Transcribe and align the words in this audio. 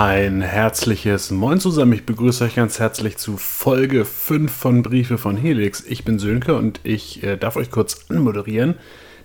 Ein 0.00 0.42
herzliches 0.42 1.32
Moin 1.32 1.58
zusammen. 1.58 1.92
Ich 1.92 2.06
begrüße 2.06 2.44
euch 2.44 2.54
ganz 2.54 2.78
herzlich 2.78 3.16
zu 3.16 3.36
Folge 3.36 4.04
5 4.04 4.52
von 4.52 4.84
Briefe 4.84 5.18
von 5.18 5.36
Helix. 5.36 5.82
Ich 5.88 6.04
bin 6.04 6.20
Sönke 6.20 6.54
und 6.54 6.78
ich 6.84 7.24
äh, 7.24 7.36
darf 7.36 7.56
euch 7.56 7.72
kurz 7.72 8.06
anmoderieren, 8.08 8.76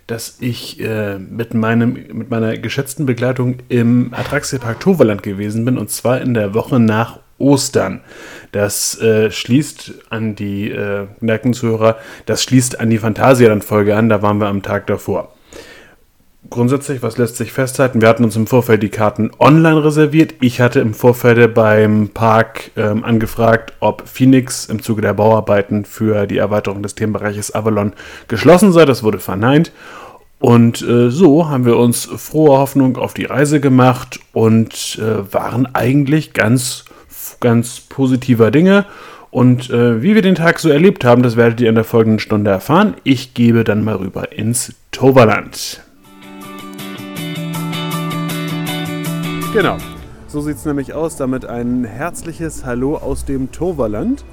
dass 0.08 0.38
ich 0.40 0.80
äh, 0.80 1.20
mit, 1.20 1.54
meinem, 1.54 1.92
mit 1.92 2.28
meiner 2.28 2.58
geschätzten 2.58 3.06
Begleitung 3.06 3.58
im 3.68 4.12
Attraxiepark 4.14 4.80
Toverland 4.80 5.22
gewesen 5.22 5.64
bin 5.64 5.78
und 5.78 5.90
zwar 5.90 6.20
in 6.20 6.34
der 6.34 6.54
Woche 6.54 6.80
nach 6.80 7.20
Ostern. 7.38 8.00
Das 8.50 9.00
äh, 9.00 9.30
schließt 9.30 9.92
an 10.10 10.34
die 10.34 10.72
äh, 10.72 11.06
Zuhörer, 11.52 11.98
das 12.26 12.42
schließt 12.42 12.80
an 12.80 12.90
die 12.90 12.98
Phantasialand-Folge 12.98 13.94
an, 13.94 14.08
da 14.08 14.22
waren 14.22 14.38
wir 14.38 14.48
am 14.48 14.62
Tag 14.62 14.88
davor 14.88 15.33
grundsätzlich, 16.50 17.02
was 17.02 17.18
lässt 17.18 17.36
sich 17.36 17.52
festhalten? 17.52 18.00
Wir 18.00 18.08
hatten 18.08 18.24
uns 18.24 18.36
im 18.36 18.46
Vorfeld 18.46 18.82
die 18.82 18.88
Karten 18.88 19.30
online 19.38 19.84
reserviert. 19.84 20.34
Ich 20.40 20.60
hatte 20.60 20.80
im 20.80 20.94
Vorfeld 20.94 21.54
beim 21.54 22.08
Park 22.08 22.70
ähm, 22.76 23.04
angefragt, 23.04 23.72
ob 23.80 24.08
Phoenix 24.08 24.66
im 24.66 24.82
Zuge 24.82 25.02
der 25.02 25.14
Bauarbeiten 25.14 25.84
für 25.84 26.26
die 26.26 26.38
Erweiterung 26.38 26.82
des 26.82 26.94
Themenbereiches 26.94 27.54
Avalon 27.54 27.92
geschlossen 28.28 28.72
sei. 28.72 28.84
Das 28.84 29.02
wurde 29.02 29.18
verneint. 29.18 29.72
Und 30.38 30.82
äh, 30.82 31.10
so 31.10 31.48
haben 31.48 31.64
wir 31.64 31.76
uns 31.78 32.04
frohe 32.04 32.58
Hoffnung 32.58 32.96
auf 32.98 33.14
die 33.14 33.24
Reise 33.24 33.60
gemacht 33.60 34.20
und 34.32 34.98
äh, 35.00 35.32
waren 35.32 35.66
eigentlich 35.74 36.34
ganz, 36.34 36.84
ganz 37.40 37.80
positiver 37.80 38.50
Dinge. 38.50 38.84
Und 39.30 39.70
äh, 39.70 40.02
wie 40.02 40.14
wir 40.14 40.22
den 40.22 40.34
Tag 40.34 40.60
so 40.60 40.68
erlebt 40.68 41.04
haben, 41.04 41.22
das 41.22 41.36
werdet 41.36 41.60
ihr 41.60 41.68
in 41.68 41.74
der 41.74 41.84
folgenden 41.84 42.20
Stunde 42.20 42.50
erfahren. 42.50 42.94
Ich 43.04 43.34
gebe 43.34 43.64
dann 43.64 43.82
mal 43.82 43.96
rüber 43.96 44.32
ins 44.32 44.74
Toverland. 44.92 45.83
Genau. 49.54 49.76
So 50.26 50.40
sieht 50.40 50.56
es 50.56 50.64
nämlich 50.64 50.94
aus. 50.94 51.14
Damit 51.14 51.44
ein 51.44 51.84
herzliches 51.84 52.64
Hallo 52.64 52.96
aus 52.96 53.24
dem 53.24 53.52
Toverland. 53.52 54.24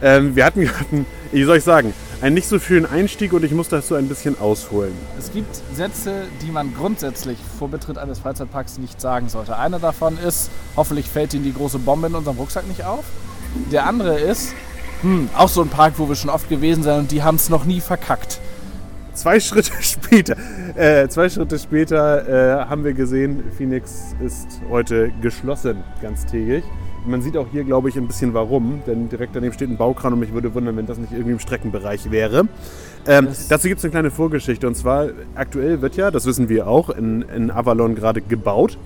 Ähm, 0.00 0.36
wir 0.36 0.44
hatten 0.44 0.60
gerade, 0.64 1.04
wie 1.32 1.42
soll 1.42 1.56
ich 1.56 1.64
sagen, 1.64 1.92
einen 2.20 2.34
nicht 2.34 2.46
so 2.46 2.60
schönen 2.60 2.86
Einstieg 2.86 3.32
und 3.32 3.42
ich 3.42 3.50
muss 3.50 3.68
dazu 3.68 3.96
ein 3.96 4.06
bisschen 4.06 4.38
ausholen. 4.38 4.92
Es 5.18 5.32
gibt 5.32 5.60
Sätze, 5.74 6.22
die 6.40 6.52
man 6.52 6.72
grundsätzlich 6.72 7.36
vor 7.58 7.68
Betritt 7.68 7.98
eines 7.98 8.20
Freizeitparks 8.20 8.78
nicht 8.78 9.00
sagen 9.00 9.28
sollte. 9.28 9.58
Einer 9.58 9.80
davon 9.80 10.18
ist, 10.18 10.50
hoffentlich 10.76 11.08
fällt 11.08 11.34
Ihnen 11.34 11.42
die 11.42 11.52
große 11.52 11.80
Bombe 11.80 12.06
in 12.06 12.14
unserem 12.14 12.36
Rucksack 12.36 12.68
nicht 12.68 12.84
auf. 12.84 13.04
Der 13.72 13.86
andere 13.86 14.20
ist, 14.20 14.54
hm, 15.02 15.28
auch 15.36 15.48
so 15.48 15.62
ein 15.62 15.68
Park, 15.68 15.94
wo 15.96 16.08
wir 16.08 16.14
schon 16.14 16.30
oft 16.30 16.48
gewesen 16.48 16.84
sind 16.84 16.96
und 16.96 17.10
die 17.10 17.24
haben 17.24 17.34
es 17.34 17.48
noch 17.48 17.64
nie 17.64 17.80
verkackt. 17.80 18.40
Zwei 19.20 19.38
Schritte 19.38 19.72
später, 19.82 20.34
äh, 20.76 21.06
zwei 21.08 21.28
Schritte 21.28 21.58
später 21.58 22.62
äh, 22.62 22.64
haben 22.64 22.84
wir 22.84 22.94
gesehen, 22.94 23.44
Phoenix 23.54 24.16
ist 24.24 24.62
heute 24.70 25.12
geschlossen, 25.20 25.84
ganztägig. 26.00 26.64
Man 27.04 27.20
sieht 27.20 27.36
auch 27.36 27.46
hier, 27.52 27.64
glaube 27.64 27.90
ich, 27.90 27.96
ein 27.98 28.06
bisschen 28.06 28.32
warum, 28.32 28.80
denn 28.86 29.10
direkt 29.10 29.36
daneben 29.36 29.52
steht 29.52 29.68
ein 29.68 29.76
Baukran 29.76 30.14
und 30.14 30.20
mich 30.20 30.32
würde 30.32 30.54
wundern, 30.54 30.78
wenn 30.78 30.86
das 30.86 30.96
nicht 30.96 31.12
irgendwie 31.12 31.32
im 31.32 31.38
Streckenbereich 31.38 32.10
wäre. 32.10 32.48
Ähm, 33.06 33.28
dazu 33.50 33.68
gibt 33.68 33.80
es 33.80 33.84
eine 33.84 33.90
kleine 33.90 34.10
Vorgeschichte 34.10 34.66
und 34.66 34.74
zwar 34.74 35.08
aktuell 35.34 35.82
wird 35.82 35.96
ja, 35.96 36.10
das 36.10 36.24
wissen 36.24 36.48
wir 36.48 36.66
auch, 36.66 36.88
in, 36.88 37.20
in 37.20 37.50
Avalon 37.50 37.94
gerade 37.94 38.22
gebaut. 38.22 38.78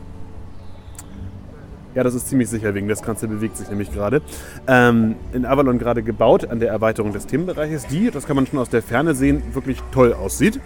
Ja, 1.94 2.02
das 2.02 2.14
ist 2.14 2.28
ziemlich 2.28 2.48
sicher, 2.48 2.74
wegen 2.74 2.88
des 2.88 3.02
Ganze 3.02 3.28
bewegt 3.28 3.56
sich 3.56 3.68
nämlich 3.68 3.92
gerade. 3.92 4.20
Ähm, 4.66 5.14
in 5.32 5.46
Avalon 5.46 5.78
gerade 5.78 6.02
gebaut 6.02 6.48
an 6.48 6.58
der 6.58 6.70
Erweiterung 6.70 7.12
des 7.12 7.26
Themenbereiches, 7.26 7.86
die, 7.86 8.10
das 8.10 8.26
kann 8.26 8.34
man 8.34 8.46
schon 8.46 8.58
aus 8.58 8.68
der 8.68 8.82
Ferne 8.82 9.14
sehen, 9.14 9.42
wirklich 9.52 9.78
toll 9.92 10.12
aussieht. 10.12 10.60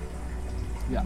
Ja. 0.90 1.04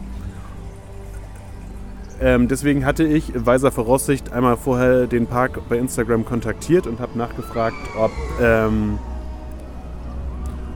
Ähm, 2.21 2.47
deswegen 2.47 2.85
hatte 2.85 3.03
ich 3.03 3.33
weiser 3.35 3.71
Voraussicht 3.71 4.31
einmal 4.31 4.55
vorher 4.55 5.07
den 5.07 5.27
Park 5.27 5.59
bei 5.67 5.77
Instagram 5.77 6.23
kontaktiert 6.23 6.87
und 6.87 7.01
habe 7.01 7.17
nachgefragt, 7.17 7.75
ob 7.99 8.11
ähm, 8.41 8.97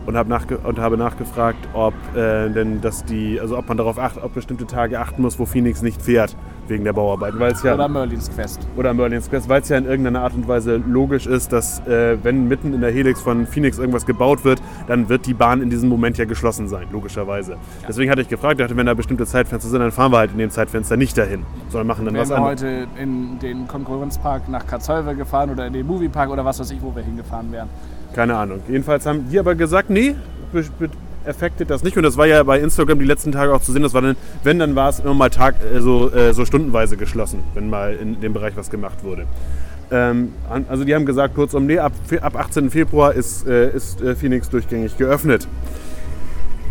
und, 0.06 0.18
hab 0.18 0.28
nachge 0.28 0.58
und 0.58 0.78
habe 0.80 0.98
nachgefragt, 0.98 1.70
ob 1.74 1.94
äh, 2.16 2.50
denn 2.50 2.82
dass 2.82 3.06
die, 3.06 3.40
also 3.40 3.58
ob 3.58 3.70
man 3.70 3.78
darauf 3.78 3.98
achtet, 3.98 4.24
ob 4.24 4.34
bestimmte 4.34 4.66
Tage 4.68 5.00
achten 5.00 5.22
muss, 5.22 5.40
wo 5.40 5.46
Phoenix 5.46 5.82
nicht 5.82 6.02
fährt 6.02 6.36
wegen 6.70 6.84
der 6.84 6.94
Bauarbeiten. 6.94 7.40
Weil's 7.40 7.64
ja, 7.64 7.74
oder 7.74 7.88
Merlins 7.88 8.30
Quest. 8.30 8.68
Oder 8.76 8.94
Merlins 8.94 9.30
Quest, 9.30 9.50
weil 9.50 9.62
es 9.62 9.70
ja 9.70 9.78
in 9.78 9.86
irgendeiner 9.86 10.22
Art 10.22 10.34
und 10.34 10.48
Weise 10.48 10.78
logisch 10.78 11.28
ist, 11.28 11.52
dass 11.54 11.86
äh, 11.88 12.18
wenn 12.24 12.48
mitten 12.48 12.74
in 12.74 12.82
der 12.82 12.92
Helix 12.92 13.22
von 13.22 13.46
Phoenix 13.46 13.78
irgendwas 13.78 14.06
gebaut 14.06 14.44
wird, 14.44 14.62
dann 14.88 15.10
wird 15.10 15.26
die 15.26 15.34
Bahn 15.34 15.62
in 15.62 15.70
diesem 15.70 15.90
Moment 15.90 16.18
ja 16.18 16.26
geschlossen 16.26 16.68
sein, 16.68 16.88
logischerweise. 16.92 17.54
Ja. 17.54 17.58
Deswegen 17.88 18.12
hatte 18.12 18.22
ich 18.22 18.28
gefragt, 18.28 18.60
dachte, 18.60 18.76
wenn 18.76 18.86
da 18.86 18.94
bestimmte 18.94 19.26
Zeitfenster 19.26 19.70
sind, 19.70 19.80
dann 19.80 19.92
fahren 19.92 20.12
wir 20.12 20.20
halt 20.20 20.32
in 20.32 20.38
dem 20.38 20.50
Zeitfenster 20.50 20.98
nicht 20.98 21.18
dahin, 21.18 21.44
sondern 21.70 21.88
machen 21.88 22.06
dann 22.06 22.14
Wären 22.14 22.24
was 22.24 22.30
wir 22.30 22.38
anderes. 22.38 22.62
heute 22.62 22.88
in 23.02 23.40
den 23.40 23.68
Konkurrenzpark 23.68 24.50
nach 24.50 24.66
Katzhäuser 24.66 25.16
gefahren 25.16 25.50
oder 25.50 25.68
in 25.68 25.74
den 25.74 25.86
Moviepark 25.86 26.30
oder 26.30 26.44
was 26.46 26.60
weiß 26.60 26.72
ich, 26.72 26.82
wo 26.82 26.96
wir 26.96 27.04
hingefahren 27.04 27.52
wären. 27.52 27.70
Keine 28.14 28.36
Ahnung. 28.36 28.62
Jedenfalls 28.68 29.06
haben 29.06 29.30
die 29.30 29.40
aber 29.40 29.56
gesagt, 29.56 29.90
nee, 29.90 30.16
affected 31.28 31.70
das 31.70 31.84
nicht. 31.84 31.98
Und 31.98 32.04
das 32.04 32.18
war 32.18 32.26
ja 32.26 32.42
bei 32.44 32.60
Instagram 32.60 33.00
die 33.00 33.06
letzten 33.06 33.32
Tage 33.32 33.54
auch 33.54 33.62
zu 33.62 33.72
sehen. 33.72 33.84
Das 33.84 33.94
war 33.94 34.02
dann, 34.02 34.16
wenn, 34.44 34.60
dann 34.60 34.76
war 34.76 34.90
es 34.90 35.00
immer 35.00 35.14
mal 35.14 35.30
Tag, 35.30 35.56
äh, 35.74 35.80
so, 35.80 36.12
äh, 36.12 36.34
so 36.34 36.46
stundenweise 36.46 36.98
geschlossen, 36.98 37.40
wenn 37.54 37.70
mal 37.70 37.94
in 37.94 38.20
dem 38.22 38.34
Bereich 38.34 38.56
was 38.56 38.70
gemacht 38.70 39.04
wurde. 39.04 39.26
Ähm, 39.90 40.34
also 40.68 40.84
die 40.84 40.94
haben 40.94 41.06
gesagt, 41.06 41.36
kurzum, 41.36 41.66
nee, 41.66 41.80
ab, 41.80 41.94
ab 42.22 42.36
18. 42.36 42.70
Februar 42.70 43.14
ist, 43.14 43.48
äh, 43.48 43.70
ist 43.72 44.02
äh, 44.02 44.16
Phoenix 44.16 44.50
durchgängig 44.50 44.98
geöffnet. 44.98 45.48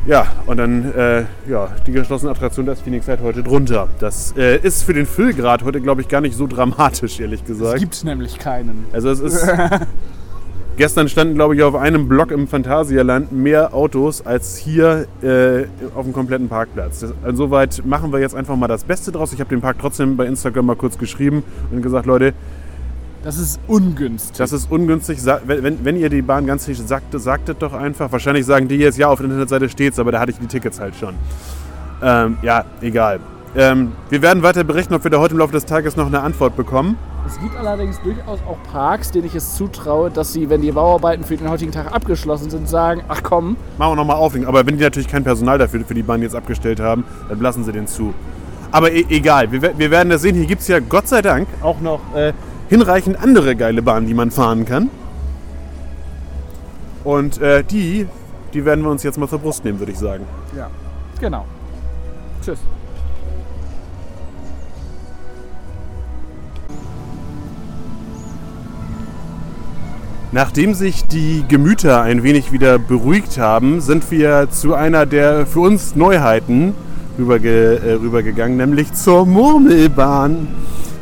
Ja, 0.06 0.27
und 0.47 0.59
dann, 0.59 0.93
äh, 0.95 1.25
ja, 1.49 1.69
die 1.87 1.93
geschlossene 1.93 2.31
Attraktion, 2.31 2.66
da 2.66 2.72
ist 2.72 2.83
Phoenix 2.83 3.09
halt 3.09 3.21
heute 3.22 3.43
drunter. 3.43 3.89
Das 3.99 4.31
ist 4.62 4.84
für 4.84 4.95
den 4.95 5.05
Füllgrad 5.05 5.65
heute, 5.65 5.81
glaube 5.81 6.00
ich, 6.00 6.06
gar 6.06 6.21
nicht 6.21 6.37
so 6.37 6.47
dramatisch, 6.47 7.19
ehrlich 7.19 7.45
gesagt. 7.45 7.75
Es 7.75 7.81
gibt 7.81 8.05
nämlich 8.05 8.39
keinen. 8.39 8.87
Also 8.93 9.11
es 9.11 9.19
ist, 9.19 9.45
Gestern 10.76 11.09
standen, 11.09 11.37
glaube 11.37 11.56
ich, 11.56 11.62
auf 11.62 11.75
einem 11.75 12.06
Block 12.06 12.31
im 12.31 12.47
Phantasialand 12.47 13.32
mehr 13.32 13.72
Autos 13.72 14.26
als 14.26 14.59
hier 14.59 15.06
äh, 15.22 15.64
auf 15.94 16.04
dem 16.04 16.12
kompletten 16.12 16.50
Parkplatz. 16.50 17.00
Das, 17.00 17.14
insoweit 17.26 17.82
machen 17.87 18.12
wir 18.12 18.20
jetzt 18.20 18.34
einfach 18.34 18.56
mal 18.56 18.69
das 18.69 18.84
Beste 18.84 19.10
draus. 19.10 19.32
Ich 19.32 19.41
habe 19.41 19.48
den 19.48 19.62
Park 19.62 19.78
trotzdem 19.81 20.19
bei 20.19 20.26
Instagram 20.26 20.66
mal 20.66 20.76
kurz 20.76 20.98
geschrieben 20.98 21.44
und 21.70 21.81
gesagt, 21.81 22.04
Leute, 22.04 22.34
das 23.25 23.38
ist 23.38 23.59
ungünstig. 23.66 24.36
Das 24.36 24.53
ist 24.53 24.70
ungünstig. 24.70 25.19
Wenn, 25.47 25.82
wenn 25.82 25.97
ihr 25.97 26.10
die 26.10 26.20
Bahn 26.20 26.47
ganz 26.47 26.69
nicht 26.69 26.86
sagt, 26.86 27.19
sagt 27.19 27.48
es 27.48 27.56
doch 27.56 27.72
einfach. 27.72 28.12
Wahrscheinlich 28.12 28.44
sagen 28.44 28.69
die 28.69 28.76
jetzt, 28.76 28.98
ja, 28.98 29.09
auf 29.09 29.19
der 29.19 29.25
Internetseite 29.25 29.70
steht 29.70 29.94
es, 29.94 29.98
aber 29.98 30.12
da 30.12 30.20
hatte 30.20 30.32
ich 30.32 30.38
die 30.38 30.47
Tickets 30.47 30.78
halt 30.78 30.94
schon. 30.94 31.15
Ähm, 32.03 32.36
ja, 32.42 32.66
egal. 32.82 33.20
Ähm, 33.56 33.93
wir 34.11 34.21
werden 34.21 34.43
weiter 34.43 34.65
berichten, 34.65 34.93
ob 34.93 35.03
wir 35.03 35.11
da 35.11 35.19
heute 35.19 35.33
im 35.33 35.39
Laufe 35.39 35.53
des 35.53 35.65
Tages 35.65 35.97
noch 35.97 36.06
eine 36.06 36.21
Antwort 36.21 36.56
bekommen. 36.56 36.99
Es 37.27 37.41
gibt 37.41 37.56
allerdings 37.56 37.99
durchaus 38.03 38.39
auch 38.47 38.59
Parks, 38.71 39.11
denen 39.11 39.25
ich 39.25 39.34
es 39.34 39.56
zutraue, 39.56 40.11
dass 40.11 40.34
sie, 40.34 40.50
wenn 40.50 40.61
die 40.61 40.71
Bauarbeiten 40.71 41.25
für 41.25 41.39
den 41.39 41.49
heutigen 41.49 41.72
Tag 41.72 41.91
abgeschlossen 41.91 42.50
sind, 42.50 42.69
sagen, 42.69 43.03
ach 43.09 43.22
komm. 43.22 43.56
Machen 43.78 43.93
wir 43.93 43.97
nochmal 43.97 44.16
auflegen. 44.16 44.47
Aber 44.47 44.66
wenn 44.66 44.77
die 44.77 44.84
natürlich 44.84 45.09
kein 45.09 45.25
Personal 45.25 45.56
dafür 45.56 45.81
für 45.87 45.95
die 45.95 46.03
Bahn 46.03 46.21
jetzt 46.21 46.37
abgestellt 46.37 46.81
haben, 46.81 47.05
dann 47.31 47.41
lassen 47.41 47.65
sie 47.65 47.72
den 47.72 47.87
zu. 47.87 48.12
Aber 48.72 48.93
e 48.93 49.06
egal, 49.09 49.50
wir, 49.50 49.62
wir, 49.78 49.91
werden 49.91 50.11
das 50.11 50.21
sehen. 50.21 50.37
Hier 50.37 50.47
gibt 50.47 50.61
es 50.61 50.69
ja 50.69 50.78
Gott 50.78 51.09
sei 51.09 51.22
Dank 51.22 51.49
auch 51.62 51.81
noch 51.81 52.00
äh, 52.15 52.34
hinreichend 52.69 53.19
andere 53.22 53.56
geile 53.56 53.81
Bahnen, 53.81 54.06
die 54.06 54.15
man 54.15 54.31
fahren 54.31 54.66
kann. 54.66 54.91
Und 57.05 57.41
äh, 57.41 57.65
die, 57.65 58.06
die 58.53 58.65
werden 58.66 58.84
wir 58.84 58.91
uns 58.91 59.03
jetzt 59.03 59.19
mal 59.19 59.28
zur 59.28 59.39
Brust 59.39 59.65
nehmen, 59.65 59.78
würde 59.78 59.93
ich 59.93 59.99
sagen. 59.99 60.25
Ja, 60.55 60.69
genau. 61.21 61.47
Tschüss. 62.45 62.59
Nachdem 70.36 70.74
sich 70.74 71.06
die 71.06 71.47
Gemüter 71.48 72.03
ein 72.03 72.22
wenig 72.22 72.53
wieder 72.53 72.78
beruhigt 72.78 73.38
haben, 73.38 73.80
sind 73.80 74.10
wir 74.10 74.48
zu 74.50 74.74
einer 74.74 75.06
der 75.06 75.47
für 75.47 75.60
uns 75.60 75.97
Neuheiten 75.97 76.74
rüberge 77.18 77.78
äh, 77.78 77.92
rübergegangen, 77.94 78.59
nämlich 78.59 78.92
zur 78.92 79.24
Murmelbahn. 79.24 80.48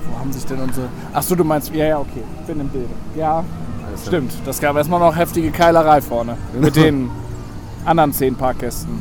Wo 0.08 0.20
haben 0.20 0.32
sich 0.32 0.46
denn 0.46 0.60
unsere. 0.60 0.86
Achso, 1.12 1.34
du 1.34 1.42
meinst. 1.42 1.74
Ja, 1.74 1.84
ja, 1.84 1.98
okay. 1.98 2.22
Bin 2.46 2.60
im 2.60 2.68
Bild. 2.68 2.86
Ja, 3.16 3.42
also. 3.90 4.06
stimmt. 4.06 4.30
Das 4.46 4.60
gab 4.60 4.76
erstmal 4.76 5.00
noch 5.00 5.16
heftige 5.16 5.50
Keilerei 5.50 6.00
vorne. 6.00 6.36
Mit 6.60 6.76
den 6.84 7.10
anderen 7.84 8.12
zehn 8.12 8.36
Parkgästen, 8.36 9.00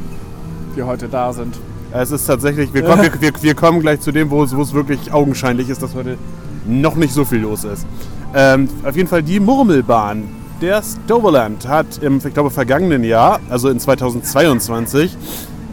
die 0.75 0.81
heute 0.81 1.09
da 1.09 1.31
sind. 1.31 1.59
Es 1.91 2.09
ist 2.09 2.25
tatsächlich. 2.25 2.73
Wir 2.73 2.81
kommen, 2.81 3.07
wir, 3.19 3.31
wir 3.39 3.53
kommen 3.53 3.81
gleich 3.81 3.99
zu 3.99 4.11
dem, 4.11 4.31
wo 4.31 4.41
es, 4.43 4.57
wo 4.57 4.63
es 4.63 4.73
wirklich 4.73 5.13
augenscheinlich 5.13 5.69
ist, 5.69 5.83
dass 5.83 5.93
heute 5.93 6.17
noch 6.65 6.95
nicht 6.95 7.13
so 7.13 7.23
viel 7.23 7.41
los 7.41 7.65
ist. 7.65 7.85
Ähm, 8.35 8.67
auf 8.83 8.95
jeden 8.95 9.07
Fall 9.07 9.23
die 9.23 9.39
Murmelbahn. 9.39 10.23
Der 10.61 10.81
Stoverland 10.81 11.67
hat 11.67 12.01
im, 12.01 12.17
ich 12.17 12.33
glaube, 12.33 12.49
vergangenen 12.49 13.03
Jahr, 13.03 13.39
also 13.49 13.69
in 13.69 13.79
2022, 13.79 15.15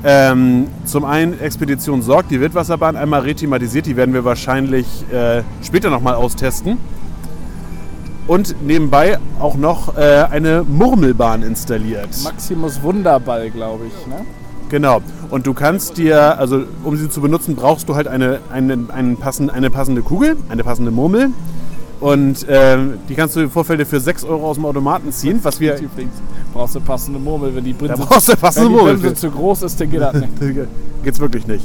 ähm, 0.03 0.67
zum 0.85 1.05
einen 1.05 1.39
Expedition 1.41 2.03
Sorg, 2.03 2.29
die 2.29 2.41
Wildwasserbahn, 2.41 2.97
einmal 2.97 3.21
rethematisiert. 3.21 3.87
Die 3.87 3.97
werden 3.97 4.15
wir 4.15 4.25
wahrscheinlich 4.25 4.87
äh, 5.13 5.43
später 5.63 5.91
nochmal 5.91 6.15
austesten. 6.15 6.79
Und 8.27 8.63
nebenbei 8.63 9.19
auch 9.41 9.57
noch 9.57 9.97
äh, 9.97 10.25
eine 10.31 10.63
Murmelbahn 10.63 11.43
installiert. 11.43 12.11
Maximus 12.23 12.83
Wunderball, 12.83 13.51
glaube 13.51 13.87
ich. 13.87 14.07
Ne? 14.07 14.25
Genau. 14.69 15.03
Und 15.31 15.47
du 15.47 15.53
kannst 15.53 15.99
dir, 15.99 16.39
also 16.39 16.65
um 16.85 16.97
sie 16.97 17.09
zu 17.11 17.21
benutzen, 17.21 17.57
brauchst 17.57 17.89
du 17.89 17.97
halt 17.97 18.07
eine, 18.07 18.39
eine, 18.53 18.87
einen 18.93 19.17
passend, 19.17 19.53
eine 19.53 19.69
passende 19.69 20.03
Kugel, 20.03 20.37
eine 20.49 20.63
passende 20.63 20.93
Murmel. 20.93 21.31
Und 22.01 22.47
ähm, 22.49 22.95
die 23.09 23.15
kannst 23.15 23.37
du 23.37 23.41
im 23.41 23.51
Vorfeld 23.51 23.87
für 23.87 24.01
6 24.01 24.25
Euro 24.25 24.49
aus 24.49 24.57
dem 24.57 24.65
Automaten 24.65 25.13
ziehen, 25.13 25.39
was 25.43 25.61
wir. 25.61 25.75
Übrigens, 25.79 26.15
brauchst 26.53 26.75
du 26.75 26.81
passende 26.81 27.19
Murmel, 27.19 27.55
wenn 27.55 27.65
die 27.65 27.75
Da 27.75 27.87
Brinse, 27.87 28.07
brauchst 28.07 28.29
du 28.29 28.37
passende 28.37 28.69
wenn 28.69 28.77
die 28.77 28.83
Murmel. 28.83 28.97
Brinse 28.99 29.15
zu 29.17 29.31
groß 29.31 29.63
ist, 29.63 29.81
dann 29.81 29.91
geht 29.91 30.01
das 30.01 30.15
nicht. 30.15 30.33
Geht's 31.05 31.21
wirklich 31.21 31.47
nicht. 31.47 31.65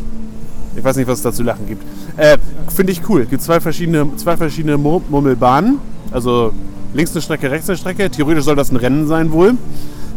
Ich 0.75 0.83
weiß 0.83 0.97
nicht, 0.97 1.07
was 1.07 1.19
es 1.19 1.23
da 1.23 1.31
zu 1.31 1.43
lachen 1.43 1.65
gibt. 1.67 1.83
Äh, 2.17 2.37
Finde 2.67 2.91
ich 2.91 3.01
cool. 3.07 3.25
Gibt 3.25 3.41
zwei 3.41 3.61
verschiedene, 3.61 4.07
zwei 4.17 4.35
verschiedene 4.35 4.77
Mur 4.77 5.01
Murmelbahnen. 5.09 5.79
Also 6.11 6.51
links 6.93 7.13
eine 7.13 7.21
Strecke, 7.21 7.49
rechts 7.49 7.69
eine 7.69 7.77
Strecke. 7.77 8.09
Theoretisch 8.09 8.43
soll 8.43 8.57
das 8.57 8.71
ein 8.71 8.75
Rennen 8.75 9.07
sein 9.07 9.31
wohl. 9.31 9.53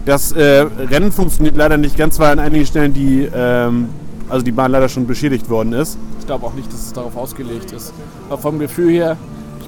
Das 0.05 0.33
äh, 0.33 0.67
Rennen 0.91 1.13
funktioniert 1.13 1.57
leider 1.57 1.77
nicht 1.77 1.97
ganz, 1.97 2.19
weil 2.19 2.33
an 2.33 2.39
einigen 2.39 2.67
Stellen 2.67 2.93
die, 2.93 3.29
ähm, 3.33 3.89
also 4.29 4.45
die 4.45 4.53
Bahn 4.53 4.73
leider 4.73 4.89
schon 4.89 5.07
beschädigt 5.07 5.49
worden 5.49 5.73
ist. 5.73 5.97
Ich 6.19 6.27
glaube 6.27 6.47
auch 6.47 6.55
nicht, 6.55 6.73
dass 6.73 6.87
es 6.87 6.93
darauf 6.93 7.17
ausgelegt 7.17 7.73
ist. 7.73 7.93
Aber 8.29 8.39
vom 8.39 8.59
Gefühl 8.59 8.91
her, 8.91 9.17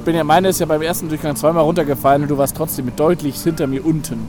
ich 0.00 0.04
bin 0.06 0.16
ja, 0.16 0.24
meine 0.24 0.48
ist 0.48 0.58
ja 0.58 0.64
beim 0.64 0.80
ersten 0.80 1.10
Durchgang 1.10 1.36
zweimal 1.36 1.62
runtergefallen 1.62 2.22
und 2.22 2.30
du 2.30 2.38
warst 2.38 2.56
trotzdem 2.56 2.86
mit 2.86 2.98
deutlich 2.98 3.38
hinter 3.42 3.66
mir 3.66 3.84
unten. 3.84 4.26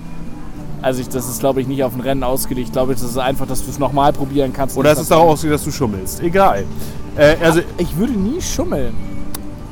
Also 0.82 1.00
ich, 1.00 1.08
das 1.08 1.30
ist, 1.30 1.40
glaube 1.40 1.62
ich, 1.62 1.68
nicht 1.68 1.82
auf 1.82 1.96
ein 1.96 2.02
Rennen 2.02 2.24
ausgelegt. 2.24 2.68
Ich 2.68 2.74
glaube, 2.74 2.92
das 2.92 3.04
ist 3.04 3.18
einfach, 3.18 3.48
dass 3.48 3.64
du 3.64 3.72
es 3.72 3.80
nochmal 3.80 4.12
probieren 4.12 4.52
kannst. 4.52 4.76
Oder 4.76 4.92
es 4.92 5.00
ist 5.00 5.12
darauf 5.12 5.30
ausgelegt, 5.30 5.56
dass 5.56 5.64
du 5.64 5.72
schummelst. 5.72 6.22
Egal. 6.22 6.66
Äh, 7.16 7.38
also 7.42 7.62
Ich 7.78 7.96
würde 7.96 8.12
nie 8.12 8.42
schummeln. 8.42 8.94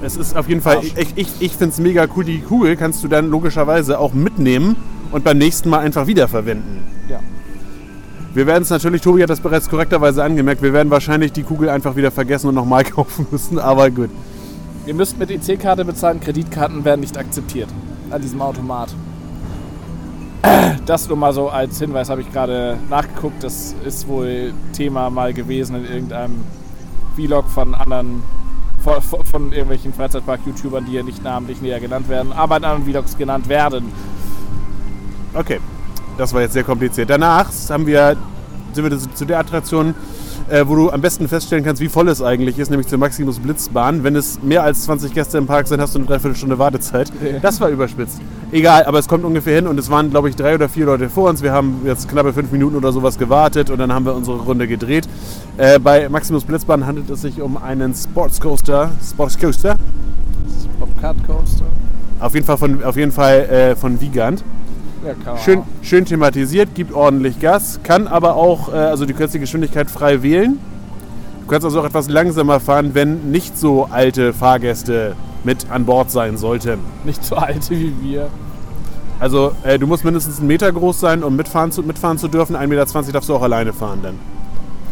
Es 0.02 0.16
ist 0.16 0.38
auf 0.38 0.48
jeden 0.48 0.62
Fall, 0.62 0.78
Arsch. 0.78 0.94
ich, 0.96 1.18
ich, 1.18 1.28
ich 1.40 1.52
finde 1.52 1.74
es 1.74 1.80
mega 1.80 2.08
cool. 2.16 2.24
Die 2.24 2.40
Kugel 2.40 2.78
kannst 2.78 3.04
du 3.04 3.10
dann 3.10 3.30
logischerweise 3.30 4.00
auch 4.00 4.14
mitnehmen 4.14 4.78
und 5.12 5.26
beim 5.26 5.38
nächsten 5.38 5.70
Mal 5.70 5.80
einfach 5.80 6.08
wiederverwenden. 6.08 6.80
Ja. 7.10 7.20
Wir 8.34 8.48
werden 8.48 8.64
es 8.64 8.70
natürlich, 8.70 9.02
Tobi 9.02 9.22
hat 9.22 9.30
das 9.30 9.42
bereits 9.42 9.70
korrekterweise 9.70 10.24
angemerkt, 10.24 10.62
wir 10.62 10.72
werden 10.72 10.92
wahrscheinlich 10.92 11.34
die 11.34 11.44
Kugel 11.44 11.68
einfach 11.68 11.98
wieder 11.98 12.12
vergessen 12.12 12.48
und 12.48 12.56
nochmal 12.56 12.84
kaufen 12.86 13.28
müssen, 13.32 13.60
aber 13.60 13.90
gut. 13.90 14.12
Ihr 14.90 14.96
müsst 14.96 15.20
mit 15.20 15.30
EC-Karte 15.30 15.86
bezahlen, 15.86 16.20
Kreditkarten 16.20 16.84
werden 16.84 17.02
nicht 17.02 17.16
akzeptiert 17.16 17.70
an 18.10 18.24
diesem 18.24 18.42
Automat. 18.42 18.90
Das 20.88 21.08
nur 21.08 21.16
mal 21.16 21.32
so 21.32 21.48
als 21.50 21.78
Hinweis 21.78 22.10
habe 22.10 22.22
ich 22.22 22.32
gerade 22.34 22.76
nachgeguckt. 22.90 23.44
Das 23.44 23.76
ist 23.86 24.08
wohl 24.08 24.52
Thema 24.74 25.12
mal 25.12 25.32
gewesen 25.32 25.76
in 25.76 25.86
irgendeinem 25.86 26.38
Vlog 27.14 27.48
von 27.50 27.76
anderen, 27.76 28.24
von, 28.84 29.00
von- 29.26 29.52
irgendwelchen 29.52 29.94
Freizeitpark-YouTubern, 29.94 30.86
die 30.86 30.92
hier 30.94 31.04
nicht 31.04 31.24
namentlich 31.24 31.62
näher 31.62 31.80
genannt 31.80 32.10
werden, 32.10 32.34
aber 32.34 32.58
in 32.58 32.64
anderen 32.64 32.92
Vlogs 32.92 33.16
genannt 33.16 33.48
werden. 33.48 33.92
Okay, 35.36 35.60
das 36.18 36.34
war 36.34 36.42
jetzt 36.42 36.54
sehr 36.54 36.64
kompliziert. 36.64 37.12
Danach 37.12 37.52
haben 37.70 37.86
wir, 37.86 38.18
sind 38.74 38.90
wir 38.90 38.98
zu 39.14 39.26
der 39.26 39.38
Attraktion, 39.38 39.94
äh, 40.50 40.68
wo 40.68 40.76
du 40.76 40.90
am 40.92 41.02
besten 41.02 41.28
feststellen 41.28 41.64
kannst, 41.64 41.82
wie 41.82 41.90
voll 41.90 42.08
es 42.10 42.22
eigentlich 42.22 42.58
ist, 42.60 42.70
nämlich 42.70 42.88
zur 42.88 42.98
Maximus 42.98 43.40
Blitzbahn. 43.40 44.04
Wenn 44.04 44.16
es 44.16 44.42
mehr 44.42 44.64
als 44.64 44.84
20 44.84 45.14
Gäste 45.14 45.38
im 45.38 45.48
Park 45.48 45.68
sind, 45.68 45.82
hast 45.82 45.96
du 45.96 46.00
eine 46.00 46.08
Dreiviertelstunde 46.08 46.60
Wartezeit. 46.60 47.12
Das 47.42 47.62
war 47.62 47.70
überspitzt. 47.70 48.20
Egal, 48.52 48.86
aber 48.86 49.00
es 49.00 49.08
kommt 49.08 49.24
ungefähr 49.24 49.56
hin 49.56 49.68
und 49.68 49.80
es 49.80 49.90
waren, 49.90 50.10
glaube 50.10 50.30
ich, 50.30 50.36
drei 50.36 50.56
oder 50.56 50.70
vier 50.70 50.86
Leute 50.86 51.10
vor 51.10 51.30
uns. 51.30 51.44
Wir 51.44 51.52
haben 51.52 51.82
jetzt 51.86 52.10
knappe 52.10 52.34
fünf 52.34 52.52
Minuten 52.52 52.76
oder 52.76 52.92
sowas 52.92 53.18
gewartet 53.18 53.70
und 53.70 53.78
dann 53.78 53.94
haben 53.94 54.06
wir 54.06 54.16
unsere 54.16 54.38
Runde 54.38 54.68
gedreht. 54.68 55.08
Äh, 55.58 55.80
bei 55.80 56.10
Maximus 56.10 56.44
Blitzbahn 56.44 56.86
handelt 56.86 57.10
es 57.10 57.22
sich 57.22 57.42
um 57.42 57.58
einen 57.58 57.94
Sportscoaster. 57.94 58.92
Sportscoaster. 59.08 59.76
Bobcat 60.80 61.16
Coaster. 61.28 61.66
Auf 62.20 62.34
jeden 62.34 62.46
Fall 62.46 62.58
von, 62.58 62.84
auf 62.84 62.98
jeden 62.98 63.12
Fall, 63.12 63.42
äh, 63.50 63.76
von 63.76 64.02
Wiegand. 64.02 64.44
Ja, 65.06 65.38
Schön, 65.38 65.64
schön 65.82 66.04
thematisiert, 66.04 66.76
gibt 66.76 66.94
ordentlich 66.94 67.40
Gas, 67.40 67.80
kann 67.84 68.08
aber 68.08 68.36
auch, 68.36 68.74
äh, 68.74 68.76
also 68.76 69.06
du 69.06 69.14
kannst 69.14 69.34
die 69.34 69.40
Geschwindigkeit 69.40 69.90
frei 69.90 70.22
wählen. 70.22 70.60
Du 71.42 71.48
kannst 71.48 71.64
also 71.64 71.80
auch 71.80 71.86
etwas 71.86 72.10
langsamer 72.10 72.60
fahren, 72.60 72.92
wenn 72.94 73.32
nicht 73.32 73.58
so 73.58 73.86
alte 73.90 74.34
Fahrgäste 74.34 75.16
mit 75.44 75.72
an 75.72 75.86
Bord 75.86 76.12
sein 76.12 76.38
sollten. 76.38 76.80
Nicht 77.06 77.24
so 77.24 77.38
alte 77.38 77.72
wie 77.72 77.94
wir. 78.02 78.28
Also 79.20 79.54
äh, 79.64 79.80
du 79.80 79.88
musst 79.88 80.04
mindestens 80.04 80.40
einen 80.40 80.48
Meter 80.48 80.72
groß 80.72 81.00
sein, 81.00 81.24
um 81.24 81.36
mitfahren 81.36 81.72
zu, 81.72 81.82
mitfahren 81.82 82.18
zu 82.18 82.28
dürfen. 82.28 82.56
1,20 82.56 82.68
Meter 82.68 83.12
darfst 83.14 83.30
du 83.30 83.36
auch 83.36 83.42
alleine 83.42 83.72
fahren 83.72 84.00
dann. 84.04 84.16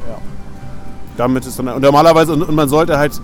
Ja. 0.07 0.17
Damit 1.17 1.45
ist 1.45 1.59
dann, 1.59 1.67
und 1.67 1.81
normalerweise, 1.81 2.33
und, 2.33 2.43
und 2.43 2.55
man 2.55 2.69
sollte 2.69 2.97
halt, 2.97 3.21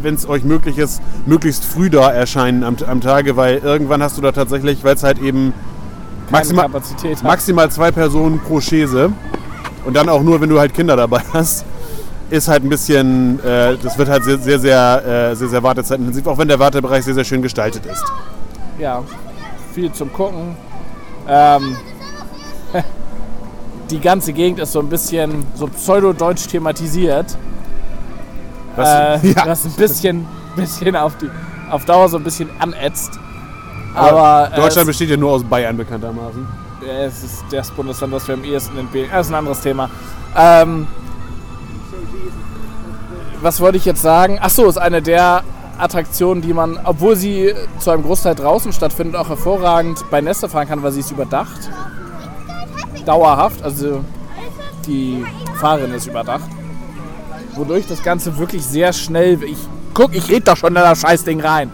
wenn 0.00 0.14
es 0.14 0.28
euch 0.28 0.44
möglich 0.44 0.78
ist, 0.78 1.02
möglichst 1.26 1.64
früh 1.64 1.90
da 1.90 2.10
erscheinen 2.10 2.62
am, 2.62 2.76
am 2.86 3.00
Tage, 3.00 3.36
weil 3.36 3.58
irgendwann 3.58 4.02
hast 4.02 4.16
du 4.16 4.22
da 4.22 4.32
tatsächlich, 4.32 4.84
weil 4.84 4.94
es 4.94 5.02
halt 5.02 5.20
eben 5.20 5.52
maximal, 6.30 6.66
Kapazität 6.66 7.16
hat. 7.16 7.24
maximal 7.24 7.70
zwei 7.70 7.90
Personen 7.90 8.40
pro 8.40 8.60
Chaise 8.60 9.12
und 9.84 9.94
dann 9.94 10.08
auch 10.08 10.22
nur, 10.22 10.40
wenn 10.40 10.48
du 10.48 10.58
halt 10.58 10.74
Kinder 10.74 10.96
dabei 10.96 11.20
hast, 11.32 11.64
ist 12.30 12.48
halt 12.48 12.64
ein 12.64 12.68
bisschen, 12.68 13.38
äh, 13.44 13.76
das 13.76 13.98
wird 13.98 14.08
halt 14.08 14.24
sehr, 14.24 14.38
sehr, 14.38 14.58
sehr, 14.58 15.30
äh, 15.30 15.36
sehr, 15.36 15.48
sehr 15.48 15.62
wartezeitintensiv, 15.62 16.26
auch 16.26 16.38
wenn 16.38 16.48
der 16.48 16.58
Wartebereich 16.58 17.04
sehr, 17.04 17.14
sehr 17.14 17.24
schön 17.24 17.42
gestaltet 17.42 17.84
ist. 17.86 18.04
ja, 18.78 19.02
viel 19.74 19.92
zum 19.92 20.12
Gucken. 20.12 20.56
Ähm, 21.28 21.76
die 23.90 24.00
ganze 24.00 24.32
Gegend 24.32 24.58
ist 24.58 24.72
so 24.72 24.80
ein 24.80 24.88
bisschen 24.88 25.44
so 25.54 25.66
pseudo-deutsch 25.66 26.46
thematisiert. 26.48 27.36
Was, 28.76 29.22
äh, 29.22 29.28
ja, 29.32 29.46
Was 29.46 29.64
ein 29.64 29.72
bisschen, 29.72 30.26
bisschen 30.56 30.96
auf, 30.96 31.16
die, 31.18 31.30
auf 31.70 31.84
Dauer 31.84 32.08
so 32.08 32.16
ein 32.16 32.24
bisschen 32.24 32.48
anätzt. 32.58 33.18
Aber 33.94 34.50
Deutschland 34.54 34.86
besteht 34.88 35.10
ja 35.10 35.16
nur 35.16 35.32
aus 35.32 35.44
Bayern 35.44 35.76
bekanntermaßen. 35.76 36.46
es, 37.06 37.22
ist 37.22 37.44
das 37.50 37.70
Bundesland, 37.70 38.12
das 38.12 38.26
wir 38.26 38.34
am 38.34 38.44
ehesten 38.44 38.76
entbehren. 38.78 39.10
Das 39.12 39.26
ist 39.26 39.32
ein 39.32 39.36
anderes 39.36 39.60
Thema. 39.60 39.88
Ähm, 40.36 40.86
was 43.40 43.60
wollte 43.60 43.76
ich 43.76 43.84
jetzt 43.84 44.02
sagen? 44.02 44.38
Achso, 44.40 44.66
ist 44.66 44.78
eine 44.78 45.02
der 45.02 45.44
Attraktionen, 45.78 46.42
die 46.42 46.52
man, 46.52 46.78
obwohl 46.84 47.16
sie 47.16 47.54
zu 47.78 47.90
einem 47.90 48.02
Großteil 48.02 48.34
draußen 48.34 48.72
stattfindet, 48.72 49.16
auch 49.16 49.28
hervorragend 49.28 50.04
bei 50.10 50.20
Neste 50.20 50.48
fahren 50.48 50.68
kann, 50.68 50.82
weil 50.82 50.92
sie 50.92 51.00
ist 51.00 51.10
überdacht. 51.10 51.70
Dauerhaft, 53.04 53.62
also 53.62 54.02
die 54.86 55.24
Fahrerin 55.60 55.92
ist 55.92 56.06
überdacht. 56.06 56.48
Wodurch 57.54 57.86
das 57.86 58.02
Ganze 58.02 58.36
wirklich 58.38 58.64
sehr 58.64 58.92
schnell. 58.92 59.42
Ich, 59.44 59.58
guck, 59.92 60.14
ich 60.14 60.28
red 60.30 60.48
doch 60.48 60.56
schon 60.56 60.70
in 60.70 60.74
das 60.74 61.00
Scheißding 61.00 61.40
rein. 61.40 61.70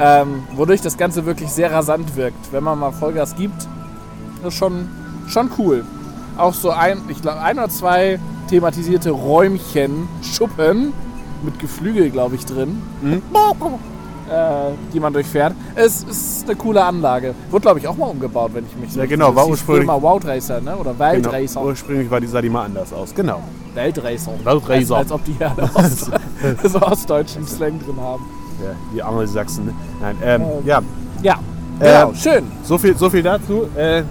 Ähm, 0.00 0.44
wodurch 0.54 0.80
das 0.80 0.96
Ganze 0.96 1.26
wirklich 1.26 1.50
sehr 1.50 1.72
rasant 1.72 2.14
wirkt. 2.16 2.52
Wenn 2.52 2.62
man 2.64 2.78
mal 2.78 2.92
Vollgas 2.92 3.34
gibt, 3.34 3.66
ist 4.46 4.54
schon, 4.54 4.88
schon 5.26 5.50
cool. 5.58 5.84
Auch 6.36 6.54
so 6.54 6.70
ein, 6.70 6.98
ich 7.08 7.20
glaube, 7.20 7.40
ein 7.40 7.58
oder 7.58 7.68
zwei 7.68 8.20
thematisierte 8.48 9.10
Räumchen, 9.10 10.08
Schuppen 10.22 10.92
mit 11.42 11.58
Geflügel, 11.58 12.10
glaube 12.10 12.36
ich, 12.36 12.46
drin, 12.46 12.80
Mhm. 13.02 13.22
äh, 14.30 14.70
die 14.92 15.00
man 15.00 15.12
durchfährt. 15.12 15.54
Es 15.74 16.02
ist 16.04 16.44
eine 16.44 16.54
coole 16.56 16.84
Anlage. 16.84 17.34
Wurde, 17.50 17.62
glaube 17.62 17.78
ich, 17.80 17.88
auch 17.88 17.96
mal 17.96 18.06
umgebaut, 18.06 18.50
wenn 18.54 18.66
ich 18.66 18.76
mich 18.76 18.92
so 18.92 19.00
Ja, 19.00 19.06
genau, 19.06 19.34
war 19.34 19.48
ursprünglich- 19.48 19.86
mal 19.86 20.00
Wild 20.02 20.24
Racer, 20.26 20.60
ne? 20.60 20.76
Oder 20.76 20.92
Genau. 20.94 21.32
Weltracer. 21.32 21.62
Ursprünglich 21.64 22.10
war 22.10 22.20
die, 22.20 22.26
sah 22.28 22.40
die 22.40 22.50
mal 22.50 22.66
anders 22.66 22.92
aus. 22.92 23.12
Genau. 23.14 23.40
Weltracer. 23.74 24.32
Weltracer. 24.44 24.74
Als, 24.74 24.90
als 24.92 25.12
ob 25.12 25.24
die 25.24 25.36
ja 25.40 25.54
Ost, 25.74 26.10
so 26.72 26.80
ostdeutschen 26.82 27.46
Slang 27.46 27.78
drin 27.80 28.00
haben. 28.00 28.24
Ja, 28.62 28.70
die 28.94 29.02
Angelsachsen. 29.02 29.66
ne? 29.66 29.74
Nein, 30.00 30.16
ähm, 30.22 30.42
Ähm. 30.42 30.48
ja, 30.64 30.82
Ja, 31.22 31.38
genau, 31.78 32.08
Ähm, 32.10 32.14
schön. 32.16 32.44
so 32.64 32.78
viel, 32.78 32.96
so 32.96 33.08
viel 33.10 33.22
dazu. 33.22 33.68
Äh, 33.76 34.02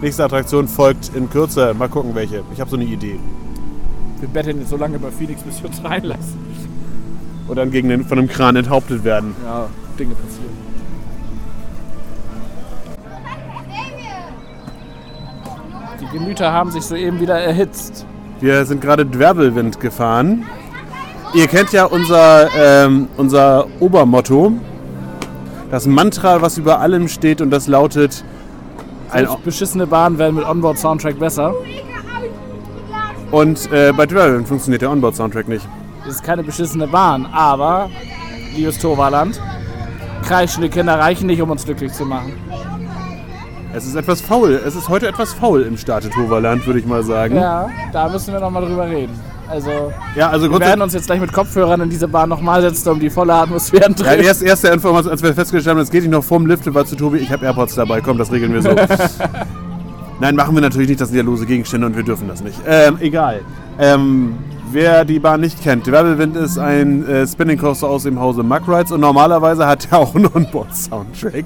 nächste 0.00 0.24
Attraktion 0.24 0.66
folgt 0.68 1.10
in 1.14 1.28
Kürze. 1.30 1.74
Mal 1.74 1.88
gucken, 1.88 2.14
welche. 2.14 2.42
Ich 2.52 2.60
habe 2.60 2.70
so 2.70 2.76
eine 2.76 2.84
Idee. 2.84 3.18
Wir 4.20 4.28
betteln 4.28 4.58
jetzt 4.60 4.70
so 4.70 4.76
lange 4.76 4.98
bei 4.98 5.10
Phoenix, 5.10 5.42
bis 5.42 5.62
wir 5.62 5.68
uns 5.70 5.82
reinlassen. 5.82 6.38
Und 7.48 7.56
dann 7.56 7.70
gegen 7.70 7.88
den, 7.88 8.04
von 8.04 8.18
einem 8.18 8.28
Kran 8.28 8.56
enthauptet 8.56 9.02
werden. 9.04 9.34
Ja, 9.44 9.66
Dinge 9.98 10.14
passieren. 10.14 10.52
Die 16.00 16.18
Gemüter 16.18 16.52
haben 16.52 16.70
sich 16.70 16.84
soeben 16.84 17.20
wieder 17.20 17.38
erhitzt. 17.38 18.06
Wir 18.40 18.64
sind 18.64 18.80
gerade 18.80 19.06
Dwerbelwind 19.06 19.80
gefahren. 19.80 20.44
Ihr 21.34 21.46
kennt 21.46 21.72
ja 21.72 21.86
unser, 21.86 22.48
ähm, 22.54 23.08
unser 23.16 23.66
Obermotto. 23.80 24.52
Das 25.70 25.86
Mantra, 25.86 26.42
was 26.42 26.58
über 26.58 26.80
allem 26.80 27.08
steht 27.08 27.40
und 27.40 27.50
das 27.50 27.66
lautet... 27.68 28.22
Ein, 29.10 29.26
beschissene 29.42 29.86
Bahnen 29.86 30.18
werden 30.18 30.36
mit 30.36 30.44
Onboard-Soundtrack 30.44 31.18
besser. 31.18 31.54
und 33.30 33.70
äh, 33.72 33.92
bei 33.94 34.06
Dwerbelwind 34.06 34.48
funktioniert 34.48 34.82
der 34.82 34.90
Onboard-Soundtrack 34.90 35.48
nicht. 35.48 35.66
Es 36.06 36.16
ist 36.16 36.22
keine 36.22 36.42
beschissene 36.42 36.86
Bahn, 36.86 37.26
aber, 37.32 37.88
liebes 38.54 38.78
Torwaland, 38.78 39.40
kreischende 40.22 40.68
Kinder 40.68 40.98
reichen 40.98 41.26
nicht, 41.26 41.40
um 41.40 41.50
uns 41.50 41.64
glücklich 41.64 41.92
zu 41.92 42.04
machen. 42.04 42.32
Es 43.74 43.86
ist 43.86 43.94
etwas 43.94 44.20
faul. 44.20 44.60
Es 44.66 44.76
ist 44.76 44.90
heute 44.90 45.08
etwas 45.08 45.32
faul 45.32 45.62
im 45.62 45.78
Staate 45.78 46.10
Toverland, 46.10 46.66
würde 46.66 46.80
ich 46.80 46.86
mal 46.86 47.02
sagen. 47.02 47.36
Ja, 47.36 47.68
da 47.92 48.08
müssen 48.08 48.32
wir 48.34 48.40
nochmal 48.40 48.66
drüber 48.66 48.86
reden. 48.86 49.18
Also, 49.48 49.92
Ja, 50.16 50.30
also 50.30 50.50
wir 50.50 50.60
werden 50.60 50.80
uns 50.82 50.94
jetzt 50.94 51.06
gleich 51.06 51.20
mit 51.20 51.32
Kopfhörern 51.32 51.80
in 51.82 51.90
diese 51.90 52.08
Bahn 52.08 52.28
nochmal 52.28 52.62
setzen, 52.62 52.88
um 52.90 53.00
die 53.00 53.10
volle 53.10 53.34
Atmosphäre 53.34 53.82
Ja, 53.82 53.88
drehen. 53.88 54.20
erst, 54.24 54.42
erste 54.42 54.68
Information, 54.68 55.10
als 55.12 55.22
wir 55.22 55.34
festgestellt 55.34 55.76
haben, 55.76 55.82
es 55.82 55.90
geht 55.90 56.02
nicht 56.02 56.12
noch 56.12 56.24
vorm 56.24 56.46
Lift, 56.46 56.72
war 56.74 56.84
zu 56.86 56.96
Tobi, 56.96 57.18
ich 57.18 57.30
habe 57.30 57.44
AirPods 57.44 57.74
dabei, 57.74 58.00
komm, 58.00 58.18
das 58.18 58.32
regeln 58.32 58.52
wir 58.54 58.62
so. 58.62 58.70
Nein, 60.20 60.36
machen 60.36 60.54
wir 60.54 60.62
natürlich 60.62 60.88
nicht, 60.88 61.00
das 61.00 61.08
sind 61.08 61.18
ja 61.18 61.24
lose 61.24 61.44
Gegenstände 61.46 61.86
und 61.86 61.96
wir 61.96 62.02
dürfen 62.04 62.28
das 62.28 62.42
nicht. 62.42 62.56
Ähm, 62.66 62.96
egal. 63.00 63.40
Ähm, 63.78 64.34
wer 64.70 65.04
die 65.04 65.18
Bahn 65.18 65.40
nicht 65.40 65.60
kennt, 65.62 65.86
Wirbelwind 65.86 66.36
ist 66.36 66.58
ein 66.58 67.06
äh, 67.08 67.26
Spinning 67.26 67.58
Coaster 67.58 67.88
aus 67.88 68.04
dem 68.04 68.20
Hause 68.20 68.42
Mug 68.44 68.60
Rides 68.68 68.92
und 68.92 69.00
normalerweise 69.00 69.66
hat 69.66 69.88
er 69.90 69.98
auch 69.98 70.14
einen 70.14 70.26
Onboard-Soundtrack. 70.32 71.44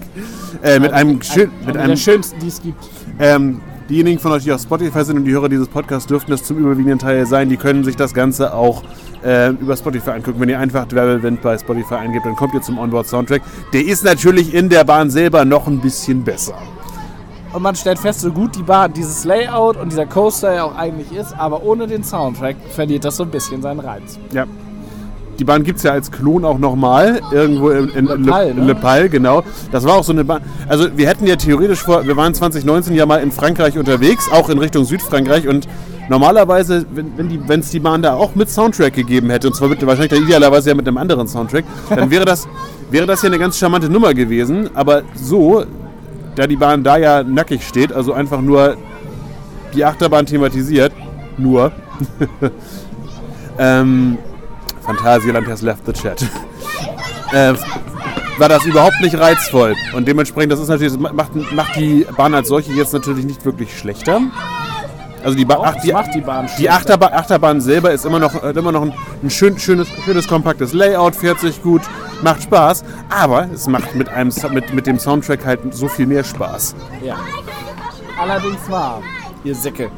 Äh, 0.62 0.78
mit 0.78 0.92
einem, 0.92 1.22
schön, 1.22 1.50
mit 1.64 1.76
einem 1.76 1.90
der 1.90 1.96
schönsten, 1.96 2.38
die 2.40 2.48
es 2.48 2.60
gibt. 2.62 2.84
ähm, 3.18 3.60
diejenigen 3.88 4.18
von 4.18 4.32
euch, 4.32 4.44
die 4.44 4.52
auf 4.52 4.60
Spotify 4.60 5.04
sind 5.04 5.16
und 5.16 5.24
die 5.24 5.32
Hörer 5.32 5.48
dieses 5.48 5.68
Podcasts, 5.68 6.06
dürften 6.06 6.30
das 6.30 6.44
zum 6.44 6.58
überwiegenden 6.58 6.98
Teil 6.98 7.26
sein. 7.26 7.48
Die 7.48 7.56
können 7.56 7.84
sich 7.84 7.96
das 7.96 8.14
Ganze 8.14 8.54
auch 8.54 8.82
äh, 9.24 9.50
über 9.50 9.76
Spotify 9.76 10.10
angucken. 10.10 10.40
Wenn 10.40 10.48
ihr 10.48 10.58
einfach 10.58 10.86
Wirbelwind 10.90 11.42
bei 11.42 11.58
Spotify 11.58 11.94
eingebt, 11.94 12.26
dann 12.26 12.36
kommt 12.36 12.54
ihr 12.54 12.62
zum 12.62 12.78
Onboard-Soundtrack. 12.78 13.42
Der 13.72 13.84
ist 13.84 14.04
natürlich 14.04 14.54
in 14.54 14.68
der 14.68 14.84
Bahn 14.84 15.10
selber 15.10 15.44
noch 15.44 15.66
ein 15.66 15.80
bisschen 15.80 16.24
besser. 16.24 16.58
Und 17.52 17.62
man 17.62 17.74
stellt 17.74 17.98
fest, 17.98 18.20
so 18.20 18.30
gut 18.30 18.54
die 18.54 18.62
Bahn, 18.62 18.92
dieses 18.92 19.24
Layout 19.24 19.76
und 19.76 19.90
dieser 19.90 20.04
Coaster 20.04 20.54
ja 20.54 20.64
auch 20.64 20.76
eigentlich 20.76 21.10
ist, 21.12 21.32
aber 21.38 21.62
ohne 21.62 21.86
den 21.86 22.04
Soundtrack 22.04 22.56
verliert 22.70 23.04
das 23.04 23.16
so 23.16 23.22
ein 23.22 23.30
bisschen 23.30 23.62
seinen 23.62 23.80
Reiz. 23.80 24.18
Ja. 24.32 24.44
Die 25.38 25.44
Bahn 25.44 25.64
gibt 25.64 25.78
es 25.78 25.82
ja 25.82 25.92
als 25.92 26.10
Klon 26.10 26.44
auch 26.44 26.58
nochmal, 26.58 27.20
irgendwo 27.30 27.70
in, 27.70 27.88
in 27.90 28.06
Le 28.06 28.16
Le, 28.16 28.30
Pal, 28.30 28.54
ne? 28.54 28.64
Le 28.64 28.74
Pal, 28.74 29.08
genau. 29.08 29.42
Das 29.70 29.84
war 29.84 29.94
auch 29.94 30.04
so 30.04 30.12
eine 30.12 30.24
Bahn. 30.24 30.42
Also 30.68 30.88
wir 30.96 31.08
hätten 31.08 31.26
ja 31.26 31.36
theoretisch 31.36 31.82
vor, 31.82 32.06
wir 32.06 32.16
waren 32.16 32.34
2019 32.34 32.94
ja 32.94 33.06
mal 33.06 33.18
in 33.22 33.30
Frankreich 33.30 33.78
unterwegs, 33.78 34.30
auch 34.32 34.48
in 34.48 34.58
Richtung 34.58 34.84
Südfrankreich 34.84 35.46
und 35.46 35.68
normalerweise, 36.08 36.86
wenn 36.92 37.06
es 37.06 37.48
wenn 37.48 37.60
die, 37.60 37.70
die 37.72 37.80
Bahn 37.80 38.02
da 38.02 38.14
auch 38.14 38.34
mit 38.34 38.50
Soundtrack 38.50 38.94
gegeben 38.94 39.30
hätte, 39.30 39.48
und 39.48 39.54
zwar 39.54 39.68
mit, 39.68 39.84
wahrscheinlich 39.86 40.12
dann 40.12 40.22
idealerweise 40.22 40.70
ja 40.70 40.74
mit 40.74 40.86
einem 40.86 40.98
anderen 40.98 41.26
Soundtrack, 41.26 41.64
dann 41.90 42.10
wäre 42.10 42.24
das, 42.24 42.48
wäre 42.90 43.06
das 43.06 43.22
ja 43.22 43.28
eine 43.28 43.38
ganz 43.38 43.58
charmante 43.58 43.88
Nummer 43.90 44.14
gewesen. 44.14 44.70
Aber 44.74 45.02
so, 45.14 45.64
da 46.34 46.46
die 46.46 46.56
Bahn 46.56 46.82
da 46.82 46.96
ja 46.96 47.22
nackig 47.22 47.66
steht, 47.66 47.92
also 47.92 48.12
einfach 48.12 48.40
nur 48.40 48.76
die 49.74 49.84
Achterbahn 49.84 50.26
thematisiert, 50.26 50.92
nur, 51.38 51.72
ähm, 53.58 54.18
Phantasialand 54.86 55.46
has 55.48 55.62
left 55.62 55.84
the 55.86 55.92
chat. 55.92 56.22
äh, 57.32 57.54
war 58.38 58.48
das 58.48 58.64
überhaupt 58.64 59.00
nicht 59.00 59.18
reizvoll. 59.18 59.74
Und 59.94 60.06
dementsprechend, 60.06 60.52
das 60.52 60.60
ist 60.60 60.68
natürlich, 60.68 60.92
das 60.92 61.12
macht, 61.12 61.52
macht 61.52 61.76
die 61.76 62.06
Bahn 62.16 62.34
als 62.34 62.48
solche 62.48 62.72
jetzt 62.72 62.92
natürlich 62.92 63.24
nicht 63.24 63.44
wirklich 63.44 63.76
schlechter. 63.76 64.20
Also 65.24 65.36
die, 65.36 65.44
ba 65.44 65.58
ach, 65.60 65.74
die, 65.82 65.92
die 66.14 66.20
Bahn 66.20 66.46
die 66.46 66.64
schlechter. 66.64 67.12
Achterbahn, 67.12 67.60
selber 67.60 67.90
ist 67.90 68.04
immer 68.04 68.18
noch, 68.18 68.42
immer 68.44 68.72
noch 68.72 68.82
ein, 68.82 68.92
ein 69.22 69.30
schön, 69.30 69.58
schönes, 69.58 69.88
schönes, 70.04 70.28
kompaktes 70.28 70.72
Layout, 70.72 71.16
fährt 71.16 71.40
sich 71.40 71.62
gut, 71.62 71.82
macht 72.22 72.44
Spaß. 72.44 72.84
Aber 73.08 73.48
es 73.52 73.66
macht 73.66 73.94
mit, 73.94 74.08
einem, 74.08 74.32
mit, 74.52 74.72
mit 74.72 74.86
dem 74.86 74.98
Soundtrack 74.98 75.44
halt 75.44 75.74
so 75.74 75.88
viel 75.88 76.06
mehr 76.06 76.22
Spaß. 76.22 76.76
Ja. 77.02 77.16
Allerdings 78.20 78.70
wahr, 78.70 79.02
ihr 79.44 79.54
Säcke. 79.54 79.90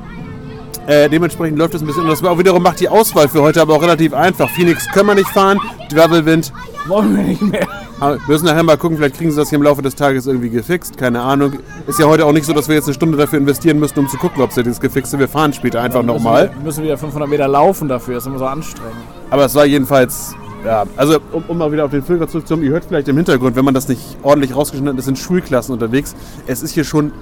Äh, 0.88 1.11
dementsprechend 1.11 1.59
läuft 1.59 1.75
es 1.75 1.83
ein 1.83 1.87
bisschen. 1.87 2.04
Und 2.04 2.09
das 2.09 2.23
war 2.23 2.30
auch 2.33 2.38
wiederum 2.38 2.62
macht 2.62 2.80
die 2.80 2.88
Auswahl 2.88 3.28
für 3.28 3.42
heute 3.42 3.61
aber 3.61 3.75
auch 3.75 3.83
relativ 3.83 4.14
einfach. 4.14 4.49
Phoenix 4.49 4.88
können 4.88 5.07
wir 5.09 5.14
nicht 5.16 5.28
fahren, 5.28 5.61
Wirbelwind. 5.90 6.50
Wollen 6.87 7.14
wir 7.14 7.25
nicht 7.25 7.42
mehr. 7.42 7.68
Aber 8.00 8.14
Wir 8.14 8.23
müssen 8.28 8.47
nachher 8.47 8.62
mal 8.62 8.78
gucken, 8.78 8.97
vielleicht 8.97 9.16
kriegen 9.16 9.30
sie 9.30 9.37
das 9.37 9.50
hier 9.50 9.57
im 9.57 9.64
Laufe 9.64 9.83
des 9.83 9.97
Tages 9.97 10.26
irgendwie 10.26 10.49
gefixt. 10.49 10.97
Keine 10.97 11.21
Ahnung. 11.21 11.59
Ist 11.87 11.99
ja 11.99 12.07
heute 12.07 12.25
auch 12.25 12.33
nicht 12.33 12.47
so, 12.47 12.54
dass 12.54 12.68
wir 12.68 12.75
jetzt 12.75 12.87
eine 12.87 12.95
Stunde 12.95 13.18
dafür 13.18 13.38
investieren 13.38 13.78
müssen, 13.78 13.99
um 13.99 14.09
zu 14.09 14.16
gucken, 14.16 14.42
ob 14.42 14.50
sie 14.52 14.62
das 14.62 14.80
gefixt 14.80 15.11
sind. 15.11 15.21
Wir 15.21 15.28
fahren 15.28 15.52
später 15.52 15.83
einfach 15.83 16.02
nochmal. 16.02 16.52
Wir 16.54 16.64
müssen 16.64 16.83
wieder 16.85 16.97
500 16.97 17.28
Meter 17.28 17.49
laufen 17.49 17.87
dafür, 17.87 18.16
ist 18.16 18.26
immer 18.26 18.38
so 18.38 18.47
anstrengend. 18.47 18.97
Aber 19.28 19.45
es 19.45 19.54
war 19.54 19.66
jedenfalls. 19.66 20.35
Ja, 20.64 20.85
also 20.97 21.18
um, 21.33 21.45
um 21.49 21.59
mal 21.59 21.71
wieder 21.71 21.85
auf 21.85 21.90
den 21.90 22.02
Filter 22.02 22.26
zurückzukommen, 22.28 22.64
ihr 22.64 22.73
hört 22.73 22.87
vielleicht 22.87 23.09
im 23.09 23.16
Hintergrund, 23.16 23.54
wenn 23.57 23.64
man 23.64 23.75
das 23.75 23.88
nicht 23.88 24.16
ordentlich 24.23 24.57
rausgeschnitten 24.57 24.95
hat, 24.95 24.99
es 24.99 25.04
sind 25.04 25.18
Schulklassen 25.18 25.73
unterwegs. 25.73 26.16
Es 26.47 26.62
ist 26.62 26.73
hier 26.73 26.85
schon 26.85 27.12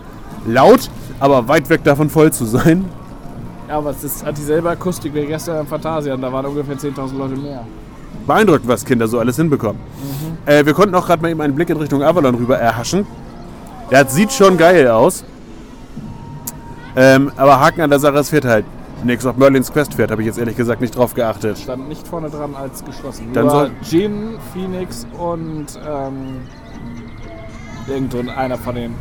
laut, 0.47 0.89
aber 1.19 1.49
weit 1.49 1.69
weg 1.69 1.83
davon 1.85 2.11
voll 2.11 2.33
zu 2.33 2.45
sein. 2.45 2.87
Ja, 3.69 3.79
aber 3.79 3.91
es 3.91 4.05
ist, 4.05 4.25
hat 4.25 4.37
dieselbe 4.39 4.71
Akustik 4.71 5.13
wie 5.15 5.27
gestern 5.27 5.61
im 5.61 5.67
Phantasialand, 5.67 6.23
da 6.23 6.33
waren 6.33 6.47
ungefähr 6.47 6.77
10.000 6.77 7.17
Leute 7.19 7.37
mehr. 7.37 7.65
beeindruckend, 8.27 8.69
was 8.69 8.85
Kinder 8.85 9.09
so 9.09 9.19
alles 9.19 9.37
hinbekommen. 9.37 9.81
Äh, 10.47 10.65
wir 10.65 10.73
konnten 10.75 10.95
auch 10.95 11.07
gerade 11.07 11.23
mal 11.23 11.31
eben 11.31 11.41
einen 11.41 11.55
Blick 11.55 11.71
in 11.71 11.77
Richtung 11.77 12.03
Avalon 12.03 12.35
rüber 12.37 12.59
erhaschen. 12.59 13.07
Der 13.91 14.07
sieht 14.07 14.33
schon 14.33 14.57
geil 14.57 14.89
aus. 14.89 15.25
Ähm, 16.97 17.31
aber 17.37 17.61
Haken 17.61 17.83
an 17.83 17.91
der 17.91 17.99
Sache, 17.99 18.17
es 18.19 18.31
fährt 18.31 18.45
halt 18.45 18.65
nichts 19.05 19.27
auf 19.27 19.37
Merlins 19.37 19.71
Quest 19.73 19.95
fährt, 19.95 20.11
habe 20.11 20.23
ich 20.23 20.27
jetzt 20.27 20.39
ehrlich 20.39 20.57
gesagt 20.57 20.81
nicht 20.81 20.97
drauf 20.97 21.13
geachtet. 21.15 21.59
Stand 21.59 21.89
nicht 21.89 22.07
vorne 22.09 22.31
dran 22.31 22.55
als 22.55 22.85
geschlossen. 22.85 23.29
Dann 23.33 23.45
Nur 23.45 23.51
soll- 23.53 23.71
Jin, 23.83 24.39
Phoenix 24.53 25.07
und 25.19 25.67
ähm, 25.87 26.39
irgendwo 27.87 28.19
einer 28.31 28.57
von 28.57 28.75
den 28.75 28.95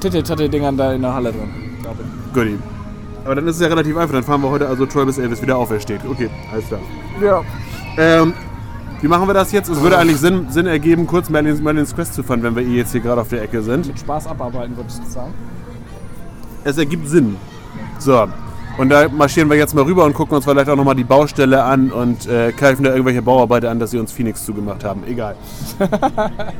Titte-Tatte-Dingern 0.00 0.76
da 0.76 0.92
in 0.92 1.02
der 1.02 1.12
Halle 1.14 1.32
drin, 1.32 1.50
glaube 1.82 1.98
ich. 2.02 2.32
Goodie. 2.34 2.58
Aber 3.24 3.34
dann 3.34 3.46
ist 3.48 3.56
es 3.56 3.62
ja 3.62 3.68
relativ 3.68 3.96
einfach. 3.96 4.14
Dann 4.14 4.24
fahren 4.24 4.42
wir 4.42 4.50
heute 4.50 4.68
also 4.68 4.86
Troy 4.86 5.06
bis 5.06 5.18
Elvis 5.18 5.40
wieder 5.40 5.56
aufersteht. 5.56 6.00
Okay, 6.08 6.28
alles 6.52 6.66
klar. 6.66 6.80
Ja. 7.22 7.42
Ähm, 7.96 8.34
wie 9.00 9.08
machen 9.08 9.26
wir 9.28 9.34
das 9.34 9.52
jetzt? 9.52 9.68
Es 9.68 9.80
würde 9.80 9.98
eigentlich 9.98 10.18
Sinn, 10.18 10.46
Sinn 10.50 10.66
ergeben, 10.66 11.06
kurz 11.06 11.28
Merlins, 11.28 11.60
Merlins 11.60 11.94
Quest 11.94 12.14
zu 12.14 12.22
fahren, 12.22 12.42
wenn 12.42 12.56
wir 12.56 12.62
eh 12.62 12.76
jetzt 12.76 12.92
hier 12.92 13.00
gerade 13.00 13.20
auf 13.20 13.28
der 13.28 13.42
Ecke 13.42 13.62
sind. 13.62 13.86
Mit 13.86 13.98
Spaß 13.98 14.26
abarbeiten, 14.26 14.76
würdest 14.76 15.02
du 15.04 15.10
sagen. 15.10 15.34
Es 16.64 16.78
ergibt 16.78 17.08
Sinn. 17.08 17.36
So. 17.98 18.26
Und 18.76 18.88
da 18.88 19.08
marschieren 19.08 19.48
wir 19.48 19.56
jetzt 19.56 19.74
mal 19.74 19.84
rüber 19.84 20.04
und 20.04 20.14
gucken 20.14 20.34
uns 20.36 20.44
vielleicht 20.44 20.68
auch 20.68 20.76
nochmal 20.76 20.96
die 20.96 21.04
Baustelle 21.04 21.62
an 21.62 21.92
und 21.92 22.26
äh, 22.26 22.52
greifen 22.52 22.82
da 22.82 22.90
irgendwelche 22.90 23.22
Bauarbeiter 23.22 23.70
an, 23.70 23.78
dass 23.78 23.92
sie 23.92 23.98
uns 23.98 24.10
Phoenix 24.10 24.44
zugemacht 24.44 24.84
haben. 24.84 25.04
Egal. 25.06 25.36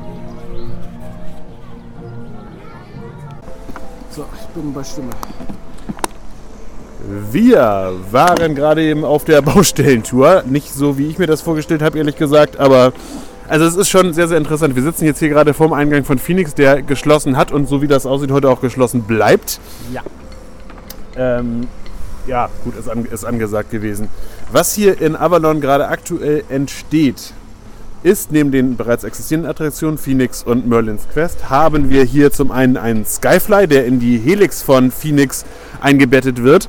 So, 4.15 4.25
ich 4.33 4.47
bin 4.55 4.73
bei 4.73 4.85
Stimme. 4.85 5.11
Wir 7.31 7.93
waren 8.11 8.55
gerade 8.55 8.83
eben 8.83 9.05
auf 9.05 9.25
der 9.25 9.43
Baustellentour. 9.43 10.45
Nicht 10.47 10.73
so, 10.73 10.99
wie 10.99 11.09
ich 11.09 11.19
mir 11.19 11.27
das 11.27 11.43
vorgestellt 11.43 11.83
habe, 11.83 11.99
ehrlich 11.99 12.17
gesagt, 12.17 12.59
aber 12.59 12.93
also 13.49 13.67
es 13.67 13.77
ist 13.77 13.91
schon 13.91 14.15
sehr, 14.15 14.27
sehr 14.27 14.39
interessant. 14.39 14.75
Wir 14.75 14.83
sitzen 14.83 15.05
jetzt 15.05 15.19
hier 15.19 15.29
gerade 15.29 15.53
vorm 15.53 15.73
Eingang 15.75 16.05
von 16.05 16.19
Phoenix, 16.19 16.55
der 16.55 16.83
geschlossen 16.83 17.37
hat 17.37 17.53
und 17.53 17.69
so 17.69 17.83
wie 17.83 17.87
das 17.87 18.07
aussieht, 18.07 18.31
heute 18.31 18.49
auch 18.49 18.61
geschlossen 18.61 19.03
bleibt. 19.03 19.61
Ja. 19.93 20.03
Ähm, 21.17 21.69
ja, 22.27 22.49
gut, 22.65 22.77
ist, 22.77 22.89
an, 22.89 23.05
ist 23.05 23.25
angesagt 23.25 23.71
gewesen. 23.71 24.09
Was 24.51 24.75
hier 24.75 25.01
in 25.01 25.15
Avalon 25.15 25.61
gerade 25.61 25.89
aktuell 25.89 26.45
entsteht, 26.49 27.35
ist 28.03 28.33
neben 28.33 28.51
den 28.51 28.77
bereits 28.77 29.05
existierenden 29.05 29.51
Attraktionen 29.51 29.99
Phoenix 29.99 30.43
und 30.43 30.67
Merlin's 30.67 31.09
Quest, 31.13 31.49
haben 31.51 31.91
wir 31.91 32.05
hier 32.05 32.31
zum 32.33 32.51
einen 32.51 32.77
einen 32.77 33.05
Skyfly, 33.05 33.67
der 33.67 33.87
in 33.87 34.01
die 34.01 34.19
Helix 34.19 34.63
von 34.63 34.91
Phoenix 34.91 35.45
eingebettet 35.81 36.43
wird. 36.43 36.69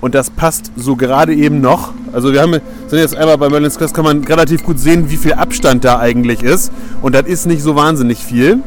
Und 0.00 0.14
das 0.14 0.30
passt 0.30 0.70
so 0.76 0.96
gerade 0.96 1.34
eben 1.34 1.60
noch. 1.60 1.92
Also 2.12 2.32
wir 2.32 2.40
haben, 2.40 2.52
sind 2.86 2.98
jetzt 2.98 3.16
einmal 3.16 3.36
bei 3.36 3.48
Merlin's 3.48 3.78
Quest, 3.78 3.94
kann 3.94 4.04
man 4.04 4.24
relativ 4.24 4.64
gut 4.64 4.78
sehen, 4.78 5.10
wie 5.10 5.16
viel 5.16 5.32
Abstand 5.32 5.84
da 5.84 5.98
eigentlich 5.98 6.42
ist. 6.42 6.72
Und 7.02 7.14
das 7.14 7.26
ist 7.26 7.46
nicht 7.46 7.62
so 7.62 7.74
wahnsinnig 7.74 8.18
viel. 8.18 8.60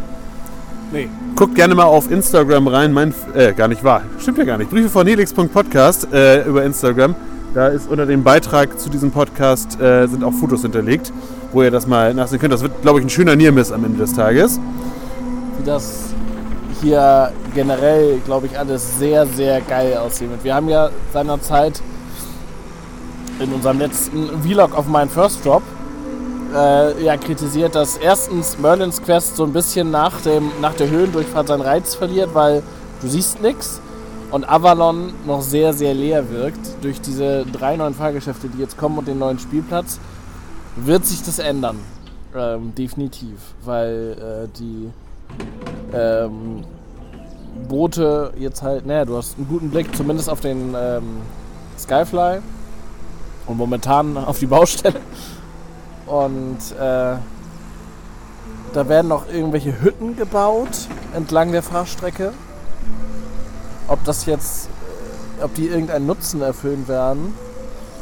Nee. 0.91 1.07
Guckt 1.35 1.55
gerne 1.55 1.73
mal 1.73 1.85
auf 1.85 2.11
Instagram 2.11 2.67
rein. 2.67 2.91
Mein, 2.91 3.13
äh, 3.33 3.53
gar 3.53 3.69
nicht 3.69 3.83
wahr. 3.83 4.03
Stimmt 4.19 4.39
ja 4.39 4.43
gar 4.43 4.57
nicht. 4.57 4.69
Briefe 4.69 4.89
von 4.89 5.07
helix.podcast 5.07 6.13
äh, 6.13 6.43
über 6.43 6.63
Instagram. 6.63 7.15
Da 7.53 7.67
ist 7.67 7.89
unter 7.89 8.05
dem 8.05 8.23
Beitrag 8.23 8.79
zu 8.79 8.89
diesem 8.89 9.11
Podcast 9.11 9.79
äh, 9.81 10.07
sind 10.07 10.23
auch 10.23 10.33
Fotos 10.33 10.61
hinterlegt, 10.61 11.11
wo 11.51 11.63
ihr 11.63 11.71
das 11.71 11.87
mal 11.87 12.13
nachsehen 12.13 12.39
könnt. 12.39 12.53
Das 12.53 12.61
wird, 12.61 12.81
glaube 12.81 12.99
ich, 12.99 13.05
ein 13.05 13.09
schöner 13.09 13.35
Niermiss 13.35 13.71
am 13.71 13.83
Ende 13.83 13.99
des 13.99 14.13
Tages. 14.13 14.59
Wie 15.57 15.65
das 15.65 16.13
hier 16.81 17.31
generell, 17.53 18.19
glaube 18.25 18.47
ich, 18.47 18.57
alles 18.57 18.97
sehr, 18.97 19.25
sehr 19.25 19.61
geil 19.61 19.97
aussieht. 19.97 20.29
Wir 20.43 20.55
haben 20.55 20.69
ja 20.69 20.89
seinerzeit 21.13 21.81
in 23.39 23.51
unserem 23.53 23.79
letzten 23.79 24.41
Vlog 24.41 24.77
auf 24.77 24.87
meinen 24.87 25.09
First 25.09 25.45
Drop 25.45 25.63
äh, 26.53 27.03
ja, 27.03 27.17
kritisiert, 27.17 27.75
dass 27.75 27.97
erstens 27.97 28.57
Merlin's 28.57 29.01
Quest 29.01 29.35
so 29.35 29.43
ein 29.43 29.53
bisschen 29.53 29.91
nach, 29.91 30.21
dem, 30.21 30.51
nach 30.61 30.73
der 30.73 30.89
Höhendurchfahrt 30.89 31.47
seinen 31.47 31.61
Reiz 31.61 31.95
verliert, 31.95 32.33
weil 32.33 32.61
du 33.01 33.07
siehst 33.07 33.41
nichts 33.41 33.81
und 34.31 34.47
Avalon 34.47 35.13
noch 35.25 35.41
sehr, 35.41 35.73
sehr 35.73 35.93
leer 35.93 36.29
wirkt. 36.29 36.59
Durch 36.81 37.01
diese 37.01 37.45
drei 37.45 37.75
neuen 37.77 37.93
Fahrgeschäfte, 37.93 38.47
die 38.49 38.59
jetzt 38.59 38.77
kommen 38.77 38.97
und 38.97 39.07
den 39.07 39.19
neuen 39.19 39.39
Spielplatz, 39.39 39.99
wird 40.75 41.05
sich 41.05 41.23
das 41.23 41.39
ändern. 41.39 41.79
Ähm, 42.35 42.73
definitiv, 42.75 43.37
weil 43.65 44.15
äh, 44.17 44.57
die 44.57 44.89
ähm, 45.93 46.63
Boote 47.67 48.33
jetzt 48.37 48.61
halt, 48.61 48.85
naja, 48.85 49.05
du 49.05 49.17
hast 49.17 49.37
einen 49.37 49.47
guten 49.47 49.69
Blick 49.69 49.95
zumindest 49.95 50.29
auf 50.29 50.39
den 50.39 50.75
ähm, 50.75 51.21
Skyfly 51.77 52.39
und 53.47 53.57
momentan 53.57 54.17
auf 54.17 54.39
die 54.39 54.45
Baustelle. 54.45 54.99
Und 56.05 56.57
äh, 56.77 57.15
da 58.73 58.87
werden 58.87 59.07
noch 59.07 59.27
irgendwelche 59.27 59.81
Hütten 59.81 60.15
gebaut 60.15 60.87
entlang 61.13 61.51
der 61.51 61.63
Fahrstrecke. 61.63 62.33
Ob 63.87 64.03
das 64.05 64.25
jetzt, 64.25 64.69
ob 65.41 65.53
die 65.55 65.67
irgendeinen 65.67 66.05
Nutzen 66.05 66.41
erfüllen 66.41 66.87
werden, 66.87 67.33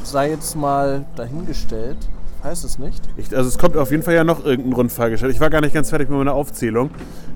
sei 0.03 0.29
jetzt 0.29 0.55
mal 0.55 1.05
dahingestellt. 1.15 1.97
Weiß 2.41 2.63
es 2.63 2.79
nicht. 2.79 3.01
Ich, 3.17 3.35
also 3.35 3.49
es 3.49 3.57
kommt 3.57 3.75
auf 3.75 3.91
jeden 3.91 4.03
Fall 4.03 4.13
ja 4.13 4.23
noch 4.23 4.45
irgendein 4.45 4.73
Rundfahrgeschäft. 4.73 5.33
Ich 5.33 5.41
war 5.41 5.49
gar 5.49 5.61
nicht 5.61 5.73
ganz 5.73 5.89
fertig 5.89 6.09
mit 6.09 6.17
meiner 6.17 6.33
Aufzählung. 6.33 6.89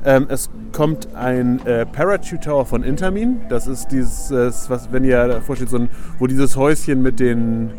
Ähm, 0.05 0.27
es 0.29 0.49
kommt 0.71 1.13
ein 1.13 1.65
äh, 1.65 1.85
Parachute 1.85 2.39
Tower 2.39 2.65
von 2.65 2.83
Intermin. 2.83 3.41
Das 3.49 3.67
ist 3.67 3.87
dieses, 3.91 4.31
äh, 4.31 4.51
was, 4.69 4.91
wenn 4.93 5.03
ihr 5.03 5.27
davor 5.27 5.57
steht, 5.57 5.69
so 5.69 5.77
ein, 5.77 5.89
wo 6.19 6.27
dieses 6.27 6.55
Häuschen 6.55 7.01
mit 7.01 7.19
den, 7.19 7.71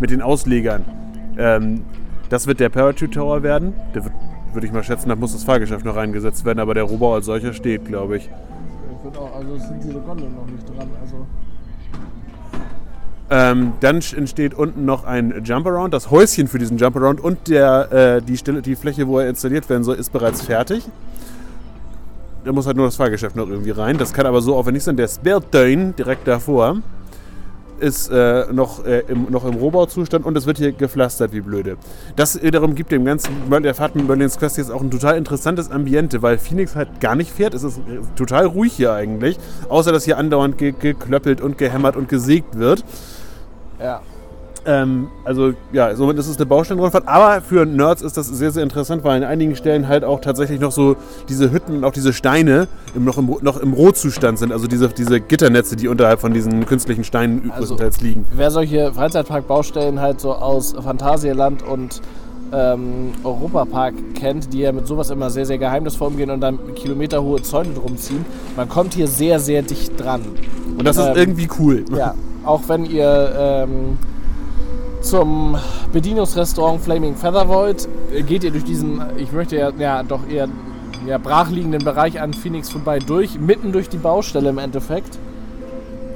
mit 0.00 0.10
den 0.10 0.22
Auslegern. 0.22 0.84
Ähm, 1.36 1.84
das 2.30 2.46
wird 2.46 2.60
der 2.60 2.70
Parachute 2.70 3.10
Tower 3.10 3.42
werden. 3.42 3.74
Der 3.94 4.04
wird, 4.04 4.14
würde 4.54 4.66
ich 4.66 4.72
mal 4.72 4.82
schätzen, 4.82 5.10
da 5.10 5.16
muss 5.16 5.32
das 5.32 5.44
Fahrgeschäft 5.44 5.84
noch 5.84 5.96
reingesetzt 5.96 6.46
werden, 6.46 6.60
aber 6.60 6.72
der 6.72 6.84
Rohbau 6.84 7.14
als 7.14 7.26
solcher 7.26 7.52
steht, 7.52 7.84
glaube 7.84 8.16
ich. 8.16 8.30
Ich 9.10 9.18
auch, 9.18 9.36
also 9.36 9.56
sind 9.58 9.84
diese 9.84 10.00
Gondeln 10.00 10.34
noch 10.34 10.46
nicht 10.46 10.66
dran. 10.66 10.88
Also 11.02 11.26
Ähm, 13.34 13.72
dann 13.80 14.00
entsteht 14.16 14.54
unten 14.54 14.84
noch 14.84 15.02
ein 15.02 15.42
Jumparound. 15.44 15.92
Das 15.92 16.12
Häuschen 16.12 16.46
für 16.46 16.60
diesen 16.60 16.78
Jumparound 16.78 17.20
und 17.20 17.48
der, 17.48 17.90
äh, 17.92 18.22
die, 18.22 18.36
Stelle, 18.36 18.62
die 18.62 18.76
Fläche, 18.76 19.08
wo 19.08 19.18
er 19.18 19.28
installiert 19.28 19.68
werden 19.68 19.82
soll, 19.82 19.96
ist 19.96 20.12
bereits 20.12 20.42
fertig. 20.42 20.84
Da 22.44 22.52
muss 22.52 22.64
halt 22.68 22.76
nur 22.76 22.86
das 22.86 22.94
Fahrgeschäft 22.94 23.34
noch 23.34 23.48
irgendwie 23.48 23.72
rein. 23.72 23.98
Das 23.98 24.12
kann 24.12 24.26
aber 24.26 24.40
so 24.40 24.54
aufwendig 24.54 24.84
sein. 24.84 24.96
Der 24.96 25.08
Sperrtein 25.08 25.96
direkt 25.96 26.28
davor 26.28 26.76
ist 27.80 28.08
äh, 28.08 28.44
noch, 28.52 28.84
äh, 28.86 29.00
im, 29.08 29.26
noch 29.30 29.44
im 29.44 29.54
Rohbauzustand 29.54 30.24
und 30.24 30.36
es 30.36 30.46
wird 30.46 30.58
hier 30.58 30.70
gepflastert 30.70 31.32
wie 31.32 31.40
blöde. 31.40 31.76
Das 32.14 32.40
wiederum 32.40 32.76
gibt 32.76 32.92
dem 32.92 33.04
ganzen 33.04 33.32
der 33.50 33.74
Fahrt 33.74 33.96
mit 33.96 34.06
Merlin's 34.06 34.38
Quest 34.38 34.58
jetzt 34.58 34.70
auch 34.70 34.80
ein 34.80 34.92
total 34.92 35.16
interessantes 35.16 35.72
Ambiente, 35.72 36.22
weil 36.22 36.38
Phoenix 36.38 36.76
halt 36.76 37.00
gar 37.00 37.16
nicht 37.16 37.32
fährt. 37.32 37.52
Es 37.52 37.64
ist 37.64 37.80
total 38.14 38.46
ruhig 38.46 38.74
hier 38.74 38.92
eigentlich. 38.92 39.38
Außer, 39.68 39.90
dass 39.90 40.04
hier 40.04 40.18
andauernd 40.18 40.56
ge 40.56 40.72
geklöppelt 40.78 41.40
und 41.40 41.58
gehämmert 41.58 41.96
und 41.96 42.08
gesägt 42.08 42.56
wird. 42.60 42.84
Ja. 43.84 44.00
Ähm, 44.66 45.08
also 45.26 45.52
ja, 45.74 45.94
somit 45.94 46.18
ist 46.18 46.26
es 46.26 46.36
eine 46.38 46.46
Baustellenrundfahrt. 46.46 47.06
Aber 47.06 47.42
für 47.42 47.66
Nerds 47.66 48.00
ist 48.00 48.16
das 48.16 48.28
sehr, 48.28 48.50
sehr 48.50 48.62
interessant, 48.62 49.04
weil 49.04 49.22
an 49.22 49.28
einigen 49.28 49.56
Stellen 49.56 49.88
halt 49.88 50.04
auch 50.04 50.20
tatsächlich 50.22 50.58
noch 50.58 50.72
so 50.72 50.96
diese 51.28 51.52
Hütten 51.52 51.76
und 51.76 51.84
auch 51.84 51.92
diese 51.92 52.14
Steine 52.14 52.66
im, 52.94 53.04
noch, 53.04 53.18
im, 53.18 53.36
noch 53.42 53.58
im 53.58 53.74
Rohzustand 53.74 54.38
sind. 54.38 54.52
Also 54.52 54.66
diese, 54.66 54.88
diese 54.88 55.20
Gitternetze, 55.20 55.76
die 55.76 55.86
unterhalb 55.86 56.18
von 56.20 56.32
diesen 56.32 56.64
künstlichen 56.64 57.04
Steinen 57.04 57.50
Also- 57.50 57.74
größtenteils 57.74 58.00
liegen. 58.00 58.24
Wer 58.34 58.50
solche 58.50 58.90
Freizeitparkbaustellen 58.94 60.00
halt 60.00 60.18
so 60.20 60.32
aus 60.32 60.74
Phantasialand 60.82 61.62
und 61.62 62.00
ähm, 62.52 63.12
Europapark 63.22 63.92
kennt, 64.14 64.52
die 64.54 64.60
ja 64.60 64.72
mit 64.72 64.86
sowas 64.86 65.10
immer 65.10 65.28
sehr, 65.28 65.44
sehr 65.44 65.58
geheimnisvoll 65.58 66.08
umgehen 66.08 66.30
und 66.30 66.40
dann 66.40 66.58
kilometerhohe 66.74 67.42
Zäune 67.42 67.74
drum 67.74 67.98
ziehen, 67.98 68.24
man 68.56 68.68
kommt 68.68 68.94
hier 68.94 69.08
sehr, 69.08 69.40
sehr 69.40 69.60
dicht 69.62 70.00
dran. 70.02 70.22
Und 70.78 70.86
das 70.86 70.96
ist 70.96 71.04
Ähm, 71.06 71.16
irgendwie 71.16 71.48
cool. 71.58 71.84
Ja, 71.94 72.14
auch 72.44 72.62
wenn 72.68 72.84
ihr 72.84 73.32
ähm, 73.36 73.98
zum 75.00 75.56
Bedienungsrestaurant 75.92 76.80
Flaming 76.80 77.16
Feather 77.16 77.48
wollt, 77.48 77.88
äh, 78.12 78.22
geht 78.22 78.44
ihr 78.44 78.50
durch 78.50 78.64
diesen, 78.64 79.02
ich 79.18 79.32
möchte 79.32 79.56
ja, 79.56 79.70
ja 79.78 80.02
doch 80.02 80.26
eher 80.28 80.48
ja, 81.06 81.18
brachliegenden 81.18 81.84
Bereich 81.84 82.20
an 82.20 82.32
Phoenix 82.32 82.70
vorbei 82.70 82.98
durch, 82.98 83.38
mitten 83.38 83.72
durch 83.72 83.88
die 83.88 83.98
Baustelle 83.98 84.48
im 84.48 84.58
Endeffekt. 84.58 85.18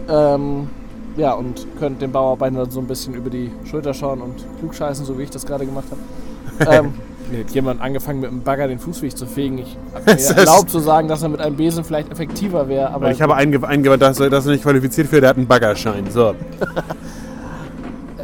Ähm, 0.09 0.71
ja, 1.17 1.35
und 1.35 1.67
könnt 1.79 2.01
den 2.01 2.13
Bauarbeitern 2.13 2.57
dann 2.57 2.71
so 2.71 2.81
ein 2.81 2.87
bisschen 2.87 3.15
über 3.15 3.29
die 3.29 3.51
Schulter 3.65 3.93
schauen 3.93 4.23
und 4.23 4.45
klugscheißen, 4.61 5.05
so 5.05 5.19
wie 5.19 5.25
ich 5.25 5.31
das 5.31 5.45
gerade 5.45 5.67
gemacht 5.67 5.87
habe. 5.91 6.71
ähm, 6.77 6.95
hat 7.37 7.51
jemand 7.51 7.81
angefangen 7.81 8.21
mit 8.21 8.31
einem 8.31 8.43
Bagger 8.43 8.69
den 8.69 8.79
Fußweg 8.79 9.17
zu 9.17 9.27
fegen. 9.27 9.59
Ich 9.59 9.77
habe 9.95 10.05
mir 10.21 10.37
erlaubt 10.37 10.71
zu 10.71 10.79
sagen, 10.79 11.09
dass 11.09 11.23
er 11.23 11.29
mit 11.29 11.41
einem 11.41 11.57
Besen 11.57 11.85
vielleicht 11.85 12.11
effektiver 12.11 12.69
wäre, 12.69 12.91
aber 12.91 13.11
Ich 13.11 13.21
habe 13.21 13.35
einge 13.35 13.67
eingewandt, 13.67 14.03
dass 14.03 14.21
er 14.21 14.31
das 14.31 14.47
nicht 14.47 14.63
qualifiziert 14.63 15.09
für, 15.09 15.21
der 15.21 15.31
hat 15.31 15.37
einen 15.37 15.47
Baggerschein. 15.47 16.11
So. 16.11 16.35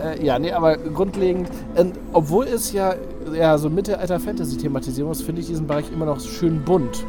Äh, 0.05 0.25
ja, 0.25 0.39
nee, 0.39 0.53
aber 0.53 0.77
grundlegend, 0.77 1.49
ähm, 1.77 1.93
obwohl 2.13 2.47
es 2.47 2.73
ja, 2.73 2.95
ja 3.33 3.57
so 3.57 3.71
Mittelalter-Fantasy-Thematisierung 3.71 5.13
ist, 5.13 5.23
finde 5.23 5.41
ich 5.41 5.47
diesen 5.47 5.67
Bereich 5.67 5.91
immer 5.93 6.05
noch 6.05 6.21
schön 6.21 6.63
bunt. 6.63 7.07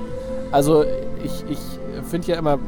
Also 0.51 0.85
ich, 1.23 1.43
ich 1.49 1.59
finde 2.09 2.27
ja 2.27 2.37
immer, 2.37 2.59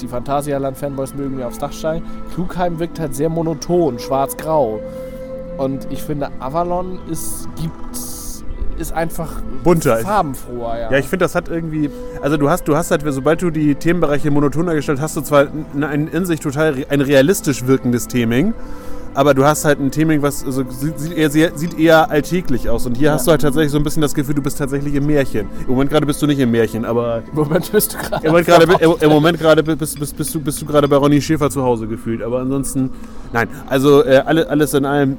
die 0.00 0.06
Phantasialand-Fanboys 0.06 1.14
mögen 1.14 1.36
mir 1.36 1.46
aufs 1.46 1.58
Dach 1.58 1.72
steigen, 1.72 2.04
Klugheim 2.34 2.78
wirkt 2.78 3.00
halt 3.00 3.14
sehr 3.14 3.28
monoton, 3.28 3.98
schwarz-grau. 3.98 4.80
Und 5.58 5.86
ich 5.90 6.02
finde, 6.02 6.30
Avalon 6.38 6.98
ist, 7.10 7.48
gibt, 7.60 7.74
ist 8.78 8.92
einfach 8.92 9.42
Bunter. 9.64 9.98
farbenfroher. 9.98 10.78
Ja, 10.78 10.90
Ja, 10.92 10.98
ich 10.98 11.06
finde, 11.06 11.24
das 11.24 11.34
hat 11.34 11.48
irgendwie. 11.48 11.90
Also, 12.22 12.36
du 12.36 12.48
hast, 12.48 12.66
du 12.68 12.76
hast 12.76 12.90
halt, 12.92 13.02
sobald 13.08 13.42
du 13.42 13.50
die 13.50 13.74
Themenbereiche 13.74 14.30
monotoner 14.30 14.74
gestellt 14.74 15.00
hast, 15.00 15.16
du 15.16 15.20
zwar 15.20 15.48
ein, 15.74 15.82
ein 15.84 16.08
in 16.08 16.24
sich 16.26 16.40
total 16.40 16.86
ein 16.88 17.00
realistisch 17.00 17.66
wirkendes 17.66 18.06
Theming, 18.06 18.54
aber 19.14 19.34
du 19.34 19.44
hast 19.44 19.64
halt 19.64 19.80
ein 19.80 19.90
Theming, 19.90 20.22
was 20.22 20.44
also, 20.44 20.62
sieht, 20.68 21.12
eher, 21.16 21.28
sieht 21.30 21.76
eher 21.76 22.08
alltäglich 22.08 22.68
aus. 22.70 22.86
Und 22.86 22.96
hier 22.96 23.08
Ja. 23.08 23.14
hast 23.14 23.26
du 23.26 23.32
halt 23.32 23.40
tatsächlich 23.42 23.72
so 23.72 23.78
ein 23.78 23.82
bisschen 23.82 24.02
das 24.02 24.14
Gefühl, 24.14 24.36
du 24.36 24.42
bist 24.42 24.58
tatsächlich 24.58 24.94
im 24.94 25.06
Märchen. 25.06 25.48
Im 25.62 25.70
Moment 25.70 25.90
gerade 25.90 26.06
bist 26.06 26.22
du 26.22 26.28
nicht 26.28 26.38
im 26.38 26.52
Märchen, 26.52 26.84
aber. 26.84 27.22
Im 27.32 27.34
Moment 27.34 27.72
bist 27.72 27.94
du 27.94 27.98
gerade. 27.98 28.24
Im 28.24 28.30
Moment 28.30 28.46
gerade, 28.46 28.64
im, 28.84 28.94
im 29.00 29.10
Moment 29.10 29.38
gerade 29.40 29.64
bist, 29.64 29.98
bist, 29.98 30.16
bist, 30.16 30.32
du, 30.32 30.40
bist 30.40 30.62
du 30.62 30.66
gerade 30.66 30.86
bei 30.86 30.94
Ronny 30.94 31.20
Schäfer 31.20 31.50
zu 31.50 31.64
Hause 31.64 31.88
gefühlt. 31.88 32.22
Aber 32.22 32.38
ansonsten, 32.38 32.90
nein. 33.32 33.48
Also 33.68 34.04
äh, 34.04 34.18
alle, 34.24 34.48
alles 34.48 34.72
in 34.74 34.84
allem, 34.84 35.16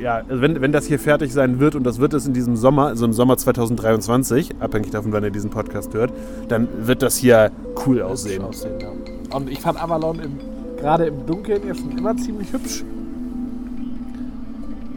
ja, 0.00 0.22
also 0.28 0.40
wenn, 0.40 0.60
wenn 0.60 0.72
das 0.72 0.86
hier 0.86 0.98
fertig 0.98 1.32
sein 1.32 1.60
wird 1.60 1.74
und 1.74 1.84
das 1.84 1.98
wird 1.98 2.14
es 2.14 2.26
in 2.26 2.32
diesem 2.32 2.56
Sommer, 2.56 2.86
also 2.86 3.04
im 3.04 3.12
Sommer 3.12 3.36
2023, 3.36 4.56
abhängig 4.58 4.90
davon, 4.90 5.12
wann 5.12 5.22
ihr 5.24 5.30
diesen 5.30 5.50
Podcast 5.50 5.92
hört, 5.94 6.12
dann 6.48 6.68
wird 6.86 7.02
das 7.02 7.16
hier 7.16 7.50
cool 7.86 8.02
aussehen. 8.02 8.42
aussehen 8.42 8.80
ja. 8.80 8.88
Und 9.36 9.50
ich 9.50 9.60
fand 9.60 9.82
Avalon 9.82 10.18
im, 10.20 10.38
gerade 10.78 11.06
im 11.06 11.26
Dunkeln 11.26 11.66
ja 11.66 11.74
schon 11.74 11.96
immer 11.96 12.16
ziemlich 12.16 12.52
hübsch. 12.52 12.82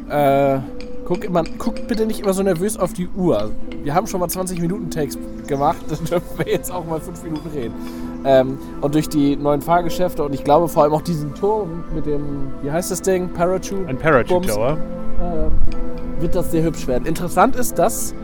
Äh, 0.10 0.60
guck, 1.06 1.24
immer, 1.24 1.44
guckt 1.58 1.88
bitte 1.88 2.06
nicht 2.06 2.22
immer 2.22 2.34
so 2.34 2.44
nervös 2.44 2.78
auf 2.78 2.94
die 2.94 3.10
Uhr. 3.10 3.52
Wir 3.84 3.94
haben 3.94 4.08
schon 4.08 4.20
mal 4.22 4.30
20 4.30 4.62
Minuten 4.62 4.90
Takes 4.90 5.18
gemacht, 5.48 5.78
dann 5.90 6.06
dürfen 6.06 6.38
wir 6.38 6.52
jetzt 6.52 6.72
auch 6.72 6.86
mal 6.86 7.02
5 7.02 7.24
Minuten 7.24 7.50
reden. 7.50 7.74
Ähm, 8.26 8.58
und 8.82 8.96
durch 8.96 9.10
die 9.10 9.36
neuen 9.36 9.62
Fahrgeschäfte 9.62 10.24
und 10.24 10.34
ich 10.34 10.44
glaube 10.44 10.70
vor 10.70 10.84
allem 10.84 10.94
auch 10.94 11.02
diesen 11.02 11.34
Turm 11.36 11.84
mit 11.94 12.06
dem, 12.06 12.54
wie 12.62 12.72
heißt 12.72 12.90
das 12.90 13.02
Ding? 13.02 13.30
Parachute? 13.30 13.88
Ein 13.88 13.98
Parachute. 13.98 14.48
Tower. 14.48 14.78
äh, 15.20 16.22
wird 16.22 16.36
das 16.36 16.52
sehr 16.52 16.64
hübsch 16.64 16.88
werden. 16.88 17.06
Interessant 17.06 17.56
ist, 17.56 17.78
dass 17.78 18.16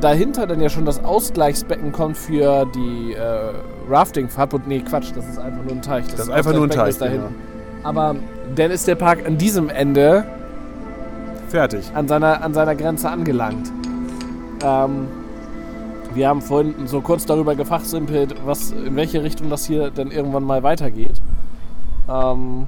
dahinter 0.00 0.46
dann 0.46 0.60
ja 0.60 0.68
schon 0.68 0.84
das 0.84 1.04
Ausgleichsbecken 1.04 1.92
kommt 1.92 2.16
für 2.16 2.66
die 2.74 3.12
äh, 3.12 3.52
Raftingfahrt. 3.88 4.54
Und 4.54 4.66
nee, 4.66 4.80
Quatsch, 4.80 5.12
das 5.14 5.28
ist 5.28 5.38
einfach 5.38 5.62
nur 5.62 5.72
ein 5.72 5.82
Teich. 5.82 6.06
Das 6.08 6.20
ist 6.20 6.30
einfach 6.30 6.52
nur 6.52 6.64
ein 6.64 6.70
Teich, 6.70 6.98
da 6.98 7.06
hinten. 7.06 7.34
Aber 7.82 8.16
dann 8.54 8.70
ist 8.70 8.88
der 8.88 8.96
Park 8.96 9.26
an 9.26 9.38
diesem 9.38 9.68
Ende 9.68 10.24
Fertig. 11.48 11.90
an 11.94 12.08
seiner, 12.08 12.42
an 12.42 12.52
seiner 12.54 12.74
Grenze 12.74 13.08
angelangt. 13.08 13.70
Ähm, 14.64 15.08
wir 16.16 16.28
haben 16.28 16.42
vorhin 16.42 16.86
so 16.86 17.00
kurz 17.00 17.26
darüber 17.26 17.54
gefachsimpelt, 17.54 18.34
was, 18.44 18.72
in 18.72 18.96
welche 18.96 19.22
Richtung 19.22 19.50
das 19.50 19.66
hier 19.66 19.90
dann 19.90 20.10
irgendwann 20.10 20.44
mal 20.44 20.62
weitergeht. 20.62 21.20
Ähm, 22.08 22.66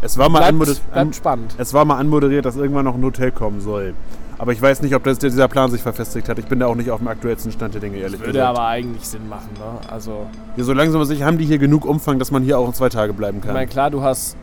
Es 0.00 0.18
war, 0.18 0.28
mal 0.28 0.52
bleibt, 0.52 0.92
bleibt 0.92 1.14
spannend. 1.14 1.54
es 1.58 1.72
war 1.74 1.84
mal 1.84 1.96
anmoderiert, 1.98 2.44
dass 2.44 2.56
irgendwann 2.56 2.84
noch 2.84 2.94
ein 2.94 3.02
Hotel 3.04 3.30
kommen 3.32 3.60
soll. 3.60 3.94
Aber 4.40 4.52
ich 4.52 4.62
weiß 4.62 4.82
nicht, 4.82 4.94
ob 4.94 5.02
das, 5.02 5.18
dieser 5.18 5.48
Plan 5.48 5.68
sich 5.70 5.82
verfestigt 5.82 6.28
hat. 6.28 6.38
Ich 6.38 6.46
bin 6.46 6.60
da 6.60 6.66
auch 6.68 6.76
nicht 6.76 6.90
auf 6.92 6.98
dem 7.00 7.08
aktuellsten 7.08 7.50
Stand 7.50 7.74
der 7.74 7.80
Dinge, 7.80 7.96
ehrlich 7.96 8.20
Würde 8.20 8.32
gesagt. 8.34 8.48
aber 8.56 8.66
eigentlich 8.68 9.04
Sinn 9.08 9.28
machen, 9.28 9.48
ne? 9.58 9.90
Also. 9.90 10.26
Ja, 10.56 10.62
so 10.62 10.72
langsam 10.72 11.04
sicher 11.04 11.26
haben 11.26 11.38
die 11.38 11.44
hier 11.44 11.58
genug 11.58 11.84
Umfang, 11.84 12.20
dass 12.20 12.30
man 12.30 12.44
hier 12.44 12.56
auch 12.58 12.72
zwei 12.72 12.88
Tage 12.88 13.12
bleiben 13.14 13.38
Ich 13.38 13.44
kann. 13.44 13.54
meine, 13.54 13.66
klar, 13.66 13.90
du 13.90 14.02
hast 14.02 14.36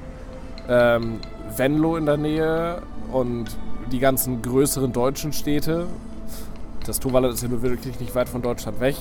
ähm, 0.68 1.20
Venlo 1.56 1.96
in 1.96 2.06
der 2.06 2.18
Nähe 2.18 2.82
und 3.14 3.46
die 3.90 4.00
ganzen 4.00 4.42
größeren 4.42 4.92
deutschen 4.92 5.32
Städte. 5.32 5.86
Das 6.86 7.00
Toverland 7.00 7.34
ist 7.34 7.44
ja 7.44 7.50
nur 7.50 7.62
wirklich 7.62 8.00
nicht 8.00 8.16
weit 8.16 8.30
von 8.30 8.42
Deutschland 8.42 8.80
weg. 8.80 8.96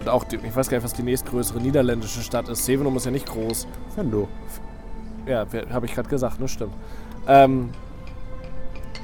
Und 0.00 0.08
auch, 0.08 0.24
die, 0.24 0.36
ich 0.36 0.54
weiß 0.54 0.68
gar 0.68 0.78
nicht, 0.78 0.84
was 0.84 0.94
die 0.94 1.02
nächstgrößere 1.02 1.60
niederländische 1.60 2.22
Stadt 2.22 2.48
ist. 2.48 2.64
Sevenum 2.64 2.96
ist 2.96 3.04
ja 3.04 3.10
nicht 3.10 3.26
groß. 3.26 3.66
Fendo. 3.94 4.28
Ja, 5.26 5.46
habe 5.70 5.86
ich 5.86 5.94
gerade 5.94 6.08
gesagt, 6.08 6.40
ne? 6.40 6.48
Stimmt. 6.48 6.74
Ähm, 7.26 7.70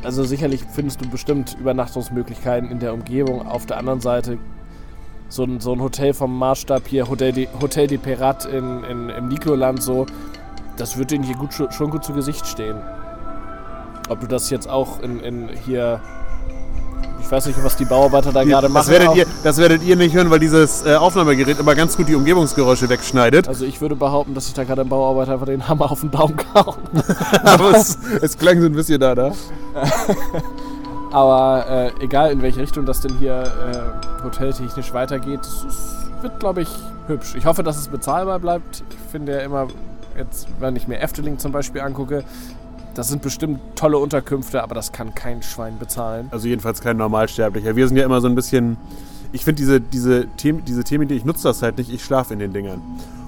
also 0.03 0.25
sicherlich 0.25 0.65
findest 0.65 1.01
du 1.03 1.09
bestimmt 1.09 1.57
Übernachtungsmöglichkeiten 1.61 2.71
in 2.71 2.79
der 2.79 2.95
Umgebung. 2.95 3.47
Auf 3.47 3.67
der 3.67 3.79
anderen 3.79 4.01
Seite 4.01 4.39
so 5.29 5.45
ein, 5.45 5.61
so 5.61 5.73
ein 5.73 5.81
Hotel 5.81 6.13
vom 6.15 6.39
Maßstab 6.39 6.89
hier, 6.89 7.09
Hotel 7.09 7.33
de, 7.33 7.49
Hotel 7.61 7.87
de 7.87 7.99
Perat 7.99 8.47
in, 8.47 8.85
in, 8.85 9.09
im 9.11 9.29
Nikloland 9.29 9.83
so, 9.83 10.07
das 10.77 10.97
wird 10.97 11.11
denen 11.11 11.25
hier 11.25 11.37
gut, 11.37 11.53
schon 11.53 11.91
gut 11.91 12.05
zu 12.05 12.13
Gesicht 12.13 12.47
stehen. 12.47 12.77
Ob 14.09 14.21
du 14.21 14.27
das 14.27 14.51
jetzt 14.51 14.69
auch 14.69 15.01
in, 15.01 15.21
in 15.21 15.49
hier, 15.49 16.01
ich 17.21 17.31
weiß 17.31 17.47
nicht, 17.47 17.63
was 17.63 17.77
die 17.77 17.85
Bauarbeiter 17.85 18.33
da 18.33 18.45
gerade 18.45 18.69
machen. 18.69 18.87
das, 18.87 18.91
werdet 18.91 19.17
ihr, 19.17 19.27
das 19.43 19.59
werdet 19.59 19.83
ihr 19.83 19.97
nicht 19.97 20.15
hören, 20.15 20.31
weil 20.31 20.41
dieses 20.41 20.85
äh, 20.85 20.95
Aufnahmegerät 20.95 21.59
immer 21.59 21.75
ganz 21.75 21.97
gut 21.97 22.09
die 22.09 22.15
Umgebungsgeräusche 22.15 22.89
wegschneidet. 22.89 23.49
also 23.49 23.65
ich 23.65 23.81
würde 23.81 23.97
behaupten, 23.97 24.35
dass 24.35 24.47
sich 24.47 24.55
da 24.55 24.65
gerade 24.65 24.83
ein 24.83 24.89
Bauarbeiter 24.89 25.33
einfach 25.33 25.47
den 25.47 25.69
Hammer 25.69 25.91
auf 25.91 26.01
den 26.01 26.11
Daumen 26.11 26.37
gehauen 26.37 26.77
Aber 27.45 27.77
es, 27.77 27.99
es 28.21 28.37
klang 28.37 28.61
so 28.61 28.67
ein 28.67 28.73
bisschen 28.73 29.01
da, 29.01 29.15
da. 29.15 29.33
Aber 31.13 31.67
äh, 31.69 32.05
egal 32.05 32.31
in 32.31 32.41
welche 32.43 32.61
Richtung 32.61 32.87
das 32.87 33.01
denn 33.01 33.17
hier 33.19 33.43
äh, 33.43 34.25
hoteltechnisch 34.25 34.93
weitergeht, 34.93 35.41
es 35.41 36.01
wird, 36.23 36.39
glaube 36.39 36.63
ich, 36.63 36.69
hübsch. 37.07 37.35
Ich 37.35 37.47
hoffe, 37.47 37.63
dass 37.63 37.77
es 37.77 37.89
bezahlbar 37.89 38.39
bleibt. 38.39 38.85
Ich 38.91 39.11
finde 39.11 39.33
ja 39.33 39.39
immer, 39.41 39.69
jetzt, 40.17 40.49
wenn 40.61 40.77
ich 40.77 40.87
mir 40.87 41.01
Efteling 41.01 41.39
zum 41.39 41.51
Beispiel 41.53 41.81
angucke, 41.81 42.25
das 43.01 43.09
sind 43.09 43.23
bestimmt 43.23 43.61
tolle 43.75 43.99
Unterkünfte, 43.99 44.63
aber 44.63 44.75
das 44.75 44.93
kann 44.93 45.15
kein 45.15 45.43
Schwein 45.43 45.79
bezahlen. 45.79 46.29
Also 46.31 46.49
jedenfalls 46.49 46.81
kein 46.81 46.97
Normalsterblicher. 46.97 47.75
Wir 47.75 47.89
sind 47.89 47.97
ja 47.97 48.05
immer 48.05 48.21
so 48.21 48.29
ein 48.29 48.35
bisschen 48.35 48.77
ich 49.33 49.45
finde 49.45 49.61
diese, 49.61 49.81
diese, 49.81 50.27
Themen, 50.37 50.65
diese 50.65 50.85
Themen, 50.85 51.09
ich 51.11 51.25
nutze 51.25 51.45
das 51.45 51.63
halt 51.63 51.79
nicht, 51.79 51.93
ich 51.93 52.05
schlafe 52.05 52.33
in 52.33 52.41
den 52.41 52.53
Dingern. 52.53 52.83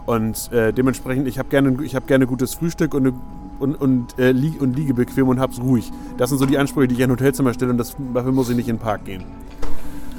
Und 0.05 0.51
äh, 0.53 0.73
dementsprechend, 0.73 1.29
ich 1.29 1.39
habe 1.39 1.49
gerne, 1.49 1.83
ich 1.85 1.95
hab 1.95 2.07
gerne 2.07 2.27
gutes 2.27 2.55
Frühstück 2.55 2.93
und, 2.95 3.15
und, 3.61 3.77
und, 3.77 4.19
äh, 4.19 4.33
lieg, 4.33 4.61
und 4.61 4.75
liege 4.75 4.95
bequem 4.95 5.29
und 5.29 5.39
hab's 5.39 5.61
ruhig. 5.61 5.93
Das 6.19 6.31
sind 6.31 6.39
so 6.39 6.47
die 6.47 6.59
Ansprüche, 6.59 6.89
die 6.89 6.97
ich 6.97 7.05
an 7.05 7.11
Hotelzimmer 7.11 7.55
stelle 7.55 7.71
und 7.71 7.79
das, 7.79 7.95
dafür 8.13 8.33
muss 8.33 8.51
ich 8.51 8.57
nicht 8.57 8.69
in 8.69 8.77
den 8.77 8.83
Park 8.83 9.05
gehen. 9.05 9.25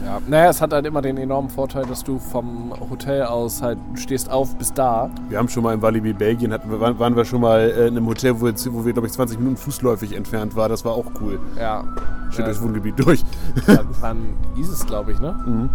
Ja, 0.06 0.20
naja, 0.28 0.50
es 0.50 0.62
hat 0.62 0.74
halt 0.74 0.86
immer 0.86 1.02
den 1.02 1.18
enormen 1.18 1.50
Vorteil, 1.50 1.86
dass 1.86 2.04
du 2.04 2.20
vom 2.20 2.74
Hotel 2.90 3.24
aus 3.24 3.62
halt 3.62 3.78
stehst 3.96 4.30
auf 4.30 4.56
bis 4.58 4.74
da. 4.74 5.10
Wir 5.30 5.38
haben 5.38 5.48
schon 5.48 5.64
mal 5.64 5.74
in 5.74 5.82
Walibi, 5.82 6.12
Belgien, 6.14 6.52
hatten, 6.52 6.70
waren, 6.80 7.16
wir 7.16 7.24
schon 7.26 7.40
mal 7.42 7.60
äh, 7.62 7.88
in 7.88 7.96
einem 7.98 8.08
Hotel, 8.08 8.40
wo 8.40 8.46
wir, 8.46 8.54
wo 8.72 8.86
wir 8.86 8.92
glaube 8.94 9.08
ich, 9.08 9.14
20 9.14 9.40
Minuten 9.40 9.56
fußläufig 9.58 10.14
entfernt 10.16 10.56
waren. 10.56 10.70
Das 10.70 10.84
war 10.84 10.92
auch 10.94 11.06
cool. 11.22 11.40
Ja. 11.58 11.86
Steht 12.30 12.40
Ja. 12.40 12.46
durchs 12.46 12.62
Wohngebiet 12.62 13.00
durch. 13.00 13.24
Dann, 13.66 13.88
dann 14.02 14.18
hieß 14.56 14.70
es, 14.70 14.86
glaube 14.86 15.14
ich, 15.14 15.20
ne? 15.20 15.36
Mhm. 15.46 15.70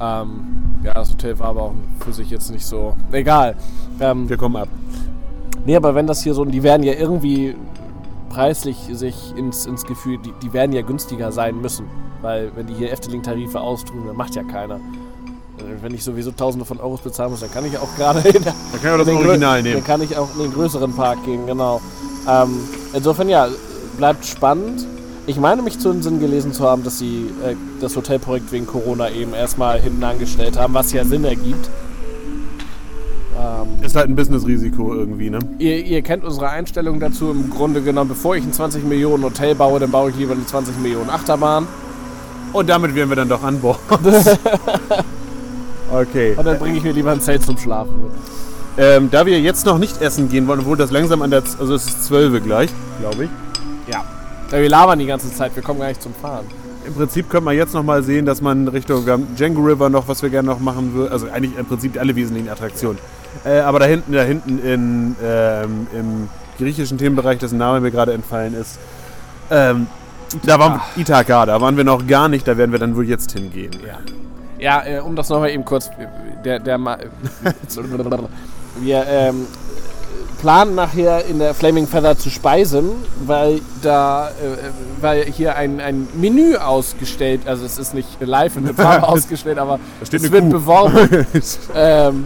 Ähm, 0.00 0.40
ja, 0.82 0.94
das 0.94 1.10
Hotel 1.10 1.38
war 1.38 1.48
aber 1.48 1.62
auch 1.62 1.74
für 2.04 2.12
sich 2.12 2.30
jetzt 2.30 2.50
nicht 2.50 2.64
so. 2.64 2.94
Egal. 3.12 3.56
Ähm, 3.98 4.28
Wir 4.28 4.36
kommen 4.36 4.56
ab. 4.56 4.68
nee, 5.66 5.74
aber 5.76 5.94
wenn 5.94 6.06
das 6.06 6.22
hier 6.22 6.34
so, 6.34 6.44
die 6.44 6.62
werden 6.62 6.82
ja 6.84 6.92
irgendwie 6.94 7.54
preislich 8.30 8.78
sich 8.92 9.34
ins, 9.36 9.66
ins 9.66 9.84
Gefühl, 9.84 10.16
die, 10.18 10.32
die 10.42 10.52
werden 10.54 10.72
ja 10.72 10.80
günstiger 10.80 11.32
sein 11.32 11.60
müssen. 11.60 11.86
Weil 12.22 12.50
wenn 12.54 12.66
die 12.66 12.74
hier 12.74 12.90
Efteling-Tarife 12.92 13.60
austun, 13.60 14.06
dann 14.06 14.16
macht 14.16 14.34
ja 14.34 14.42
keiner. 14.42 14.76
Äh, 14.76 15.82
Wenn 15.82 15.94
ich 15.94 16.02
sowieso 16.02 16.30
Tausende 16.30 16.64
von 16.64 16.80
Euros 16.80 17.00
bezahlen 17.00 17.30
muss, 17.30 17.40
dann 17.40 17.52
kann 17.52 17.66
ich 17.66 17.76
auch 17.76 17.94
gerade 17.96 18.20
in, 18.20 18.42
Dann 18.42 18.44
kann 18.44 18.54
ich 18.82 18.88
auch 18.88 18.98
das 18.98 19.08
Original 19.08 19.62
nehmen. 19.62 19.74
Dann 19.74 19.84
kann 19.84 20.02
ich 20.02 20.16
auch 20.16 20.28
in 20.36 20.42
den 20.42 20.52
größeren 20.52 20.94
Park 20.94 21.24
gehen, 21.24 21.46
genau. 21.46 21.80
Ähm, 22.28 22.60
insofern 22.94 23.28
ja, 23.28 23.48
bleibt 23.96 24.24
spannend. 24.24 24.86
Ich 25.26 25.36
meine 25.36 25.62
mich 25.62 25.78
zu 25.78 25.92
den 25.92 26.02
Sinn 26.02 26.18
gelesen 26.20 26.52
zu 26.52 26.64
haben, 26.64 26.82
dass 26.82 26.98
sie 26.98 27.30
äh, 27.44 27.54
das 27.80 27.96
Hotelprojekt 27.96 28.50
wegen 28.52 28.66
Corona 28.66 29.10
eben 29.10 29.34
erstmal 29.34 29.80
hinten 29.80 30.02
angestellt 30.02 30.58
haben, 30.58 30.74
was 30.74 30.92
ja 30.92 31.04
Sinn 31.04 31.24
ergibt. 31.24 31.68
Ähm, 33.62 33.84
Ist 33.84 33.96
halt 33.96 34.08
ein 34.08 34.16
Business-Risiko 34.16 34.94
irgendwie, 34.94 35.30
ne? 35.30 35.38
ihr, 35.58 35.84
ihr 35.84 36.02
kennt 36.02 36.24
unsere 36.24 36.48
Einstellung 36.50 37.00
dazu 37.00 37.30
im 37.30 37.50
Grunde 37.50 37.82
genommen, 37.82 38.08
bevor 38.08 38.36
ich 38.36 38.44
ein 38.44 38.52
20 38.52 38.84
Millionen 38.84 39.22
Hotel 39.24 39.54
baue, 39.54 39.80
dann 39.80 39.90
baue 39.90 40.10
ich 40.10 40.16
lieber 40.16 40.32
eine 40.32 40.44
20 40.46 40.78
Millionen 40.78 41.10
Achterbahn. 41.10 41.66
Und 42.52 42.68
damit 42.68 42.94
wären 42.94 43.08
wir 43.08 43.16
dann 43.16 43.28
doch 43.28 43.42
an 43.44 43.60
Bord. 43.60 43.78
okay. 45.92 46.34
Und 46.36 46.44
dann 46.44 46.58
bringe 46.58 46.78
ich 46.78 46.82
mir 46.84 46.92
lieber 46.92 47.12
ein 47.12 47.20
Zelt 47.20 47.42
zum 47.44 47.56
Schlafen 47.58 47.92
mit. 48.02 48.12
Ähm, 48.78 49.08
da 49.10 49.26
wir 49.26 49.40
jetzt 49.40 49.66
noch 49.66 49.78
nicht 49.78 50.00
essen 50.00 50.28
gehen 50.28 50.46
wollen, 50.46 50.60
obwohl 50.60 50.76
das 50.76 50.90
langsam 50.90 51.22
an 51.22 51.30
der, 51.30 51.44
Z- 51.44 51.60
also 51.60 51.74
es 51.74 51.86
ist 51.86 52.04
12 52.06 52.42
gleich, 52.44 52.70
glaube 53.00 53.24
ich. 53.24 53.30
Ja. 53.92 54.04
ja. 54.50 54.58
Wir 54.60 54.68
labern 54.68 54.98
die 54.98 55.06
ganze 55.06 55.32
Zeit, 55.32 55.54
wir 55.54 55.62
kommen 55.62 55.80
gar 55.80 55.88
nicht 55.88 56.02
zum 56.02 56.14
Fahren. 56.14 56.44
Im 56.86 56.94
Prinzip 56.94 57.28
könnte 57.28 57.44
man 57.44 57.56
jetzt 57.56 57.74
noch 57.74 57.82
mal 57.82 58.02
sehen, 58.02 58.26
dass 58.26 58.40
man 58.40 58.68
Richtung 58.68 59.04
wir 59.04 59.12
haben 59.12 59.26
Django 59.36 59.60
River 59.60 59.90
noch, 59.90 60.08
was 60.08 60.22
wir 60.22 60.30
gerne 60.30 60.48
noch 60.48 60.60
machen 60.60 60.94
würden. 60.94 61.12
Also 61.12 61.28
eigentlich 61.28 61.58
im 61.58 61.66
Prinzip 61.66 62.00
alle 62.00 62.16
wesentlichen 62.16 62.48
Attraktionen. 62.48 62.98
Äh, 63.44 63.60
aber 63.60 63.78
da 63.78 63.86
hinten, 63.86 64.12
da 64.12 64.22
hinten 64.22 64.58
in, 64.58 65.16
ähm, 65.22 65.86
im 65.92 66.28
griechischen 66.58 66.98
Themenbereich, 66.98 67.38
dessen 67.38 67.58
Name 67.58 67.80
mir 67.80 67.90
gerade 67.90 68.12
entfallen 68.12 68.54
ist, 68.54 68.78
ähm, 69.50 69.86
da 70.44 70.58
waren 70.58 70.80
wir, 70.94 71.02
Ithaka, 71.02 71.46
da 71.46 71.60
waren 71.60 71.76
wir 71.76 71.84
noch 71.84 72.06
gar 72.06 72.28
nicht, 72.28 72.46
da 72.46 72.56
werden 72.56 72.72
wir 72.72 72.78
dann 72.78 72.96
wohl 72.96 73.08
jetzt 73.08 73.32
hingehen. 73.32 73.72
Ja. 73.86 73.98
Ja, 74.60 74.86
äh, 74.86 75.00
um 75.00 75.16
das 75.16 75.28
nochmal 75.30 75.50
eben 75.50 75.64
kurz. 75.64 75.90
Der, 76.44 76.58
der 76.58 76.78
Wir 78.78 79.04
ähm, 79.08 79.46
planen 80.40 80.74
nachher 80.74 81.24
in 81.26 81.38
der 81.38 81.54
Flaming 81.54 81.86
Feather 81.86 82.16
zu 82.16 82.30
speisen, 82.30 82.90
weil 83.26 83.60
da 83.82 84.28
äh, 84.28 84.32
weil 85.00 85.24
hier 85.24 85.56
ein, 85.56 85.80
ein 85.80 86.08
Menü 86.14 86.56
ausgestellt, 86.56 87.42
also 87.46 87.64
es 87.64 87.78
ist 87.78 87.94
nicht 87.94 88.08
live 88.20 88.56
in 88.56 88.64
der 88.64 88.74
Farbe 88.74 89.06
ausgestellt, 89.08 89.58
aber 89.58 89.78
es 90.00 90.10
wird 90.12 90.32
Kuh. 90.32 90.50
beworben. 90.50 91.26
ähm, 91.74 92.24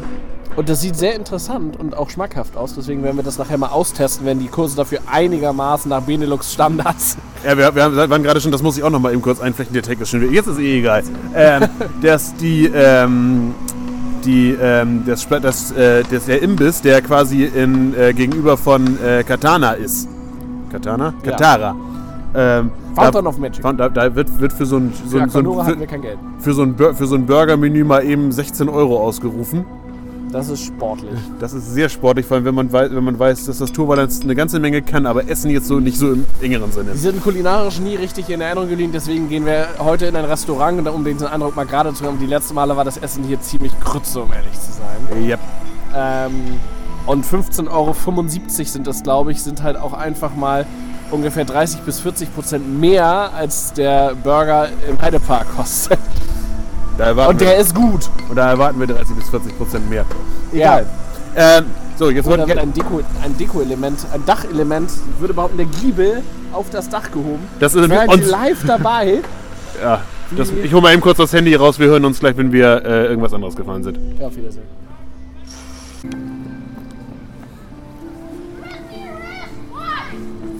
und 0.56 0.68
das 0.68 0.80
sieht 0.80 0.96
sehr 0.96 1.16
interessant 1.16 1.76
und 1.80 1.96
auch 1.96 2.10
schmackhaft 2.10 2.56
aus. 2.56 2.74
Deswegen 2.76 3.02
werden 3.02 3.16
wir 3.16 3.24
das 3.24 3.38
nachher 3.38 3.58
mal 3.58 3.70
austesten, 3.70 4.24
wenn 4.24 4.38
die 4.38 4.46
Kurse 4.46 4.76
dafür 4.76 5.00
einigermaßen 5.10 5.88
nach 5.88 6.02
Benelux-Standards. 6.02 7.16
Ja, 7.44 7.58
wir, 7.58 7.74
wir 7.74 8.08
waren 8.08 8.22
gerade 8.22 8.40
schon, 8.40 8.52
das 8.52 8.62
muss 8.62 8.78
ich 8.78 8.82
auch 8.82 8.88
noch 8.88 9.00
mal 9.00 9.12
eben 9.12 9.20
kurz 9.20 9.38
einflechten, 9.38 9.74
der 9.74 9.82
Take 9.82 10.02
ist 10.02 10.08
schon 10.08 10.22
wieder. 10.22 10.32
Jetzt 10.32 10.46
ist 10.46 10.58
eh 10.58 10.78
egal. 10.78 11.02
Ähm, 11.34 11.68
dass 12.00 12.34
die, 12.36 12.70
ähm, 12.74 13.54
die, 14.24 14.56
ähm, 14.60 15.02
das, 15.06 15.26
das, 15.28 15.72
äh, 15.72 16.02
das, 16.10 16.26
der 16.26 16.42
Imbiss, 16.42 16.80
der 16.82 17.02
quasi 17.02 17.44
in, 17.44 17.94
äh, 17.98 18.12
gegenüber 18.12 18.56
von 18.56 18.98
äh, 19.02 19.22
Katana 19.24 19.72
ist. 19.72 20.08
Katana? 20.70 21.14
Ja. 21.24 21.30
Katara. 21.30 21.76
Ähm, 22.36 22.70
Fountain 22.96 23.24
da, 23.24 23.30
of 23.30 23.38
Magic. 23.38 23.62
Da, 23.76 23.88
da 23.88 24.14
wird, 24.14 24.40
wird 24.40 24.52
für 24.52 24.66
so 24.66 24.76
ein, 24.78 24.92
so, 25.06 25.18
ein- 25.18 25.28
so 25.28 25.38
ein, 25.38 25.44
für, 25.66 25.76
für 26.40 26.52
so 26.54 26.62
ein, 26.62 26.74
Bur- 26.74 26.94
für 26.94 27.06
so 27.06 27.14
ein 27.14 27.26
Burger-Menü 27.26 27.84
mal 27.84 28.04
eben 28.04 28.32
16 28.32 28.68
Euro 28.68 28.98
ausgerufen. 29.00 29.64
Das 30.34 30.48
ist 30.48 30.64
sportlich. 30.64 31.14
Das 31.38 31.52
ist 31.52 31.74
sehr 31.74 31.88
sportlich, 31.88 32.26
vor 32.26 32.34
allem 32.34 32.44
wenn 32.44 32.56
man 32.56 32.72
weiß, 32.72 32.90
wenn 32.90 33.04
man 33.04 33.16
weiß 33.16 33.46
dass 33.46 33.58
das 33.58 33.70
Tourbalance 33.70 34.24
eine 34.24 34.34
ganze 34.34 34.58
Menge 34.58 34.82
kann, 34.82 35.06
aber 35.06 35.28
Essen 35.30 35.48
jetzt 35.48 35.68
so 35.68 35.78
nicht 35.78 35.96
so 35.96 36.10
im 36.12 36.26
engeren 36.42 36.72
Sinne. 36.72 36.90
Die 36.90 36.98
sind 36.98 37.22
kulinarisch 37.22 37.78
nie 37.78 37.94
richtig 37.94 38.28
in 38.30 38.40
Erinnerung 38.40 38.68
geblieben, 38.68 38.90
deswegen 38.92 39.28
gehen 39.28 39.46
wir 39.46 39.68
heute 39.78 40.06
in 40.06 40.16
ein 40.16 40.24
Restaurant, 40.24 40.88
um 40.88 41.04
den 41.04 41.24
Eindruck 41.24 41.54
mal 41.54 41.66
gerade 41.66 41.94
zu 41.94 42.04
haben. 42.04 42.18
Die 42.18 42.26
letzten 42.26 42.56
Male 42.56 42.76
war 42.76 42.84
das 42.84 42.96
Essen 42.96 43.22
hier 43.22 43.40
ziemlich 43.42 43.78
krütze, 43.78 44.22
um 44.22 44.32
ehrlich 44.32 44.54
zu 44.54 44.72
sein. 44.72 45.24
Yep. 45.24 45.38
Ähm, 45.94 46.32
und 47.06 47.24
15,75 47.24 47.68
Euro 47.70 48.64
sind 48.64 48.86
das, 48.88 49.04
glaube 49.04 49.30
ich, 49.30 49.40
sind 49.40 49.62
halt 49.62 49.76
auch 49.76 49.92
einfach 49.92 50.34
mal 50.34 50.66
ungefähr 51.12 51.44
30 51.44 51.82
bis 51.82 52.00
40 52.00 52.34
Prozent 52.34 52.80
mehr, 52.80 53.30
als 53.36 53.72
der 53.72 54.16
Burger 54.16 54.68
im 54.88 55.00
Heidepark 55.00 55.46
kostet. 55.54 56.00
Und 56.98 57.40
wir- 57.40 57.46
der 57.48 57.56
ist 57.58 57.74
gut. 57.74 58.08
Und 58.28 58.36
da 58.36 58.50
erwarten 58.50 58.78
wir 58.80 58.86
30 58.86 59.16
bis 59.16 59.28
40 59.30 59.56
Prozent 59.56 59.88
mehr. 59.90 60.04
Ja. 60.52 60.80
Ähm, 61.36 61.64
so, 61.98 62.10
jetzt 62.10 62.26
Oder 62.26 62.38
wird 62.38 62.48
wir. 62.48 62.60
ein 62.62 62.72
Deko- 62.72 63.02
ein 63.24 63.36
Deko-Element, 63.36 63.98
ein 64.12 64.24
Dachelement, 64.26 64.90
ich 64.90 65.20
würde 65.20 65.34
behaupten, 65.34 65.56
der 65.56 65.66
Giebel 65.66 66.22
auf 66.52 66.70
das 66.70 66.88
Dach 66.88 67.10
gehoben. 67.10 67.40
Das 67.60 67.74
ist 67.74 67.88
und, 67.90 68.24
Sie 68.24 68.30
live 68.30 68.64
dabei? 68.66 69.18
ja, 69.82 70.00
das, 70.36 70.50
Ich 70.62 70.72
hole 70.72 70.82
mal 70.82 70.92
eben 70.92 71.02
kurz 71.02 71.18
das 71.18 71.32
Handy 71.32 71.54
raus. 71.54 71.78
Wir 71.78 71.88
hören 71.88 72.04
uns 72.04 72.20
gleich, 72.20 72.36
wenn 72.36 72.52
wir 72.52 72.84
äh, 72.84 73.06
irgendwas 73.06 73.32
anderes 73.32 73.54
gefahren 73.56 73.82
sind. 73.82 73.98
Ja, 74.18 74.26
auf 74.28 74.36
Wiedersehen. 74.36 74.64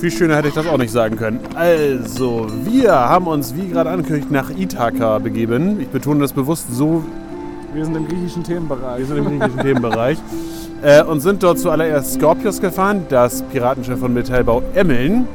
Viel 0.04 0.10
schöner 0.10 0.36
hätte 0.36 0.48
ich 0.48 0.54
das 0.54 0.66
auch 0.66 0.76
nicht 0.76 0.90
sagen 0.90 1.16
können. 1.16 1.40
Also, 1.54 2.46
wir 2.62 2.92
haben 2.92 3.26
uns, 3.26 3.56
wie 3.56 3.68
gerade 3.68 3.88
angekündigt, 3.88 4.30
nach 4.30 4.50
Ithaka 4.50 5.18
begeben. 5.18 5.80
Ich 5.80 5.88
betone 5.88 6.20
das 6.20 6.34
bewusst 6.34 6.66
so, 6.70 7.02
Wir 7.72 7.86
sind 7.86 7.96
im 7.96 8.06
griechischen 8.06 8.44
Themenbereich. 8.44 8.98
wir 8.98 9.06
sind 9.06 9.16
im 9.16 9.38
griechischen 9.38 9.60
Themenbereich. 9.60 10.18
Äh, 10.82 11.02
und 11.02 11.20
sind 11.20 11.42
dort 11.42 11.58
zuallererst 11.58 12.16
Scorpius 12.16 12.60
gefahren, 12.60 13.06
das 13.08 13.42
Piratenschiff 13.44 13.98
von 13.98 14.12
Metallbau 14.12 14.62
Emmeln. 14.74 15.26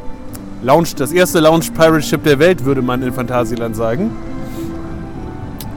Launch, 0.61 0.93
das 0.93 1.11
erste 1.11 1.39
Launch 1.39 1.73
Pirate 1.73 2.03
Ship 2.03 2.23
der 2.23 2.37
Welt, 2.37 2.63
würde 2.63 2.83
man 2.83 3.01
in 3.01 3.11
Phantasialand 3.11 3.75
sagen. 3.75 4.11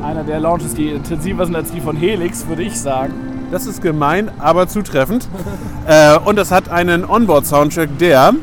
Einer 0.02 0.22
der 0.22 0.38
Launches, 0.40 0.74
die 0.74 0.90
intensiver 0.90 1.46
sind 1.46 1.56
als 1.56 1.72
die 1.72 1.80
von 1.80 1.96
Helix, 1.96 2.46
würde 2.46 2.64
ich 2.64 2.78
sagen. 2.78 3.14
Das 3.50 3.64
ist 3.64 3.80
gemein, 3.80 4.30
aber 4.38 4.68
zutreffend. 4.68 5.26
äh, 5.88 6.18
und 6.18 6.38
es 6.38 6.50
hat 6.50 6.68
einen 6.68 7.06
Onboard-Soundtrack, 7.06 7.96
der. 7.98 8.34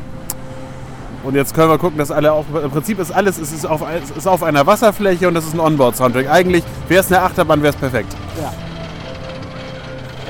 Und 1.22 1.34
jetzt 1.34 1.54
können 1.54 1.68
wir 1.68 1.78
gucken, 1.78 1.98
dass 1.98 2.10
alle 2.10 2.32
auch. 2.32 2.46
Im 2.62 2.70
Prinzip 2.70 2.98
ist 2.98 3.10
alles 3.10 3.38
es 3.38 3.52
ist 3.52 3.66
auf, 3.66 3.82
es 3.82 4.10
ist 4.10 4.26
auf 4.26 4.42
einer 4.42 4.66
Wasserfläche 4.66 5.28
und 5.28 5.36
es 5.36 5.46
ist 5.46 5.54
ein 5.54 5.60
Onboard-Soundtrack. 5.60 6.30
Eigentlich 6.30 6.64
wäre 6.88 7.00
es 7.00 7.12
eine 7.12 7.22
Achterbahn, 7.22 7.62
wäre 7.62 7.74
es 7.74 7.80
perfekt. 7.80 8.14
Ja. 8.40 8.52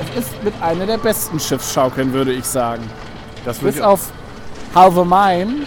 Es 0.00 0.24
ist 0.24 0.42
mit 0.42 0.54
einer 0.60 0.86
der 0.86 0.98
besten 0.98 1.38
Schiffsschaukeln, 1.38 2.12
würde 2.12 2.32
ich 2.32 2.44
sagen. 2.44 2.82
Das 3.44 3.58
Bis 3.58 3.76
ich 3.76 3.82
auf 3.82 4.10
Halve 4.74 5.04
Mine 5.04 5.66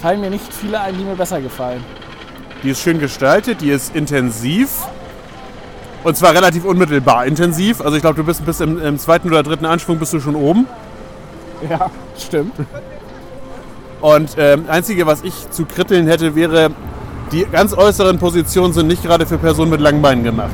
fallen 0.00 0.20
mir 0.20 0.30
nicht 0.30 0.52
viele 0.52 0.80
ein, 0.80 0.96
die 0.96 1.04
mir 1.04 1.16
besser 1.16 1.40
gefallen. 1.40 1.84
Die 2.62 2.70
ist 2.70 2.80
schön 2.80 2.98
gestaltet, 2.98 3.60
die 3.60 3.70
ist 3.70 3.94
intensiv. 3.96 4.86
Und 6.04 6.16
zwar 6.16 6.34
relativ 6.34 6.64
unmittelbar 6.64 7.26
intensiv. 7.26 7.80
Also 7.80 7.96
ich 7.96 8.02
glaube, 8.02 8.16
du 8.16 8.24
bist 8.24 8.44
bis 8.44 8.60
im, 8.60 8.80
im 8.80 8.98
zweiten 8.98 9.28
oder 9.28 9.42
dritten 9.42 9.64
Anschwung 9.64 9.98
bist 9.98 10.12
du 10.12 10.20
schon 10.20 10.36
oben. 10.36 10.66
Ja, 11.68 11.90
stimmt. 12.18 12.52
Und 14.04 14.36
ähm, 14.36 14.66
einzige, 14.68 15.06
was 15.06 15.22
ich 15.22 15.50
zu 15.50 15.64
kritteln 15.64 16.06
hätte, 16.06 16.34
wäre, 16.34 16.72
die 17.32 17.46
ganz 17.50 17.72
äußeren 17.72 18.18
Positionen 18.18 18.74
sind 18.74 18.86
nicht 18.86 19.02
gerade 19.02 19.24
für 19.24 19.38
Personen 19.38 19.70
mit 19.70 19.80
langen 19.80 20.02
Beinen 20.02 20.22
gemacht. 20.22 20.52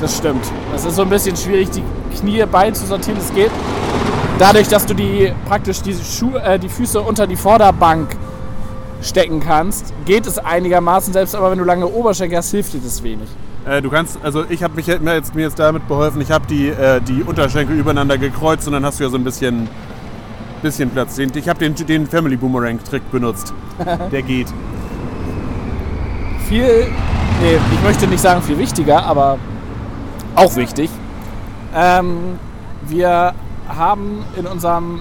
Das 0.00 0.18
stimmt. 0.18 0.44
Das 0.70 0.84
ist 0.84 0.94
so 0.94 1.02
ein 1.02 1.10
bisschen 1.10 1.36
schwierig, 1.36 1.68
die 1.70 1.82
Knie 2.16 2.44
Beine 2.46 2.74
zu 2.74 2.86
sortieren. 2.86 3.18
Es 3.18 3.34
geht 3.34 3.50
dadurch, 4.38 4.68
dass 4.68 4.86
du 4.86 4.94
die 4.94 5.32
praktisch 5.48 5.82
die, 5.82 5.92
Schuhe, 5.94 6.40
äh, 6.40 6.60
die 6.60 6.68
Füße 6.68 7.00
unter 7.00 7.26
die 7.26 7.34
Vorderbank 7.34 8.10
stecken 9.02 9.40
kannst, 9.40 9.92
geht 10.04 10.24
es 10.24 10.38
einigermaßen. 10.38 11.12
Selbst 11.12 11.34
aber 11.34 11.50
wenn 11.50 11.58
du 11.58 11.64
lange 11.64 11.88
Oberschenkel 11.88 12.38
hast, 12.38 12.52
hilft 12.52 12.72
dir 12.72 12.78
das 12.78 13.02
wenig. 13.02 13.28
Äh, 13.66 13.82
du 13.82 13.90
kannst, 13.90 14.16
also 14.22 14.44
ich 14.48 14.62
habe 14.62 14.76
mich 14.76 14.86
jetzt, 14.86 15.34
mir 15.34 15.42
jetzt 15.42 15.58
damit 15.58 15.88
beholfen, 15.88 16.20
ich 16.20 16.30
habe 16.30 16.46
die, 16.46 16.68
äh, 16.68 17.00
die 17.00 17.24
Unterschenkel 17.24 17.76
übereinander 17.76 18.16
gekreuzt 18.16 18.68
und 18.68 18.74
dann 18.74 18.84
hast 18.84 19.00
du 19.00 19.04
ja 19.04 19.10
so 19.10 19.16
ein 19.16 19.24
bisschen, 19.24 19.68
bisschen 20.58 20.90
Platz. 20.90 21.18
Ich 21.18 21.48
habe 21.48 21.58
den, 21.58 21.74
den 21.74 22.06
Family 22.06 22.36
Boomerang 22.36 22.78
Trick 22.82 23.10
benutzt. 23.10 23.52
Der 24.12 24.22
geht. 24.22 24.48
Viel 26.48 26.86
nee, 27.40 27.58
ich 27.72 27.82
möchte 27.82 28.06
nicht 28.06 28.20
sagen 28.20 28.42
viel 28.42 28.58
wichtiger, 28.58 29.04
aber 29.04 29.38
auch 30.34 30.54
wichtig. 30.56 30.90
Ähm, 31.74 32.38
wir 32.86 33.34
haben 33.68 34.24
in 34.36 34.46
unserem 34.46 35.00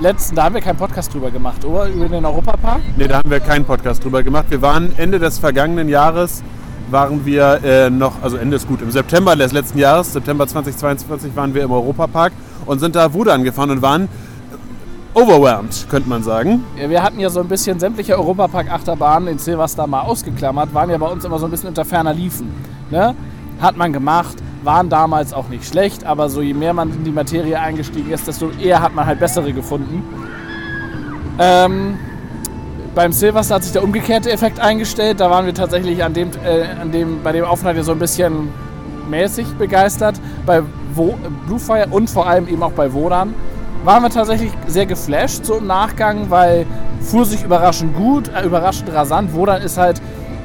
letzten, 0.00 0.36
da 0.36 0.44
haben 0.44 0.54
wir 0.54 0.62
keinen 0.62 0.78
Podcast 0.78 1.12
drüber 1.12 1.30
gemacht, 1.30 1.64
oder? 1.64 1.88
Über 1.88 2.08
den 2.08 2.24
Europapark? 2.24 2.80
Ne, 2.96 3.08
da 3.08 3.18
haben 3.18 3.30
wir 3.30 3.40
keinen 3.40 3.64
Podcast 3.64 4.02
drüber 4.04 4.22
gemacht. 4.22 4.46
Wir 4.48 4.62
waren 4.62 4.92
Ende 4.96 5.18
des 5.18 5.38
vergangenen 5.38 5.88
Jahres, 5.88 6.42
waren 6.90 7.24
wir 7.26 7.60
äh, 7.62 7.90
noch, 7.90 8.22
also 8.22 8.36
Ende 8.36 8.56
ist 8.56 8.66
gut, 8.66 8.80
im 8.80 8.90
September 8.90 9.36
des 9.36 9.52
letzten 9.52 9.78
Jahres, 9.78 10.12
September 10.12 10.46
2022, 10.46 11.36
waren 11.36 11.54
wir 11.54 11.62
im 11.62 11.70
Europapark 11.70 12.32
und 12.66 12.78
sind 12.78 12.96
da 12.96 13.12
Wudan 13.12 13.44
gefahren 13.44 13.70
und 13.70 13.82
waren 13.82 14.08
overwhelmed, 15.14 15.86
könnte 15.88 16.08
man 16.08 16.22
sagen. 16.22 16.64
Ja, 16.80 16.88
wir 16.88 17.02
hatten 17.02 17.20
ja 17.20 17.30
so 17.30 17.40
ein 17.40 17.48
bisschen 17.48 17.80
sämtliche 17.80 18.16
Europapark-Achterbahnen 18.18 19.28
in 19.28 19.38
Silvester 19.38 19.86
mal 19.86 20.02
ausgeklammert, 20.02 20.72
waren 20.72 20.90
ja 20.90 20.98
bei 20.98 21.06
uns 21.06 21.24
immer 21.24 21.38
so 21.38 21.46
ein 21.46 21.50
bisschen 21.50 21.68
unter 21.68 21.84
ferner 21.84 22.14
Liefen. 22.14 22.52
Ne? 22.90 23.14
Hat 23.60 23.76
man 23.76 23.92
gemacht, 23.92 24.36
waren 24.62 24.88
damals 24.88 25.32
auch 25.32 25.48
nicht 25.48 25.64
schlecht, 25.64 26.04
aber 26.04 26.28
so 26.28 26.40
je 26.42 26.54
mehr 26.54 26.72
man 26.72 26.90
in 26.90 27.04
die 27.04 27.10
Materie 27.10 27.58
eingestiegen 27.58 28.10
ist, 28.10 28.26
desto 28.26 28.50
eher 28.50 28.80
hat 28.80 28.94
man 28.94 29.06
halt 29.06 29.18
bessere 29.18 29.52
gefunden. 29.52 30.02
Ähm, 31.38 31.98
beim 32.94 33.12
Silvester 33.12 33.54
hat 33.56 33.62
sich 33.62 33.72
der 33.72 33.84
umgekehrte 33.84 34.30
Effekt 34.30 34.60
eingestellt. 34.60 35.20
Da 35.20 35.30
waren 35.30 35.46
wir 35.46 35.54
tatsächlich 35.54 36.02
an 36.04 36.12
dem, 36.12 36.30
äh, 36.44 36.66
an 36.80 36.90
dem, 36.92 37.22
bei 37.22 37.32
dem 37.32 37.44
Aufenthalt 37.44 37.82
so 37.84 37.92
ein 37.92 37.98
bisschen 37.98 38.48
mäßig 39.08 39.46
begeistert. 39.54 40.20
Bei 40.44 40.62
Wo 40.94 41.16
Bluefire 41.46 41.86
und 41.90 42.10
vor 42.10 42.26
allem 42.26 42.48
eben 42.48 42.62
auch 42.62 42.72
bei 42.72 42.92
Wodan 42.92 43.34
waren 43.84 44.02
wir 44.02 44.10
tatsächlich 44.10 44.52
sehr 44.66 44.86
geflasht 44.86 45.44
so 45.44 45.56
im 45.56 45.66
Nachgang, 45.66 46.30
weil 46.30 46.66
fuhr 47.00 47.24
sich 47.24 47.42
überraschend 47.42 47.96
gut, 47.96 48.28
äh, 48.28 48.44
überraschend 48.44 48.92
rasant. 48.92 49.32
Wodan 49.34 49.62
ist 49.62 49.78
halt 49.78 50.00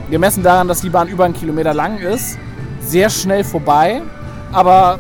gemessen 0.10 0.44
daran, 0.44 0.68
dass 0.68 0.82
die 0.82 0.90
Bahn 0.90 1.08
über 1.08 1.26
einen 1.26 1.34
Kilometer 1.34 1.74
lang 1.74 1.98
ist, 1.98 2.38
sehr 2.82 3.10
schnell 3.10 3.44
vorbei, 3.44 4.02
aber 4.52 5.00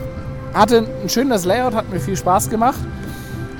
hatte 0.53 0.87
ein 1.03 1.09
schönes 1.09 1.45
Layout, 1.45 1.75
hat 1.75 1.89
mir 1.91 1.99
viel 1.99 2.17
Spaß 2.17 2.49
gemacht. 2.49 2.79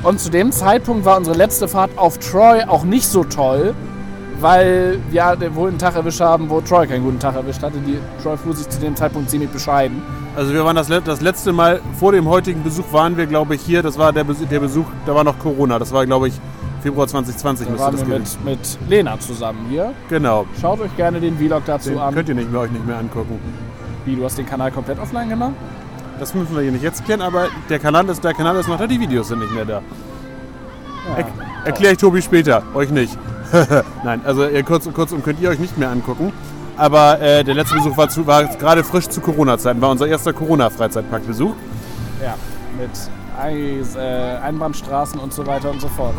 Und 0.03 0.19
zu 0.19 0.29
dem 0.29 0.51
Zeitpunkt 0.51 1.05
war 1.05 1.17
unsere 1.17 1.35
letzte 1.35 1.67
Fahrt 1.67 1.91
auf 1.97 2.17
Troy 2.19 2.63
auch 2.63 2.83
nicht 2.83 3.07
so 3.07 3.23
toll, 3.23 3.73
weil 4.45 4.99
wir 5.10 5.55
wohl 5.55 5.69
einen 5.69 5.79
Tag 5.79 5.95
erwischt 5.95 6.21
haben, 6.21 6.47
wo 6.51 6.62
Troy 6.62 6.86
keinen 6.86 7.03
guten 7.03 7.17
Tag 7.17 7.34
erwischt 7.34 7.63
hatte. 7.63 7.79
Die 7.79 7.97
Troy 8.21 8.38
fuhr 8.38 8.55
sich 8.55 8.69
zu 8.69 8.79
dem 8.79 8.95
Zeitpunkt 8.95 9.27
ziemlich 9.27 9.49
bescheiden. 9.49 10.03
Also 10.36 10.53
wir 10.53 10.63
waren 10.63 10.75
das, 10.75 10.88
das 10.88 11.21
letzte 11.21 11.51
Mal, 11.51 11.81
vor 11.99 12.12
dem 12.12 12.29
heutigen 12.29 12.62
Besuch 12.62 12.86
waren 12.91 13.17
wir, 13.17 13.25
glaube 13.25 13.55
ich, 13.55 13.62
hier, 13.62 13.81
das 13.81 13.97
war 13.97 14.13
der, 14.13 14.23
Besuch, 14.23 14.47
der 14.47 14.60
Besuch, 14.60 14.86
da 15.08 15.15
war 15.15 15.23
noch 15.23 15.39
Corona, 15.39 15.79
das 15.79 15.91
war, 15.91 16.05
glaube 16.05 16.27
ich, 16.27 16.36
Februar 16.84 17.08
2020 17.08 17.65
Da 17.65 17.71
müsste 17.71 17.86
waren 17.86 17.95
das 17.95 18.08
wir 18.08 18.19
mit, 18.19 18.45
mit 18.45 18.77
Lena 18.88 19.19
zusammen 19.19 19.65
hier. 19.67 19.93
Genau. 20.10 20.45
Schaut 20.62 20.79
euch 20.79 20.95
gerne 20.95 21.19
den 21.19 21.36
Vlog 21.39 21.63
dazu 21.65 21.89
Den 21.89 21.97
an. 21.97 22.13
könnt 22.13 22.29
ihr 22.29 22.36
nicht 22.36 22.51
mehr, 22.51 22.62
euch 22.62 22.71
nicht 22.71 22.86
mehr 22.86 22.99
angucken. 22.99 23.39
Wie, 24.05 24.15
du 24.15 24.23
hast 24.25 24.38
den 24.38 24.45
Kanal 24.45 24.71
komplett 24.71 24.99
offline 24.99 25.27
gemacht? 25.27 25.53
Das 26.19 26.36
müssen 26.36 26.55
wir 26.55 26.62
hier 26.62 26.71
nicht 26.71 26.84
jetzt 26.84 27.03
klären, 27.03 27.21
aber 27.23 27.47
der 27.67 27.79
Kanal 27.79 28.08
ist, 28.10 28.23
der 28.23 28.36
Kanal 28.36 28.55
ist 28.58 28.67
noch 28.67 28.77
da, 28.77 28.86
die 28.86 28.99
Videos 28.99 29.29
sind 29.29 29.39
nicht 29.39 29.55
mehr 29.55 29.65
da. 29.65 29.81
Ja. 31.10 31.17
Er, 31.17 31.65
Erkläre 31.65 31.93
ich 31.93 31.97
Tobi 31.97 32.21
später, 32.21 32.62
euch 32.75 32.91
nicht. 32.91 33.17
Nein, 34.03 34.21
also 34.25 34.45
kurz, 34.65 34.91
kurzum 34.93 35.23
könnt 35.23 35.39
ihr 35.39 35.49
euch 35.49 35.60
nicht 35.60 35.77
mehr 35.77 35.89
angucken. 35.89 36.34
Aber 36.77 37.21
äh, 37.21 37.43
der 37.43 37.55
letzte 37.55 37.75
Besuch 37.75 37.95
war, 37.95 38.10
zu, 38.10 38.27
war 38.27 38.43
gerade 38.45 38.84
frisch 38.84 39.08
zu 39.08 39.21
Corona-Zeiten, 39.21 39.79
war 39.81 39.91
unser 39.91 40.08
erster 40.08 40.34
Corona-Freizeitparkbesuch. 40.34 41.53
Ja, 42.21 42.36
mit 42.77 42.89
Eis, 43.39 43.95
äh, 43.95 44.38
Einbahnstraßen 44.43 45.19
und 45.19 45.34
so 45.34 45.45
weiter 45.47 45.71
und 45.71 45.79
so 45.79 45.88
fort. 45.88 46.15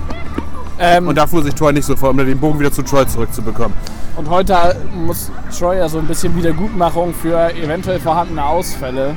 Ähm, 0.78 1.08
Und 1.08 1.16
da 1.16 1.26
fuhr 1.26 1.42
sich 1.42 1.54
Troy 1.54 1.72
nicht 1.72 1.84
so 1.84 1.96
vor, 1.96 2.10
um 2.10 2.18
den 2.18 2.38
Bogen 2.38 2.58
wieder 2.58 2.72
zu 2.72 2.82
Troy 2.82 3.06
zurückzubekommen. 3.06 3.76
Und 4.16 4.30
heute 4.30 4.76
muss 4.94 5.30
Troy 5.56 5.78
ja 5.78 5.88
so 5.88 5.98
ein 5.98 6.06
bisschen 6.06 6.34
Wiedergutmachung 6.36 7.12
für 7.14 7.52
eventuell 7.54 8.00
vorhandene 8.00 8.44
Ausfälle 8.44 9.14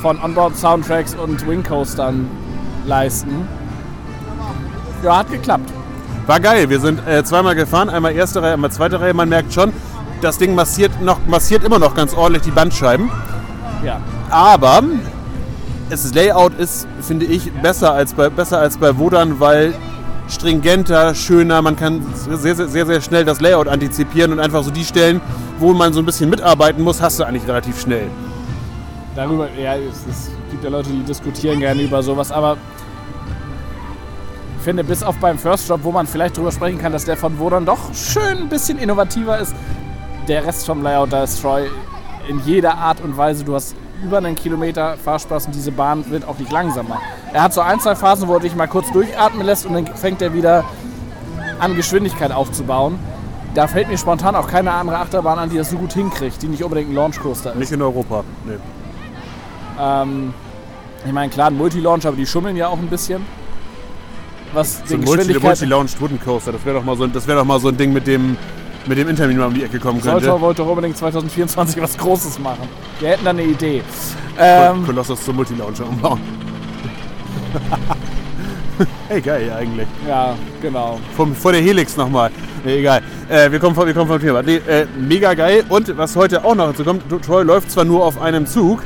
von 0.00 0.18
Onboard-Soundtracks 0.22 1.14
und 1.14 1.46
Wingcoastern 1.46 2.26
leisten. 2.86 3.46
Ja, 5.02 5.18
hat 5.18 5.30
geklappt. 5.30 5.70
War 6.26 6.40
geil, 6.40 6.70
wir 6.70 6.80
sind 6.80 7.06
äh, 7.06 7.24
zweimal 7.24 7.54
gefahren, 7.54 7.88
einmal 7.88 8.14
erste 8.14 8.42
Reihe, 8.42 8.54
einmal 8.54 8.70
zweite 8.70 9.00
Reihe. 9.00 9.14
Man 9.14 9.28
merkt 9.28 9.52
schon, 9.52 9.72
das 10.20 10.38
Ding 10.38 10.54
massiert, 10.54 11.00
noch, 11.02 11.18
massiert 11.26 11.64
immer 11.64 11.78
noch 11.78 11.94
ganz 11.94 12.14
ordentlich 12.14 12.42
die 12.44 12.50
Bandscheiben. 12.50 13.10
Ja. 13.84 14.00
Aber 14.28 14.82
das 15.88 16.14
Layout 16.14 16.58
ist, 16.58 16.86
finde 17.00 17.26
ich, 17.26 17.52
besser 17.52 17.92
als 17.92 18.14
bei, 18.14 18.28
besser 18.28 18.58
als 18.58 18.78
bei 18.78 18.96
Wodan, 18.96 19.40
weil 19.40 19.74
stringenter, 20.28 21.14
schöner, 21.14 21.62
man 21.62 21.76
kann 21.76 22.06
sehr, 22.14 22.54
sehr, 22.54 22.86
sehr, 22.86 23.00
schnell 23.00 23.24
das 23.24 23.40
Layout 23.40 23.66
antizipieren 23.66 24.32
und 24.32 24.38
einfach 24.38 24.62
so 24.62 24.70
die 24.70 24.84
Stellen, 24.84 25.20
wo 25.58 25.72
man 25.72 25.92
so 25.92 26.00
ein 26.00 26.06
bisschen 26.06 26.30
mitarbeiten 26.30 26.84
muss, 26.84 27.02
hast 27.02 27.18
du 27.18 27.24
eigentlich 27.24 27.48
relativ 27.48 27.80
schnell. 27.80 28.06
Darüber, 29.16 29.48
ja, 29.60 29.74
es, 29.74 30.06
es 30.08 30.30
gibt 30.50 30.62
ja 30.62 30.70
Leute, 30.70 30.90
die 30.90 31.02
diskutieren 31.02 31.58
gerne 31.58 31.82
über 31.82 32.02
sowas, 32.02 32.30
aber 32.30 32.56
finde, 34.60 34.84
bis 34.84 35.02
auf 35.02 35.16
beim 35.16 35.38
First 35.38 35.68
Drop, 35.68 35.80
wo 35.82 35.92
man 35.92 36.06
vielleicht 36.06 36.36
drüber 36.36 36.52
sprechen 36.52 36.78
kann, 36.78 36.92
dass 36.92 37.04
der 37.04 37.16
von 37.16 37.38
Wodan 37.38 37.64
doch 37.64 37.94
schön 37.94 38.38
ein 38.38 38.48
bisschen 38.48 38.78
innovativer 38.78 39.38
ist, 39.38 39.54
der 40.28 40.44
Rest 40.46 40.66
vom 40.66 40.82
Layout, 40.82 41.12
da 41.12 41.24
ist 41.24 41.40
Troy 41.40 41.68
in 42.28 42.40
jeder 42.44 42.76
Art 42.76 43.00
und 43.00 43.16
Weise, 43.16 43.44
du 43.44 43.54
hast 43.54 43.74
über 44.04 44.18
einen 44.18 44.34
Kilometer 44.34 44.96
Fahrspaß 44.96 45.46
und 45.46 45.54
diese 45.54 45.72
Bahn 45.72 46.08
wird 46.10 46.26
auch 46.26 46.38
nicht 46.38 46.52
langsamer. 46.52 46.98
Er 47.32 47.42
hat 47.42 47.52
so 47.52 47.60
ein, 47.60 47.80
zwei 47.80 47.94
Phasen, 47.94 48.28
wo 48.28 48.34
er 48.34 48.40
dich 48.40 48.54
mal 48.54 48.66
kurz 48.66 48.90
durchatmen 48.92 49.44
lässt 49.44 49.66
und 49.66 49.74
dann 49.74 49.86
fängt 49.86 50.22
er 50.22 50.32
wieder 50.32 50.64
an 51.58 51.76
Geschwindigkeit 51.76 52.32
aufzubauen. 52.32 52.98
Da 53.54 53.66
fällt 53.66 53.88
mir 53.88 53.98
spontan 53.98 54.36
auch 54.36 54.46
keine 54.46 54.72
andere 54.72 54.98
Achterbahn 54.98 55.38
an, 55.38 55.50
die 55.50 55.56
das 55.56 55.70
so 55.70 55.76
gut 55.76 55.92
hinkriegt, 55.92 56.40
die 56.40 56.46
nicht 56.46 56.62
unbedingt 56.62 56.90
ein 56.90 56.94
Launchcoaster 56.94 57.52
ist. 57.52 57.58
Nicht 57.58 57.72
in 57.72 57.82
Europa. 57.82 58.24
Nee. 58.46 58.54
Ähm, 59.78 60.32
ich 61.04 61.12
meine, 61.12 61.30
klar, 61.30 61.48
ein 61.48 61.56
Multi-Launch, 61.56 62.06
aber 62.06 62.16
die 62.16 62.26
schummeln 62.26 62.56
ja 62.56 62.68
auch 62.68 62.78
ein 62.78 62.88
bisschen. 62.88 63.26
Was 64.52 64.82
So 64.84 64.96
Multi- 64.96 65.18
Geschwindigkeit... 65.18 65.42
Multi-Launched 65.42 66.00
Wooden 66.00 66.20
Coaster, 66.20 66.52
das 66.52 66.64
wäre 66.64 66.76
doch, 66.78 66.84
mal 66.84 66.96
so 66.96 67.06
das 67.06 67.26
wär 67.26 67.36
doch 67.36 67.44
mal 67.44 67.60
so 67.60 67.68
ein 67.68 67.76
Ding, 67.76 67.92
mit 67.92 68.06
dem, 68.06 68.36
mit 68.86 68.98
dem 68.98 69.08
Intermin 69.08 69.38
mal 69.38 69.46
um 69.46 69.54
die 69.54 69.62
Ecke 69.62 69.78
kommen 69.78 70.00
könnte. 70.00 70.24
Sollte 70.24 70.40
wollte 70.40 70.62
doch 70.62 70.68
unbedingt 70.68 70.96
2024 70.96 71.80
was 71.80 71.96
Großes 71.96 72.38
machen. 72.38 72.68
Wir 72.98 73.10
hätten 73.10 73.24
da 73.24 73.30
eine 73.30 73.44
Idee. 73.44 73.82
Ähm, 74.38 74.84
Kolossus 74.84 75.24
zum 75.24 75.36
Multi-Launcher 75.36 75.86
umbauen. 75.88 76.20
hey, 79.08 79.20
geil 79.20 79.52
eigentlich. 79.52 79.86
ja, 80.08 80.34
genau. 80.62 80.98
Vom, 81.16 81.34
vor 81.34 81.52
der 81.52 81.60
Helix 81.60 81.96
nochmal. 81.96 82.30
Nee, 82.64 82.78
egal. 82.78 83.02
Äh, 83.28 83.50
wir, 83.50 83.58
kommen 83.58 83.74
vom, 83.74 83.86
wir 83.86 83.94
kommen 83.94 84.08
vom 84.08 84.20
Thema. 84.20 84.42
Nee, 84.42 84.56
äh, 84.56 84.86
mega 84.98 85.34
geil. 85.34 85.64
Und 85.68 85.96
was 85.96 86.14
heute 86.16 86.44
auch 86.44 86.54
noch 86.54 86.68
dazu 86.68 86.84
kommt, 86.84 87.02
Troy 87.24 87.42
läuft 87.42 87.70
zwar 87.70 87.84
nur 87.84 88.04
auf 88.04 88.20
einem 88.20 88.46
Zug, 88.46 88.82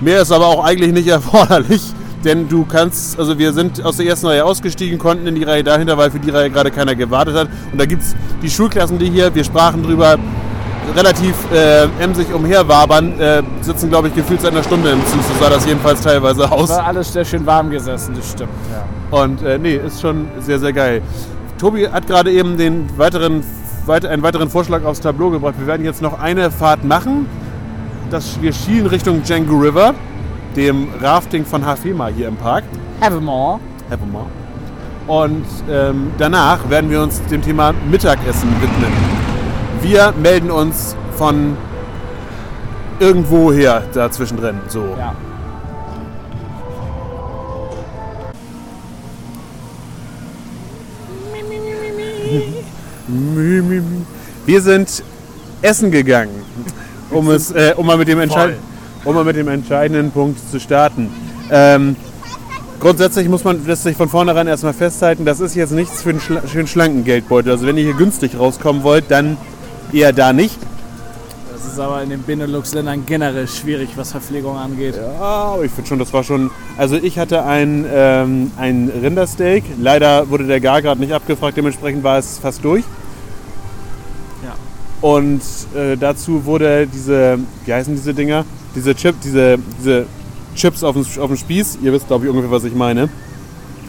mehr 0.00 0.22
ist 0.22 0.32
aber 0.32 0.46
auch 0.46 0.64
eigentlich 0.64 0.92
nicht 0.92 1.08
erforderlich. 1.08 1.82
Denn 2.24 2.48
du 2.48 2.64
kannst, 2.64 3.18
also 3.18 3.38
wir 3.38 3.52
sind 3.52 3.84
aus 3.84 3.96
der 3.96 4.06
ersten 4.06 4.26
Reihe 4.26 4.44
ausgestiegen, 4.44 4.98
konnten 4.98 5.26
in 5.26 5.34
die 5.36 5.44
Reihe 5.44 5.62
dahinter, 5.62 5.96
weil 5.96 6.10
für 6.10 6.18
die 6.18 6.30
Reihe 6.30 6.50
gerade 6.50 6.70
keiner 6.70 6.94
gewartet 6.94 7.36
hat. 7.36 7.48
Und 7.70 7.80
da 7.80 7.86
gibt 7.86 8.02
es 8.02 8.16
die 8.42 8.50
Schulklassen, 8.50 8.98
die 8.98 9.08
hier, 9.08 9.34
wir 9.34 9.44
sprachen 9.44 9.82
drüber, 9.82 10.18
relativ 10.96 11.34
äh, 11.52 11.84
emsig 12.00 12.32
umherwabern, 12.32 13.18
äh, 13.20 13.42
sitzen, 13.60 13.88
glaube 13.88 14.08
ich, 14.08 14.14
gefühlt 14.14 14.40
seit 14.40 14.52
einer 14.52 14.62
Stunde 14.62 14.90
im 14.90 15.04
Zug. 15.06 15.20
So 15.22 15.44
sah 15.44 15.50
das 15.50 15.66
jedenfalls 15.66 16.00
teilweise 16.00 16.50
aus. 16.50 16.70
War 16.70 16.86
alles 16.86 17.12
sehr 17.12 17.24
schön 17.24 17.44
warm 17.46 17.70
gesessen, 17.70 18.14
das 18.16 18.32
stimmt. 18.32 18.50
Ja. 18.72 19.22
Und 19.22 19.42
äh, 19.42 19.58
nee, 19.58 19.76
ist 19.76 20.00
schon 20.00 20.28
sehr, 20.40 20.58
sehr 20.58 20.72
geil. 20.72 21.02
Tobi 21.58 21.88
hat 21.88 22.06
gerade 22.06 22.30
eben 22.30 22.56
den 22.56 22.88
weiteren, 22.96 23.42
weit, 23.86 24.06
einen 24.06 24.22
weiteren 24.22 24.48
Vorschlag 24.48 24.84
aufs 24.84 25.00
Tableau 25.00 25.30
gebracht. 25.30 25.54
Wir 25.58 25.66
werden 25.66 25.84
jetzt 25.84 26.02
noch 26.02 26.18
eine 26.18 26.50
Fahrt 26.50 26.84
machen. 26.84 27.26
Das, 28.10 28.40
wir 28.40 28.52
schielen 28.52 28.86
Richtung 28.86 29.22
Django 29.22 29.56
River, 29.56 29.94
dem 30.58 30.88
Rafting 31.00 31.44
von 31.46 31.64
Hafema 31.64 32.08
hier 32.08 32.28
im 32.28 32.36
Park. 32.36 32.64
Evermore. 33.00 33.60
Evermore. 33.90 34.26
Und 35.06 35.46
ähm, 35.70 36.10
danach 36.18 36.68
werden 36.68 36.90
wir 36.90 37.00
uns 37.00 37.22
dem 37.30 37.40
Thema 37.40 37.72
Mittagessen 37.90 38.50
widmen. 38.60 38.92
Wir 39.80 40.12
melden 40.20 40.50
uns 40.50 40.96
von 41.16 41.56
irgendwo 42.98 43.52
her 43.52 43.84
da 43.94 44.10
zwischendrin. 44.10 44.56
So. 44.68 44.84
Ja. 44.98 45.14
Wir 54.44 54.60
sind 54.60 55.02
essen 55.62 55.90
gegangen, 55.90 56.42
um, 57.10 57.30
es, 57.30 57.50
äh, 57.52 57.72
um, 57.76 57.86
mal 57.86 57.96
mit 57.96 58.08
dem 58.08 58.20
Entscheid- 58.20 58.56
um 59.04 59.14
mal 59.14 59.24
mit 59.24 59.36
dem 59.36 59.48
entscheidenden 59.48 60.10
Punkt 60.10 60.38
zu 60.50 60.60
starten. 60.60 61.10
Ähm, 61.50 61.96
grundsätzlich 62.80 63.28
muss 63.28 63.44
man 63.44 63.66
das 63.66 63.82
sich 63.82 63.96
von 63.96 64.08
vornherein 64.08 64.46
erstmal 64.46 64.74
festhalten, 64.74 65.24
das 65.24 65.40
ist 65.40 65.54
jetzt 65.54 65.72
nichts 65.72 66.02
für 66.02 66.10
einen 66.10 66.20
schla 66.20 66.40
einen 66.40 66.66
schlanken 66.66 67.04
Geldbeutel. 67.04 67.52
Also 67.52 67.66
wenn 67.66 67.76
ihr 67.76 67.84
hier 67.84 67.94
günstig 67.94 68.38
rauskommen 68.38 68.82
wollt, 68.82 69.10
dann 69.10 69.36
eher 69.92 70.12
da 70.12 70.32
nicht. 70.32 70.58
Das 71.52 71.66
ist 71.66 71.80
aber 71.80 72.02
in 72.02 72.10
den 72.10 72.22
Benelux-Ländern 72.22 73.04
generell 73.04 73.48
schwierig, 73.48 73.90
was 73.96 74.12
Verpflegung 74.12 74.56
angeht. 74.56 74.94
Ja, 74.96 75.20
aber 75.20 75.64
ich 75.64 75.72
finde 75.72 75.88
schon, 75.88 75.98
das 75.98 76.12
war 76.12 76.22
schon. 76.22 76.50
Also 76.76 76.96
ich 76.96 77.18
hatte 77.18 77.44
ein, 77.44 77.84
ähm, 77.92 78.52
ein 78.56 78.90
Rindersteak. 79.02 79.64
Leider 79.80 80.30
wurde 80.30 80.44
der 80.44 80.60
Gar 80.60 80.82
gerade 80.82 81.00
nicht 81.00 81.12
abgefragt, 81.12 81.56
dementsprechend 81.56 82.04
war 82.04 82.18
es 82.18 82.38
fast 82.38 82.64
durch. 82.64 82.84
Ja. 84.44 84.54
Und 85.00 85.42
äh, 85.74 85.96
dazu 85.96 86.44
wurde 86.44 86.86
diese, 86.86 87.38
wie 87.64 87.72
heißen 87.72 87.94
diese 87.94 88.14
Dinger? 88.14 88.44
Diese, 88.78 88.94
Chip, 88.94 89.16
diese, 89.24 89.58
diese 89.80 90.06
Chips 90.54 90.84
auf 90.84 90.94
dem, 90.94 91.04
auf 91.20 91.26
dem 91.26 91.36
Spieß. 91.36 91.78
Ihr 91.82 91.92
wisst, 91.92 92.06
glaube 92.06 92.24
ich, 92.24 92.30
ungefähr, 92.30 92.50
was 92.50 92.62
ich 92.62 92.74
meine. 92.74 93.08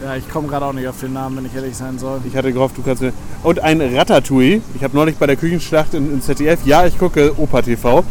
Ja, 0.02 0.16
ich 0.16 0.28
komme 0.28 0.48
gerade 0.48 0.66
auch 0.66 0.72
nicht 0.72 0.88
auf 0.88 0.98
den 0.98 1.12
Namen, 1.12 1.36
wenn 1.36 1.46
ich 1.46 1.54
ehrlich 1.54 1.76
sein 1.76 1.98
soll. 1.98 2.20
Ich 2.26 2.34
hatte 2.34 2.52
gehofft, 2.52 2.76
du 2.76 2.82
kannst 2.82 3.02
mir. 3.02 3.12
Und 3.44 3.60
ein 3.60 3.80
Ratatouille. 3.80 4.62
Ich 4.74 4.82
habe 4.82 4.96
neulich 4.96 5.16
bei 5.16 5.26
der 5.26 5.36
Küchenschlacht 5.36 5.94
in, 5.94 6.12
in 6.12 6.22
ZDF, 6.22 6.60
ja, 6.64 6.86
ich 6.86 6.98
gucke 6.98 7.38
Opa 7.38 7.62
TV. 7.62 8.02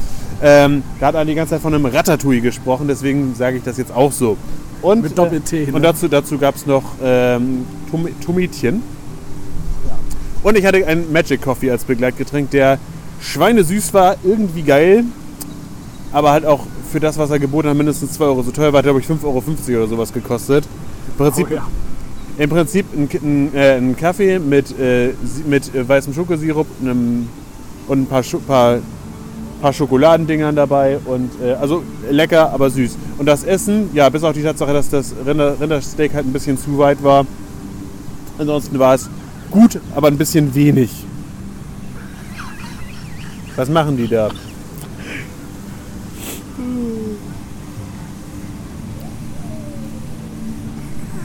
Ähm, 0.42 0.84
da 1.02 1.08
hat 1.08 1.16
einer 1.16 1.26
die 1.26 1.36
ganze 1.36 1.56
Zeit 1.56 1.62
von 1.62 1.74
einem 1.74 1.86
Ratatouille 1.86 2.40
gesprochen, 2.40 2.88
deswegen 2.88 3.36
sage 3.36 3.58
ich 3.58 3.64
das 3.64 3.78
jetzt 3.78 3.92
auch 3.92 4.14
so. 4.14 4.38
Und, 4.82 5.02
Mit 5.02 5.18
Doppel-T, 5.18 5.64
Äh? 5.66 5.72
Und 5.72 5.82
dazu, 5.82 6.08
dazu 6.08 6.38
gab 6.38 6.56
es 6.56 6.66
noch 6.66 6.84
ähm, 7.04 7.66
Tom 7.92 8.08
Tomätchen. 8.24 8.82
Und 10.42 10.58
ich 10.58 10.66
hatte 10.66 10.86
einen 10.88 11.12
Magic 11.12 11.42
Coffee 11.42 11.70
als 11.70 11.84
Begleitgetränk, 11.84 12.52
der 12.52 12.80
schweinesüß 13.20 13.94
war, 13.94 14.16
irgendwie 14.24 14.62
geil, 14.62 15.04
aber 16.12 16.32
halt 16.32 16.46
auch 16.46 16.66
für 16.92 17.00
das, 17.00 17.18
was 17.18 17.30
er 17.30 17.40
geboten 17.40 17.70
hat, 17.70 17.78
mindestens 17.78 18.14
2 18.14 18.26
Euro 18.26 18.42
so 18.44 18.52
teuer 18.52 18.74
war, 18.74 18.82
glaube 18.82 19.00
ich 19.00 19.06
5,50 19.06 19.24
Euro 19.26 19.38
oder 19.84 19.88
sowas 19.88 20.12
gekostet. 20.14 20.66
Im 21.08 21.18
Prinzip, 21.18 21.48
Oh 21.52 21.54
ja. 21.54 21.68
im 22.38 22.50
Prinzip 22.50 22.86
ein, 22.96 23.10
ein, 23.22 23.56
äh, 23.56 23.78
ein 23.78 23.96
Kaffee 23.96 24.40
mit, 24.40 24.78
äh, 24.80 25.14
mit 25.48 25.74
äh, 25.76 25.88
weißem 25.88 26.14
Schokosirup 26.14 26.68
einem, 26.82 27.28
und 27.88 28.02
ein 28.02 28.06
paar, 28.08 28.24
Scho 28.24 28.40
paar, 28.40 28.80
paar 29.62 29.74
Schokoladendingern 29.74 30.56
dabei. 30.56 31.00
Und, 31.06 31.32
äh, 31.44 31.54
also 31.54 31.84
lecker, 32.10 32.52
aber 32.52 32.70
süß. 32.70 32.98
Und 33.18 33.26
das 33.26 33.44
Essen, 33.44 33.90
ja, 33.94 34.10
bis 34.10 34.24
auf 34.24 34.34
die 34.34 34.44
Tatsache, 34.44 34.74
dass 34.74 34.90
das 34.90 35.14
Rinder, 35.26 35.60
Rindersteak 35.60 36.14
halt 36.14 36.26
ein 36.26 36.34
bisschen 36.34 36.58
zu 36.58 36.78
weit 36.78 37.04
war. 37.04 37.26
Ansonsten 38.38 38.80
war 38.80 38.96
es 38.96 39.10
gut, 39.52 39.80
aber 39.96 40.08
ein 40.08 40.18
bisschen 40.18 40.56
wenig. 40.56 41.06
Was 43.56 43.70
machen 43.70 43.98
die 43.98 44.08
da? 44.08 44.30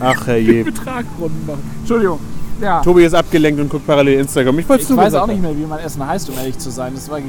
Ach 0.00 0.26
herrje. 0.26 0.64
Betragrunden 0.64 1.46
machen. 1.46 1.70
Entschuldigung. 1.80 2.18
Ja. 2.60 2.80
Tobi 2.82 3.04
ist 3.04 3.14
abgelenkt 3.14 3.60
und 3.60 3.68
guckt 3.68 3.86
parallel 3.86 4.20
Instagram. 4.20 4.58
Ich, 4.58 4.68
Ich 4.68 4.96
weiß 4.96 5.14
auch 5.14 5.26
nicht 5.26 5.42
mehr, 5.42 5.56
wie 5.56 5.66
mein 5.66 5.80
Essen 5.80 6.06
heißt, 6.06 6.30
um 6.30 6.36
ehrlich 6.38 6.58
zu 6.58 6.70
sein. 6.70 6.92
Das 6.94 7.08
war, 7.10 7.18
ähm, 7.18 7.24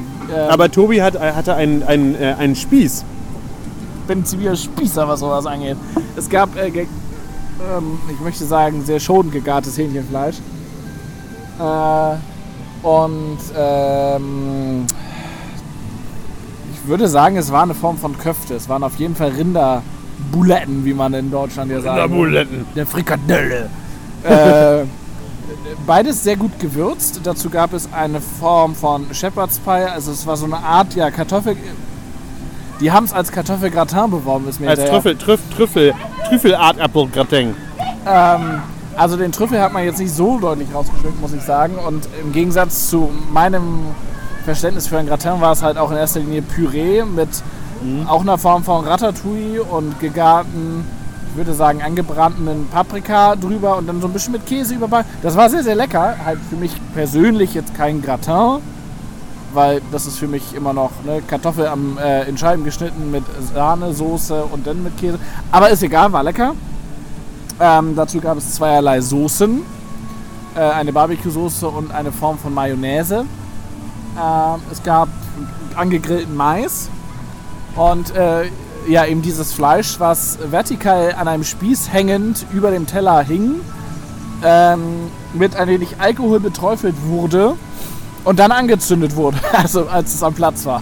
Aber 0.49 0.71
Tobi 0.71 1.01
hat, 1.01 1.19
hatte 1.19 1.55
einen, 1.55 1.83
einen, 1.83 2.15
äh, 2.15 2.35
einen 2.37 2.55
Spieß. 2.55 3.03
ich 4.01 4.07
bin 4.07 4.19
ein 4.19 4.25
ziviler 4.25 4.55
Spießer, 4.55 5.07
was 5.07 5.19
sowas 5.19 5.45
angeht. 5.45 5.77
Es 6.15 6.29
gab, 6.29 6.55
äh, 6.55 6.67
ähm, 6.67 7.99
ich 8.11 8.19
möchte 8.21 8.45
sagen, 8.45 8.83
sehr 8.85 8.99
schonend 8.99 9.33
gegartes 9.33 9.77
Hähnchenfleisch. 9.77 10.37
Äh, 11.59 12.87
und 12.87 13.39
ähm, 13.57 14.85
ich 16.73 16.87
würde 16.87 17.07
sagen, 17.07 17.35
es 17.37 17.51
war 17.51 17.63
eine 17.63 17.73
Form 17.73 17.97
von 17.97 18.15
Köfte. 18.17 18.53
Es 18.53 18.69
waren 18.69 18.83
auf 18.83 18.95
jeden 18.97 19.15
Fall 19.15 19.31
Rinderbuletten, 20.33 20.85
wie 20.85 20.93
man 20.93 21.13
in 21.13 21.31
Deutschland 21.31 21.71
ja 21.71 21.81
sagt. 21.81 22.01
Rinderbuletten. 22.01 22.65
Der 22.75 22.85
Frikadelle. 22.85 23.69
äh, 24.23 24.85
beides 25.85 26.23
sehr 26.23 26.35
gut 26.35 26.59
gewürzt. 26.59 27.21
Dazu 27.23 27.49
gab 27.49 27.73
es 27.73 27.89
eine 27.91 28.21
Form 28.21 28.75
von 28.75 29.13
Shepherd's 29.13 29.59
Pie. 29.59 29.89
Also 29.91 30.11
es 30.11 30.25
war 30.25 30.37
so 30.37 30.45
eine 30.45 30.57
Art, 30.57 30.95
ja, 30.95 31.11
Kartoffel... 31.11 31.55
Die 32.81 32.91
haben 32.91 33.05
es 33.05 33.13
als 33.13 33.31
Kartoffelgratin 33.31 34.11
beworben, 34.11 34.49
ist 34.49 34.59
mir 34.59 34.69
Als 34.69 34.83
Trüffel, 34.83 35.15
Trüff, 35.15 35.39
Trüffel, 35.55 35.93
Trüffelart-Apfelgratin. 36.27 37.55
Ähm, 38.05 38.61
also 38.97 39.15
den 39.15 39.31
Trüffel 39.31 39.61
hat 39.61 39.71
man 39.71 39.85
jetzt 39.85 39.99
nicht 39.99 40.13
so 40.13 40.39
deutlich 40.39 40.67
rausgeschmeckt, 40.73 41.21
muss 41.21 41.31
ich 41.31 41.41
sagen. 41.41 41.75
Und 41.75 42.09
im 42.21 42.33
Gegensatz 42.33 42.89
zu 42.89 43.09
meinem 43.31 43.95
Verständnis 44.43 44.87
für 44.87 44.97
ein 44.97 45.07
Gratin 45.07 45.39
war 45.39 45.53
es 45.53 45.63
halt 45.63 45.77
auch 45.77 45.89
in 45.89 45.95
erster 45.95 46.19
Linie 46.19 46.41
Püree 46.41 47.05
mit 47.05 47.29
auch 48.07 48.21
einer 48.21 48.37
Form 48.37 48.63
von 48.63 48.85
Ratatouille 48.85 49.63
und 49.63 49.99
gegarten, 49.99 50.85
ich 51.29 51.37
würde 51.37 51.53
sagen, 51.53 51.81
angebrannten 51.81 52.67
Paprika 52.71 53.35
drüber 53.35 53.77
und 53.77 53.87
dann 53.87 54.01
so 54.01 54.07
ein 54.07 54.13
bisschen 54.13 54.33
mit 54.33 54.45
Käse 54.45 54.75
überbacken. 54.75 55.09
Das 55.21 55.35
war 55.35 55.49
sehr, 55.49 55.63
sehr 55.63 55.75
lecker. 55.75 56.15
Halt 56.25 56.39
für 56.49 56.55
mich 56.55 56.71
persönlich 56.93 57.53
jetzt 57.53 57.75
kein 57.75 58.01
Gratin, 58.01 58.61
weil 59.53 59.81
das 59.91 60.05
ist 60.05 60.17
für 60.17 60.27
mich 60.27 60.55
immer 60.55 60.73
noch 60.73 60.91
ne, 61.05 61.21
Kartoffel 61.27 61.67
am, 61.67 61.97
äh, 61.97 62.27
in 62.29 62.37
Scheiben 62.37 62.63
geschnitten 62.63 63.11
mit 63.11 63.23
Sahne, 63.53 63.93
Soße 63.93 64.43
und 64.45 64.65
dann 64.65 64.83
mit 64.83 64.97
Käse. 64.97 65.19
Aber 65.51 65.69
ist 65.69 65.83
egal, 65.83 66.11
war 66.11 66.23
lecker. 66.23 66.53
Ähm, 67.59 67.95
dazu 67.95 68.19
gab 68.19 68.37
es 68.37 68.55
zweierlei 68.55 69.01
Soßen. 69.01 69.61
Äh, 70.55 70.59
eine 70.59 70.93
Barbecue-Soße 70.93 71.67
und 71.67 71.91
eine 71.91 72.11
Form 72.11 72.37
von 72.37 72.53
Mayonnaise. 72.53 73.25
Ähm, 74.17 74.61
es 74.71 74.81
gab 74.81 75.09
angegrillten 75.75 76.35
Mais. 76.35 76.89
Und 77.75 78.15
äh, 78.15 78.49
ja, 78.87 79.05
eben 79.05 79.21
dieses 79.21 79.53
Fleisch, 79.53 79.99
was 79.99 80.37
vertikal 80.49 81.15
an 81.17 81.27
einem 81.27 81.43
Spieß 81.43 81.91
hängend 81.91 82.45
über 82.53 82.71
dem 82.71 82.85
Teller 82.85 83.21
hing, 83.21 83.55
ähm, 84.43 85.09
mit 85.33 85.55
ein 85.55 85.67
wenig 85.67 85.95
Alkohol 85.99 86.39
beträufelt 86.39 86.95
wurde 87.05 87.55
und 88.23 88.39
dann 88.39 88.51
angezündet 88.51 89.15
wurde, 89.15 89.37
also 89.53 89.87
als 89.87 90.13
es 90.13 90.23
am 90.23 90.33
Platz 90.33 90.65
war. 90.65 90.81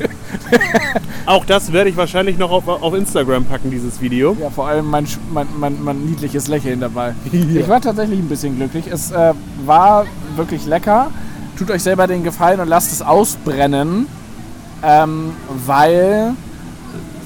Auch 1.26 1.44
das 1.44 1.72
werde 1.72 1.88
ich 1.88 1.96
wahrscheinlich 1.96 2.36
noch 2.36 2.50
auf, 2.50 2.68
auf 2.68 2.94
Instagram 2.94 3.44
packen, 3.44 3.70
dieses 3.70 4.00
Video. 4.00 4.36
Ja, 4.40 4.50
vor 4.50 4.68
allem 4.68 4.90
mein, 4.90 5.06
mein, 5.32 5.46
mein, 5.58 5.82
mein 5.82 6.04
niedliches 6.04 6.48
Lächeln 6.48 6.80
dabei. 6.80 7.14
Ich 7.32 7.68
war 7.68 7.80
tatsächlich 7.80 8.18
ein 8.18 8.28
bisschen 8.28 8.56
glücklich. 8.56 8.86
Es 8.90 9.10
äh, 9.10 9.32
war 9.64 10.06
wirklich 10.36 10.66
lecker. 10.66 11.10
Tut 11.56 11.70
euch 11.70 11.82
selber 11.82 12.06
den 12.06 12.24
Gefallen 12.24 12.60
und 12.60 12.68
lasst 12.68 12.92
es 12.92 13.00
ausbrennen, 13.00 14.06
ähm, 14.84 15.32
weil 15.66 16.34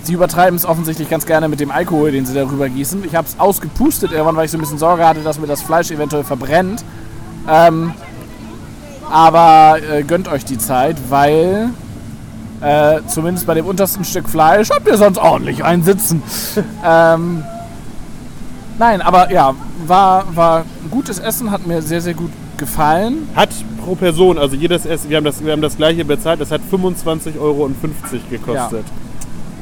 sie 0.02 0.14
übertreiben 0.14 0.56
es 0.56 0.64
offensichtlich 0.64 1.10
ganz 1.10 1.26
gerne 1.26 1.48
mit 1.48 1.60
dem 1.60 1.70
Alkohol, 1.70 2.12
den 2.12 2.24
sie 2.24 2.34
darüber 2.34 2.68
gießen. 2.68 3.04
Ich 3.04 3.14
habe 3.14 3.28
es 3.28 3.38
ausgepustet 3.38 4.12
irgendwann, 4.12 4.36
weil 4.36 4.46
ich 4.46 4.50
so 4.50 4.56
ein 4.56 4.60
bisschen 4.60 4.78
Sorge 4.78 5.06
hatte, 5.06 5.20
dass 5.20 5.38
mir 5.38 5.46
das 5.46 5.62
Fleisch 5.62 5.90
eventuell 5.90 6.24
verbrennt. 6.24 6.84
Ähm, 7.48 7.92
aber 9.10 9.78
äh, 9.82 10.02
gönnt 10.02 10.28
euch 10.28 10.44
die 10.44 10.58
Zeit, 10.58 10.96
weil 11.08 11.70
äh, 12.60 13.00
zumindest 13.06 13.46
bei 13.46 13.54
dem 13.54 13.66
untersten 13.66 14.04
Stück 14.04 14.28
Fleisch 14.28 14.70
habt 14.70 14.86
ihr 14.86 14.96
sonst 14.96 15.18
ordentlich 15.18 15.64
einen 15.64 15.82
sitzen. 15.82 16.22
ähm, 16.84 17.44
nein, 18.78 19.00
aber 19.02 19.30
ja, 19.30 19.54
war, 19.86 20.24
war 20.34 20.64
gutes 20.90 21.18
Essen, 21.18 21.50
hat 21.50 21.66
mir 21.66 21.82
sehr, 21.82 22.00
sehr 22.00 22.14
gut 22.14 22.30
gefallen. 22.58 23.28
Hat 23.34 23.50
pro 23.84 23.94
Person, 23.94 24.38
also 24.38 24.54
jedes 24.56 24.84
Essen, 24.84 25.08
wir 25.08 25.16
haben 25.16 25.24
das, 25.24 25.44
wir 25.44 25.52
haben 25.52 25.62
das 25.62 25.76
gleiche 25.76 26.04
bezahlt, 26.04 26.40
das 26.40 26.50
hat 26.50 26.60
25,50 26.70 27.40
Euro 27.40 27.70
gekostet. 28.30 28.84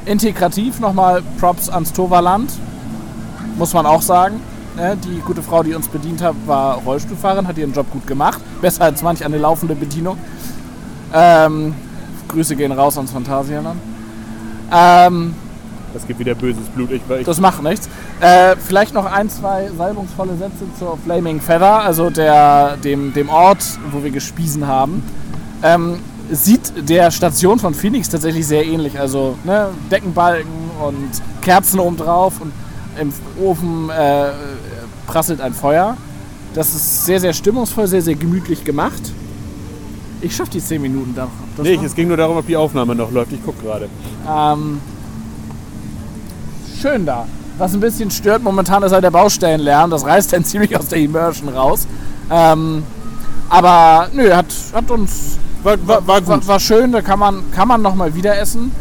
Integrativ 0.04 0.80
nochmal 0.80 1.22
Props 1.38 1.68
ans 1.68 1.92
Toverland, 1.92 2.50
muss 3.56 3.72
man 3.72 3.86
auch 3.86 4.02
sagen. 4.02 4.40
Ne, 4.76 4.96
Die 5.04 5.20
gute 5.20 5.42
Frau, 5.42 5.62
die 5.62 5.74
uns 5.74 5.88
bedient 5.88 6.22
hat, 6.22 6.34
war 6.46 6.76
Rollstuhlfahrerin, 6.78 7.48
hat 7.48 7.56
ihren 7.56 7.72
Job 7.72 7.90
gut 7.90 8.06
gemacht. 8.06 8.40
Besser 8.60 8.84
als 8.84 9.02
manch 9.02 9.24
eine 9.24 9.38
laufende 9.38 9.74
Bedienung. 9.74 10.18
Ähm, 11.14 11.74
Grüße 12.28 12.56
gehen 12.56 12.72
raus 12.72 12.96
ans 12.96 13.10
Phantasialand. 13.12 13.80
Ähm, 14.72 15.34
Das 15.94 16.06
gibt 16.06 16.18
wieder 16.20 16.34
böses 16.34 16.66
Blut. 16.68 16.90
Ich, 16.90 17.00
ich, 17.08 17.24
Das 17.24 17.40
macht 17.40 17.62
nichts. 17.62 17.88
Äh, 18.20 18.56
vielleicht 18.56 18.92
noch 18.92 19.06
ein, 19.06 19.30
zwei 19.30 19.70
salbungsvolle 19.76 20.36
Sätze 20.36 20.64
zur 20.78 20.98
Flaming 20.98 21.40
Feather, 21.40 21.80
also 21.82 22.10
der, 22.10 22.76
dem, 22.76 23.12
dem 23.14 23.28
Ort, 23.28 23.64
wo 23.92 24.02
wir 24.02 24.10
gespiesen 24.10 24.66
haben. 24.66 25.02
Ähm, 25.62 25.98
sieht 26.30 26.88
der 26.88 27.10
Station 27.10 27.58
von 27.58 27.72
Phoenix 27.72 28.08
tatsächlich 28.08 28.46
sehr 28.46 28.64
ähnlich. 28.66 28.98
Also 28.98 29.36
ne, 29.44 29.68
Deckenbalken 29.90 30.50
und 30.84 31.08
Kerzen 31.40 31.78
oben 31.80 31.96
drauf 31.96 32.40
und 32.40 32.52
im 33.00 33.12
Ofen 33.42 33.88
äh, 33.90 34.30
prasselt 35.06 35.40
ein 35.40 35.54
Feuer. 35.54 35.96
Das 36.54 36.74
ist 36.74 37.04
sehr, 37.06 37.20
sehr 37.20 37.32
stimmungsvoll, 37.32 37.86
sehr, 37.86 38.02
sehr 38.02 38.14
gemütlich 38.14 38.64
gemacht. 38.64 39.02
Ich 40.22 40.34
schaffe 40.34 40.50
die 40.52 40.60
10 40.60 40.80
Minuten 40.80 41.14
da. 41.14 41.28
Nee, 41.62 41.78
es 41.84 41.94
ging 41.94 42.08
nur 42.08 42.16
darum, 42.16 42.38
ob 42.38 42.46
die 42.46 42.56
Aufnahme 42.56 42.94
noch 42.94 43.10
läuft. 43.12 43.32
Ich 43.32 43.44
gucke 43.44 43.62
gerade. 43.62 43.88
ähm, 44.28 44.80
schön 46.86 47.04
da. 47.04 47.26
Was 47.58 47.72
ein 47.74 47.80
bisschen 47.80 48.10
stört 48.10 48.42
momentan 48.42 48.82
ist 48.82 48.92
halt 48.92 49.02
der 49.02 49.10
Baustellenlärm. 49.10 49.90
Das 49.90 50.04
reißt 50.04 50.32
dann 50.32 50.44
ziemlich 50.50 50.76
aus 50.78 50.88
der 50.88 50.98
Immersion 50.98 51.48
raus. 51.48 51.86
Ähm, 52.30 52.84
aber 53.48 54.08
nö, 54.12 54.32
hat, 54.32 54.46
hat 54.72 54.90
uns 54.90 55.38
War, 55.62 55.76
war, 55.86 56.06
war 56.06 56.20
gut. 56.20 56.46
war, 56.46 56.60
schön. 56.60 56.92
Da 56.92 57.00
kann 57.02 57.18
man, 57.18 57.50
kann 57.50 57.66
man 57.68 57.82
nochmal 57.82 58.14
wieder 58.14 58.38
essen. 58.38 58.72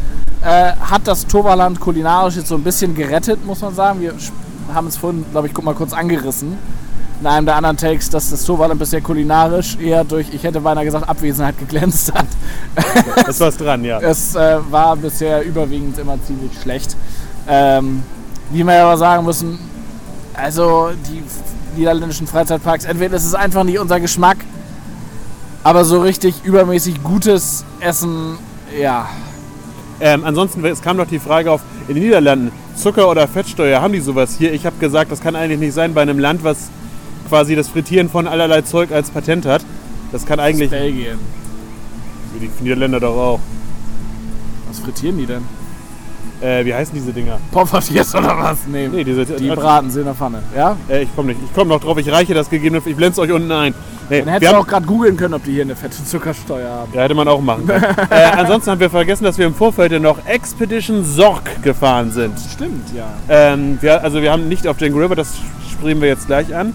Äh, 0.42 0.72
hat 0.72 1.02
das 1.06 1.26
Toverland 1.26 1.80
kulinarisch 1.80 2.36
jetzt 2.36 2.48
so 2.48 2.54
ein 2.54 2.62
bisschen 2.62 2.94
gerettet, 2.94 3.44
muss 3.44 3.60
man 3.60 3.74
sagen. 3.74 4.00
Wir 4.00 4.14
haben 4.72 4.86
es 4.86 4.96
vorhin, 4.96 5.24
glaube 5.32 5.48
ich, 5.48 5.54
guck 5.54 5.64
mal 5.64 5.74
kurz 5.74 5.92
angerissen. 5.92 6.58
In 7.20 7.26
einem 7.26 7.46
der 7.46 7.56
anderen 7.56 7.78
Takes, 7.78 8.10
dass 8.10 8.30
das 8.30 8.44
Toverland 8.44 8.78
bisher 8.78 9.00
kulinarisch 9.00 9.78
eher 9.78 10.04
durch, 10.04 10.26
ich 10.32 10.42
hätte 10.42 10.60
beinahe 10.60 10.84
gesagt, 10.84 11.08
Abwesenheit 11.08 11.58
geglänzt 11.58 12.12
hat. 12.12 12.26
ist 13.26 13.40
was 13.40 13.56
dran, 13.56 13.82
ja. 13.84 13.98
Es 14.02 14.34
äh, 14.34 14.58
war 14.70 14.96
bisher 14.96 15.42
überwiegend 15.42 15.98
immer 15.98 16.22
ziemlich 16.22 16.52
schlecht. 16.60 16.94
Ähm, 17.48 18.02
wie 18.50 18.64
wir 18.64 18.82
aber 18.82 18.96
sagen 18.96 19.24
müssen, 19.24 19.58
also 20.34 20.90
die 21.08 21.22
niederländischen 21.78 22.26
Freizeitparks, 22.26 22.84
entweder 22.84 23.16
ist 23.16 23.24
es 23.24 23.34
einfach 23.34 23.64
nicht 23.64 23.78
unser 23.78 24.00
Geschmack 24.00 24.38
Aber 25.62 25.84
so 25.84 26.00
richtig 26.00 26.44
übermäßig 26.44 27.02
gutes 27.02 27.64
Essen, 27.80 28.38
ja. 28.80 29.08
Ähm, 29.98 30.24
ansonsten, 30.24 30.64
es 30.64 30.80
kam 30.80 30.96
noch 30.96 31.08
die 31.08 31.18
Frage 31.18 31.50
auf, 31.50 31.60
in 31.88 31.94
den 31.94 32.04
Niederlanden, 32.04 32.52
Zucker- 32.76 33.08
oder 33.08 33.26
Fettsteuer, 33.26 33.82
haben 33.82 33.92
die 33.92 34.00
sowas 34.00 34.36
hier? 34.38 34.52
Ich 34.52 34.64
habe 34.64 34.76
gesagt, 34.78 35.10
das 35.10 35.20
kann 35.20 35.34
eigentlich 35.34 35.58
nicht 35.58 35.74
sein 35.74 35.92
bei 35.92 36.02
einem 36.02 36.20
Land, 36.20 36.44
was 36.44 36.70
quasi 37.28 37.56
das 37.56 37.68
Frittieren 37.68 38.08
von 38.08 38.28
allerlei 38.28 38.62
Zeug 38.62 38.92
als 38.92 39.10
Patent 39.10 39.44
hat. 39.46 39.64
Das 40.12 40.24
kann 40.24 40.38
eigentlich... 40.38 40.70
Belgien. 40.70 41.18
Die 42.40 42.62
Niederländer 42.62 43.00
doch 43.00 43.16
auch. 43.16 43.40
Was 44.68 44.78
frittieren 44.78 45.18
die 45.18 45.26
denn? 45.26 45.42
Äh, 46.40 46.64
wie 46.64 46.74
heißen 46.74 46.94
diese 46.94 47.12
Dinger? 47.12 47.38
Pommes 47.50 48.14
oder 48.14 48.36
was? 48.38 48.58
Nee, 48.66 48.88
Nee, 48.88 49.04
diese... 49.04 49.24
die 49.24 49.50
also, 49.50 49.62
braten 49.62 49.90
sie 49.90 50.00
in 50.00 50.06
der 50.06 50.14
Pfanne. 50.14 50.42
Ja? 50.54 50.76
äh, 50.88 51.02
ich 51.02 51.14
komme 51.16 51.28
nicht. 51.28 51.40
Ich 51.44 51.54
komme 51.54 51.70
noch 51.70 51.80
drauf. 51.80 51.96
Ich 51.98 52.10
reiche 52.10 52.34
das 52.34 52.50
gegebenenfalls. 52.50 52.90
Ich 52.90 52.96
blende 52.96 53.12
es 53.12 53.18
euch 53.18 53.32
unten 53.32 53.50
ein. 53.50 53.74
Nee, 54.08 54.18
Dann 54.18 54.26
wir 54.26 54.32
hättest 54.34 54.52
du 54.52 54.56
haben, 54.56 54.62
auch 54.62 54.66
gerade 54.68 54.86
googeln 54.86 55.16
können, 55.16 55.34
ob 55.34 55.44
die 55.44 55.52
hier 55.52 55.62
eine 55.62 55.74
fette 55.74 56.04
Zuckersteuer 56.04 56.68
haben. 56.70 56.92
Ja, 56.94 57.02
hätte 57.02 57.14
man 57.14 57.26
auch 57.26 57.40
machen 57.40 57.66
können. 57.66 57.82
äh, 58.10 58.14
ansonsten 58.36 58.70
haben 58.70 58.80
wir 58.80 58.90
vergessen, 58.90 59.24
dass 59.24 59.38
wir 59.38 59.46
im 59.46 59.54
Vorfeld 59.54 60.00
noch 60.00 60.24
Expedition 60.26 61.04
Sorg 61.04 61.62
gefahren 61.62 62.12
sind. 62.12 62.34
Stimmt, 62.52 62.94
ja. 62.94 63.06
Ähm, 63.28 63.78
wir, 63.80 64.02
also 64.04 64.22
wir 64.22 64.30
haben 64.30 64.48
nicht 64.48 64.68
auf 64.68 64.76
Django 64.76 64.98
River, 64.98 65.16
das 65.16 65.34
sprechen 65.72 66.00
wir 66.00 66.08
jetzt 66.08 66.26
gleich 66.26 66.54
an. 66.54 66.72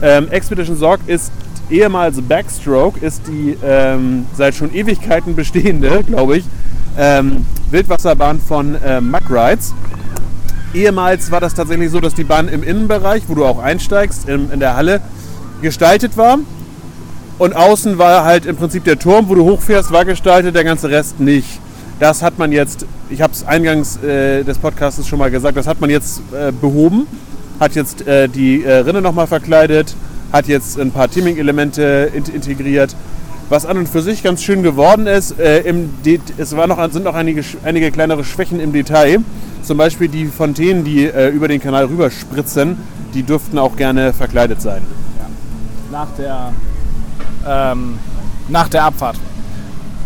Ähm, 0.00 0.28
Expedition 0.30 0.76
Sorg 0.76 1.00
ist 1.06 1.32
ehemals 1.70 2.20
Backstroke, 2.22 3.04
ist 3.04 3.26
die 3.26 3.56
ähm, 3.64 4.26
seit 4.34 4.54
schon 4.54 4.74
Ewigkeiten 4.74 5.34
bestehende, 5.34 6.02
glaube 6.06 6.38
ich, 6.38 6.44
ähm, 6.98 7.44
Wildwasserbahn 7.74 8.40
von 8.40 8.76
äh, 8.82 9.00
Muck 9.00 9.28
Rides. 9.28 9.74
Ehemals 10.72 11.32
war 11.32 11.40
das 11.40 11.54
tatsächlich 11.54 11.90
so, 11.90 11.98
dass 11.98 12.14
die 12.14 12.22
Bahn 12.22 12.46
im 12.46 12.62
Innenbereich, 12.62 13.24
wo 13.26 13.34
du 13.34 13.44
auch 13.44 13.58
einsteigst, 13.58 14.28
in, 14.28 14.50
in 14.52 14.60
der 14.60 14.76
Halle, 14.76 15.00
gestaltet 15.60 16.16
war. 16.16 16.38
Und 17.36 17.56
außen 17.56 17.98
war 17.98 18.24
halt 18.24 18.46
im 18.46 18.54
Prinzip 18.54 18.84
der 18.84 18.96
Turm, 18.96 19.28
wo 19.28 19.34
du 19.34 19.42
hochfährst, 19.42 19.90
war 19.90 20.04
gestaltet, 20.04 20.54
der 20.54 20.62
ganze 20.62 20.88
Rest 20.88 21.18
nicht. 21.18 21.48
Das 21.98 22.22
hat 22.22 22.38
man 22.38 22.52
jetzt, 22.52 22.86
ich 23.10 23.20
habe 23.20 23.32
es 23.32 23.44
eingangs 23.44 23.96
äh, 24.04 24.44
des 24.44 24.58
Podcasts 24.58 25.06
schon 25.08 25.18
mal 25.18 25.32
gesagt, 25.32 25.56
das 25.56 25.66
hat 25.66 25.80
man 25.80 25.90
jetzt 25.90 26.22
äh, 26.32 26.52
behoben, 26.52 27.08
hat 27.58 27.74
jetzt 27.74 28.06
äh, 28.06 28.28
die 28.28 28.62
äh, 28.62 28.78
Rinne 28.78 29.02
nochmal 29.02 29.26
verkleidet, 29.26 29.96
hat 30.32 30.46
jetzt 30.46 30.78
ein 30.78 30.92
paar 30.92 31.10
Teaming-Elemente 31.10 32.12
in 32.14 32.24
integriert, 32.24 32.94
was 33.48 33.66
an 33.66 33.78
und 33.78 33.88
für 33.88 34.02
sich 34.02 34.22
ganz 34.22 34.42
schön 34.42 34.62
geworden 34.62 35.06
ist. 35.06 35.38
Äh, 35.38 35.64
es 36.36 36.56
war 36.56 36.66
noch, 36.66 36.78
sind 36.90 37.04
noch 37.04 37.14
einige, 37.14 37.42
einige 37.64 37.90
kleinere 37.90 38.24
Schwächen 38.24 38.60
im 38.60 38.72
Detail, 38.72 39.18
zum 39.62 39.78
Beispiel 39.78 40.08
die 40.08 40.26
Fontänen, 40.26 40.84
die 40.84 41.06
äh, 41.06 41.28
über 41.28 41.48
den 41.48 41.60
Kanal 41.60 41.86
rüberspritzen, 41.86 42.76
die 43.14 43.22
dürften 43.22 43.58
auch 43.58 43.76
gerne 43.76 44.12
verkleidet 44.12 44.60
sein. 44.60 44.82
Nach 45.90 46.08
der, 46.18 46.52
ähm, 47.46 47.98
nach 48.48 48.68
der 48.68 48.84
Abfahrt. 48.84 49.16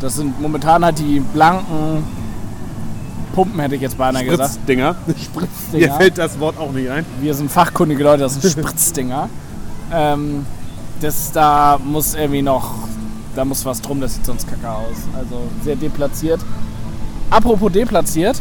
Das 0.01 0.17
sind 0.17 0.41
momentan 0.41 0.85
halt 0.85 0.99
die 0.99 1.21
blanken 1.21 2.05
Pumpen, 3.35 3.61
hätte 3.61 3.77
ich 3.77 3.81
jetzt 3.83 3.97
beinahe 3.99 4.25
gesagt. 4.25 4.51
Spritzdinger. 4.51 4.97
Mir 5.07 5.15
Spritzdinger. 5.17 5.95
fällt 5.95 6.19
das 6.19 6.39
Wort 6.41 6.59
auch 6.59 6.73
nicht 6.73 6.91
ein. 6.91 7.07
Wir 7.21 7.35
sind 7.35 7.51
fachkundige 7.51 8.03
Leute, 8.03 8.23
das 8.25 8.35
sind 8.35 8.51
Spritzdinger. 8.53 9.29
ähm, 9.93 10.45
das, 11.01 11.31
da 11.33 11.79
muss 11.83 12.15
irgendwie 12.15 12.43
noch, 12.43 12.75
da 13.39 13.45
muss 13.45 13.65
was 13.65 13.81
drum, 13.81 14.01
das 14.01 14.17
sieht 14.17 14.27
sonst 14.27 14.49
kacke 14.49 14.69
aus. 14.69 14.97
Also 15.17 15.43
sehr 15.63 15.77
deplatziert. 15.77 16.41
Apropos 17.31 17.71
deplatziert. 17.71 18.41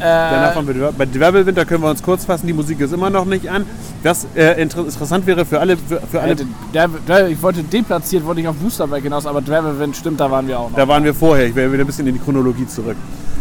Danach 0.00 0.52
Äh, 0.52 0.54
haben 0.56 0.66
wir 0.66 0.74
Dwer- 0.74 0.92
bei 0.92 1.06
Wirbelwinter 1.14 1.64
können 1.64 1.82
wir 1.84 1.90
uns 1.90 2.02
kurz 2.02 2.24
fassen, 2.24 2.46
die 2.48 2.52
Musik 2.54 2.80
ist 2.80 2.92
immer 2.92 3.08
noch 3.10 3.26
nicht 3.26 3.48
an. 3.48 3.66
Was 4.02 4.26
äh, 4.34 4.60
inter 4.60 4.80
interessant 4.80 5.26
wäre 5.26 5.44
für 5.44 5.60
alle, 5.60 5.76
für, 5.76 6.00
für 6.10 6.20
alle 6.22 6.32
äh, 6.72 7.30
ich 7.32 7.40
wollte 7.42 7.62
deplatziert, 7.62 8.24
wollte 8.24 8.40
ich 8.40 8.48
auf 8.48 8.56
Boosterberg 8.56 9.02
hinaus, 9.02 9.26
aber 9.26 9.44
Travelwind 9.44 9.94
stimmt, 9.94 10.18
da 10.18 10.28
waren 10.30 10.48
wir 10.48 10.58
auch 10.58 10.70
noch. 10.70 10.76
Da 10.76 10.88
waren 10.88 11.04
wir 11.04 11.14
vorher, 11.14 11.46
ich 11.46 11.54
wäre 11.54 11.70
wieder 11.72 11.84
ein 11.84 11.86
bisschen 11.86 12.06
in 12.08 12.14
die 12.14 12.18
Chronologie 12.20 12.66
zurück. 12.66 12.96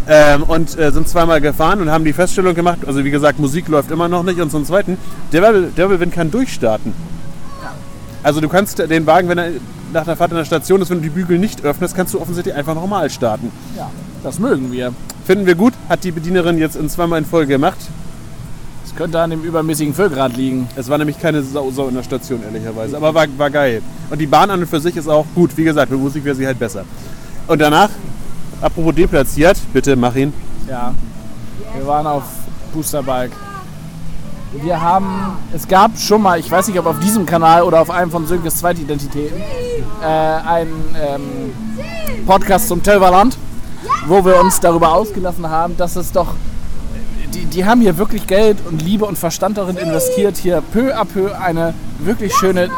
Ähm, 0.08 0.44
und 0.44 0.78
äh, 0.78 0.92
sind 0.92 1.08
zweimal 1.08 1.40
gefahren 1.42 1.82
und 1.82 1.90
haben 1.90 2.04
die 2.04 2.14
Feststellung 2.14 2.54
gemacht, 2.54 2.80
also 2.86 3.04
wie 3.06 3.10
gesagt, 3.12 3.40
Musik 3.40 3.70
läuft 3.70 3.90
immer 3.90 4.08
noch 4.10 4.24
nicht. 4.24 4.40
Und 4.42 4.52
zum 4.52 4.66
Zweiten, 4.66 4.98
der 5.32 5.42
Wirbel- 5.42 5.72
der 5.76 5.86
Wirbelwind 5.90 6.14
kann 6.14 6.30
durchstarten. 6.30 6.94
Also 8.22 8.42
du 8.42 8.50
kannst 8.50 8.80
den 8.80 9.06
Wagen, 9.08 9.30
wenn 9.30 9.38
er 9.38 9.48
nach 9.94 10.06
der 10.06 10.16
Fahrt 10.16 10.32
in 10.32 10.38
der 10.38 10.46
Station 10.46 10.82
ist, 10.82 10.90
wenn 10.90 10.98
du 10.98 11.04
die 11.04 11.10
Bügel 11.10 11.40
nicht 11.40 11.64
öffnest, 11.64 11.96
kannst 11.96 12.14
du 12.14 12.22
offensichtlich 12.22 12.56
einfach 12.56 12.76
normal 12.76 13.10
starten. 13.10 13.52
Ja, 13.76 13.90
das 14.24 14.40
mögen 14.40 14.72
wir. 14.72 14.94
Finden 15.26 15.46
wir 15.46 15.56
gut, 15.56 15.74
hat 15.88 16.04
die 16.04 16.12
Bedienerin 16.12 16.58
jetzt 16.58 16.76
in 16.76 16.90
zweimal 16.90 17.20
in 17.20 17.26
Folge 17.26 17.54
gemacht. 17.54 17.78
Das 18.84 18.96
könnte 18.96 19.20
an 19.20 19.30
dem 19.30 19.44
übermäßigen 19.44 19.94
Füllgrad 19.94 20.36
liegen. 20.36 20.68
Es 20.76 20.90
war 20.90 20.98
nämlich 20.98 21.20
keine 21.20 21.44
Sau, 21.44 21.70
Sau 21.72 21.88
in 21.88 21.96
der 21.96 22.04
Station, 22.04 22.42
ehrlicherweise. 22.44 22.98
Aber 22.98 23.14
war, 23.14 23.28
war 23.38 23.50
geil. 23.50 23.82
Und 24.10 24.20
die 24.20 24.28
Bahn 24.28 24.50
an 24.50 24.62
und 24.62 24.68
für 24.68 24.80
sich 24.80 24.96
ist 24.98 25.08
auch 25.08 25.26
gut. 25.36 25.56
Wie 25.56 25.64
gesagt, 25.64 25.92
mit 25.92 26.00
Musik 26.00 26.26
wäre 26.26 26.36
sie 26.36 26.48
halt 26.48 26.60
besser. 26.60 26.86
Und 27.48 27.62
danach, 27.62 27.90
apropos 28.62 28.96
deplatziert, 28.96 29.58
bitte 29.74 29.96
mach 29.96 30.16
ihn. 30.16 30.34
Ja, 30.68 30.94
wir 31.76 31.88
waren 31.88 32.08
auf 32.08 32.24
Boosterbike. 32.74 33.32
Wir 34.52 34.82
haben, 34.82 35.38
es 35.54 35.68
gab 35.68 35.97
schon 36.00 36.24
mal, 36.24 36.39
ich 36.39 36.50
weiß 36.50 36.68
nicht, 36.70 36.80
ob 36.80 36.88
auf 36.88 37.00
diesem 37.00 37.26
Kanal 37.26 37.62
oder 37.62 37.82
auf 37.82 37.91
einem 37.91 38.10
von 38.10 38.26
Sönkes 38.26 38.58
Zweitidentitäten, 38.58 39.39
äh, 40.02 40.06
einen 40.06 40.95
ähm, 40.95 42.26
Podcast 42.26 42.68
zum 42.68 42.82
Telverland, 42.82 43.38
wo 44.08 44.26
wir 44.26 44.39
uns 44.39 44.60
darüber 44.60 44.93
ausgelassen 44.93 45.47
haben, 45.47 45.78
dass 45.78 45.95
es 45.95 46.12
doch, 46.12 46.34
die, 47.34 47.45
die 47.45 47.66
haben 47.66 47.82
hier 47.82 48.00
wirklich 48.00 48.26
Geld 48.26 48.58
und 48.68 48.82
Liebe 48.82 49.06
und 49.06 49.20
Verstand 49.20 49.60
darin 49.60 49.78
investiert, 49.78 50.38
hier 50.38 50.64
peu 50.74 50.95
à 50.95 51.06
peu 51.06 51.32
eine 51.39 51.76
wirklich 52.00 52.34
schöne, 52.34 52.70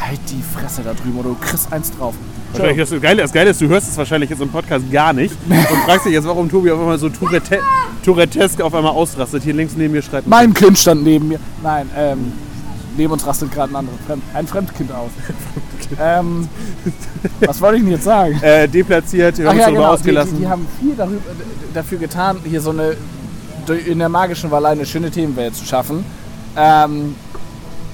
halt 0.00 0.20
die 0.30 0.42
Fresse 0.42 0.82
da 0.82 0.94
drüben 0.94 1.18
oder 1.18 1.30
du 1.30 1.36
kriegst 1.40 1.72
eins 1.72 1.90
drauf. 1.90 2.14
Wahrscheinlich 2.52 2.88
das, 2.88 3.00
Geile, 3.00 3.22
das 3.22 3.32
Geile 3.32 3.50
ist, 3.50 3.60
du 3.60 3.68
hörst 3.68 3.88
es 3.90 3.96
wahrscheinlich 3.96 4.30
jetzt 4.30 4.42
im 4.42 4.48
Podcast 4.48 4.90
gar 4.92 5.12
nicht 5.12 5.34
und 5.48 5.78
fragst 5.86 6.06
dich 6.06 6.12
jetzt, 6.12 6.26
warum 6.26 6.48
Tobi 6.48 6.70
auf 6.70 6.78
einmal 6.78 6.98
so 6.98 7.08
Tourette, 7.08 7.60
Tourettesk 8.02 8.60
auf 8.60 8.74
einmal 8.74 8.92
ausrastet. 8.92 9.42
Hier 9.42 9.54
links 9.54 9.74
neben 9.76 9.92
mir 9.92 10.02
schreit 10.02 10.26
ein 10.26 10.30
Mein 10.30 10.54
Kind 10.54 10.78
stand 10.78 11.04
neben 11.04 11.28
mir. 11.28 11.38
Nein, 11.62 11.90
ähm, 11.96 12.32
neben 12.96 13.12
uns 13.12 13.26
rastet 13.26 13.52
gerade 13.52 13.72
ein 13.72 13.76
anderes 13.76 13.98
Fremd, 14.06 14.22
ein 14.34 14.46
Fremdkind 14.46 14.92
aus. 14.92 15.10
ähm, 16.00 16.48
was 17.40 17.60
wollte 17.60 17.78
ich 17.78 17.82
denn 17.82 17.92
jetzt 17.92 18.04
sagen? 18.04 18.40
äh, 18.42 18.68
deplatziert, 18.68 19.38
wir 19.38 19.48
haben 19.48 19.58
ja, 19.58 19.68
genau. 19.68 19.84
Ausgelassen. 19.86 20.34
die, 20.36 20.42
die 20.42 20.48
haben 20.48 20.66
viel 20.80 20.94
darüber, 20.94 21.20
dafür 21.74 21.98
getan, 21.98 22.38
hier 22.44 22.60
so 22.60 22.70
eine 22.70 22.96
in 23.86 24.00
der 24.00 24.08
magischen 24.08 24.50
Wallei 24.50 24.70
eine 24.70 24.84
schöne 24.84 25.10
Themenwelt 25.12 25.54
zu 25.54 25.64
schaffen. 25.64 26.04
Ähm, 26.56 27.14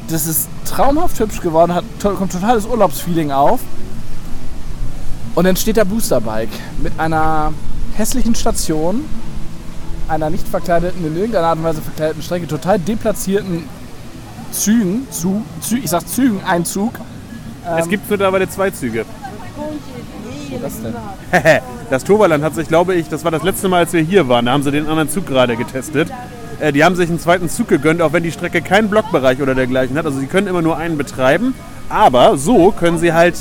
das 0.09 0.27
ist 0.27 0.49
traumhaft 0.65 1.19
hübsch 1.21 1.41
geworden, 1.41 1.75
hat 1.75 1.85
kommt 2.01 2.33
totales 2.33 2.65
Urlaubsfeeling 2.67 3.31
auf. 3.31 3.61
Und 5.35 5.45
dann 5.45 5.57
steht 5.57 5.77
der 5.77 5.85
Boosterbike 5.85 6.49
mit 6.83 6.99
einer 6.99 7.53
hässlichen 7.95 8.35
Station, 8.35 9.05
einer 10.09 10.31
nicht 10.31 10.47
verkleideten, 10.49 11.05
in 11.05 11.17
irgendeiner 11.17 11.49
Art 11.49 11.59
und 11.59 11.65
Weise 11.65 11.83
verkleideten 11.83 12.23
Strecke, 12.23 12.47
total 12.47 12.79
deplatzierten 12.79 13.65
Zügen, 14.53 15.07
Zug, 15.11 15.43
Zü 15.61 15.79
ich 15.79 15.91
sag 15.91 16.07
Zügen, 16.09 16.43
Einzug. 16.45 16.95
es 17.79 17.89
gibt 17.89 18.09
mittlerweile 18.09 18.49
zwei 18.49 18.71
Züge. 18.71 19.05
Was 20.61 20.81
denn? 20.83 20.95
Das 21.89 22.03
Toverland 22.03 22.43
hat 22.43 22.57
sich, 22.57 22.67
glaube 22.67 22.97
ich, 22.97 23.09
das 23.09 23.23
war 23.23 23.31
das 23.31 23.45
letzte 23.45 23.69
Mal, 23.69 23.79
als 23.79 23.93
wir 23.93 24.01
hier 24.01 24.29
waren, 24.29 24.47
da 24.47 24.53
haben 24.53 24.65
sie 24.65 24.73
den 24.73 24.89
anderen 24.89 25.09
Zug 25.09 25.25
gerade 25.25 25.57
getestet. 25.57 26.09
Äh, 26.59 26.73
die 26.73 26.83
haben 26.83 26.97
sich 26.97 27.09
einen 27.09 27.21
zweiten 27.21 27.49
Zug 27.49 27.69
gegönnt, 27.69 28.03
auch 28.03 28.13
wenn 28.13 28.25
die 28.25 28.33
Strecke 28.33 28.61
keinen 28.61 28.89
Blockbereich 28.91 29.41
oder 29.41 29.55
dergleichen 29.55 29.97
hat. 29.97 30.05
Also 30.05 30.19
sie 30.19 30.27
können 30.27 30.49
immer 30.49 30.63
nur 30.63 30.77
einen 30.77 30.99
betreiben, 30.99 31.55
aber 31.89 32.37
so 32.39 32.73
können 32.73 32.99
sie 32.99 33.13
halt 33.13 33.37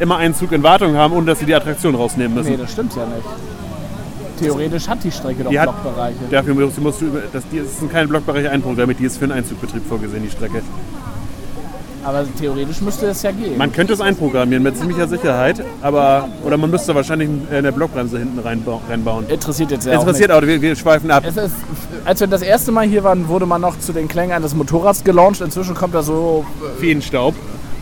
immer 0.00 0.16
einen 0.16 0.34
Zug 0.34 0.50
in 0.50 0.62
Wartung 0.64 0.96
haben, 0.96 1.14
ohne 1.14 1.26
dass 1.26 1.38
sie 1.38 1.46
die 1.46 1.54
Attraktion 1.54 1.94
rausnehmen 1.94 2.34
müssen. 2.34 2.50
Nee, 2.50 2.56
das 2.56 2.72
stimmt 2.72 2.96
ja 2.96 3.04
nicht. 3.04 3.28
Theoretisch 4.42 4.88
hat 4.88 5.02
die 5.04 5.10
Strecke 5.12 5.44
doch 5.44 5.50
Die 5.50 5.58
hat- 5.60 5.68
Blockbereiche. 5.82 6.16
Dafür 6.30 6.54
musst, 6.54 6.80
musst 6.80 7.00
du, 7.00 7.06
das, 7.32 7.42
es 7.52 7.78
sind 7.78 7.90
keine 7.92 8.08
Blockbereiche 8.08 8.50
einprogrammiert, 8.50 8.98
die 8.98 9.04
ist 9.04 9.18
für 9.18 9.24
einen 9.24 9.32
Einzugbetrieb 9.32 9.86
vorgesehen, 9.88 10.22
die 10.22 10.30
Strecke. 10.30 10.62
Aber 12.04 12.24
theoretisch 12.36 12.80
müsste 12.80 13.06
es 13.06 13.22
ja 13.22 13.30
gehen. 13.30 13.56
Man 13.56 13.70
könnte 13.72 13.92
es 13.92 14.00
einprogrammieren 14.00 14.64
mit 14.64 14.76
ziemlicher 14.76 15.06
Sicherheit, 15.06 15.62
aber 15.82 16.28
oder 16.44 16.56
man 16.56 16.68
müsste 16.68 16.92
wahrscheinlich 16.96 17.28
eine 17.52 17.70
Blockbremse 17.70 18.18
hinten 18.18 18.40
reinbau- 18.40 18.80
reinbauen. 18.88 19.28
Interessiert 19.28 19.70
jetzt 19.70 19.86
ja 19.86 19.92
Interessiert 19.92 20.32
auch 20.32 20.38
auch, 20.38 20.42
wir, 20.42 20.60
wir 20.60 20.74
schweifen 20.74 21.12
ab. 21.12 21.24
nicht. 21.24 21.36
Ist, 21.36 21.54
als 22.04 22.18
wir 22.18 22.26
das 22.26 22.42
erste 22.42 22.72
Mal 22.72 22.86
hier 22.88 23.04
waren, 23.04 23.28
wurde 23.28 23.46
man 23.46 23.60
noch 23.60 23.78
zu 23.78 23.92
den 23.92 24.08
Klängen 24.08 24.34
eines 24.34 24.52
Motorrads 24.52 25.04
gelauncht. 25.04 25.40
Inzwischen 25.42 25.76
kommt 25.76 25.94
da 25.94 26.02
so, 26.02 26.44
Feenstaub. 26.80 27.36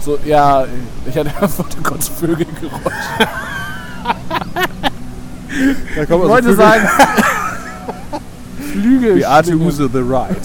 so 0.05 0.19
ja, 0.27 0.67
ich 1.09 1.17
hatte 1.17 1.31
kurz 1.83 2.09
Vögelgeräusch. 2.09 2.93
Da 5.97 6.07
kommen 6.07 6.07
Ich 6.07 6.11
also 6.11 6.29
wollte 6.29 6.49
Vögel- 6.49 6.57
sagen, 6.57 6.89
Flügel. 8.73 9.17
We 9.19 9.29
are 9.29 9.43
to 9.43 9.53
use 9.57 9.77
the 9.77 9.99
right. 9.99 10.31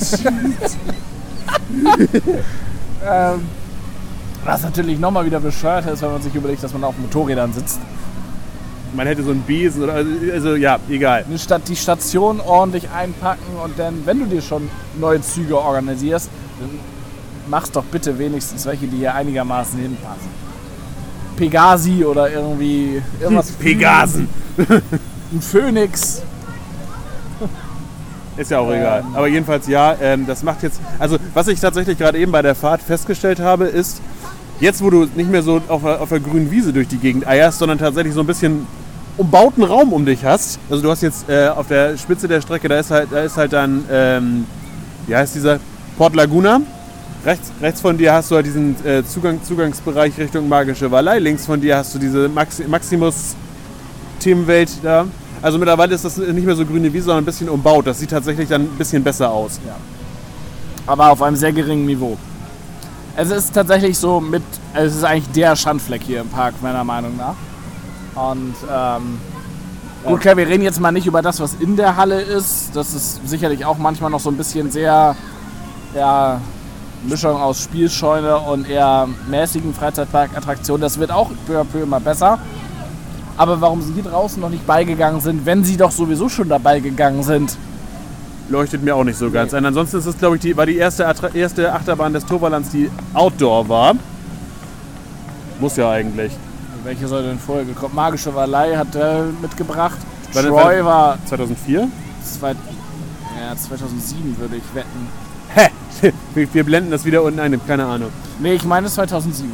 Ähm, 3.08 3.41
was 4.43 4.64
natürlich 4.64 4.99
nochmal 4.99 5.26
wieder 5.26 5.39
bescheuert 5.39 5.86
ist, 5.88 6.01
wenn 6.01 6.12
man 6.12 6.22
sich 6.22 6.34
überlegt, 6.34 6.64
dass 6.64 6.74
man 6.74 6.84
auf 6.84 6.97
Motorrädern 6.97 7.53
sitzt. 7.53 7.80
Man 8.95 9.06
hätte 9.08 9.24
so 9.24 9.32
einen 9.32 9.41
Besen 9.41 9.84
oder 9.84 9.93
also, 9.93 10.10
also 10.34 10.56
ja, 10.56 10.80
egal. 10.89 11.26
Stadt, 11.38 11.64
die 11.68 11.76
Station 11.76 12.39
ordentlich 12.39 12.89
einpacken 12.89 13.58
und 13.64 13.78
dann, 13.78 14.06
wenn 14.06 14.20
du 14.20 14.26
dir 14.26 14.41
schon 14.41 14.70
neue 14.99 15.22
Züge 15.22 15.60
organisierst, 15.60 16.30
dann 16.60 16.70
machst 17.47 17.76
doch 17.76 17.84
bitte 17.84 18.18
wenigstens 18.18 18.66
welche, 18.66 18.88
die 18.88 18.97
hier 18.97 19.14
einigermaßen 19.14 19.80
hinpassen. 19.80 20.44
Pegasi 21.36 22.03
oder 22.05 22.29
irgendwie 22.31 23.01
irgendwas. 23.19 23.51
Pegasen. 23.59 24.27
Ein 24.57 25.41
Phönix. 25.41 26.21
Ist 28.38 28.51
ja 28.51 28.59
auch 28.59 28.69
Ähm. 28.69 28.79
egal. 28.79 29.03
Aber 29.13 29.27
jedenfalls 29.27 29.67
ja, 29.67 29.95
ähm, 30.01 30.25
das 30.27 30.43
macht 30.43 30.63
jetzt. 30.63 30.79
Also, 30.99 31.17
was 31.33 31.47
ich 31.47 31.59
tatsächlich 31.59 31.97
gerade 31.97 32.17
eben 32.17 32.31
bei 32.31 32.41
der 32.41 32.55
Fahrt 32.55 32.81
festgestellt 32.81 33.39
habe, 33.39 33.65
ist, 33.65 34.01
jetzt 34.59 34.83
wo 34.83 34.89
du 34.89 35.07
nicht 35.15 35.29
mehr 35.31 35.41
so 35.43 35.61
auf, 35.69 35.83
der- 35.83 36.01
auf 36.01 36.09
der 36.09 36.19
grünen 36.19 36.51
Wiese 36.51 36.73
durch 36.73 36.88
die 36.88 36.97
Gegend 36.97 37.25
eierst, 37.27 37.59
sondern 37.59 37.77
tatsächlich 37.77 38.13
so 38.13 38.19
ein 38.21 38.27
bisschen 38.27 38.67
umbauten 39.17 39.63
Raum 39.63 39.93
um 39.93 40.05
dich 40.05 40.25
hast. 40.25 40.59
Also, 40.69 40.83
du 40.83 40.91
hast 40.91 41.01
jetzt 41.01 41.29
äh, 41.29 41.47
auf 41.47 41.67
der 41.67 41.97
Spitze 41.97 42.27
der 42.27 42.41
Strecke, 42.41 42.67
da 42.67 42.77
ist 42.79 42.91
halt, 42.91 43.07
da 43.11 43.21
ist 43.21 43.38
halt 43.38 43.53
dann, 43.53 43.86
ähm, 43.89 44.45
wie 45.07 45.15
heißt 45.15 45.36
dieser? 45.36 45.59
Port 45.97 46.13
Laguna. 46.13 46.59
Rechts, 47.26 47.51
rechts 47.59 47.82
von 47.82 47.97
dir 47.97 48.13
hast 48.13 48.30
du 48.30 48.36
halt 48.36 48.45
diesen 48.45 48.76
äh, 48.86 49.03
Zugang, 49.03 49.43
Zugangsbereich 49.43 50.15
Richtung 50.19 50.47
Magische 50.47 50.91
Vallei. 50.91 51.17
Links 51.17 51.47
von 51.47 51.59
dir 51.59 51.78
hast 51.78 51.95
du 51.95 51.99
diese 51.99 52.30
Maxi 52.30 52.65
Maximus-Themenwelt 52.65 54.69
da. 54.84 55.07
Also 55.41 55.57
mittlerweile 55.57 55.95
ist 55.95 56.05
das 56.05 56.17
nicht 56.17 56.45
mehr 56.45 56.55
so 56.55 56.67
grüne 56.67 56.93
Wiese, 56.93 57.05
sondern 57.05 57.23
ein 57.23 57.26
bisschen 57.26 57.49
umbaut. 57.49 57.88
Das 57.88 57.99
sieht 57.99 58.11
tatsächlich 58.11 58.47
dann 58.47 58.61
ein 58.61 58.78
bisschen 58.78 59.03
besser 59.03 59.32
aus. 59.32 59.59
aber 60.86 61.09
auf 61.09 61.23
einem 61.23 61.36
sehr 61.36 61.51
geringen 61.51 61.88
Niveau. 61.88 62.15
Es 63.15 63.32
ist 63.32 63.55
tatsächlich 63.55 63.97
so 63.97 64.19
mit, 64.19 64.43
es 64.76 64.95
ist 64.95 65.03
eigentlich 65.03 65.32
der 65.32 65.55
Schandfleck 65.55 66.03
hier 66.03 66.21
im 66.21 66.30
Park, 66.30 66.61
meiner 66.61 66.84
Meinung 66.84 67.17
nach. 67.17 67.34
Und 68.13 68.53
ähm, 68.71 69.17
gut, 70.03 70.23
wir 70.23 70.38
reden 70.38 70.63
jetzt 70.63 70.80
mal 70.80 70.91
nicht 70.91 71.07
über 71.07 71.23
das, 71.23 71.39
was 71.39 71.55
in 71.55 71.76
der 71.76 71.95
Halle 71.95 72.21
ist. 72.21 72.76
Das 72.76 72.93
ist 72.93 73.28
sicherlich 73.28 73.65
auch 73.65 73.80
manchmal 73.80 74.11
noch 74.11 74.19
so 74.19 74.30
ein 74.30 74.38
bisschen 74.38 74.69
sehr, 74.69 75.15
ja, 75.95 76.39
Mischung 77.03 77.35
aus 77.35 77.63
Spielscheune 77.63 78.37
und 78.37 78.69
eher 78.69 79.07
mäßigen 79.29 79.73
Freizeitparkattraktionen. 79.73 80.81
Das 80.81 80.99
wird 80.99 81.11
auch 81.11 81.29
peu 81.47 81.59
à 81.59 81.63
peu 81.63 81.83
immer 81.83 81.99
besser. 81.99 82.39
Aber 83.37 83.59
warum 83.61 83.81
sie 83.81 83.93
hier 83.93 84.03
draußen 84.03 84.41
noch 84.41 84.49
nicht 84.49 84.65
beigegangen 84.65 85.19
sind, 85.19 85.45
wenn 85.45 85.63
sie 85.63 85.77
doch 85.77 85.91
sowieso 85.91 86.29
schon 86.29 86.49
dabei 86.49 86.79
gegangen 86.79 87.23
sind, 87.23 87.57
Leuchtet 88.47 88.83
mir 88.83 88.95
auch 88.95 89.03
nicht 89.03 89.17
so 89.17 89.31
ganz 89.31 89.55
ein. 89.55 89.65
Ansonsten 89.65 89.97
ist 89.97 90.05
es, 90.05 90.17
glaube 90.17 90.35
ich, 90.35 90.41
die, 90.43 90.55
war 90.55 90.67
die 90.67 90.75
erste, 90.75 91.07
Attra 91.07 91.29
erste 91.29 91.73
Achterbahn 91.73 92.13
des 92.13 92.25
Toverlands, 92.25 92.69
die 92.69 92.91
Outdoor 93.13 93.67
war. 93.67 93.95
Muss 95.59 95.77
ja 95.77 95.89
eigentlich. 95.89 96.31
Welche 96.83 97.07
soll 97.07 97.23
denn 97.23 97.39
vorher 97.39 97.65
gekommen? 97.65 97.95
Magische 97.95 98.35
Vallei 98.35 98.75
hat 98.75 98.93
er 98.93 99.25
mitgebracht. 99.41 99.97
Troy 100.31 100.85
war 100.85 101.17
2004? 101.25 101.87
zwei, 102.23 102.49
ja, 102.51 103.55
2007, 103.55 104.37
würde 104.37 104.57
ich 104.57 104.75
wetten. 104.75 105.07
Hä? 105.56 105.70
Wir, 106.34 106.64
blenden 106.64 106.91
das 106.91 107.06
wieder 107.06 107.24
unten 107.24 107.39
ein, 107.39 107.60
keine 107.66 107.86
Ahnung. 107.86 108.10
Nee, 108.39 108.53
ich 108.53 108.64
meine 108.66 108.88
2007. 108.88 109.49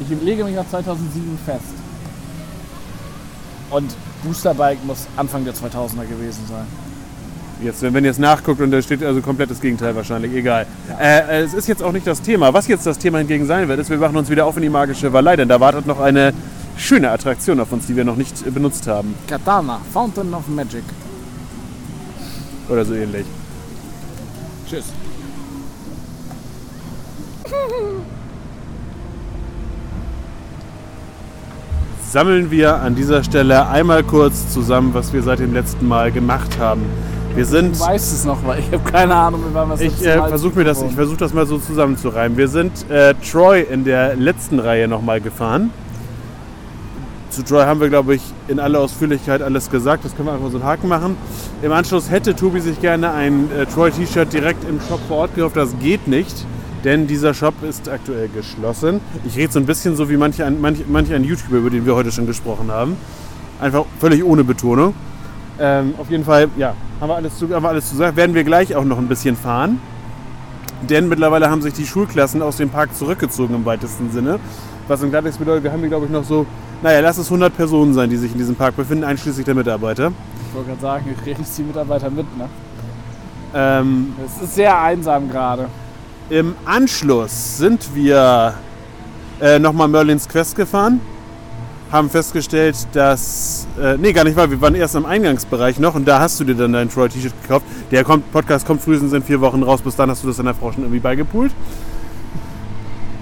Ich 0.00 0.22
lege 0.22 0.44
mich 0.44 0.56
auf 0.58 0.68
2007 0.70 1.38
fest. 1.44 1.60
Und 3.70 3.94
Boosterbike 4.22 4.84
muss 4.84 5.06
Anfang 5.16 5.44
der 5.44 5.54
2000er 5.54 6.06
gewesen 6.06 6.44
sein. 6.48 6.66
Jetzt, 7.62 7.82
wenn 7.82 7.94
ihr 7.94 8.10
jetzt 8.10 8.18
nachguckt 8.18 8.60
und 8.60 8.70
da 8.70 8.82
steht 8.82 9.02
also 9.04 9.20
komplett 9.20 9.50
das 9.50 9.60
Gegenteil 9.60 9.94
wahrscheinlich, 9.94 10.32
egal. 10.32 10.66
Äh, 11.00 11.18
äh, 11.18 11.42
es 11.42 11.54
ist 11.54 11.68
jetzt 11.68 11.82
auch 11.82 11.92
nicht 11.92 12.06
das 12.06 12.20
Thema. 12.20 12.52
Was 12.52 12.66
jetzt 12.66 12.86
das 12.86 12.98
Thema 12.98 13.18
hingegen 13.18 13.46
sein 13.46 13.68
wird, 13.68 13.78
ist, 13.78 13.88
wir 13.88 13.98
machen 13.98 14.16
uns 14.16 14.30
wieder 14.30 14.46
auf 14.46 14.56
in 14.56 14.62
die 14.62 14.68
magische 14.68 15.12
Vallei, 15.12 15.36
denn 15.36 15.48
da 15.48 15.60
wartet 15.60 15.86
noch 15.86 16.00
eine 16.00 16.32
schöne 16.76 17.10
Attraktion 17.10 17.60
auf 17.60 17.70
uns, 17.72 17.86
die 17.86 17.96
wir 17.96 18.04
noch 18.04 18.16
nicht 18.16 18.46
äh, 18.46 18.50
benutzt 18.50 18.86
haben. 18.88 19.14
Katana, 19.28 19.80
Fountain 19.92 20.34
of 20.34 20.46
Magic. 20.48 20.84
Oder 22.68 22.84
so 22.84 22.94
ähnlich. 22.94 23.26
Tschüss. 24.68 24.86
Sammeln 32.12 32.50
wir 32.50 32.76
an 32.76 32.94
dieser 32.94 33.24
Stelle 33.24 33.68
einmal 33.68 34.02
kurz 34.02 34.52
zusammen, 34.52 34.92
was 34.92 35.14
wir 35.14 35.22
seit 35.22 35.38
dem 35.38 35.54
letzten 35.54 35.88
Mal 35.88 36.12
gemacht 36.12 36.58
haben. 36.58 36.82
Wir 37.34 37.46
sind 37.46 37.76
Du 37.76 37.80
weißt 37.80 38.12
es 38.12 38.24
noch, 38.26 38.44
weil 38.44 38.58
ich 38.58 38.70
habe 38.70 38.90
keine 38.90 39.14
Ahnung, 39.14 39.40
wie 39.48 39.54
wir 39.54 39.74
es 39.74 39.80
Ich 39.80 40.04
äh, 40.04 40.18
versuche 40.18 40.58
mir 40.58 40.64
das, 40.64 40.82
ich 40.82 40.92
versuche 40.92 41.16
das 41.16 41.32
mal 41.32 41.46
so 41.46 41.56
zusammenzureimen. 41.56 42.36
Wir 42.36 42.48
sind 42.48 42.90
äh, 42.90 43.14
Troy 43.14 43.62
in 43.62 43.84
der 43.84 44.14
letzten 44.16 44.58
Reihe 44.58 44.88
nochmal 44.88 45.22
gefahren. 45.22 45.70
Zu 47.30 47.42
Troy 47.42 47.64
haben 47.64 47.80
wir, 47.80 47.88
glaube 47.88 48.14
ich, 48.16 48.22
in 48.48 48.60
aller 48.60 48.80
Ausführlichkeit 48.80 49.40
alles 49.40 49.70
gesagt. 49.70 50.04
Das 50.04 50.14
können 50.14 50.28
wir 50.28 50.34
einfach 50.34 50.50
so 50.50 50.58
einen 50.58 50.66
Haken 50.66 50.88
machen. 50.88 51.16
Im 51.62 51.72
Anschluss 51.72 52.10
hätte 52.10 52.36
Tobi 52.36 52.60
sich 52.60 52.78
gerne 52.78 53.12
ein 53.12 53.48
äh, 53.58 53.64
Troy-T-Shirt 53.64 54.30
direkt 54.30 54.68
im 54.68 54.78
Shop 54.86 55.00
vor 55.08 55.16
Ort 55.16 55.34
gekauft. 55.34 55.56
Das 55.56 55.70
geht 55.80 56.06
nicht, 56.08 56.44
denn 56.84 57.06
dieser 57.06 57.34
Shop 57.34 57.54
ist 57.62 57.88
aktuell 57.88 58.28
geschlossen. 58.28 59.00
Ich 59.24 59.36
rede 59.36 59.52
so 59.52 59.58
ein 59.58 59.66
bisschen 59.66 59.96
so 59.96 60.08
wie 60.10 60.16
manche 60.16 60.44
ein, 60.44 60.60
manch, 60.60 60.80
manch 60.88 61.12
ein 61.12 61.24
YouTuber, 61.24 61.58
über 61.58 61.70
den 61.70 61.86
wir 61.86 61.94
heute 61.94 62.10
schon 62.10 62.26
gesprochen 62.26 62.70
haben. 62.70 62.96
Einfach 63.60 63.84
völlig 64.00 64.24
ohne 64.24 64.44
Betonung. 64.44 64.94
Ähm, 65.60 65.94
auf 65.98 66.10
jeden 66.10 66.24
Fall, 66.24 66.48
ja, 66.56 66.74
haben 67.00 67.08
wir 67.08 67.16
alles 67.16 67.38
zu, 67.38 67.48
haben 67.54 67.62
wir 67.62 67.68
alles 67.68 67.88
zu 67.88 67.96
sagen. 67.96 68.16
Werden 68.16 68.34
wir 68.34 68.44
gleich 68.44 68.74
auch 68.74 68.84
noch 68.84 68.98
ein 68.98 69.06
bisschen 69.08 69.36
fahren. 69.36 69.80
Denn 70.88 71.08
mittlerweile 71.08 71.48
haben 71.48 71.62
sich 71.62 71.74
die 71.74 71.86
Schulklassen 71.86 72.42
aus 72.42 72.56
dem 72.56 72.68
Park 72.70 72.96
zurückgezogen 72.96 73.54
im 73.54 73.64
weitesten 73.64 74.10
Sinne. 74.10 74.40
Was 74.88 75.00
im 75.02 75.10
Klartext 75.10 75.38
bedeutet, 75.38 75.62
wir 75.62 75.72
haben 75.72 75.78
hier 75.80 75.88
glaube 75.88 76.06
ich 76.06 76.10
noch 76.10 76.24
so, 76.24 76.44
naja, 76.82 76.98
lass 76.98 77.18
es 77.18 77.26
100 77.26 77.56
Personen 77.56 77.94
sein, 77.94 78.10
die 78.10 78.16
sich 78.16 78.32
in 78.32 78.38
diesem 78.38 78.56
Park 78.56 78.74
befinden, 78.74 79.04
einschließlich 79.04 79.44
der 79.44 79.54
Mitarbeiter. 79.54 80.10
Ich 80.48 80.54
wollte 80.54 80.70
gerade 80.70 80.80
sagen, 80.80 81.16
ich 81.16 81.24
rede 81.24 81.40
jetzt 81.40 81.56
die 81.56 81.62
Mitarbeiter 81.62 82.10
mit, 82.10 82.26
ne? 82.36 82.48
Ähm, 83.54 84.12
Es 84.26 84.42
ist 84.42 84.54
sehr 84.56 84.80
einsam 84.80 85.30
gerade. 85.30 85.68
Im 86.30 86.54
Anschluss 86.64 87.58
sind 87.58 87.94
wir 87.94 88.54
äh, 89.40 89.58
nochmal 89.58 89.88
Merlins 89.88 90.28
Quest 90.28 90.56
gefahren. 90.56 91.00
Haben 91.90 92.08
festgestellt, 92.08 92.76
dass. 92.94 93.66
Äh, 93.80 93.98
nee, 93.98 94.12
gar 94.14 94.24
nicht 94.24 94.34
wahr. 94.36 94.50
Wir 94.50 94.60
waren 94.62 94.74
erst 94.74 94.96
am 94.96 95.04
Eingangsbereich 95.04 95.78
noch 95.78 95.94
und 95.94 96.08
da 96.08 96.20
hast 96.20 96.40
du 96.40 96.44
dir 96.44 96.54
dann 96.54 96.72
dein 96.72 96.88
Troy-T-Shirt 96.88 97.34
gekauft. 97.42 97.66
Der 97.90 98.02
kommt, 98.02 98.32
Podcast 98.32 98.66
kommt 98.66 98.80
frühestens 98.80 99.12
in 99.12 99.22
vier 99.22 99.40
Wochen 99.42 99.62
raus. 99.62 99.82
Bis 99.82 99.94
dann 99.96 100.08
hast 100.08 100.22
du 100.22 100.28
das 100.28 100.38
deiner 100.38 100.54
Frau 100.54 100.72
schon 100.72 100.84
irgendwie 100.84 101.00
beigepult. 101.00 101.52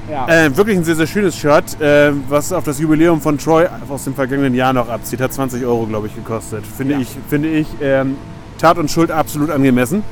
Ja. 0.09 0.27
Äh, 0.29 0.57
wirklich 0.57 0.77
ein 0.77 0.85
sehr, 0.85 0.97
sehr 0.97 1.07
schönes 1.07 1.37
Shirt, 1.37 1.81
äh, 1.81 2.13
was 2.29 2.53
auf 2.53 2.65
das 2.65 2.79
Jubiläum 2.81 3.21
von 3.21 3.39
Troy 3.39 3.67
aus 3.89 4.05
dem 4.05 4.15
vergangenen 4.15 4.55
Jahr 4.55 4.73
noch 4.73 4.89
abzieht. 4.89 5.21
Hat 5.21 5.33
20 5.33 5.65
Euro, 5.65 5.87
glaube 5.87 6.07
ich, 6.09 6.15
gekostet. 6.15 6.65
Finde 6.67 6.95
Ja. 6.95 7.01
ich, 7.01 7.09
finde 7.29 7.49
ich 7.49 7.67
ähm, 7.81 8.17
Tat 8.59 8.79
und 8.79 8.91
Schuld 8.91 9.11
absolut 9.11 9.51
angemessen. 9.51 10.03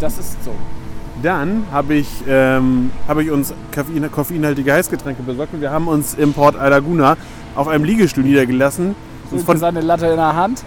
Das 0.00 0.18
ist 0.18 0.42
so. 0.44 0.52
Dann 1.22 1.64
habe 1.72 1.94
ich, 1.94 2.08
ähm, 2.28 2.90
habe 3.08 3.22
ich 3.22 3.30
uns 3.30 3.52
Koffein, 3.74 4.10
koffeinhaltige 4.12 4.72
Heißgetränke 4.72 5.22
besorgt 5.22 5.54
und 5.54 5.60
wir 5.60 5.70
haben 5.70 5.88
uns 5.88 6.14
im 6.14 6.32
Port 6.34 6.54
Laguna 6.56 7.16
auf 7.54 7.68
einem 7.68 7.84
Liegestuhl 7.84 8.22
niedergelassen. 8.24 8.94
Uns 9.30 9.42
Von 9.42 9.56
seine 9.58 9.80
Latte 9.80 10.06
in 10.06 10.16
der 10.16 10.36
Hand. 10.36 10.62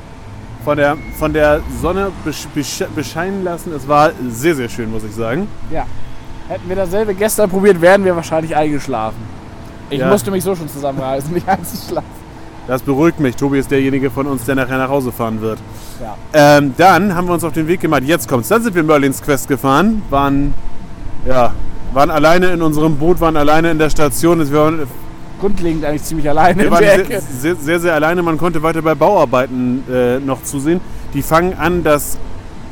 von, 0.65 0.75
der, 0.75 0.97
von 1.17 1.31
der 1.33 1.61
Sonne 1.81 2.11
besch, 2.25 2.47
besch, 2.53 2.83
bescheinen 2.95 3.43
lassen. 3.43 3.71
Es 3.73 3.87
war 3.87 4.11
sehr, 4.29 4.55
sehr 4.55 4.67
schön, 4.69 4.89
muss 4.91 5.03
ich 5.03 5.13
sagen. 5.13 5.47
Ja. 5.71 5.85
Hätten 6.47 6.67
wir 6.67 6.75
dasselbe 6.75 7.13
gestern 7.13 7.49
probiert, 7.49 7.79
wären 7.79 8.03
wir 8.03 8.15
wahrscheinlich 8.15 8.55
eingeschlafen. 8.55 9.17
Ich 9.91 9.99
Ja. 9.99 10.09
musste 10.09 10.31
mich 10.31 10.43
so 10.43 10.55
schon 10.55 10.67
zusammenreißen, 10.67 11.31
nicht 11.33 11.47
einzuschlafen. 11.47 12.18
Das 12.70 12.84
beruhigt 12.84 13.20
mich. 13.20 13.36
Tobi 13.36 13.57
ist 13.57 13.72
derjenige 13.72 14.11
von 14.11 14.28
uns, 14.28 14.45
der 14.45 14.53
nachher 14.53 14.78
nach 14.78 14.89
Hause 14.89 15.11
fahren 15.11 15.41
wird. 15.41 15.57
Ja. 15.99 16.57
Ähm, 16.57 16.76
dann 16.78 17.15
haben 17.15 17.26
wir 17.26 17.34
uns 17.34 17.43
auf 17.43 17.51
den 17.51 17.67
Weg 17.67 17.80
gemacht. 17.80 18.03
Jetzt 18.05 18.28
kommt's. 18.28 18.47
Dann 18.47 18.61
sind 18.61 18.76
wir 18.76 18.84
Merlins 18.84 19.24
Quest 19.24 19.47
gefahren. 19.47 20.03
Waren, 20.11 20.53
ja, 21.28 21.51
waren 21.93 22.11
alleine 22.11 22.51
in 22.51 22.61
unserem 22.61 22.95
Boot, 22.95 23.20
waren 23.22 23.36
alleine 23.38 23.72
in 23.72 23.80
der 23.80 23.89
Station. 23.89 24.38
Wir 24.51 24.59
waren, 24.59 24.88
Grundlegend 25.39 25.84
eigentlich 25.84 26.03
ziemlich 26.03 26.30
alleine 26.30 26.61
wir 26.61 26.70
waren 26.70 26.84
sehr, 26.84 27.22
sehr, 27.22 27.55
sehr, 27.55 27.80
sehr 27.80 27.93
alleine. 27.95 28.22
Man 28.22 28.38
konnte 28.38 28.61
weiter 28.61 28.84
bei 28.84 28.93
Bauarbeiten 28.93 29.84
äh, 29.91 30.20
noch 30.20 30.43
zusehen. 30.43 30.80
Die 31.15 31.24
fangen 31.24 31.55
an, 31.57 31.84
das 31.84 32.20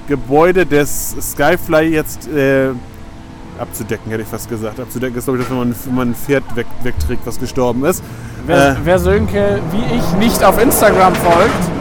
Gebäude 0.08 0.68
des 0.68 1.16
Skyfly 1.20 1.88
jetzt 1.88 2.28
äh, 2.28 2.68
abzudecken, 3.60 4.12
hätte 4.12 4.24
ich 4.24 4.28
fast 4.28 4.50
gesagt. 4.50 4.80
Abzudecken 4.80 5.18
ist, 5.18 5.26
glaube 5.26 5.40
ich, 5.40 5.46
das, 5.46 5.52
wenn 5.52 5.60
man, 5.60 5.76
wenn 5.86 5.96
man 5.96 6.10
ein 6.12 6.16
Pferd 6.16 6.44
weg, 6.56 6.68
wegträgt, 6.84 7.26
was 7.26 7.40
gestorben 7.40 7.84
ist. 7.86 8.04
Wer, 8.46 8.72
Äh. 8.72 8.76
wer 8.84 9.00
Sönke 9.00 9.60
wie 9.72 9.96
ich 9.96 10.12
nicht 10.20 10.44
auf 10.44 10.62
Instagram 10.62 11.16
folgt, 11.16 11.72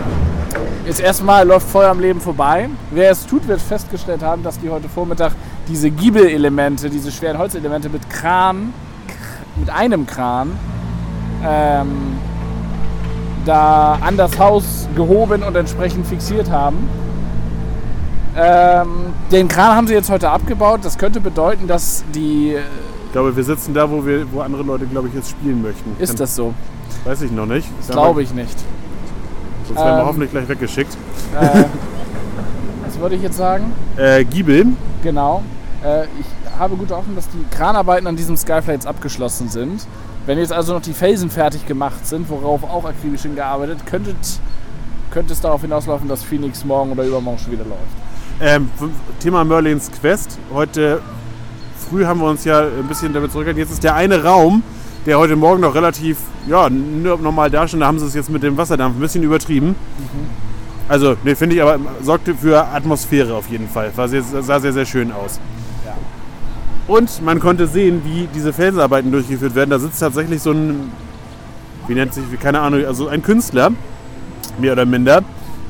ist 0.87 1.01
erstmal 1.01 1.47
läuft 1.47 1.69
Feuer 1.69 1.91
am 1.91 2.01
Leben 2.01 2.21
vorbei. 2.21 2.69
Wer 2.93 3.11
es 3.11 3.27
tut, 3.27 3.47
wird 3.49 3.61
festgestellt 3.61 4.23
haben, 4.23 4.43
dass 4.43 4.59
die 4.61 4.71
heute 4.71 4.89
Vormittag 4.89 5.33
diese 5.69 5.91
Giebelelemente, 5.91 6.89
diese 6.91 7.11
schweren 7.11 7.39
Holzelemente 7.39 7.89
mit 7.89 8.09
Kran, 8.09 8.73
mit 9.57 9.69
einem 9.71 10.07
Kran, 10.07 10.53
ähm, 11.45 12.19
da 13.45 13.99
an 14.01 14.17
das 14.17 14.39
Haus 14.39 14.89
gehoben 14.95 15.43
und 15.43 15.57
entsprechend 15.57 16.07
fixiert 16.07 16.51
haben. 16.51 16.89
Ähm, 18.37 18.89
den 19.33 19.49
Kran 19.49 19.75
haben 19.75 19.87
sie 19.87 19.95
jetzt 19.95 20.11
heute 20.11 20.29
abgebaut. 20.31 20.81
Das 20.83 20.99
könnte 20.99 21.21
bedeuten, 21.21 21.67
dass 21.67 22.05
die. 22.15 22.55
Ich 23.07 23.13
glaube, 23.13 23.35
wir 23.35 23.45
sitzen 23.45 23.73
da, 23.73 23.91
wo, 23.91 24.05
wir, 24.05 24.31
wo 24.33 24.41
andere 24.41 24.63
Leute, 24.63 24.87
glaube 24.87 25.09
ich, 25.09 25.15
jetzt 25.15 25.31
spielen 25.31 25.63
möchten. 25.63 25.97
Ist 25.99 26.21
das 26.21 26.37
so? 26.37 26.53
Weiß 27.05 27.23
ich 27.23 27.31
noch 27.31 27.47
nicht. 27.47 27.67
Das 27.79 27.89
glaube 27.91 28.23
ich 28.23 28.35
nicht. 28.35 28.59
Sonst 29.67 29.79
werden 29.81 29.97
wir 29.97 30.01
Ähm. 30.03 30.07
hoffentlich 30.07 30.31
gleich 30.31 30.49
weggeschickt. 30.49 30.93
Äh, 31.41 31.65
was 32.85 32.99
würde 32.99 33.15
ich 33.15 33.23
jetzt 33.23 33.37
sagen? 33.37 33.73
Äh, 33.97 34.25
Giebel. 34.25 34.67
Genau. 35.03 35.43
Äh, 35.83 36.05
ich 36.21 36.59
habe 36.59 36.77
gute 36.77 36.97
Hoffnung, 36.97 37.17
dass 37.17 37.29
die 37.29 37.45
Kranarbeiten 37.57 38.07
an 38.07 38.17
diesem 38.17 38.37
Skyfly 38.37 38.73
jetzt 38.75 38.87
abgeschlossen 38.87 39.49
sind. 39.49 39.87
Wenn 40.27 40.39
jetzt 40.39 40.53
also 40.53 40.75
noch 40.75 40.83
die 40.83 40.93
Felsen 40.93 41.31
fertig 41.31 41.67
gemacht 41.67 42.07
sind, 42.07 42.29
worauf 42.29 42.65
auch 42.65 42.85
akribisch 42.85 43.23
hingearbeitet, 43.23 43.79
könnte 43.87 44.15
es 45.33 45.41
darauf 45.41 45.61
hinauslaufen, 45.63 46.09
dass 46.09 46.23
Phoenix 46.23 46.65
morgen 46.65 46.93
oder 46.93 47.05
übermorgen 47.05 47.39
schon 47.39 47.53
wieder 47.53 47.65
läuft. 47.65 48.06
Ähm, 48.39 48.69
Thema 49.21 49.45
Merlins 49.45 49.91
Quest. 49.91 50.39
Heute 50.53 51.01
früh 51.89 52.05
haben 52.05 52.21
wir 52.21 52.29
uns 52.29 52.45
ja 52.45 52.61
ein 52.61 52.87
bisschen 52.87 53.15
damit 53.15 53.33
zurückgehalten. 53.33 53.63
Jetzt 53.63 53.73
ist 53.73 53.83
der 53.83 53.95
eine 53.95 54.25
Raum, 54.25 54.63
der 55.07 55.19
heute 55.19 55.37
Morgen 55.37 55.63
noch 55.63 55.75
relativ 55.75 56.19
ja, 56.47 56.69
normal 56.69 57.51
dastand. 57.51 57.83
Da 57.83 57.87
haben 57.87 57.99
sie 57.99 58.05
es 58.05 58.15
jetzt 58.15 58.29
mit 58.29 58.43
dem 58.43 58.59
Wasserdampf 58.59 58.97
ein 58.97 59.01
bisschen 59.01 59.23
übertrieben. 59.23 59.75
Also, 60.87 61.17
ne, 61.25 61.35
finde 61.35 61.57
ich 61.57 61.63
aber, 61.63 61.79
sorgte 62.03 62.35
für 62.35 62.67
Atmosphäre 62.67 63.35
auf 63.35 63.49
jeden 63.49 63.69
Fall. 63.69 63.91
War 63.97 64.07
sehr, 64.07 64.23
sah 64.23 64.61
sehr, 64.61 64.73
sehr 64.75 64.85
schön 64.85 65.13
aus. 65.13 65.41
Ja. 65.87 65.95
Und 66.87 67.23
man 67.23 67.41
konnte 67.41 67.67
sehen, 67.67 68.03
wie 68.05 68.29
diese 68.35 68.53
Felsenarbeiten 68.53 69.11
durchgeführt 69.11 69.55
werden. 69.55 69.71
Da 69.71 69.79
sitzt 69.79 69.99
tatsächlich 69.99 70.43
so 70.43 70.53
ein, 70.53 70.93
wie 71.89 71.95
nennt 71.95 72.13
sich, 72.13 72.25
keine 72.39 72.61
Ahnung, 72.61 72.85
also 72.85 73.09
ein 73.09 73.23
Künstler, 73.23 73.73
mehr 74.59 74.75
oder 74.75 74.85
minder, 74.85 75.25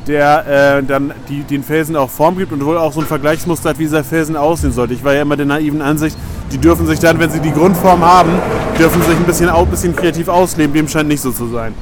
der 0.07 0.79
äh, 0.79 0.83
dann 0.83 1.13
die, 1.29 1.43
den 1.43 1.63
Felsen 1.63 1.97
auch 1.97 2.11
Form 2.11 2.39
gibt 2.39 2.53
und 2.53 2.65
wohl 2.65 2.79
auch 2.79 2.93
so 2.93 3.01
ein 3.01 3.07
Vergleichsmuster 3.07 3.71
hat, 3.71 3.79
wie 3.79 3.85
dieser 3.85 4.05
Felsen 4.05 4.37
aussehen 4.37 4.73
sollte. 4.73 4.95
Ich 4.95 5.05
war 5.05 5.13
ja 5.15 5.23
immer 5.23 5.37
der 5.37 5.47
naiven 5.47 5.83
Ansicht, 5.83 6.17
die 6.53 6.59
dürfen 6.59 6.87
sich 6.87 7.01
dann, 7.01 7.19
wenn 7.19 7.31
sie 7.31 7.41
die 7.41 7.53
Grundform 7.53 8.03
haben, 8.03 8.31
dürfen 8.79 9.03
sich 9.03 9.17
ein 9.17 9.25
bisschen, 9.25 9.49
ein 9.49 9.67
bisschen 9.67 9.97
kreativ 9.97 10.29
ausleben. 10.29 10.73
Dem 10.75 10.89
scheint 10.89 11.09
nicht 11.09 11.21
so 11.21 11.33
zu 11.33 11.49
sein. 11.49 11.75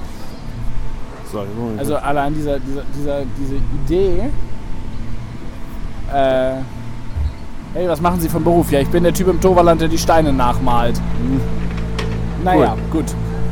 So, 1.30 1.44
Also 1.76 1.96
allein 1.96 2.32
dieser, 2.32 2.58
dieser, 2.60 2.82
dieser, 2.96 3.22
diese 3.38 3.56
Idee, 3.56 4.30
äh, 6.12 6.54
hey, 7.74 7.88
was 7.88 8.00
machen 8.00 8.20
Sie 8.20 8.28
vom 8.28 8.44
Beruf? 8.44 8.70
Ja, 8.70 8.80
ich 8.80 8.88
bin 8.88 9.02
der 9.02 9.12
Typ 9.12 9.28
im 9.28 9.40
Toverland, 9.40 9.80
der 9.80 9.88
die 9.88 9.98
Steine 9.98 10.32
nachmalt. 10.32 11.00
Naja, 12.44 12.76
gut. 12.90 13.06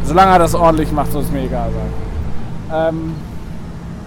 Solange 0.05 0.33
er 0.33 0.39
das 0.39 0.55
ordentlich 0.55 0.93
macht, 0.93 1.13
soll 1.13 1.23
es 1.23 1.31
mir 1.31 1.43
egal 1.43 1.71
sein. 1.73 2.89
Ähm, 2.95 3.15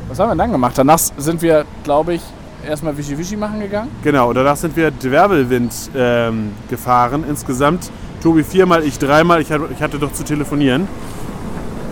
was 0.07 0.19
haben 0.19 0.29
wir 0.29 0.35
dann 0.35 0.51
gemacht? 0.51 0.77
Danach 0.77 0.99
sind 0.99 1.41
wir, 1.41 1.65
glaube 1.83 2.15
ich, 2.15 2.21
erstmal 2.67 2.97
Wischi 2.97 3.17
Wischi 3.17 3.35
machen 3.35 3.59
gegangen. 3.59 3.89
Genau, 4.03 4.29
und 4.29 4.35
danach 4.35 4.55
sind 4.55 4.75
wir 4.75 4.91
Dwerbelwind 4.91 5.73
ähm, 5.95 6.53
gefahren. 6.69 7.23
Insgesamt 7.27 7.91
Tobi 8.21 8.43
viermal, 8.43 8.83
ich 8.83 8.97
dreimal. 8.97 9.41
Ich 9.41 9.51
hatte, 9.51 9.67
ich 9.71 9.81
hatte 9.81 9.99
doch 9.99 10.11
zu 10.11 10.23
telefonieren. 10.23 10.87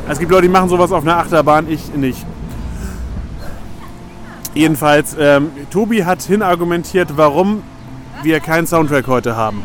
Es 0.10 0.20
gibt 0.20 0.32
Leute, 0.32 0.44
die 0.44 0.50
machen 0.50 0.70
sowas 0.70 0.92
auf 0.92 1.04
einer 1.04 1.18
Achterbahn, 1.18 1.70
ich 1.70 1.94
nicht. 1.96 2.26
Jedenfalls, 4.54 5.16
ähm, 5.20 5.52
Tobi 5.72 6.04
hat 6.04 6.22
hinargumentiert, 6.22 7.16
warum 7.16 7.64
wir 8.22 8.40
keinen 8.40 8.68
Soundtrack 8.68 9.08
heute 9.08 9.36
haben. 9.36 9.64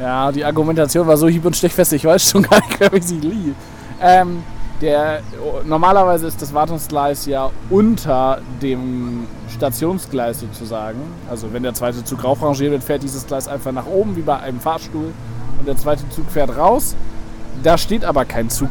Ja, 0.00 0.30
die 0.30 0.44
Argumentation 0.44 1.06
war 1.06 1.16
so 1.16 1.28
hieb- 1.28 1.46
und 1.46 1.56
stechfest, 1.56 1.92
ich 1.94 2.04
weiß 2.04 2.30
schon 2.30 2.42
gar 2.42 2.60
nicht 2.60 2.80
wie 2.92 3.02
sie 3.02 3.20
lief. 3.20 3.54
Ähm, 4.00 4.42
der, 4.80 5.22
normalerweise 5.64 6.26
ist 6.26 6.42
das 6.42 6.52
Wartungsgleis 6.52 7.26
ja 7.26 7.50
unter 7.70 8.40
dem 8.62 9.26
Stationsgleis 9.48 10.40
sozusagen. 10.40 11.00
Also 11.30 11.52
wenn 11.52 11.62
der 11.62 11.74
zweite 11.74 12.04
Zug 12.04 12.24
raufrangiert 12.24 12.72
wird, 12.72 12.84
fährt 12.84 13.02
dieses 13.02 13.26
Gleis 13.26 13.48
einfach 13.48 13.72
nach 13.72 13.86
oben, 13.86 14.16
wie 14.16 14.22
bei 14.22 14.38
einem 14.38 14.60
Fahrstuhl. 14.60 15.12
Und 15.58 15.66
der 15.66 15.76
zweite 15.76 16.08
Zug 16.10 16.30
fährt 16.30 16.56
raus. 16.56 16.94
Da 17.62 17.78
steht 17.78 18.04
aber 18.04 18.24
kein 18.24 18.50
Zug. 18.50 18.70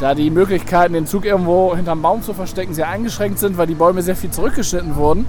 Da 0.00 0.14
die 0.14 0.30
Möglichkeiten, 0.30 0.94
den 0.94 1.06
Zug 1.06 1.24
irgendwo 1.24 1.76
hinterm 1.76 2.02
Baum 2.02 2.22
zu 2.22 2.32
verstecken, 2.32 2.74
sehr 2.74 2.88
eingeschränkt 2.88 3.38
sind, 3.38 3.58
weil 3.58 3.66
die 3.66 3.74
Bäume 3.74 4.02
sehr 4.02 4.16
viel 4.16 4.30
zurückgeschnitten 4.30 4.96
wurden, 4.96 5.26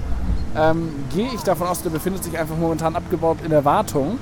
ähm, 0.57 0.89
gehe 1.13 1.27
ich 1.35 1.41
davon 1.41 1.67
aus, 1.67 1.83
der 1.83 1.89
befindet 1.89 2.23
sich 2.23 2.37
einfach 2.39 2.57
momentan 2.57 2.95
abgebaut 2.95 3.37
in 3.43 3.49
der 3.51 3.65
Wartung. 3.65 4.17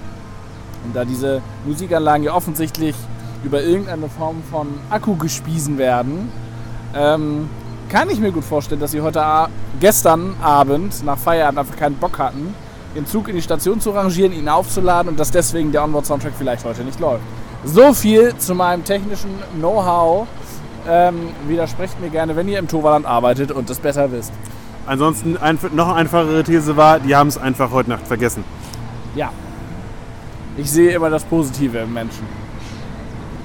Und 0.84 0.96
da 0.96 1.06
diese 1.06 1.42
Musikanlagen 1.66 2.24
ja 2.24 2.34
offensichtlich 2.34 2.96
über 3.44 3.62
irgendeine 3.62 4.10
Form 4.10 4.42
von 4.50 4.68
Akku 4.90 5.16
gespiesen 5.16 5.78
werden, 5.78 6.32
ähm, 6.96 7.50
kann 7.90 8.10
ich 8.10 8.20
mir 8.20 8.32
gut 8.32 8.44
vorstellen, 8.44 8.80
dass 8.80 8.92
sie 8.92 9.02
heute 9.02 9.24
gestern 9.80 10.36
Abend 10.42 11.04
nach 11.06 11.18
Feierabend 11.18 11.60
einfach 11.60 11.76
keinen 11.76 11.96
Bock 11.96 12.20
hatten, 12.20 12.54
den 12.96 13.06
Zug 13.06 13.28
in 13.28 13.36
die 13.36 13.42
Station 13.42 13.82
zu 13.82 13.92
rangieren, 13.92 14.32
ihn 14.32 14.48
aufzuladen 14.48 15.10
und 15.10 15.20
dass 15.20 15.32
deswegen 15.32 15.72
der 15.72 15.84
Onboard-Soundtrack 15.84 16.34
vielleicht 16.38 16.66
heute 16.66 16.84
nicht 16.84 17.00
läuft. 17.00 17.24
So 17.66 17.94
viel 17.94 18.36
zu 18.38 18.56
meinem 18.56 18.84
technischen 18.84 19.32
Know-how. 19.58 20.28
Ähm, 20.88 21.30
widersprecht 21.48 22.00
mir 22.00 22.10
gerne, 22.10 22.36
wenn 22.36 22.48
ihr 22.48 22.58
im 22.58 22.68
Toverland 22.68 23.06
arbeitet 23.06 23.52
und 23.52 23.70
es 23.70 23.80
besser 23.80 24.12
wisst. 24.12 24.32
Ansonsten 24.86 25.38
ein, 25.38 25.60
noch 25.74 25.94
einfachere 25.94 26.44
These 26.44 26.78
war, 26.78 27.00
die 27.00 27.16
haben 27.16 27.28
es 27.28 27.38
einfach 27.38 27.72
heute 27.72 27.90
Nacht 27.90 28.08
vergessen. 28.08 28.44
Ja. 29.16 29.32
Ich 30.58 30.72
sehe 30.72 30.92
immer 30.92 31.10
das 31.10 31.24
Positive 31.26 31.80
im 31.80 31.94
Menschen. 31.94 32.26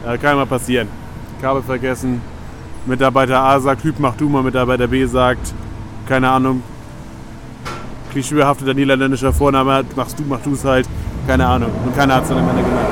Ja, 0.04 0.16
kann 0.18 0.36
mal 0.36 0.46
passieren. 0.46 0.88
Kabel 1.40 1.62
vergessen. 1.62 2.20
Mitarbeiter 2.86 3.40
A 3.40 3.58
sagt, 3.58 3.82
Typ 3.82 3.94
mach 3.98 4.14
du 4.16 4.28
mal. 4.28 4.42
Mitarbeiter 4.42 4.86
B 4.86 5.06
sagt, 5.06 5.54
keine 6.06 6.28
Ahnung, 6.28 6.62
klischeehafteter 8.12 8.74
niederländischer 8.74 9.32
Vorname, 9.32 9.84
machst 9.96 10.18
du, 10.18 10.24
mach 10.28 10.40
du 10.40 10.52
es 10.52 10.64
halt. 10.64 10.86
Keine 11.26 11.46
Ahnung. 11.46 11.70
Und 11.84 11.96
keiner 11.96 12.16
hat 12.16 12.24
es 12.24 12.28
dann 12.28 12.38
am 12.38 12.48
Ende 12.50 12.62
gemacht. 12.62 12.84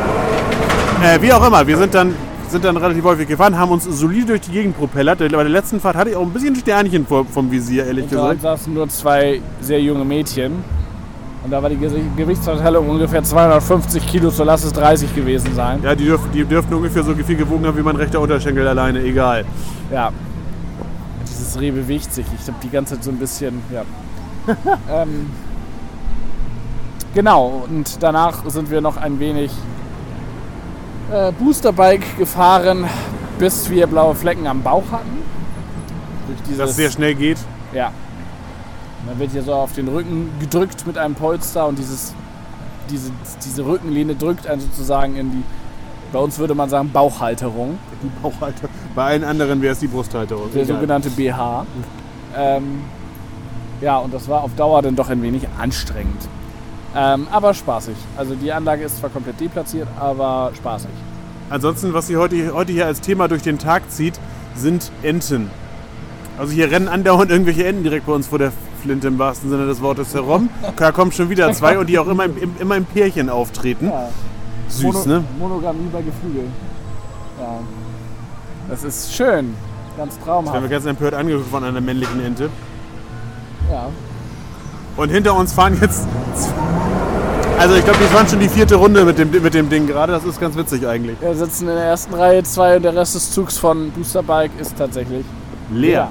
Äh, 1.05 1.21
wie 1.21 1.33
auch 1.33 1.47
immer, 1.47 1.67
wir 1.67 1.77
sind 1.77 1.95
dann, 1.95 2.15
sind 2.49 2.65
dann 2.65 2.77
relativ 2.79 3.05
häufig 3.05 3.29
gefahren, 3.29 3.59
haben 3.59 3.73
uns 3.73 3.85
solide 3.85 4.27
durch 4.27 4.41
die 4.43 4.53
Gegend 4.53 4.79
propellert. 4.79 5.19
Bei 5.19 5.29
der 5.29 5.45
letzten 5.49 5.81
Fahrt 5.81 5.97
hatte 5.97 6.11
ich 6.11 6.17
auch 6.17 6.23
ein 6.23 6.33
bisschen 6.33 6.57
Sternchen 6.57 7.07
vom 7.07 7.51
Visier, 7.51 7.85
ehrlich 7.85 8.05
uns 8.05 8.13
gesagt. 8.13 8.41
saßen 8.41 8.73
nur 8.73 8.89
zwei 8.89 9.43
sehr 9.61 9.81
junge 9.83 10.05
Mädchen. 10.05 10.65
Und 11.45 11.51
da 11.51 11.61
war 11.63 11.69
die 11.69 11.77
Ge- 11.77 11.91
Gewichtsverteilung 12.17 12.89
ungefähr 12.89 13.23
250 13.23 14.07
Kilo, 14.07 14.31
so 14.31 14.45
lass 14.45 14.63
es 14.65 14.73
30 14.73 15.15
gewesen 15.15 15.55
sein. 15.55 15.81
Ja, 15.83 15.95
die, 15.95 16.05
dürf, 16.05 16.21
die 16.33 16.45
dürften 16.45 16.75
ungefähr 16.75 17.03
so 17.03 17.15
viel 17.15 17.37
gewogen 17.37 17.67
haben 17.67 17.77
wie 17.77 17.83
mein 17.83 17.97
rechter 17.97 18.21
Unterschenkel 18.21 18.67
alleine, 18.69 19.01
egal. 19.03 19.45
Ja. 19.93 20.11
Dieses 21.29 21.59
Reh 21.61 21.71
bewegt 21.73 22.13
sich. 22.13 22.27
Ich 22.41 22.47
habe 22.47 22.59
die 22.63 22.71
ganze 22.71 22.95
Zeit 22.95 23.05
so 23.05 23.11
ein 23.11 23.17
bisschen, 23.19 23.61
ja. 23.73 23.83
ähm, 25.03 25.31
genau, 27.15 27.65
und 27.69 28.03
danach 28.03 28.49
sind 28.49 28.71
wir 28.71 28.81
noch 28.81 28.97
ein 28.97 29.19
wenig 29.19 29.51
äh, 31.13 31.33
Boosterbike 31.33 32.19
gefahren, 32.19 32.87
bis 33.39 33.69
wir 33.71 33.87
blaue 33.87 34.15
Flecken 34.15 34.47
am 34.47 34.63
Bauch 34.63 34.85
hatten. 34.93 35.19
Durch 36.29 36.41
dieses, 36.43 36.59
Dass 36.59 36.71
es 36.71 36.77
sehr 36.77 36.91
schnell 36.91 37.15
geht. 37.15 37.39
Ja. 37.73 37.91
Man 39.07 39.19
wird 39.19 39.33
hier 39.33 39.43
so 39.43 39.53
auf 39.53 39.73
den 39.73 39.89
Rücken 39.89 40.31
gedrückt 40.39 40.87
mit 40.87 40.97
einem 40.97 41.15
Polster 41.15 41.67
und 41.67 41.79
dieses, 41.79 42.15
diese, 42.91 43.11
diese 43.45 43.67
Rückenlehne 43.67 44.15
drückt 44.15 44.47
einen 44.47 44.61
sozusagen 44.61 45.17
in 45.17 45.31
die, 45.33 45.43
bei 46.13 46.19
uns 46.19 46.39
würde 46.39 46.55
man 46.55 46.69
sagen, 46.69 46.91
Bauchhalterung. 46.93 47.79
Die 48.03 48.11
Bauchhalterung. 48.23 48.71
Bei 48.95 49.05
allen 49.05 49.25
anderen 49.25 49.63
wäre 49.63 49.73
es 49.73 49.81
die 49.81 49.89
Brusthalterung. 49.89 50.53
der 50.53 50.63
Egal. 50.63 50.77
sogenannte 50.77 51.11
BH. 51.11 51.67
Ähm, 52.37 52.83
ja, 53.81 53.99
und 53.99 54.15
das 54.15 54.29
war 54.29 54.45
auf 54.45 54.55
Dauer 54.55 54.83
dann 54.83 54.95
doch 54.95 55.09
ein 55.09 55.23
wenig 55.23 55.49
anstrengend. 55.59 56.29
Ähm, 56.95 57.27
aber 57.31 57.55
spaßig. 57.55 57.97
Also 58.17 58.35
die 58.35 58.53
Anlage 58.53 58.85
ist 58.85 58.99
zwar 58.99 59.11
komplett 59.11 59.41
deplatziert, 59.41 59.89
aber 59.99 60.53
spaßig. 60.55 60.91
Ansonsten, 61.51 61.93
was 61.93 62.07
sie 62.07 62.17
heute, 62.17 62.53
heute 62.55 62.73
hier 62.73 62.87
als 62.87 63.01
Thema 63.01 63.29
durch 63.29 63.43
den 63.43 63.59
Tag 63.59 63.91
zieht, 63.91 64.15
sind 64.55 64.93
Enten. 65.03 65.51
Also 66.39 66.53
hier 66.53 66.71
rennen 66.71 66.89
andauernd 66.89 67.31
irgendwelche 67.31 67.67
Enten 67.67 67.83
direkt 67.83 68.07
bei 68.07 68.13
uns 68.13 68.27
vor 68.27 68.39
der 68.39 68.53
Flinte 68.83 69.09
im 69.09 69.19
wahrsten 69.19 69.49
Sinne 69.49 69.67
des 69.67 69.81
Wortes 69.81 70.13
herum. 70.15 70.49
Da 70.77 70.93
kommen 70.93 71.13
schon 71.13 71.31
wieder 71.31 71.53
zwei 71.53 71.79
und 71.79 71.89
die 71.89 71.99
auch 71.99 72.09
immer 72.09 72.25
im, 72.25 72.37
im, 72.37 72.55
immer 72.59 72.77
im 72.77 72.85
Pärchen 72.85 73.31
auftreten. 73.31 73.87
Ja, 73.87 74.09
Süß, 74.69 74.83
Mono 74.83 75.07
ne? 75.07 75.25
Monogamie 75.39 75.89
bei 75.93 76.03
Geflügel. 76.03 76.45
Ja. 77.41 77.59
Das 78.69 78.85
ist 78.85 79.15
schön. 79.15 79.55
Ganz 79.97 80.13
Ich 80.15 80.19
bin 80.19 80.27
traumhaft. 80.27 80.71
ganz 80.71 80.87
empört 80.87 81.15
angeguckt 81.15 81.51
von 81.51 81.63
einer 81.65 81.81
männlichen 81.81 82.25
Ente. 82.25 82.49
Ja. 83.71 83.89
Und 84.97 85.11
hinter 85.11 85.35
uns 85.35 85.53
fahren 85.53 85.79
jetzt. 85.81 86.07
Also 87.59 87.77
ich 87.77 87.85
glaube, 87.85 88.01
das 88.01 88.13
waren 88.13 88.27
schon 88.27 88.41
die 88.41 88.49
vierte 88.49 88.75
Runde 88.75 89.05
mit 89.05 89.19
dem, 89.19 89.31
mit 89.31 89.55
dem 89.55 89.69
Ding 89.69 89.87
gerade. 89.87 90.13
Das 90.13 90.25
ist 90.25 90.41
ganz 90.41 90.57
witzig 90.57 90.87
eigentlich. 90.87 91.17
Wir 91.21 91.35
sitzen 91.35 91.69
in 91.69 91.75
der 91.75 91.85
ersten 91.85 92.15
Reihe 92.15 92.43
zwei 92.43 92.77
und 92.77 92.83
der 92.83 92.95
Rest 92.97 93.15
des 93.15 93.31
Zugs 93.31 93.57
von 93.57 93.91
Boosterbike 93.93 94.51
ist 94.59 94.77
tatsächlich 94.77 95.25
Leer. 95.71 96.11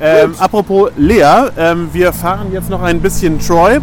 Ähm, 0.00 0.34
apropos 0.38 0.90
Lea, 0.96 1.50
ähm, 1.58 1.88
wir 1.92 2.12
fahren 2.12 2.48
jetzt 2.52 2.70
noch 2.70 2.82
ein 2.82 3.00
bisschen 3.00 3.38
Troy 3.38 3.78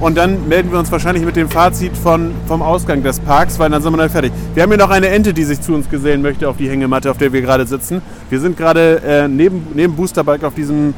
und 0.00 0.16
dann 0.16 0.46
melden 0.48 0.70
wir 0.70 0.78
uns 0.78 0.92
wahrscheinlich 0.92 1.24
mit 1.24 1.34
dem 1.36 1.48
Fazit 1.48 1.96
von, 1.96 2.32
vom 2.46 2.62
Ausgang 2.62 3.02
des 3.02 3.18
Parks, 3.18 3.58
weil 3.58 3.70
dann 3.70 3.82
sind 3.82 3.92
wir 3.92 3.96
dann 3.98 4.10
fertig. 4.10 4.32
Wir 4.54 4.62
haben 4.62 4.70
hier 4.70 4.78
noch 4.78 4.90
eine 4.90 5.08
Ente, 5.08 5.32
die 5.34 5.42
sich 5.44 5.60
zu 5.60 5.74
uns 5.74 5.88
gesellen 5.90 6.22
möchte 6.22 6.48
auf 6.48 6.56
die 6.56 6.68
Hängematte, 6.68 7.10
auf 7.10 7.18
der 7.18 7.32
wir 7.32 7.40
gerade 7.42 7.66
sitzen. 7.66 8.00
Wir 8.30 8.38
sind 8.40 8.56
gerade 8.56 9.00
äh, 9.04 9.26
neben, 9.28 9.66
neben 9.74 9.96
Boosterbike 9.96 10.44
auf 10.44 10.54
diesem, 10.54 10.94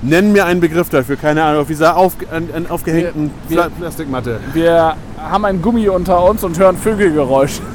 nennen 0.00 0.32
mir 0.32 0.46
einen 0.46 0.60
Begriff 0.60 0.88
dafür, 0.88 1.16
keine 1.16 1.42
Ahnung, 1.42 1.62
auf 1.62 1.66
dieser 1.68 1.96
auf, 1.96 2.14
an, 2.32 2.48
an 2.54 2.66
aufgehängten 2.70 3.30
Wir- 3.48 3.56
wir- 3.56 3.62
Pla 3.64 3.68
Plastikmatte. 3.80 4.40
Wir 4.54 4.94
haben 5.18 5.44
ein 5.44 5.60
Gummi 5.60 5.88
unter 5.88 6.24
uns 6.24 6.42
und 6.44 6.58
hören 6.58 6.76
Vögelgeräusche. 6.76 7.60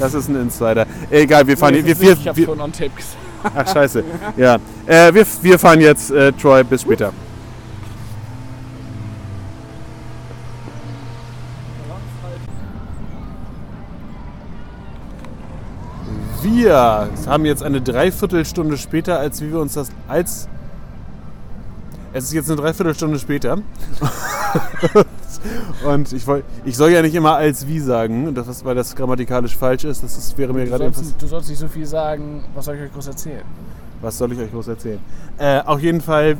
Das 0.00 0.14
ist 0.14 0.28
ein 0.28 0.40
Insider. 0.40 0.86
Egal, 1.10 1.44
wir 1.48 1.56
fahren 1.56 1.74
Nee, 1.74 1.84
wir, 1.84 1.92
das 1.94 2.00
ist 2.00 2.08
nicht, 2.08 2.18
ich 2.18 2.24
wir, 2.24 2.28
hab's 2.30 2.38
wir, 2.38 2.46
schon 2.46 2.60
on 2.60 2.70
tape 2.70 2.90
gesagt. 2.90 3.16
Ach 3.42 3.72
scheiße. 3.72 4.04
Ja. 4.36 4.56
Äh, 4.86 5.14
wir, 5.14 5.26
wir 5.42 5.58
fahren 5.58 5.80
jetzt 5.80 6.10
äh, 6.10 6.32
Troy, 6.32 6.64
bis 6.64 6.82
später. 6.82 7.12
Wir 16.42 17.08
haben 17.26 17.44
jetzt 17.44 17.62
eine 17.62 17.80
Dreiviertelstunde 17.80 18.78
später, 18.78 19.18
als 19.18 19.40
wir 19.40 19.58
uns 19.58 19.74
das 19.74 19.90
als 20.06 20.48
es 22.12 22.24
ist 22.24 22.32
jetzt 22.32 22.50
eine 22.50 22.60
Dreiviertelstunde 22.60 23.18
später. 23.18 23.58
Und 25.86 26.12
ich, 26.12 26.24
ich 26.64 26.76
soll 26.76 26.90
ja 26.90 27.02
nicht 27.02 27.14
immer 27.14 27.36
als 27.36 27.66
wie 27.66 27.80
sagen, 27.80 28.34
das, 28.34 28.64
weil 28.64 28.74
das 28.74 28.96
grammatikalisch 28.96 29.56
falsch 29.56 29.84
ist. 29.84 30.02
Das 30.02 30.16
ist, 30.16 30.36
wäre 30.38 30.52
mir 30.52 30.64
Du 30.64 30.70
gerade 30.70 30.86
etwas. 30.86 31.16
du 31.16 31.26
sollst 31.26 31.50
nicht 31.50 31.58
so 31.58 31.68
viel 31.68 31.86
sagen, 31.86 32.44
was 32.54 32.64
soll 32.64 32.76
ich 32.76 32.82
euch 32.82 32.92
groß 32.92 33.08
erzählen? 33.08 33.42
Was 34.00 34.18
soll 34.18 34.32
ich 34.32 34.38
euch 34.38 34.50
groß 34.50 34.68
erzählen? 34.68 35.00
Äh, 35.38 35.60
auf 35.60 35.80
jeden 35.80 36.00
Fall. 36.00 36.36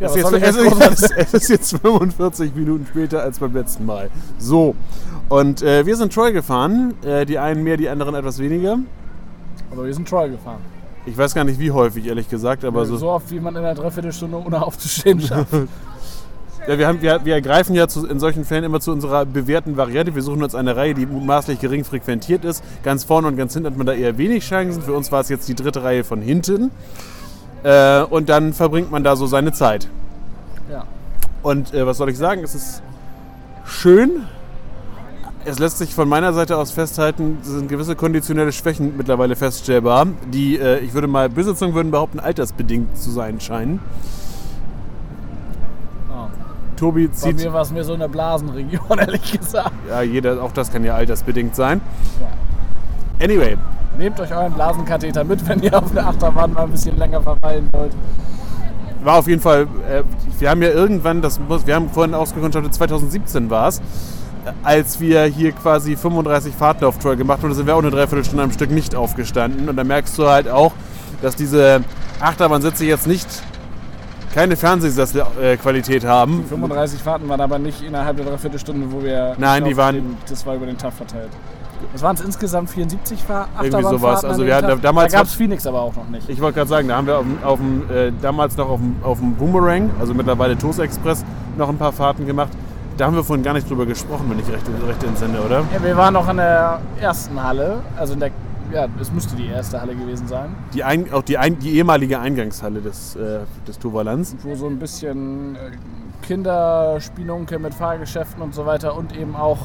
Ja, 0.00 0.06
es, 0.06 0.14
jetzt, 0.14 0.32
es, 0.32 0.56
ist, 0.56 1.10
es 1.16 1.34
ist 1.34 1.48
jetzt 1.48 1.76
45 1.80 2.54
Minuten 2.54 2.86
später 2.88 3.22
als 3.22 3.40
beim 3.40 3.52
letzten 3.52 3.84
Mal. 3.84 4.10
So. 4.38 4.76
Und 5.28 5.60
äh, 5.62 5.84
wir 5.84 5.96
sind 5.96 6.12
Troy 6.12 6.32
gefahren. 6.32 6.94
Äh, 7.02 7.26
die 7.26 7.38
einen 7.38 7.64
mehr, 7.64 7.76
die 7.76 7.88
anderen 7.88 8.14
etwas 8.14 8.38
weniger. 8.38 8.78
Aber 9.72 9.84
wir 9.84 9.92
sind 9.92 10.08
Troy 10.08 10.30
gefahren. 10.30 10.60
Ich 11.08 11.16
weiß 11.18 11.34
gar 11.34 11.44
nicht, 11.44 11.58
wie 11.58 11.70
häufig, 11.70 12.06
ehrlich 12.06 12.28
gesagt, 12.28 12.64
aber 12.64 12.84
so. 12.84 12.96
so. 12.96 13.08
oft, 13.08 13.30
wie 13.30 13.40
man 13.40 13.54
in 13.56 13.64
einer 13.64 13.74
Dreiviertelstunde 13.74 14.36
ohne 14.44 14.64
aufzustehen 14.64 15.20
schafft. 15.20 15.52
Ja, 16.66 16.76
wir, 16.76 16.86
haben, 16.86 17.00
wir, 17.00 17.24
wir 17.24 17.40
greifen 17.40 17.74
ja 17.74 17.88
zu, 17.88 18.06
in 18.06 18.20
solchen 18.20 18.44
Fällen 18.44 18.64
immer 18.64 18.78
zu 18.78 18.92
unserer 18.92 19.24
bewährten 19.24 19.78
Variante. 19.78 20.14
Wir 20.14 20.20
suchen 20.20 20.42
uns 20.42 20.54
eine 20.54 20.76
Reihe, 20.76 20.92
die 20.92 21.06
mutmaßlich 21.06 21.60
gering 21.60 21.82
frequentiert 21.82 22.44
ist. 22.44 22.62
Ganz 22.82 23.04
vorne 23.04 23.26
und 23.28 23.38
ganz 23.38 23.54
hinten 23.54 23.70
hat 23.70 23.78
man 23.78 23.86
da 23.86 23.94
eher 23.94 24.18
wenig 24.18 24.44
Chancen. 24.44 24.82
Für 24.82 24.92
uns 24.92 25.10
war 25.10 25.20
es 25.20 25.30
jetzt 25.30 25.48
die 25.48 25.54
dritte 25.54 25.82
Reihe 25.82 26.04
von 26.04 26.20
hinten. 26.20 26.70
Äh, 27.62 28.02
und 28.02 28.28
dann 28.28 28.52
verbringt 28.52 28.90
man 28.90 29.02
da 29.02 29.16
so 29.16 29.26
seine 29.26 29.52
Zeit. 29.52 29.88
ja. 30.70 30.84
Und 31.42 31.72
äh, 31.72 31.86
was 31.86 31.96
soll 31.96 32.10
ich 32.10 32.18
sagen? 32.18 32.44
Es 32.44 32.54
ist 32.54 32.82
schön. 33.64 34.26
Es 35.48 35.58
lässt 35.58 35.78
sich 35.78 35.94
von 35.94 36.10
meiner 36.10 36.34
Seite 36.34 36.58
aus 36.58 36.72
festhalten, 36.72 37.38
es 37.40 37.48
sind 37.48 37.70
gewisse 37.70 37.96
konditionelle 37.96 38.52
Schwächen 38.52 38.98
mittlerweile 38.98 39.34
feststellbar, 39.34 40.06
die, 40.30 40.58
äh, 40.58 40.80
ich 40.80 40.92
würde 40.92 41.06
mal, 41.06 41.30
böse 41.30 41.54
Zungen 41.54 41.74
würden 41.74 41.90
behaupten, 41.90 42.20
altersbedingt 42.20 42.98
zu 42.98 43.10
sein 43.10 43.40
scheinen. 43.40 43.80
Oh. 46.10 46.26
Tobi 46.76 47.06
Bei 47.06 47.14
zieht, 47.14 47.38
mir 47.38 47.50
war 47.50 47.62
es 47.62 47.70
mir 47.70 47.82
so 47.82 47.94
in 47.94 48.00
der 48.00 48.08
Blasenregion, 48.08 48.82
ehrlich 48.98 49.38
gesagt. 49.40 49.72
ja, 49.88 50.02
jeder, 50.02 50.42
auch 50.42 50.52
das 50.52 50.70
kann 50.70 50.84
ja 50.84 50.94
altersbedingt 50.94 51.56
sein. 51.56 51.80
Ja. 52.20 53.24
Anyway, 53.24 53.56
Nehmt 53.96 54.20
euch 54.20 54.30
euren 54.30 54.52
Blasenkatheter 54.52 55.24
mit, 55.24 55.48
wenn 55.48 55.62
ihr 55.62 55.76
auf 55.76 55.92
der 55.92 56.06
Achterbahn 56.06 56.52
mal 56.52 56.64
ein 56.64 56.70
bisschen 56.72 56.98
länger 56.98 57.22
verweilen 57.22 57.70
wollt. 57.72 57.92
war 59.02 59.16
auf 59.16 59.26
jeden 59.26 59.40
Fall, 59.40 59.62
äh, 59.90 60.02
wir 60.38 60.50
haben 60.50 60.60
ja 60.60 60.68
irgendwann, 60.68 61.22
das 61.22 61.40
muss, 61.40 61.66
wir 61.66 61.74
haben 61.74 61.88
vorhin 61.88 62.14
ausgekundschaftet, 62.14 62.74
2017 62.74 63.48
war 63.48 63.68
es, 63.68 63.80
als 64.62 65.00
wir 65.00 65.24
hier 65.24 65.52
quasi 65.52 65.96
35 65.96 66.54
Fahrten 66.54 66.84
auf 66.84 66.98
Troy 66.98 67.16
gemacht 67.16 67.42
haben, 67.42 67.52
sind 67.54 67.66
wir 67.66 67.74
auch 67.74 67.80
eine 67.82 67.90
Dreiviertelstunde 67.90 68.44
am 68.44 68.52
Stück 68.52 68.70
nicht 68.70 68.94
aufgestanden. 68.94 69.68
Und 69.68 69.76
da 69.76 69.84
merkst 69.84 70.16
du 70.18 70.26
halt 70.28 70.48
auch, 70.48 70.72
dass 71.22 71.36
diese 71.36 71.82
Achterbahnsitze 72.20 72.84
jetzt 72.84 73.06
nicht 73.06 73.26
keine 74.34 74.56
Fernsehsesselqualität 74.56 76.04
haben. 76.04 76.44
35 76.48 77.00
Fahrten 77.02 77.28
waren 77.28 77.40
aber 77.40 77.58
nicht 77.58 77.82
innerhalb 77.82 78.16
der 78.16 78.26
Dreiviertelstunde, 78.26 78.86
wo 78.90 79.02
wir. 79.02 79.34
Nein, 79.38 79.64
die 79.64 79.76
waren- 79.76 80.16
das 80.28 80.44
war 80.46 80.54
über 80.54 80.66
den 80.66 80.78
Tag 80.78 80.92
verteilt. 80.92 81.30
Das 81.92 82.02
waren 82.02 82.16
es 82.16 82.22
insgesamt 82.22 82.70
74 82.70 83.22
Fahr 83.22 83.48
Irgendwie 83.62 83.82
sowas. 83.84 84.24
Also 84.24 84.44
wir 84.44 84.56
hatten 84.56 84.80
damals 84.82 85.12
Da 85.12 85.18
gab 85.18 85.26
es 85.28 85.34
Phoenix 85.34 85.64
aber 85.66 85.80
auch 85.80 85.94
noch 85.94 86.08
nicht. 86.08 86.28
Ich 86.28 86.40
wollte 86.40 86.56
gerade 86.58 86.68
sagen, 86.68 86.88
da 86.88 86.96
haben 86.96 87.06
wir 87.06 87.18
auf 87.18 87.24
auf 87.44 87.60
äh, 87.90 88.10
damals 88.20 88.56
noch 88.56 88.68
auf 88.68 88.80
auf 89.04 89.18
dem 89.20 89.34
Boomerang, 89.34 89.88
also 90.00 90.12
mittlerweile 90.12 90.58
Toast 90.58 90.80
Express, 90.80 91.24
noch 91.56 91.68
ein 91.68 91.78
paar 91.78 91.92
Fahrten 91.92 92.26
gemacht. 92.26 92.50
Da 92.98 93.06
haben 93.06 93.14
wir 93.14 93.22
vorhin 93.22 93.44
gar 93.44 93.52
nicht 93.52 93.70
drüber 93.70 93.86
gesprochen, 93.86 94.26
wenn 94.28 94.40
ich 94.40 94.48
recht, 94.48 94.64
recht 94.86 95.04
entsinne, 95.04 95.40
oder? 95.40 95.60
Ja, 95.72 95.82
wir 95.82 95.96
waren 95.96 96.14
noch 96.14 96.28
in 96.28 96.38
der 96.38 96.80
ersten 97.00 97.40
Halle, 97.40 97.80
also 97.96 98.14
in 98.14 98.20
der. 98.20 98.30
Ja, 98.72 98.86
es 99.00 99.12
müsste 99.12 99.36
die 99.36 99.46
erste 99.46 99.80
Halle 99.80 99.94
gewesen 99.94 100.26
sein, 100.26 100.48
Die 100.74 100.82
ein, 100.82 101.10
auch 101.12 101.22
die, 101.22 101.38
ein, 101.38 101.58
die 101.60 101.76
ehemalige 101.76 102.18
Eingangshalle 102.18 102.80
des, 102.80 103.14
äh, 103.14 103.38
des 103.66 103.78
Toverlands. 103.78 104.36
wo 104.42 104.54
so 104.56 104.66
ein 104.66 104.78
bisschen 104.80 105.54
äh, 105.54 106.26
Kinderspielunke 106.26 107.58
mit 107.60 107.72
Fahrgeschäften 107.72 108.42
und 108.42 108.52
so 108.52 108.66
weiter 108.66 108.94
und 108.96 109.16
eben 109.16 109.36
auch 109.36 109.58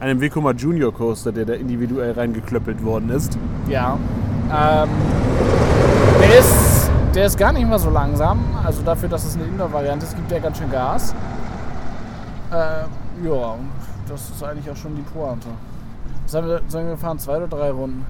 einem 0.00 0.20
Vekoma 0.20 0.50
Junior 0.50 0.92
Coaster, 0.92 1.30
der 1.30 1.44
da 1.46 1.52
individuell 1.54 2.12
reingeklöppelt 2.12 2.84
worden 2.84 3.08
ist. 3.10 3.38
Ja. 3.68 3.96
Ähm, 4.50 4.88
der, 6.20 6.38
ist, 6.38 6.90
der 7.14 7.26
ist 7.26 7.38
gar 7.38 7.52
nicht 7.52 7.66
mal 7.68 7.78
so 7.78 7.88
langsam. 7.88 8.40
Also 8.64 8.82
dafür, 8.82 9.08
dass 9.08 9.24
es 9.24 9.36
eine 9.36 9.44
Indoor-Variante 9.44 10.04
ist, 10.04 10.16
gibt 10.16 10.30
der 10.30 10.40
ganz 10.40 10.58
schön 10.58 10.70
Gas. 10.70 11.14
Ähm, 12.52 13.24
ja, 13.24 13.54
das 14.08 14.30
ist 14.30 14.42
eigentlich 14.42 14.70
auch 14.70 14.76
schon 14.76 14.94
die 14.96 15.02
Pointe. 15.02 15.48
Haben 16.34 16.46
wir, 16.46 16.60
sollen 16.68 16.86
wir 16.86 16.92
gefahren? 16.94 17.18
Zwei 17.18 17.36
oder 17.38 17.48
drei 17.48 17.70
Runden? 17.70 18.04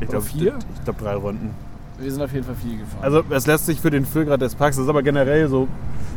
Ich 0.00 0.08
glaube 0.08 0.24
vier? 0.24 0.54
Ich 0.76 0.84
glaube 0.84 1.02
drei 1.02 1.14
Runden. 1.14 1.50
Wir 1.98 2.10
sind 2.10 2.22
auf 2.22 2.32
jeden 2.32 2.44
Fall 2.44 2.54
viel 2.56 2.78
gefahren. 2.78 3.02
Also 3.02 3.22
es 3.30 3.46
lässt 3.46 3.66
sich 3.66 3.80
für 3.80 3.90
den 3.90 4.04
Füllgrad 4.04 4.40
des 4.40 4.54
Parks, 4.54 4.76
das 4.76 4.84
ist 4.84 4.88
aber 4.90 5.02
generell 5.02 5.48
so, 5.48 5.68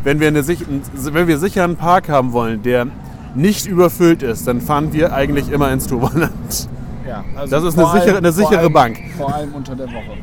wenn 0.04 0.20
wir, 0.20 0.28
eine, 0.30 0.46
wenn 0.48 1.28
wir 1.28 1.38
sicher 1.38 1.64
einen 1.64 1.76
Park 1.76 2.10
haben 2.10 2.32
wollen, 2.34 2.64
der 2.64 2.88
nicht 3.36 3.68
überfüllt 3.68 4.24
ist, 4.24 4.48
dann 4.48 4.62
fahren 4.62 4.92
wir 4.94 5.14
eigentlich 5.14 5.50
immer 5.52 5.72
ins 5.72 5.88
Toverland. 5.88 6.70
ja, 7.08 7.24
also 7.38 7.52
das 7.56 7.64
ist 7.66 7.76
vor 7.80 7.92
eine 7.94 8.02
sichere- 8.02 8.18
eine 8.18 8.34
vor 8.34 8.44
sichere 8.44 8.60
allem, 8.62 8.74
Bank. 8.74 9.00
Vor 9.18 9.34
allem 9.34 9.54
unter 9.54 9.76
der 9.76 9.88
Woche. 9.88 10.18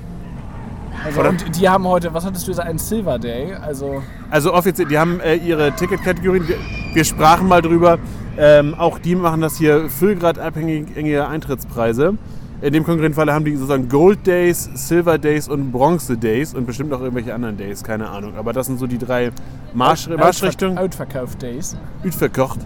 Also 1.05 1.21
Oder- 1.21 1.29
und 1.31 1.57
die 1.61 1.69
haben 1.69 1.85
heute, 1.87 2.13
was 2.13 2.25
hattest 2.25 2.47
du 2.47 2.51
gesagt, 2.53 2.69
einen 2.69 2.79
Silver 2.79 3.19
Day? 3.19 3.55
Also 3.55 4.03
Also 4.31 4.53
offiziell, 4.55 4.89
die 4.89 4.99
haben 4.99 5.21
äh, 5.21 5.35
ihre 5.37 5.73
Ticketkategorien, 5.73 6.45
wir, 6.95 7.05
sprachen 7.05 7.49
mal 7.49 7.63
drüber, 7.63 7.99
ähm, 8.39 8.75
auch 8.75 8.99
die 8.99 9.15
machen 9.15 9.41
das 9.41 9.57
hier 9.57 9.89
füllgradabhängige 9.89 11.27
Eintrittspreise. 11.27 12.17
In 12.63 12.73
dem 12.73 12.85
konkreten 12.85 13.15
Falle 13.15 13.33
haben 13.33 13.45
die 13.45 13.57
sozusagen 13.57 13.89
Gold 13.89 14.25
Days, 14.25 14.71
Silver 14.75 15.19
Days 15.19 15.49
und 15.49 15.73
Bronze 15.73 16.17
Days 16.17 16.55
und 16.55 16.65
bestimmt 16.65 16.93
auch 16.93 17.01
irgendwelche 17.01 17.35
anderen 17.35 17.57
Days, 17.57 17.83
keine 17.83 18.09
Ahnung. 18.09 18.35
Aber 18.37 18.53
das 18.53 18.67
sind 18.67 18.79
so 18.79 18.87
die 18.87 18.99
drei 18.99 19.33
Marsch, 19.75 20.09
Marschrichtungen. 20.09 20.79
Outverkauf 20.79 21.35
Days. 21.35 21.77
verkocht. 22.11 22.61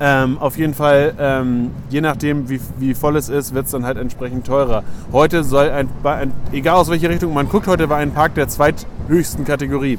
Ähm, 0.00 0.38
auf 0.38 0.58
jeden 0.58 0.74
Fall, 0.74 1.14
ähm, 1.18 1.70
je 1.88 2.00
nachdem, 2.00 2.48
wie, 2.48 2.60
wie 2.78 2.94
voll 2.94 3.16
es 3.16 3.28
ist, 3.28 3.54
wird 3.54 3.66
es 3.66 3.72
dann 3.72 3.84
halt 3.84 3.96
entsprechend 3.96 4.46
teurer. 4.46 4.84
Heute 5.12 5.42
soll 5.42 5.70
ein, 5.70 5.88
ein, 6.04 6.32
egal 6.52 6.76
aus 6.76 6.90
welche 6.90 7.08
Richtung 7.08 7.32
man 7.32 7.48
guckt, 7.48 7.66
heute 7.66 7.88
war 7.88 7.96
ein 7.96 8.12
Park 8.12 8.34
der 8.34 8.48
zweithöchsten 8.48 9.44
Kategorie. 9.44 9.98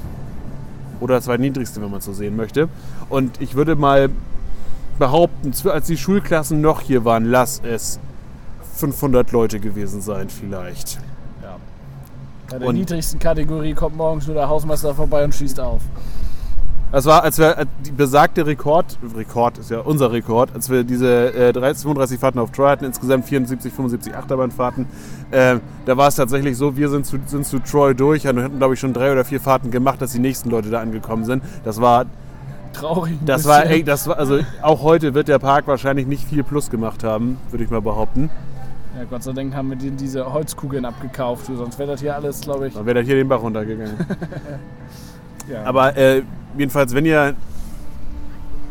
Oder 1.00 1.22
zweitniedrigste, 1.22 1.82
wenn 1.82 1.92
man 1.92 2.02
so 2.02 2.14
sehen 2.14 2.36
möchte. 2.36 2.68
Und 3.10 3.42
ich 3.42 3.56
würde 3.56 3.76
mal 3.76 4.10
behaupten, 4.98 5.54
als 5.70 5.88
die 5.88 5.98
Schulklassen 5.98 6.62
noch 6.62 6.82
hier 6.82 7.06
waren, 7.06 7.26
lass 7.26 7.62
es 7.64 8.00
500 8.76 9.32
Leute 9.32 9.60
gewesen 9.60 10.02
sein 10.02 10.30
vielleicht. 10.30 11.00
Ja. 11.42 11.56
Bei 12.50 12.60
der 12.60 12.68
Und- 12.68 12.76
niedrigsten 12.76 13.20
Kategorie 13.20 13.74
kommt 13.74 13.96
morgens 13.98 14.26
nur 14.28 14.36
der 14.36 14.50
Hausmeister 14.50 14.94
vorbei 14.94 15.24
und 15.24 15.34
schießt 15.34 15.60
auf. 15.60 15.82
Das 16.92 17.06
war, 17.06 17.24
als 17.24 17.38
wir 17.38 17.58
äh, 17.58 17.66
die 17.86 17.92
besagte 17.92 18.46
Rekord, 18.48 18.98
Rekord 19.16 19.60
ist 19.60 19.70
ja 19.70 19.80
unser 19.80 20.12
Rekord, 20.12 20.54
als 20.56 20.70
wir 20.70 20.84
diese 20.84 21.34
äh, 21.34 21.54
30, 21.54 21.84
35 21.84 22.20
Fahrten 22.20 22.40
auf 22.40 22.52
Troy 22.52 22.70
hatten, 22.70 22.86
insgesamt 22.86 23.26
74, 23.26 23.72
75 23.72 24.16
Achterbahnfahrten, 24.16 24.88
äh, 25.30 25.58
da 25.86 25.98
war 25.98 26.08
es 26.08 26.16
tatsächlich 26.16 26.58
so, 26.58 26.76
wir 26.78 26.90
sind 26.90 27.06
zu, 27.06 27.20
sind 27.28 27.46
zu 27.46 27.60
Troy 27.60 27.94
durch 27.94 28.28
und 28.28 28.42
hatten, 28.42 28.58
glaube 28.58 28.74
ich, 28.74 28.80
schon 28.80 28.94
drei 28.94 29.12
oder 29.12 29.24
vier 29.24 29.40
Fahrten 29.40 29.70
gemacht, 29.70 30.02
dass 30.02 30.14
die 30.14 30.20
nächsten 30.20 30.50
Leute 30.50 30.72
da 30.72 30.82
angekommen 30.82 31.26
sind. 31.26 31.44
Das 31.64 31.80
war, 31.80 32.06
Traurig. 32.74 33.20
das 33.24 33.46
war, 33.46 33.62
bisschen. 33.62 33.76
ey, 33.76 33.84
das 33.84 34.08
war, 34.08 34.18
also 34.18 34.40
auch 34.64 34.82
heute 34.82 35.14
wird 35.14 35.28
der 35.28 35.40
Park 35.40 35.68
wahrscheinlich 35.68 36.08
nicht 36.08 36.28
viel 36.28 36.44
plus 36.44 36.72
gemacht 36.72 37.04
haben, 37.04 37.38
würde 37.52 37.64
ich 37.64 37.70
mal 37.70 37.82
behaupten. 37.82 38.32
Ja, 38.98 39.06
Gott 39.08 39.22
sei 39.22 39.34
Dank 39.34 39.56
haben 39.56 39.70
wir 39.70 39.78
diese 39.78 40.34
Holzkugeln 40.34 40.84
abgekauft, 40.84 41.46
sonst 41.46 41.78
wäre 41.78 41.92
das 41.92 42.02
hier 42.02 42.16
alles, 42.16 42.42
glaube 42.42 42.68
ich. 42.68 42.74
Dann 42.74 42.86
wäre 42.88 43.00
das 43.00 43.06
hier 43.06 43.16
den 43.16 43.28
Bach 43.28 43.42
runtergegangen. 43.42 43.96
Ja. 45.50 45.64
Aber 45.64 45.98
äh, 45.98 46.24
jedenfalls, 46.58 46.94
wenn 46.94 47.06
ihr 47.06 47.36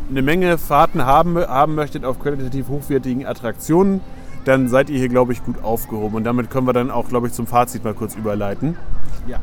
eine 0.09 0.21
Menge 0.21 0.57
Fahrten 0.57 1.05
haben, 1.05 1.37
haben 1.37 1.75
möchtet 1.75 2.05
auf 2.05 2.19
qualitativ 2.19 2.67
hochwertigen 2.69 3.25
Attraktionen, 3.25 4.01
dann 4.45 4.69
seid 4.69 4.89
ihr 4.89 4.97
hier, 4.97 5.09
glaube 5.09 5.33
ich, 5.33 5.43
gut 5.43 5.63
aufgehoben. 5.63 6.15
Und 6.15 6.23
damit 6.23 6.49
können 6.49 6.65
wir 6.65 6.73
dann 6.73 6.89
auch, 6.89 7.09
glaube 7.09 7.27
ich, 7.27 7.33
zum 7.33 7.45
Fazit 7.45 7.83
mal 7.83 7.93
kurz 7.93 8.15
überleiten. 8.15 8.77
ja. 9.27 9.39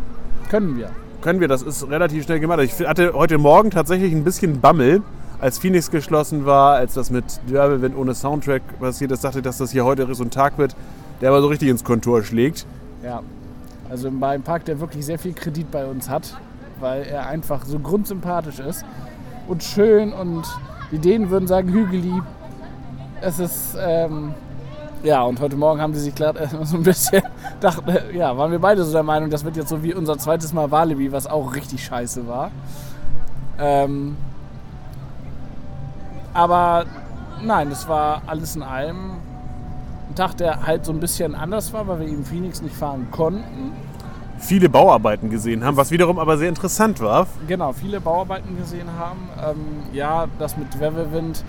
Können 0.49 0.77
wir. 0.77 0.91
Können 1.23 1.41
wir, 1.41 1.49
das 1.49 1.63
ist 1.63 1.89
relativ 1.91 2.25
schnell 2.25 2.39
gemacht. 2.39 2.61
Ich 2.61 2.79
hatte 2.87 3.13
heute 3.15 3.37
Morgen 3.37 3.73
tatsächlich 3.73 4.13
ein 4.13 4.23
bisschen 4.23 4.61
Bammel, 4.61 5.03
als 5.41 5.59
Phoenix 5.59 5.91
geschlossen 5.91 6.47
war, 6.47 6.77
als 6.77 6.95
das 6.95 7.11
mit 7.11 7.25
Wirbelwind 7.47 7.97
ohne 7.97 8.15
Soundtrack 8.15 8.63
passiert 8.79 9.11
ist, 9.11 9.25
dachte 9.25 9.39
ich, 9.39 9.45
dass 9.45 9.59
das 9.59 9.73
hier 9.73 9.85
heute 9.85 10.13
so 10.15 10.23
ein 10.23 10.31
Tag 10.31 10.57
wird, 10.57 10.77
der 11.21 11.31
aber 11.31 11.43
so 11.43 11.49
richtig 11.49 11.69
ins 11.69 11.85
Kontor 11.85 12.23
schlägt. 12.23 12.65
Ja. 13.05 13.23
Also 13.91 14.11
bei 14.11 14.31
einem 14.31 14.43
Park, 14.43 14.65
der 14.65 14.81
wirklich 14.81 15.05
sehr 15.05 15.19
viel 15.19 15.33
Kredit 15.33 15.71
bei 15.71 15.85
uns 15.87 16.09
hat, 16.09 16.37
weil 16.81 17.03
er 17.03 17.27
einfach 17.27 17.65
so 17.65 17.79
grundsympathisch 17.79 18.59
ist 18.59 18.85
und 19.49 19.63
schön 19.63 20.13
und 20.13 20.45
die 20.91 20.99
Dänen 20.99 21.31
würden 21.31 21.47
sagen 21.47 21.69
hügelig. 21.73 22.23
Es 23.21 23.39
ist, 23.39 23.77
ähm, 23.81 24.35
ja, 25.03 25.23
und 25.23 25.41
heute 25.41 25.57
Morgen 25.57 25.81
haben 25.81 25.95
sie 25.95 26.01
sich 26.01 26.15
klar 26.15 26.37
äh, 26.37 26.49
so 26.65 26.77
ein 26.77 26.83
bisschen, 26.83 27.23
dachten, 27.61 27.89
äh, 27.89 28.17
ja, 28.17 28.37
waren 28.37 28.51
wir 28.51 28.59
beide 28.59 28.85
so 28.85 28.93
der 28.93 29.03
Meinung, 29.03 29.31
das 29.31 29.45
wird 29.45 29.57
jetzt 29.57 29.69
so 29.69 29.83
wie 29.83 29.95
unser 29.95 30.19
zweites 30.19 30.53
Mal 30.53 30.71
Walibi, 30.71 31.13
was 31.13 31.27
auch 31.27 31.55
richtig 31.55 31.85
scheiße 31.85 32.27
war. 32.27 32.51
Ähm, 33.59 34.17
aber 36.35 36.85
nein, 37.43 37.71
das 37.71 37.89
war 37.89 38.23
alles 38.27 38.57
in 38.57 38.63
allem 38.63 39.13
ein 40.11 40.15
Tag, 40.15 40.37
der 40.37 40.67
halt 40.67 40.85
so 40.85 40.93
ein 40.93 41.01
bisschen 41.01 41.35
anders 41.35 41.73
war, 41.73 41.89
weil 41.89 42.01
wir 42.01 42.09
eben 42.09 42.25
Phoenix 42.25 42.61
nicht 42.61 42.75
fahren 42.75 43.09
konnten. 43.11 43.73
Viele 44.39 44.69
Bauarbeiten 44.69 45.31
gesehen 45.31 45.65
haben, 45.65 45.77
was 45.77 45.91
wiederum 45.91 46.19
aber 46.19 46.37
sehr 46.39 46.49
interessant 46.49 47.01
war. 47.01 47.27
Genau, 47.49 47.73
viele 47.73 48.01
Bauarbeiten 48.01 48.57
gesehen 48.57 48.89
haben. 48.99 49.29
Ähm, 49.43 49.95
ja, 49.95 50.27
das 50.39 50.57
mit 50.57 50.79
Wevelwind, 50.79 51.43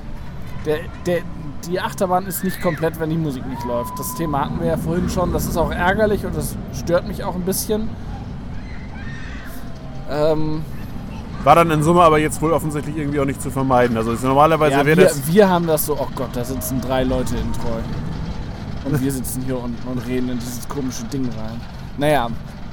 der, 0.66 0.78
der, 1.06 1.22
die 1.68 1.80
Achterbahn 1.80 2.26
ist 2.26 2.44
nicht 2.44 2.62
komplett, 2.62 3.00
wenn 3.00 3.10
die 3.10 3.18
Musik 3.18 3.46
nicht 3.46 3.64
läuft. 3.66 3.98
Das 4.00 4.16
Thema 4.16 4.46
hatten 4.46 4.60
wir 4.60 4.68
ja 4.68 4.78
vorhin 4.78 5.10
schon. 5.10 5.34
Das 5.34 5.46
ist 5.46 5.58
auch 5.58 5.72
ärgerlich 5.72 6.26
und 6.26 6.36
das 6.36 6.56
stört 6.74 7.08
mich 7.08 7.24
auch 7.24 7.36
ein 7.36 7.44
bisschen. 7.44 7.90
Ähm, 10.10 10.64
war 11.44 11.56
dann 11.56 11.70
in 11.72 11.84
Summe 11.84 12.02
aber 12.02 12.20
jetzt 12.20 12.42
wohl 12.42 12.52
offensichtlich 12.52 12.98
irgendwie 12.98 13.20
auch 13.20 13.26
nicht 13.26 13.42
zu 13.42 13.52
vermeiden. 13.52 13.98
Also 13.98 14.12
normalerweise 14.26 14.78
ja, 14.78 14.86
wäre 14.86 15.02
das. 15.04 15.28
Wir 15.28 15.50
haben 15.50 15.68
das 15.68 15.86
so, 15.86 15.94
oh 16.00 16.08
Gott, 16.16 16.30
da 16.34 16.44
sitzen 16.44 16.82
drei 16.82 17.04
Leute 17.04 17.36
in 17.36 17.54
Treu. 17.54 17.80
Und 18.86 19.02
wir 19.02 19.12
sitzen 19.12 19.44
hier 19.44 19.62
unten 19.62 19.88
und 19.88 20.00
reden 20.08 20.30
in 20.30 20.40
dieses 20.40 20.68
komische 20.68 21.04
Ding 21.06 21.26
rein. 21.26 21.60
Naja, 21.98 22.30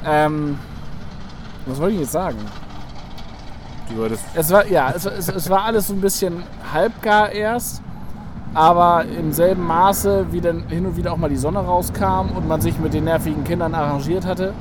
ähm, 0.06 0.58
was 1.66 1.80
wollte 1.80 1.94
ich 1.94 2.00
jetzt 2.00 2.12
sagen? 2.12 2.38
Du 3.88 3.98
wolltest. 3.98 4.24
Es 4.34 4.50
war, 4.50 4.66
ja, 4.66 4.92
es, 4.94 5.04
es, 5.06 5.28
es 5.28 5.50
war 5.50 5.64
alles 5.64 5.88
so 5.88 5.94
ein 5.94 6.00
bisschen 6.00 6.42
halbgar 6.72 7.30
erst, 7.32 7.82
aber 8.54 9.04
im 9.04 9.32
selben 9.32 9.66
Maße, 9.66 10.26
wie 10.30 10.40
dann 10.40 10.68
hin 10.68 10.86
und 10.86 10.96
wieder 10.96 11.12
auch 11.12 11.16
mal 11.16 11.28
die 11.30 11.36
Sonne 11.36 11.60
rauskam 11.60 12.30
und 12.34 12.48
man 12.48 12.60
sich 12.60 12.78
mit 12.78 12.94
den 12.94 13.04
nervigen 13.04 13.44
Kindern 13.44 13.74
arrangiert 13.74 14.24
hatte 14.24 14.54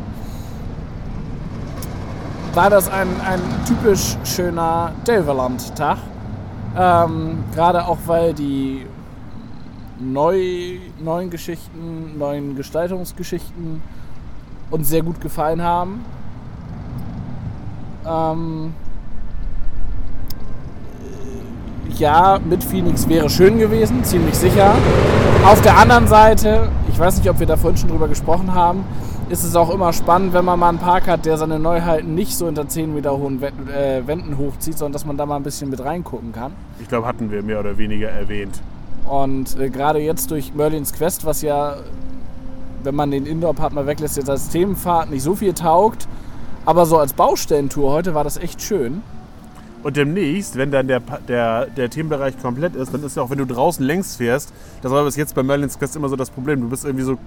war 2.56 2.70
das 2.70 2.88
ein, 2.88 3.08
ein 3.22 3.42
typisch 3.68 4.16
schöner 4.24 4.92
Delverland-Tag. 5.08 5.98
Ähm, 6.78 7.44
Gerade 7.54 7.88
auch, 7.88 7.98
weil 8.06 8.34
die 8.34 8.86
neu, 10.00 10.78
neuen 11.04 11.30
Geschichten, 11.30 12.18
neuen 12.18 12.56
Gestaltungsgeschichten 12.56 13.82
uns 14.74 14.90
sehr 14.90 15.04
gut 15.04 15.22
gefallen 15.22 15.62
haben. 15.62 16.04
Ähm, 18.06 18.74
ja, 21.98 22.40
mit 22.44 22.64
Phoenix 22.64 23.08
wäre 23.08 23.30
schön 23.30 23.60
gewesen, 23.60 24.04
ziemlich 24.04 24.36
sicher. 24.36 24.74
Auf 25.46 25.62
der 25.62 25.78
anderen 25.78 26.08
Seite, 26.08 26.70
ich 26.90 26.98
weiß 26.98 27.18
nicht, 27.18 27.30
ob 27.30 27.40
wir 27.40 27.46
da 27.46 27.56
vorhin 27.56 27.78
schon 27.78 27.90
drüber 27.90 28.08
gesprochen 28.08 28.54
haben, 28.54 28.84
ist 29.30 29.44
es 29.44 29.56
auch 29.56 29.70
immer 29.70 29.94
spannend, 29.94 30.34
wenn 30.34 30.44
man 30.44 30.60
mal 30.60 30.70
einen 30.70 30.80
Park 30.80 31.08
hat, 31.08 31.26
der 31.26 31.38
seine 31.38 31.60
Neuheiten 31.60 32.16
nicht 32.16 32.36
so 32.36 32.48
hinter 32.48 32.68
10 32.68 32.94
Meter 32.94 33.18
hohen 33.18 33.42
äh, 33.42 34.02
Wänden 34.06 34.38
hochzieht, 34.38 34.78
sondern 34.78 34.94
dass 34.94 35.06
man 35.06 35.18
da 35.18 35.26
mal 35.26 35.38
ein 35.38 35.44
bisschen 35.44 35.70
mit 35.70 35.84
reingucken 35.84 36.32
kann. 36.32 36.54
Ich 36.82 36.88
glaube, 36.88 37.08
hatten 37.08 37.32
wir 37.32 37.44
mehr 37.44 37.60
oder 37.60 37.78
weniger 37.78 38.10
erwähnt. 38.10 38.60
Und 39.06 39.60
äh, 39.60 39.70
gerade 39.70 40.00
jetzt 40.00 40.32
durch 40.32 40.54
Merlins 40.54 40.94
Quest, 40.94 41.26
was 41.26 41.42
ja, 41.42 41.76
wenn 42.84 42.96
man 42.96 43.12
den 43.12 43.26
Indoor-Part 43.26 43.74
mal 43.74 43.88
weglässt, 43.88 44.18
jetzt 44.18 44.30
als 44.30 44.50
Themenfahrt 44.50 45.10
nicht 45.10 45.24
so 45.24 45.36
viel 45.36 45.54
taugt, 45.54 46.08
aber 46.66 46.86
so 46.86 46.98
als 46.98 47.14
Baustellentour 47.14 47.92
heute 47.92 48.14
war 48.14 48.24
das 48.24 48.38
echt 48.38 48.62
schön. 48.62 49.02
Und 49.84 49.98
demnächst, 49.98 50.56
wenn 50.56 50.72
dann 50.72 50.88
der, 50.88 51.02
der, 51.28 51.66
der 51.66 51.90
Themenbereich 51.90 52.42
komplett 52.42 52.76
ist, 52.76 52.94
dann 52.94 53.04
ist 53.04 53.18
ja 53.18 53.24
auch, 53.24 53.30
wenn 53.30 53.38
du 53.38 53.46
draußen 53.46 53.86
längs 53.86 54.16
fährst, 54.16 54.54
das 54.82 54.92
war 54.92 55.04
bis 55.04 55.18
jetzt 55.18 55.36
bei 55.36 55.44
Merlins 55.44 55.78
Quest 55.78 55.96
immer 55.98 56.08
so 56.08 56.16
das 56.16 56.30
Problem. 56.30 56.62
Du 56.62 56.70
bist 56.70 56.86
irgendwie 56.86 57.04
so 57.04 57.18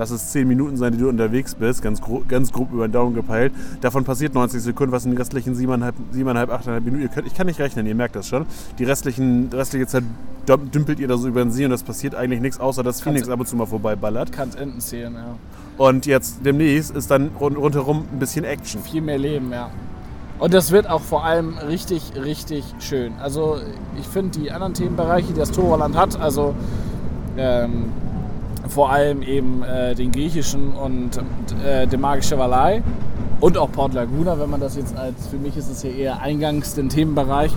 lass 0.00 0.10
es 0.10 0.32
10 0.32 0.48
Minuten 0.48 0.78
sein, 0.78 0.92
die 0.92 0.98
du 0.98 1.10
unterwegs 1.10 1.54
bist, 1.54 1.82
ganz, 1.82 2.00
gro 2.00 2.22
ganz 2.26 2.50
grob 2.52 2.72
über 2.72 2.88
den 2.88 2.92
Daumen 2.92 3.14
gepeilt. 3.14 3.52
Davon 3.82 4.02
passiert 4.02 4.32
90 4.32 4.62
Sekunden, 4.62 4.92
was 4.92 5.04
in 5.04 5.10
den 5.10 5.18
restlichen 5.18 5.54
7,5, 5.54 5.92
8,5 6.14 6.80
Minuten, 6.80 7.02
ihr 7.02 7.08
könnt, 7.08 7.26
ich 7.26 7.34
kann 7.34 7.46
nicht 7.46 7.60
rechnen, 7.60 7.84
ihr 7.84 7.94
merkt 7.94 8.16
das 8.16 8.26
schon. 8.26 8.46
Die 8.78 8.84
restlichen, 8.84 9.50
restliche 9.52 9.86
Zeit 9.86 10.04
dümpelt 10.46 11.00
ihr 11.00 11.06
da 11.06 11.18
so 11.18 11.28
über 11.28 11.44
den 11.44 11.52
See 11.52 11.66
und 11.66 11.72
es 11.72 11.82
passiert 11.82 12.14
eigentlich 12.14 12.40
nichts, 12.40 12.58
außer 12.58 12.82
dass 12.82 13.02
Phoenix 13.02 13.28
ab 13.28 13.40
und 13.40 13.46
zu 13.46 13.56
mal 13.56 13.66
vorbeiballert. 13.66 14.32
Kannst 14.32 14.58
Enten 14.58 14.80
zählen, 14.80 15.12
ja. 15.12 15.36
Und 15.76 16.06
jetzt 16.06 16.46
demnächst 16.46 16.96
ist 16.96 17.10
dann 17.10 17.30
rund, 17.38 17.58
rundherum 17.58 18.06
ein 18.10 18.18
bisschen 18.18 18.46
Action. 18.46 18.82
Viel 18.82 19.02
mehr 19.02 19.18
Leben, 19.18 19.52
ja. 19.52 19.68
Und 20.38 20.54
das 20.54 20.70
wird 20.70 20.88
auch 20.88 21.02
vor 21.02 21.26
allem 21.26 21.58
richtig, 21.58 22.12
richtig 22.16 22.64
schön. 22.78 23.12
Also 23.20 23.58
ich 23.98 24.06
finde 24.06 24.38
die 24.38 24.50
anderen 24.50 24.72
Themenbereiche, 24.72 25.34
die 25.34 25.38
das 25.38 25.50
Torland 25.50 25.94
hat, 25.94 26.18
also 26.18 26.54
ähm, 27.36 27.92
vor 28.70 28.90
allem 28.90 29.22
eben 29.22 29.62
äh, 29.62 29.94
den 29.94 30.12
griechischen 30.12 30.72
und 30.72 31.20
äh, 31.64 31.86
den 31.86 32.00
magische 32.00 32.38
Valley 32.38 32.82
und 33.40 33.58
auch 33.58 33.70
Port 33.72 33.94
Laguna, 33.94 34.38
wenn 34.38 34.48
man 34.48 34.60
das 34.60 34.76
jetzt 34.76 34.96
als, 34.96 35.26
für 35.26 35.36
mich 35.36 35.56
ist 35.56 35.68
es 35.68 35.82
ja 35.82 35.90
eher 35.90 36.20
eingangs 36.20 36.74
den 36.74 36.88
Themenbereich. 36.88 37.52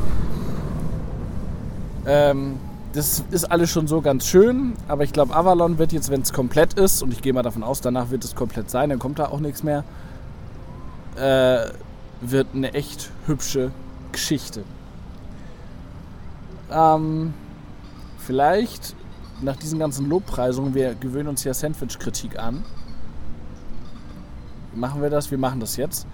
Ähm, 2.05 2.57
das 2.93 3.23
ist 3.31 3.45
alles 3.45 3.71
schon 3.71 3.87
so 3.87 4.01
ganz 4.01 4.27
schön, 4.27 4.73
aber 4.87 5.03
ich 5.03 5.13
glaube, 5.13 5.35
Avalon 5.35 5.77
wird 5.77 5.93
jetzt, 5.93 6.09
wenn 6.11 6.21
es 6.21 6.33
komplett 6.33 6.73
ist, 6.73 7.01
und 7.01 7.11
ich 7.11 7.21
gehe 7.21 7.33
mal 7.33 7.43
davon 7.43 7.63
aus, 7.63 7.81
danach 7.81 8.11
wird 8.11 8.23
es 8.23 8.35
komplett 8.35 8.69
sein, 8.69 8.89
dann 8.89 8.99
kommt 8.99 9.19
da 9.19 9.27
auch 9.27 9.39
nichts 9.39 9.63
mehr, 9.63 9.83
äh, 11.15 11.69
wird 12.21 12.47
eine 12.53 12.73
echt 12.73 13.11
hübsche 13.25 13.71
Geschichte. 14.11 14.63
Ähm, 16.71 17.33
vielleicht 18.19 18.95
nach 19.41 19.55
diesen 19.55 19.79
ganzen 19.79 20.09
Lobpreisungen, 20.09 20.73
wir 20.73 20.95
gewöhnen 20.95 21.29
uns 21.29 21.43
ja 21.43 21.53
Sandwich-Kritik 21.53 22.39
an. 22.39 22.63
Machen 24.75 25.01
wir 25.01 25.09
das? 25.09 25.29
Wir 25.31 25.37
machen 25.37 25.59
das 25.59 25.77
jetzt. 25.77 26.07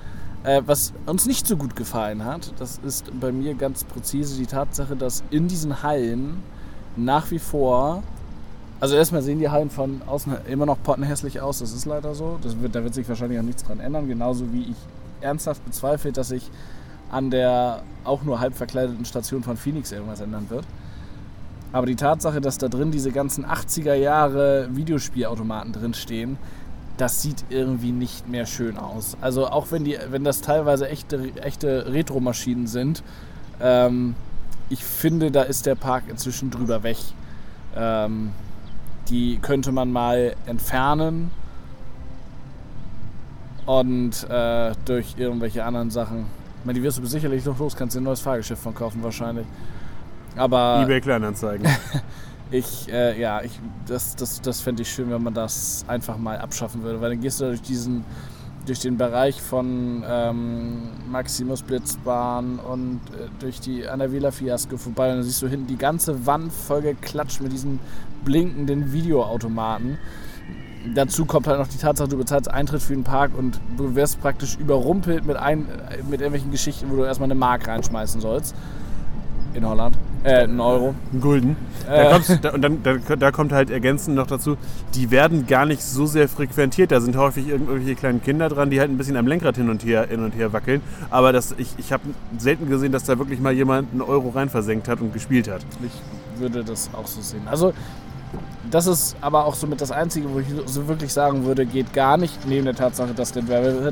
Äh, 0.43 0.61
was 0.65 0.93
uns 1.05 1.25
nicht 1.25 1.47
so 1.47 1.57
gut 1.57 1.75
gefallen 1.75 2.23
hat, 2.23 2.53
das 2.59 2.79
ist 2.85 3.11
bei 3.19 3.31
mir 3.31 3.55
ganz 3.55 3.83
präzise 3.83 4.37
die 4.37 4.45
Tatsache, 4.45 4.95
dass 4.95 5.23
in 5.31 5.47
diesen 5.47 5.83
Hallen 5.83 6.41
nach 6.95 7.29
wie 7.31 7.39
vor, 7.39 8.03
also 8.79 8.95
erstmal 8.95 9.21
sehen 9.21 9.39
die 9.39 9.49
Hallen 9.49 9.69
von 9.69 10.01
außen 10.05 10.33
immer 10.47 10.65
noch 10.65 10.81
pottenhässlich 10.81 11.41
aus, 11.41 11.59
das 11.59 11.73
ist 11.73 11.85
leider 11.85 12.15
so. 12.15 12.39
Wird, 12.41 12.73
da 12.73 12.83
wird 12.83 12.93
sich 12.93 13.07
wahrscheinlich 13.09 13.39
auch 13.39 13.43
nichts 13.43 13.63
dran 13.63 13.81
ändern, 13.81 14.07
genauso 14.07 14.51
wie 14.53 14.63
ich 14.63 14.77
ernsthaft 15.21 15.63
bezweifle, 15.65 16.13
dass 16.13 16.29
sich 16.29 16.49
an 17.11 17.31
der 17.31 17.83
auch 18.03 18.23
nur 18.23 18.39
halb 18.39 18.55
verkleideten 18.55 19.03
Station 19.03 19.43
von 19.43 19.57
Phoenix 19.57 19.91
irgendwas 19.91 20.21
ändern 20.21 20.49
wird. 20.49 20.65
Aber 21.71 21.85
die 21.85 21.95
Tatsache, 21.95 22.41
dass 22.41 22.57
da 22.57 22.67
drin 22.67 22.91
diese 22.91 23.11
ganzen 23.11 23.45
80er 23.45 23.93
Jahre 23.93 24.69
Videospielautomaten 24.71 25.71
drin 25.73 25.93
stehen, 25.93 26.37
das 26.97 27.21
sieht 27.21 27.45
irgendwie 27.49 27.91
nicht 27.91 28.27
mehr 28.27 28.45
schön 28.45 28.77
aus. 28.77 29.15
Also 29.21 29.47
auch 29.47 29.71
wenn, 29.71 29.85
die, 29.85 29.97
wenn 30.09 30.23
das 30.23 30.41
teilweise 30.41 30.89
echte, 30.89 31.31
echte 31.41 31.91
Retro-Maschinen 31.93 32.67
sind, 32.67 33.03
ähm, 33.61 34.15
ich 34.69 34.83
finde, 34.83 35.31
da 35.31 35.43
ist 35.43 35.65
der 35.65 35.75
Park 35.75 36.03
inzwischen 36.09 36.51
drüber 36.51 36.83
weg. 36.83 36.97
Ähm, 37.75 38.31
die 39.09 39.39
könnte 39.41 39.71
man 39.71 39.91
mal 39.91 40.35
entfernen 40.45 41.31
und 43.65 44.29
äh, 44.29 44.73
durch 44.85 45.15
irgendwelche 45.17 45.63
anderen 45.63 45.89
Sachen. 45.91 46.25
Ich 46.59 46.65
meine, 46.65 46.79
die 46.79 46.83
wirst 46.83 46.97
du 46.97 47.05
sicherlich 47.05 47.45
noch 47.45 47.57
los, 47.59 47.75
kannst 47.75 47.95
dir 47.95 48.01
ein 48.01 48.03
neues 48.03 48.19
Fahrgeschäft 48.19 48.61
von 48.61 48.75
kaufen 48.75 49.01
wahrscheinlich. 49.01 49.45
Aber 50.35 50.81
eBay 50.83 51.01
Kleinanzeigen. 51.01 51.67
ich, 52.51 52.91
äh, 52.91 53.19
ja, 53.19 53.41
ich, 53.41 53.59
das, 53.87 54.15
das, 54.15 54.41
das 54.41 54.61
fände 54.61 54.81
ich 54.81 54.91
schön, 54.91 55.09
wenn 55.11 55.23
man 55.23 55.33
das 55.33 55.85
einfach 55.87 56.17
mal 56.17 56.37
abschaffen 56.37 56.83
würde, 56.83 57.01
weil 57.01 57.11
dann 57.11 57.21
gehst 57.21 57.41
du 57.41 57.45
durch 57.45 57.61
diesen, 57.61 58.03
durch 58.65 58.79
den 58.79 58.97
Bereich 58.97 59.41
von 59.41 60.03
ähm, 60.07 60.89
Maximus 61.09 61.61
Blitzbahn 61.61 62.59
und 62.59 63.01
äh, 63.13 63.29
durch 63.39 63.59
die 63.59 63.87
Anavila 63.87 64.31
Fiasco 64.31 64.77
vorbei 64.77 65.09
und 65.09 65.17
dann 65.17 65.23
siehst 65.23 65.41
du 65.41 65.47
hinten 65.47 65.67
die 65.67 65.77
ganze 65.77 66.25
Wand 66.25 66.51
voll 66.51 66.81
geklatscht 66.81 67.41
mit 67.41 67.51
diesen 67.51 67.79
blinkenden 68.23 68.91
Videoautomaten. 68.91 69.97
Dazu 70.95 71.25
kommt 71.25 71.47
halt 71.47 71.59
noch 71.59 71.67
die 71.67 71.77
Tatsache, 71.77 72.07
du 72.07 72.17
bezahlst 72.17 72.49
Eintritt 72.49 72.81
für 72.81 72.93
den 72.93 73.03
Park 73.03 73.31
und 73.37 73.59
du 73.75 73.95
wirst 73.95 74.21
praktisch 74.21 74.55
überrumpelt 74.55 75.25
mit, 75.25 75.35
ein, 75.35 75.67
mit 76.09 76.21
irgendwelchen 76.21 76.51
Geschichten, 76.51 76.89
wo 76.89 76.95
du 76.95 77.03
erstmal 77.03 77.27
eine 77.27 77.35
Mark 77.35 77.67
reinschmeißen 77.67 78.21
sollst. 78.21 78.55
In 79.53 79.67
Holland. 79.67 79.97
Äh, 80.23 80.43
ein 80.43 80.59
Euro. 80.59 80.93
Ein 81.13 81.21
Gulden. 81.21 81.55
Äh. 81.87 82.09
Da, 82.09 82.19
da, 82.41 82.49
und 82.51 82.61
dann 82.61 82.83
da, 82.83 83.15
da, 83.15 83.31
kommt 83.31 83.53
halt 83.53 83.69
ergänzend 83.69 84.17
noch 84.17 84.27
dazu, 84.27 84.57
die 84.93 85.11
werden 85.11 85.47
gar 85.47 85.65
nicht 85.65 85.81
so 85.81 86.05
sehr 86.05 86.27
frequentiert. 86.27 86.91
Da 86.91 86.99
sind 86.99 87.15
häufig 87.15 87.47
irgendwelche 87.47 87.95
kleinen 87.95 88.21
Kinder 88.21 88.49
dran, 88.49 88.69
die 88.69 88.79
halt 88.79 88.89
ein 88.89 88.97
bisschen 88.97 89.15
am 89.15 89.27
Lenkrad 89.27 89.55
hin 89.55 89.69
und 89.69 89.85
her, 89.85 90.07
hin 90.09 90.23
und 90.23 90.35
her 90.35 90.51
wackeln. 90.51 90.81
Aber 91.09 91.31
das, 91.31 91.55
ich, 91.57 91.69
ich 91.77 91.93
habe 91.93 92.03
selten 92.37 92.69
gesehen, 92.69 92.91
dass 92.91 93.05
da 93.05 93.17
wirklich 93.17 93.39
mal 93.39 93.53
jemand 93.53 93.91
einen 93.91 94.01
Euro 94.01 94.29
rein 94.29 94.49
versenkt 94.49 94.89
hat 94.89 94.99
und 94.99 95.13
gespielt 95.13 95.49
hat. 95.49 95.61
Ich 95.83 96.41
würde 96.41 96.65
das 96.65 96.89
auch 96.93 97.07
so 97.07 97.21
sehen. 97.21 97.47
Also, 97.47 97.73
das 98.69 98.87
ist 98.87 99.15
aber 99.21 99.45
auch 99.45 99.55
somit 99.55 99.79
das 99.79 99.91
Einzige, 99.91 100.31
wo 100.31 100.39
ich 100.39 100.47
so 100.65 100.87
wirklich 100.87 101.13
sagen 101.13 101.45
würde, 101.45 101.65
geht 101.65 101.93
gar 101.93 102.17
nicht, 102.17 102.45
neben 102.45 102.65
der 102.65 102.75
Tatsache, 102.75 103.13
dass 103.13 103.31
der 103.31 103.43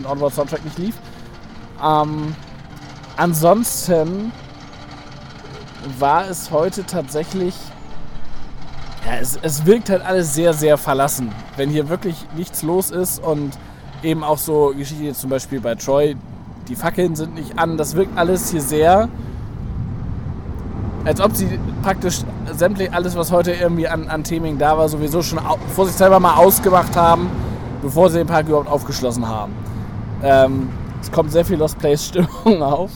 Onboard 0.05 0.33
Soundtrack 0.33 0.63
nicht 0.65 0.77
lief. 0.77 0.95
Ähm, 1.83 2.35
ansonsten 3.15 4.31
war 5.99 6.27
es 6.29 6.51
heute 6.51 6.85
tatsächlich. 6.85 7.55
Ja, 9.05 9.17
es, 9.21 9.37
es 9.41 9.65
wirkt 9.65 9.89
halt 9.89 10.03
alles 10.05 10.33
sehr, 10.33 10.53
sehr 10.53 10.77
verlassen. 10.77 11.31
Wenn 11.55 11.69
hier 11.69 11.89
wirklich 11.89 12.25
nichts 12.35 12.61
los 12.63 12.91
ist 12.91 13.23
und 13.23 13.51
eben 14.03 14.23
auch 14.23 14.37
so 14.37 14.73
Geschichte 14.77 15.13
zum 15.13 15.29
Beispiel 15.29 15.59
bei 15.61 15.75
Troy, 15.75 16.15
die 16.67 16.75
Fackeln 16.75 17.15
sind 17.15 17.33
nicht 17.35 17.57
an, 17.57 17.77
das 17.77 17.95
wirkt 17.95 18.17
alles 18.17 18.51
hier 18.51 18.61
sehr 18.61 19.07
als 21.05 21.21
ob 21.21 21.33
sie 21.33 21.57
praktisch 21.83 22.19
sämtlich 22.53 22.91
alles, 22.93 23.15
was 23.15 23.31
heute 23.31 23.53
irgendwie 23.53 23.87
an, 23.87 24.09
an 24.09 24.25
Theming 24.25 24.57
da 24.57 24.77
war, 24.77 24.89
sowieso 24.89 25.21
schon 25.21 25.39
au- 25.39 25.57
vorsichtshalber 25.73 26.19
mal 26.19 26.33
ausgemacht 26.35 26.97
haben, 26.97 27.29
bevor 27.81 28.09
sie 28.09 28.17
den 28.17 28.27
Park 28.27 28.47
überhaupt 28.49 28.67
aufgeschlossen 28.69 29.25
haben. 29.25 29.53
Ähm, 30.21 30.67
es 31.01 31.09
kommt 31.09 31.31
sehr 31.31 31.45
viel 31.45 31.55
Lost 31.57 31.77
Place 31.79 32.07
Stimmung 32.07 32.61
auf. 32.61 32.91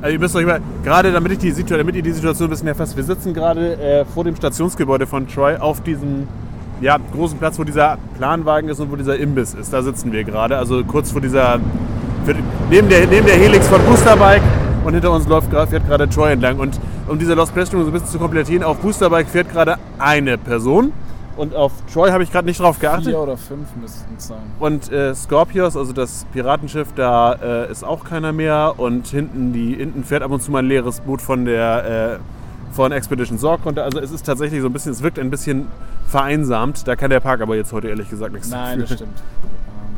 Also 0.00 0.12
ihr 0.12 0.20
müsst 0.20 0.36
euch 0.36 0.46
mal, 0.46 0.60
gerade 0.84 1.10
damit, 1.10 1.32
ich 1.32 1.38
die 1.38 1.50
Situ 1.50 1.76
damit 1.76 1.96
ihr 1.96 2.02
die 2.02 2.12
Situation 2.12 2.46
ein 2.46 2.50
bisschen 2.50 2.68
erfasst, 2.68 2.96
wir 2.96 3.02
sitzen 3.02 3.34
gerade 3.34 3.74
äh, 3.80 4.04
vor 4.04 4.22
dem 4.22 4.36
Stationsgebäude 4.36 5.08
von 5.08 5.26
Troy 5.26 5.56
auf 5.56 5.82
diesem 5.82 6.28
ja, 6.80 6.98
großen 7.12 7.36
Platz, 7.36 7.58
wo 7.58 7.64
dieser 7.64 7.98
Planwagen 8.16 8.68
ist 8.68 8.78
und 8.78 8.92
wo 8.92 8.96
dieser 8.96 9.16
Imbiss 9.16 9.54
ist. 9.54 9.72
Da 9.72 9.82
sitzen 9.82 10.12
wir 10.12 10.22
gerade, 10.22 10.56
also 10.56 10.84
kurz 10.84 11.10
vor 11.10 11.20
dieser, 11.20 11.58
für, 12.24 12.36
neben, 12.70 12.88
der, 12.88 13.08
neben 13.08 13.26
der 13.26 13.34
Helix 13.34 13.66
von 13.66 13.82
Boosterbike 13.82 14.42
und 14.84 14.92
hinter 14.92 15.10
uns 15.10 15.26
läuft, 15.26 15.50
fährt 15.50 15.88
gerade 15.88 16.08
Troy 16.08 16.32
entlang. 16.32 16.60
Und 16.60 16.78
um 17.08 17.18
diese 17.18 17.34
Lost 17.34 17.50
Stimmung 17.50 17.84
so 17.84 17.90
ein 17.90 17.92
bisschen 17.92 18.08
zu 18.08 18.18
komplettieren, 18.20 18.62
auf 18.62 18.78
Boosterbike 18.78 19.28
fährt 19.28 19.50
gerade 19.50 19.78
eine 19.98 20.38
Person 20.38 20.92
und 21.38 21.54
auf 21.54 21.72
Troy 21.92 22.10
habe 22.10 22.22
ich 22.22 22.30
gerade 22.30 22.46
nicht 22.46 22.60
drauf 22.60 22.78
geachtet. 22.78 23.06
Vier 23.06 23.18
oder 23.20 23.36
fünf 23.36 23.68
müssten 23.76 24.14
es 24.16 24.26
sein. 24.28 24.38
Und 24.60 24.92
äh, 24.92 25.14
Scorpios, 25.14 25.76
also 25.76 25.92
das 25.92 26.26
Piratenschiff, 26.32 26.88
da 26.94 27.32
äh, 27.34 27.70
ist 27.70 27.84
auch 27.84 28.04
keiner 28.04 28.32
mehr. 28.32 28.74
Und 28.76 29.06
hinten, 29.08 29.52
die, 29.52 29.74
hinten 29.76 30.04
fährt 30.04 30.22
ab 30.22 30.30
und 30.30 30.42
zu 30.42 30.50
mal 30.50 30.58
ein 30.58 30.66
leeres 30.66 31.00
Boot 31.00 31.22
von 31.22 31.44
der 31.46 32.18
äh, 32.18 32.74
von 32.74 32.92
Expedition 32.92 33.38
Sorg 33.38 33.64
runter. 33.64 33.84
Also 33.84 33.98
es 33.98 34.10
ist 34.10 34.26
tatsächlich 34.26 34.60
so 34.60 34.66
ein 34.66 34.72
bisschen, 34.72 34.92
es 34.92 35.02
wirkt 35.02 35.18
ein 35.18 35.30
bisschen 35.30 35.68
vereinsamt. 36.06 36.86
Da 36.86 36.96
kann 36.96 37.08
der 37.10 37.20
Park 37.20 37.40
aber 37.40 37.56
jetzt 37.56 37.72
heute 37.72 37.88
ehrlich 37.88 38.10
gesagt 38.10 38.32
nichts 38.34 38.50
Nein, 38.50 38.80
das 38.80 38.92
stimmt. 38.92 39.16
Ähm, 39.16 39.96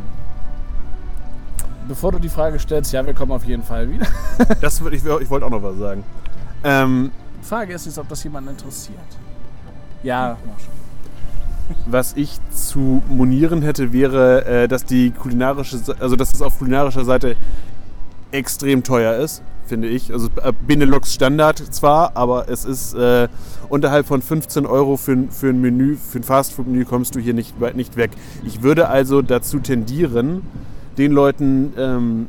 bevor 1.88 2.12
du 2.12 2.18
die 2.18 2.28
Frage 2.28 2.58
stellst, 2.58 2.92
ja, 2.92 3.04
wir 3.04 3.14
kommen 3.14 3.32
auf 3.32 3.44
jeden 3.44 3.62
Fall 3.64 3.90
wieder. 3.90 4.06
Das, 4.60 4.80
würd- 4.82 4.92
ich, 4.92 5.04
ich 5.22 5.30
wollte 5.30 5.44
auch 5.46 5.50
noch 5.50 5.62
was 5.62 5.76
sagen. 5.78 6.04
Ähm, 6.64 7.10
Die 7.42 7.46
Frage 7.46 7.74
ist 7.74 7.86
jetzt, 7.86 7.98
ob 7.98 8.08
das 8.08 8.22
jemanden 8.24 8.50
interessiert. 8.50 8.98
Ja, 10.02 10.36
mach 10.46 10.58
schon. 10.60 10.79
Was 11.86 12.14
ich 12.16 12.38
zu 12.50 13.02
monieren 13.08 13.62
hätte, 13.62 13.92
wäre, 13.92 14.44
äh, 14.44 14.68
dass 14.68 14.84
die 14.84 15.10
kulinarische, 15.10 15.78
also 15.98 16.16
dass 16.16 16.32
es 16.32 16.42
auf 16.42 16.58
kulinarischer 16.58 17.04
Seite 17.04 17.36
extrem 18.32 18.82
teuer 18.82 19.16
ist, 19.16 19.42
finde 19.66 19.88
ich. 19.88 20.12
Also 20.12 20.28
äh, 20.42 20.52
Benelux 20.66 21.14
Standard 21.14 21.58
zwar, 21.58 22.16
aber 22.16 22.48
es 22.48 22.64
ist 22.64 22.94
äh, 22.94 23.28
unterhalb 23.68 24.06
von 24.06 24.22
15 24.22 24.66
Euro 24.66 24.96
für, 24.96 25.12
ein- 25.12 25.30
für 25.30 25.48
ein 25.48 25.60
Menü, 25.60 25.96
für 25.96 26.18
ein 26.18 26.22
Fastfood-Menü 26.24 26.84
kommst 26.84 27.14
du 27.14 27.20
hier 27.20 27.34
nicht, 27.34 27.54
nicht 27.76 27.96
weg. 27.96 28.10
Ich 28.44 28.62
würde 28.62 28.88
also 28.88 29.22
dazu 29.22 29.58
tendieren, 29.58 30.42
den 30.98 31.12
Leuten, 31.12 31.72
ähm, 31.76 32.28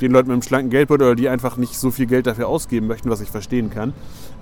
den 0.00 0.12
Leuten 0.12 0.28
mit 0.28 0.34
einem 0.34 0.42
schlanken 0.42 0.70
Geldbeutel 0.70 1.06
oder 1.08 1.16
die 1.16 1.28
einfach 1.28 1.56
nicht 1.56 1.76
so 1.76 1.90
viel 1.90 2.06
Geld 2.06 2.26
dafür 2.26 2.48
ausgeben 2.48 2.86
möchten, 2.86 3.10
was 3.10 3.20
ich 3.20 3.30
verstehen 3.30 3.70
kann, 3.70 3.92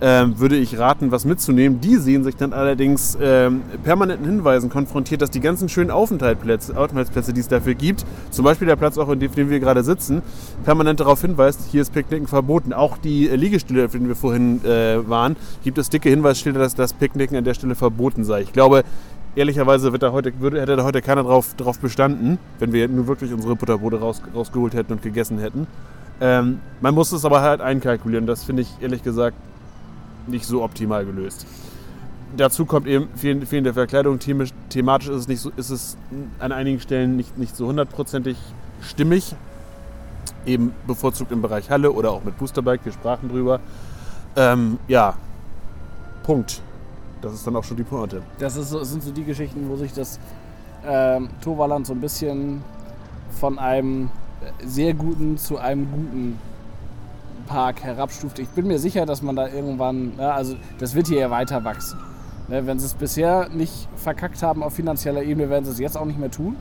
ähm, 0.01 0.38
würde 0.38 0.57
ich 0.57 0.78
raten, 0.78 1.11
was 1.11 1.24
mitzunehmen. 1.24 1.80
Die 1.80 1.97
sehen 1.97 2.24
sich 2.24 2.36
dann 2.36 2.53
allerdings 2.53 3.16
ähm, 3.20 3.62
permanenten 3.82 4.26
Hinweisen 4.26 4.68
konfrontiert, 4.68 5.22
dass 5.22 5.30
die 5.30 5.40
ganzen 5.40 5.68
schönen 5.68 5.90
Aufenthaltsplätze, 5.90 6.76
Aufenthaltsplätze, 6.76 7.32
die 7.32 7.40
es 7.40 7.49
dafür 7.49 7.74
gibt, 7.74 8.05
zum 8.30 8.44
Beispiel 8.44 8.66
der 8.66 8.76
Platz 8.76 8.99
auch, 8.99 9.09
in 9.09 9.20
dem, 9.20 9.34
wir 9.34 9.61
gerade 9.61 9.82
sitzen, 9.82 10.22
permanent 10.64 11.01
darauf 11.01 11.20
hinweist, 11.20 11.61
hier 11.70 11.82
ist 11.82 11.92
Picknicken 11.92 12.26
verboten. 12.26 12.72
Auch 12.72 12.99
die 12.99 13.28
äh, 13.28 13.36
Liegestühle, 13.36 13.86
auf 13.86 13.92
denen 13.92 14.09
wir 14.09 14.16
vorhin 14.16 14.64
äh, 14.64 15.09
waren, 15.09 15.36
gibt 15.64 15.78
es 15.78 15.88
dicke 15.88 16.11
Hinweisschilder, 16.11 16.61
dass 16.61 16.74
das 16.74 16.92
Picknicken 16.92 17.36
an 17.36 17.44
der 17.44 17.55
Stelle 17.55 17.74
verboten 17.74 18.24
sei. 18.24 18.42
Ich 18.42 18.53
glaube, 18.53 18.84
ehrlicherweise 19.34 19.92
wird 19.92 20.03
da 20.03 20.12
heute, 20.12 20.32
würde, 20.40 20.61
hätte 20.61 20.76
da 20.76 20.84
heute 20.84 21.01
keiner 21.01 21.22
drauf, 21.22 21.55
drauf 21.57 21.78
bestanden, 21.78 22.38
wenn 22.59 22.72
wir 22.72 22.88
nur 22.88 23.07
wirklich 23.07 23.32
unsere 23.32 23.57
Butterbrote 23.57 24.01
raus, 24.01 24.22
rausgeholt 24.34 24.74
hätten 24.74 24.92
und 24.92 25.03
gegessen 25.03 25.38
hätten. 25.38 25.66
Ähm, 26.20 26.61
man 26.80 26.94
muss 26.94 27.12
es 27.12 27.24
aber 27.24 27.42
halt 27.42 27.61
einkalkulieren. 27.61 28.26
Das 28.26 28.44
finde 28.44 28.62
ich 28.62 28.68
ehrlich 28.80 29.03
gesagt 29.03 29.36
nicht 30.27 30.47
so 30.47 30.62
optimal 30.62 31.05
gelöst. 31.05 31.47
Dazu 32.37 32.66
kommt 32.66 32.87
eben 32.87 33.09
fehl- 33.16 33.47
fehlende 33.47 33.72
Verkleidung. 33.72 34.18
Thematisch 34.18 35.09
ist 35.09 35.16
es, 35.16 35.29
nicht 35.29 35.41
so, 35.41 35.51
ist 35.57 35.70
es 35.70 35.97
an 36.39 36.53
einigen 36.53 36.81
Stellen 36.81 37.16
nicht, 37.16 37.39
nicht 37.39 37.57
so 37.57 37.66
hundertprozentig 37.66 38.37
stimmig. 38.83 39.35
Eben 40.45 40.72
bevorzugt 40.87 41.33
im 41.33 41.43
Bereich 41.43 41.70
Halle 41.70 41.93
oder 41.93 42.11
auch 42.11 42.24
mit 42.24 42.37
Boosterbike. 42.39 42.85
Wir 42.85 42.93
sprachen 42.93 43.29
drüber. 43.29 43.61
Ähm, 44.37 44.79
ja, 44.89 45.14
Punkt. 46.22 46.61
Das 47.22 47.33
ist 47.33 47.47
dann 47.47 47.57
auch 47.57 47.64
schon 47.64 47.77
die 47.77 47.83
Pointe. 47.83 48.22
Das 48.39 48.57
ist 48.57 48.70
sind 48.70 49.03
so 49.03 49.11
die 49.11 49.24
Geschichten, 49.24 49.68
wo 49.68 49.77
sich 49.77 49.93
das 49.93 50.20
ähm, 50.87 51.31
Toverland 51.41 51.87
so 51.87 51.95
ein 51.95 52.01
bisschen 52.01 52.62
von 53.41 53.59
einem 53.59 54.11
sehr 54.64 54.95
guten 54.95 55.39
zu 55.39 55.59
einem 55.59 55.91
guten 55.91 56.39
Park 57.47 57.82
herabstuft. 57.82 58.38
Ich 58.38 58.49
bin 58.49 58.66
mir 58.66 58.78
sicher, 58.78 59.07
dass 59.07 59.22
man 59.22 59.36
da 59.36 59.49
irgendwann, 59.49 60.12
ja, 60.18 60.32
also 60.32 60.57
das 60.78 60.94
wird 60.94 61.07
hier 61.09 61.20
ja 61.20 61.30
weiter 61.30 61.64
wachsen. 61.64 61.99
Ne, 62.49 62.66
wenn 62.66 62.78
sie 62.78 62.86
es 62.86 62.94
bisher 62.94 63.49
nicht 63.49 63.88
verkackt 63.97 64.42
haben 64.42 64.62
auf 64.62 64.74
finanzieller 64.74 65.22
Ebene, 65.22 65.51
werden 65.51 65.64
sie 65.64 65.72
es 65.72 65.78
jetzt 65.78 65.97
auch 65.97 66.05
nicht 66.05 66.18
mehr 66.18 66.30
tun. 66.30 66.55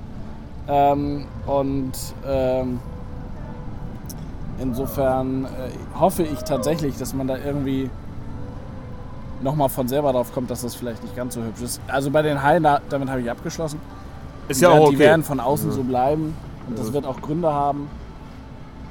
Ähm, 0.67 1.25
und 1.45 1.91
ähm, 2.27 2.79
insofern 4.59 5.45
äh, 5.45 5.49
hoffe 5.99 6.23
ich 6.23 6.39
tatsächlich, 6.39 6.97
dass 6.97 7.13
man 7.13 7.27
da 7.27 7.37
irgendwie 7.37 7.89
nochmal 9.43 9.69
von 9.69 9.87
selber 9.87 10.11
drauf 10.13 10.33
kommt, 10.33 10.49
dass 10.49 10.61
das 10.61 10.75
vielleicht 10.75 11.03
nicht 11.03 11.15
ganz 11.15 11.35
so 11.35 11.43
hübsch 11.43 11.61
ist. 11.61 11.81
Also 11.87 12.09
bei 12.09 12.21
den 12.21 12.41
Hallen, 12.41 12.63
da, 12.63 12.79
damit 12.89 13.09
habe 13.09 13.21
ich 13.21 13.29
abgeschlossen. 13.29 13.79
Ist 14.47 14.61
Die 14.61 14.63
ja 14.63 14.69
auch 14.69 14.73
werden- 14.75 14.83
okay. 14.85 14.93
Die 14.93 14.99
werden 14.99 15.23
von 15.23 15.39
außen 15.39 15.69
Ja. 15.69 15.75
so 15.75 15.83
bleiben 15.83 16.35
und 16.67 16.79
das 16.79 16.93
wird 16.93 17.05
auch 17.05 17.21
Gründe 17.21 17.51
haben. 17.53 17.87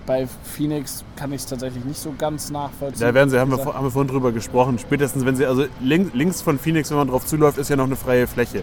Bei 0.06 0.26
Phoenix 0.42 1.02
kann 1.16 1.32
ich 1.32 1.40
es 1.40 1.46
tatsächlich 1.46 1.84
nicht 1.84 1.98
so 1.98 2.14
ganz 2.18 2.50
nachvollziehen. 2.50 3.00
Da 3.00 3.14
werden 3.14 3.30
sie, 3.30 3.38
haben 3.38 3.50
wir, 3.50 3.64
haben 3.64 3.86
wir 3.86 3.90
vorhin 3.90 4.10
drüber 4.10 4.32
gesprochen. 4.32 4.78
Spätestens, 4.78 5.24
wenn 5.24 5.34
sie, 5.34 5.46
also 5.46 5.64
links, 5.80 6.12
links 6.12 6.42
von 6.42 6.58
Phoenix, 6.58 6.90
wenn 6.90 6.98
man 6.98 7.08
drauf 7.08 7.24
zuläuft, 7.24 7.56
ist 7.56 7.70
ja 7.70 7.76
noch 7.76 7.84
eine 7.86 7.96
freie 7.96 8.26
Fläche. 8.26 8.62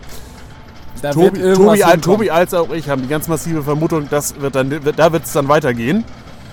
da 1.01 1.11
Tobi, 1.11 1.53
Tobi, 1.53 1.83
Al-. 1.83 1.99
Tobi 1.99 2.29
als 2.29 2.53
auch 2.53 2.69
ich 2.71 2.89
haben 2.89 3.01
die 3.01 3.07
ganz 3.07 3.27
massive 3.27 3.63
Vermutung, 3.63 4.07
das 4.09 4.39
wird 4.39 4.53
dann, 4.53 4.69
da 4.95 5.11
wird 5.11 5.23
es 5.23 5.33
dann 5.33 5.47
weitergehen. 5.47 6.03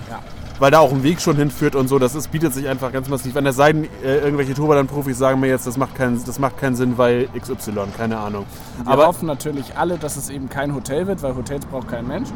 Ja. 0.09 0.21
Weil 0.57 0.71
da 0.71 0.79
auch 0.79 0.91
ein 0.91 1.03
Weg 1.03 1.21
schon 1.21 1.35
hinführt 1.35 1.75
und 1.75 1.87
so. 1.87 1.99
Das 1.99 2.15
ist, 2.15 2.31
bietet 2.31 2.55
sich 2.55 2.67
einfach 2.67 2.91
ganz 2.91 3.09
massiv 3.09 3.35
an. 3.37 3.45
Es 3.45 3.57
sei 3.57 3.73
denn, 3.73 3.83
äh, 4.03 4.17
irgendwelche 4.17 4.55
Toverland-Profis 4.55 5.19
sagen 5.19 5.39
mir 5.39 5.49
jetzt, 5.49 5.67
das 5.67 5.77
macht, 5.77 5.93
keinen, 5.93 6.23
das 6.25 6.39
macht 6.39 6.57
keinen 6.57 6.75
Sinn, 6.75 6.97
weil 6.97 7.29
XY, 7.39 7.73
keine 7.95 8.17
Ahnung. 8.17 8.45
Wir 8.83 8.91
Aber 8.91 9.05
hoffen 9.05 9.27
natürlich 9.27 9.77
alle, 9.77 9.99
dass 9.99 10.17
es 10.17 10.31
eben 10.31 10.49
kein 10.49 10.73
Hotel 10.73 11.05
wird, 11.05 11.21
weil 11.21 11.35
Hotels 11.35 11.63
braucht 11.67 11.89
kein 11.89 12.07
Mensch. 12.07 12.29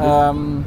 Ähm, 0.00 0.64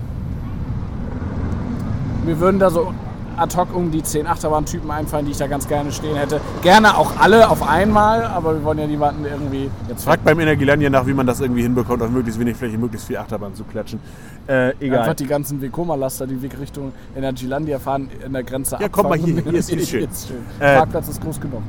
mir 2.26 2.40
würden 2.40 2.60
da 2.60 2.70
so 2.70 2.94
ad 3.38 3.56
hoc 3.58 3.74
um 3.76 3.90
die 3.92 4.04
10 4.04 4.28
Achterbahn-Typen 4.28 4.92
einfallen, 4.92 5.26
die 5.26 5.32
ich 5.32 5.38
da 5.38 5.48
ganz 5.48 5.68
gerne 5.68 5.92
stehen 5.92 6.16
hätte. 6.16 6.40
Gerne 6.62 6.96
auch 6.98 7.14
alle 7.20 7.50
auf 7.50 7.68
einmal, 7.68 8.24
aber 8.26 8.56
wir 8.56 8.64
wollen 8.64 8.78
ja 8.80 8.88
niemanden 8.88 9.26
irgendwie 9.26 9.70
jetzt 9.88 10.04
fragt 10.04 10.24
beim 10.24 10.40
Energieland 10.40 10.82
nach, 10.92 11.08
wie 11.08 11.14
man 11.14 11.26
das 11.26 11.40
irgendwie 11.40 11.62
hinbekommt, 11.64 12.02
auf 12.02 12.10
möglichst 12.10 12.40
wenig 12.40 12.56
Fläche, 12.58 12.78
möglichst 12.78 13.08
viel 13.08 13.18
Achterbahn 13.18 13.56
zu 13.56 13.64
klatschen. 13.64 14.00
Äh, 14.48 14.74
egal. 14.80 15.00
Einfach 15.00 15.16
die 15.16 15.26
ganzen 15.28 15.62
Vekoma-Laster, 15.62 16.28
die 16.28 16.42
Weg 16.42 16.60
Richtung 16.60 16.92
Energylandia 17.16 17.80
fahren, 17.80 18.10
in 18.24 18.34
der 18.34 18.44
Grenze 18.44 18.78
Ja, 18.80 18.90
komm 18.90 19.10
mal 19.10 19.18
hier, 19.18 19.42
hier 19.42 19.54
ist- 19.54 19.70
hier 19.72 19.80
ist 19.80 19.90
schön. 19.90 20.04
Ist 20.10 20.28
schön. 20.28 20.38
Äh, 20.60 20.78
Parkplatz 20.78 21.08
ist 21.08 21.22
groß 21.22 21.40
genug. 21.40 21.62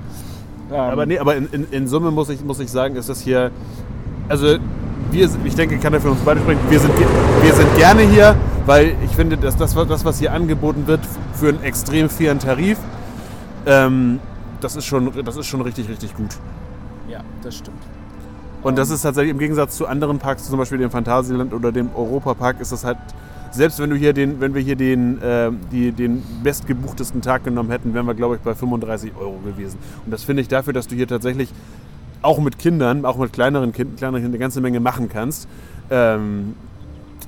Ähm, 0.71 0.77
Aber 0.77 1.07
nee, 1.07 1.19
aber 1.19 1.37
in, 1.37 1.49
in, 1.53 1.67
in 1.71 1.87
Summe 1.87 2.11
muss 2.11 2.29
ich, 2.29 2.45
muss 2.45 2.59
ich 2.61 2.71
sagen, 2.71 2.97
ist 2.97 3.09
das 3.09 3.21
hier. 3.21 3.51
Also, 4.29 4.57
wir, 5.13 5.29
ich 5.45 5.55
denke, 5.55 5.75
ich 5.77 5.81
kann 5.81 5.93
da 5.93 6.01
für 6.01 6.11
uns 6.11 6.21
beide 6.25 6.41
sprechen. 6.41 6.61
Wir 6.69 6.81
sind, 6.81 6.93
wir 6.99 7.55
sind 7.55 7.77
gerne 7.77 8.03
hier, 8.03 8.35
weil 8.67 8.95
ich 9.05 9.11
finde, 9.13 9.37
dass 9.37 9.57
das, 9.57 9.75
was- 9.77 10.19
hier 10.19 10.33
angeboten 10.33 10.87
wird, 10.87 11.01
für 11.35 11.49
einen 11.49 11.63
extrem 11.63 12.09
fairen 12.09 12.39
Tarif, 12.39 12.79
ähm, 13.67 14.21
das, 14.61 14.77
ist 14.77 14.85
schon, 14.87 15.13
das 15.25 15.37
ist 15.37 15.47
schon 15.47 15.61
richtig, 15.61 15.89
richtig 15.89 16.15
gut. 16.15 16.37
ja, 17.09 17.21
das 17.43 17.57
stimmt. 17.57 17.79
Und 18.63 18.79
das 18.79 18.91
ist 18.91 19.03
tatsächlich 19.03 19.33
im 19.33 19.39
Gegensatz 19.39 19.77
zu 19.77 19.87
anderen 19.89 20.19
Parks, 20.19 20.45
zum 20.49 20.57
Beispiel 20.59 20.79
dem 20.79 20.91
Phantasialand 20.91 21.53
oder 21.53 21.73
dem 21.73 21.91
Europapark, 21.95 22.61
ist 22.61 22.71
das 22.73 22.85
halt. 22.85 22.97
Selbst 23.51 23.79
wenn 23.81 23.91
du 23.91 23.97
hier 23.97 24.13
den, 24.15 24.41
wenn 24.41 24.55
wir 24.55 24.63
hier 24.63 24.77
den, 24.77 25.19
ähm, 25.23 25.59
die, 25.71 25.93
den 25.93 26.23
bestgebuchtesten 26.43 27.21
Tag 27.21 27.45
genommen 27.45 27.71
hätten, 27.71 27.93
wären 27.93 28.07
wir, 28.07 28.15
glaube 28.15 28.37
ich, 28.37 28.41
bei 28.41 28.55
35 28.55 29.13
Euro 29.19 29.39
gewesen. 29.45 29.79
Und 30.07 30.11
das 30.13 30.23
finde 30.23 30.41
ich 30.43 30.49
dafür, 30.49 30.73
dass 30.73 30.87
du 30.87 30.95
hier 30.95 31.07
tatsächlich 31.07 31.51
auch 32.23 32.39
mit 32.39 32.59
Kindern, 32.59 33.05
auch 33.05 33.17
mit 33.17 33.33
kleineren 33.33 33.73
Kindern, 33.73 33.97
kleineren 33.97 34.23
Kindern 34.23 34.35
eine 34.35 34.39
ganze 34.39 34.61
Menge 34.61 34.81
machen 34.81 35.09
kannst, 35.09 35.49
ähm, 35.91 36.55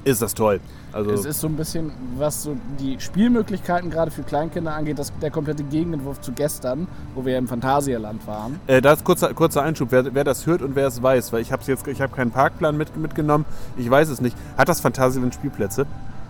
ist 0.05 0.23
das 0.23 0.35
toll. 0.35 0.61
Also, 0.93 1.11
Es 1.11 1.25
ist 1.25 1.41
so 1.41 1.49
ein 1.49 1.57
bisschen, 1.57 1.91
was 2.17 2.45
so 2.45 2.57
die 2.79 3.01
Spielmöglichkeiten 3.01 3.91
gerade 3.91 4.13
für 4.13 4.23
Kleinkinder 4.23 4.77
angeht, 4.77 4.97
das, 4.97 5.13
der 5.21 5.33
komplette 5.33 5.65
Gegenentwurf 5.65 6.21
zu 6.21 6.31
gestern, 6.31 6.87
wo 7.17 7.25
wir 7.25 7.37
im 7.37 7.49
Phantasialand 7.49 8.25
waren. 8.29 8.61
Äh, 8.69 8.81
da 8.81 8.93
ist 8.93 9.03
kurzer, 9.03 9.35
kurzer 9.35 9.63
Einschub, 9.63 9.89
wer, 9.91 10.15
wer 10.15 10.23
das 10.23 10.47
hört 10.47 10.63
und 10.63 10.77
wer 10.77 10.87
es 10.87 11.03
weiß, 11.03 11.33
weil 11.33 11.43
ich 11.43 11.51
habe 11.51 11.65
jetzt, 11.67 11.89
ich 11.89 12.01
habe 12.01 12.15
keinen 12.15 12.31
Parkplan 12.31 12.77
mit, 12.77 12.97
mitgenommen, 12.97 13.45
ich 13.77 13.91
weiß 13.91 14.09
es 14.09 14.21
nicht. 14.21 14.37
Hat 14.57 14.69
das 14.69 14.81
Phantasialand 14.81 15.35
Spielplätze? 15.35 15.87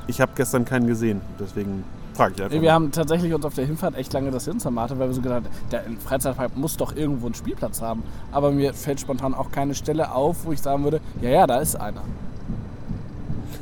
Ich 0.07 0.23
habe 0.23 0.33
gestern 0.35 0.65
keinen 0.65 0.87
gesehen, 0.87 1.21
deswegen 1.39 1.85
frage 2.15 2.35
ich 2.37 2.43
einfach. 2.43 2.61
Wir 2.61 2.73
haben 2.73 2.91
tatsächlich 2.93 3.33
uns 3.35 3.45
auf 3.45 3.55
der 3.55 3.67
Hinfahrt 3.67 3.97
echt 3.97 4.13
lange 4.13 4.31
das 4.31 4.45
Hirn 4.45 4.59
zermartert, 4.61 4.99
weil 4.99 5.09
wir 5.09 5.15
so 5.15 5.21
gedacht 5.21 5.45
haben, 5.45 5.47
der 5.71 5.83
Freizeitpark 6.05 6.57
muss 6.57 6.77
doch 6.77 6.95
irgendwo 6.97 7.27
einen 7.27 7.35
Spielplatz 7.35 7.83
haben. 7.83 8.03
Aber 8.33 8.51
mir 8.53 8.73
fällt 8.75 9.01
spontan 9.01 9.35
auch 9.35 9.51
keine 9.51 9.75
Stelle 9.75 10.13
auf, 10.13 10.45
wo 10.45 10.53
ich 10.53 10.61
sagen 10.63 10.85
würde, 10.85 11.01
ja, 11.21 11.31
ja, 11.31 11.47
da 11.47 11.59
ist 11.59 11.77
einer. 11.77 12.03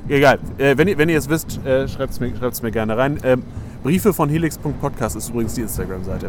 Egal, 0.09 0.39
äh, 0.59 0.77
wenn, 0.77 0.89
ihr, 0.89 0.99
wenn 0.99 1.09
ihr 1.09 1.19
es 1.19 1.29
wisst, 1.29 1.65
äh, 1.65 1.87
schreibt 1.89 2.13
es 2.13 2.21
mir, 2.21 2.35
schreibt's 2.37 2.61
mir 2.63 2.71
gerne 2.73 2.97
rein. 2.97 3.19
Ähm, 3.23 3.43
Briefe 3.83 4.13
von 4.13 4.29
helix.podcast 4.29 5.17
ist 5.17 5.31
übrigens 5.31 5.55
die 5.55 5.63
Instagram-Seite. 5.63 6.29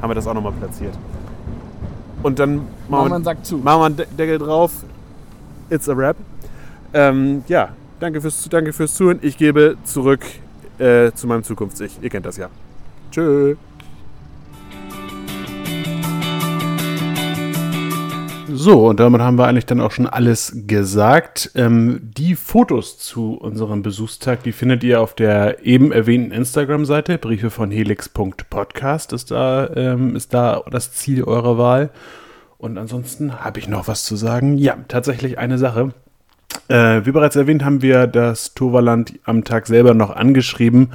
Haben 0.00 0.10
wir 0.10 0.14
das 0.14 0.26
auch 0.26 0.34
nochmal 0.34 0.52
platziert. 0.52 0.94
Und 2.22 2.38
dann 2.38 2.62
machen 2.88 3.08
wir 3.10 3.14
einen 3.16 3.24
Sack 3.24 3.44
zu. 3.44 3.58
machen 3.58 3.80
wir 3.80 3.84
einen 3.86 3.96
De- 3.96 4.06
Deckel 4.16 4.38
drauf. 4.38 4.72
It's 5.70 5.88
a 5.88 5.92
rap. 5.92 6.16
Ähm, 6.92 7.44
ja, 7.48 7.70
danke 7.98 8.20
fürs, 8.20 8.48
danke 8.48 8.72
fürs 8.72 8.94
Zuhören. 8.94 9.18
Ich 9.22 9.36
gebe 9.36 9.76
zurück 9.84 10.20
äh, 10.80 11.12
zu 11.14 11.26
meinem 11.26 11.42
Zukunfts-Ich. 11.42 11.98
Ihr 12.02 12.10
kennt 12.10 12.26
das 12.26 12.36
ja. 12.36 12.48
Tschö. 13.10 13.56
So, 18.52 18.88
und 18.88 18.98
damit 18.98 19.20
haben 19.20 19.38
wir 19.38 19.46
eigentlich 19.46 19.66
dann 19.66 19.80
auch 19.80 19.92
schon 19.92 20.08
alles 20.08 20.52
gesagt. 20.66 21.52
Ähm, 21.54 22.00
die 22.02 22.34
Fotos 22.34 22.98
zu 22.98 23.34
unserem 23.34 23.82
Besuchstag, 23.82 24.42
die 24.42 24.50
findet 24.50 24.82
ihr 24.82 25.00
auf 25.00 25.14
der 25.14 25.64
eben 25.64 25.92
erwähnten 25.92 26.32
Instagram-Seite. 26.32 27.18
Briefe 27.18 27.50
von 27.50 27.70
helix.podcast 27.70 29.12
ist 29.12 29.32
ähm, 29.32 30.16
ist 30.16 30.34
da 30.34 30.62
das 30.68 30.92
Ziel 30.92 31.22
eurer 31.22 31.58
Wahl. 31.58 31.90
Und 32.58 32.76
ansonsten 32.76 33.44
habe 33.44 33.60
ich 33.60 33.68
noch 33.68 33.86
was 33.86 34.04
zu 34.04 34.16
sagen. 34.16 34.58
Ja, 34.58 34.76
tatsächlich 34.88 35.38
eine 35.38 35.56
Sache. 35.56 35.94
Äh, 36.68 37.04
wie 37.04 37.12
bereits 37.12 37.36
erwähnt, 37.36 37.64
haben 37.64 37.82
wir 37.82 38.06
das 38.06 38.54
Toverland 38.54 39.14
am 39.24 39.44
Tag 39.44 39.66
selber 39.66 39.94
noch 39.94 40.10
angeschrieben, 40.10 40.92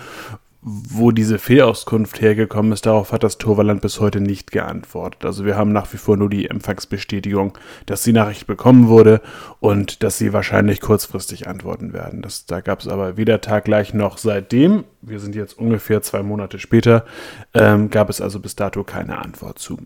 wo 0.67 1.11
diese 1.11 1.37
Fehlauskunft 1.37 2.21
hergekommen 2.21 2.71
ist. 2.71 2.87
Darauf 2.87 3.11
hat 3.11 3.23
das 3.23 3.37
Toverland 3.37 3.81
bis 3.81 3.99
heute 3.99 4.19
nicht 4.19 4.51
geantwortet. 4.51 5.23
Also 5.23 5.45
wir 5.45 5.55
haben 5.55 5.71
nach 5.71 5.93
wie 5.93 5.97
vor 5.97 6.17
nur 6.17 6.29
die 6.29 6.49
Empfangsbestätigung, 6.49 7.55
dass 7.85 8.01
die 8.01 8.13
Nachricht 8.13 8.47
bekommen 8.47 8.87
wurde 8.87 9.21
und 9.59 10.01
dass 10.01 10.17
sie 10.17 10.33
wahrscheinlich 10.33 10.81
kurzfristig 10.81 11.47
antworten 11.47 11.93
werden. 11.93 12.23
Das, 12.23 12.47
da 12.47 12.61
gab 12.61 12.79
es 12.79 12.87
aber 12.87 13.15
weder 13.15 13.41
taggleich 13.41 13.93
noch 13.93 14.17
seitdem, 14.17 14.85
wir 15.01 15.19
sind 15.19 15.35
jetzt 15.35 15.55
ungefähr 15.55 16.01
zwei 16.01 16.23
Monate 16.23 16.57
später, 16.57 17.05
ähm, 17.53 17.91
gab 17.91 18.09
es 18.09 18.19
also 18.19 18.39
bis 18.39 18.55
dato 18.55 18.83
keine 18.83 19.19
Antwort 19.19 19.59
zu. 19.59 19.77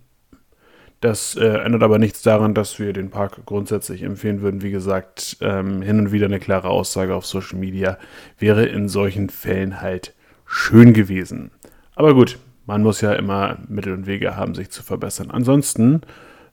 Das 1.02 1.36
äh, 1.36 1.46
ändert 1.46 1.84
aber 1.84 1.98
nichts 1.98 2.22
daran, 2.24 2.54
dass 2.54 2.78
wir 2.78 2.92
den 2.92 3.10
Park 3.10 3.46
grundsätzlich 3.46 4.04
empfehlen 4.04 4.42
würden. 4.42 4.62
Wie 4.62 4.72
gesagt, 4.72 5.38
ähm, 5.40 5.82
hin 5.82 6.00
und 6.00 6.12
wieder 6.12 6.26
eine 6.26 6.40
klare 6.40 6.70
Aussage 6.70 7.16
auf 7.16 7.26
Social 7.26 7.58
Media 7.58 7.98
wäre 8.38 8.66
in 8.66 8.90
solchen 8.90 9.30
Fällen 9.30 9.82
halt 9.82 10.14
schön 10.46 10.94
gewesen. 10.94 11.52
Aber 11.96 12.14
gut, 12.14 12.38
man 12.66 12.84
muss 12.84 13.02
ja 13.02 13.14
immer 13.14 13.58
Mittel 13.70 13.94
und 13.94 14.08
Wege 14.08 14.36
haben, 14.36 14.56
sich 14.56 14.72
zu 14.72 14.84
verbessern. 14.84 15.32
Ansonsten 15.32 16.02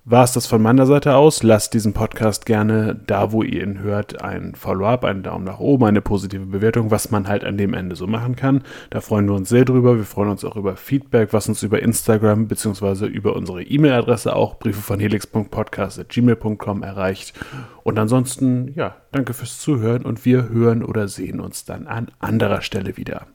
war 0.09 0.23
es 0.23 0.33
das 0.33 0.47
von 0.47 0.63
meiner 0.63 0.87
Seite 0.87 1.17
aus. 1.17 1.43
Lasst 1.43 1.75
diesen 1.75 1.93
Podcast 1.93 2.47
gerne 2.47 2.95
da, 2.95 3.33
wo 3.33 3.43
ihr 3.43 3.65
ihn 3.65 3.81
hört, 3.81 4.23
ein 4.23 4.55
Follow-up, 4.55 5.05
einen 5.05 5.25
Daumen 5.25 5.45
nach 5.45 5.59
oben, 5.59 5.85
eine 5.85 6.01
positive 6.01 6.47
Bewertung, 6.47 6.93
was 6.93 7.11
man 7.11 7.27
halt 7.27 7.45
an 7.45 7.59
dem 7.59 7.75
Ende 7.75 7.97
so 7.97 8.07
machen 8.07 8.37
kann. 8.37 8.63
Da 8.91 9.01
freuen 9.01 9.27
wir 9.27 9.35
uns 9.35 9.49
sehr 9.49 9.65
drüber. 9.65 9.97
Wir 9.97 10.05
freuen 10.05 10.31
uns 10.31 10.45
auch 10.45 10.55
über 10.55 10.77
Feedback, 10.77 11.33
was 11.33 11.49
uns 11.49 11.65
über 11.65 11.83
Instagram 11.83 12.47
bzw. 12.47 13.07
über 13.07 13.35
unsere 13.35 13.65
E-Mail-Adresse 13.65 14.37
auch 14.37 14.61
briefe 14.61 14.81
von 14.81 15.01
helix.podcast.gmail.com 15.01 16.85
erreicht. 16.85 17.35
Und 17.83 17.99
ansonsten, 17.99 18.73
ja, 18.77 18.95
danke 19.11 19.35
fürs 19.35 19.59
Zuhören 19.59 20.05
und 20.05 20.25
wir 20.25 20.49
hören 20.49 20.85
oder 20.85 21.09
sehen 21.09 21.41
uns 21.41 21.65
dann 21.65 21.89
an 21.89 22.13
anderer 22.21 22.63
Stelle 22.63 22.97
wieder. 22.97 23.27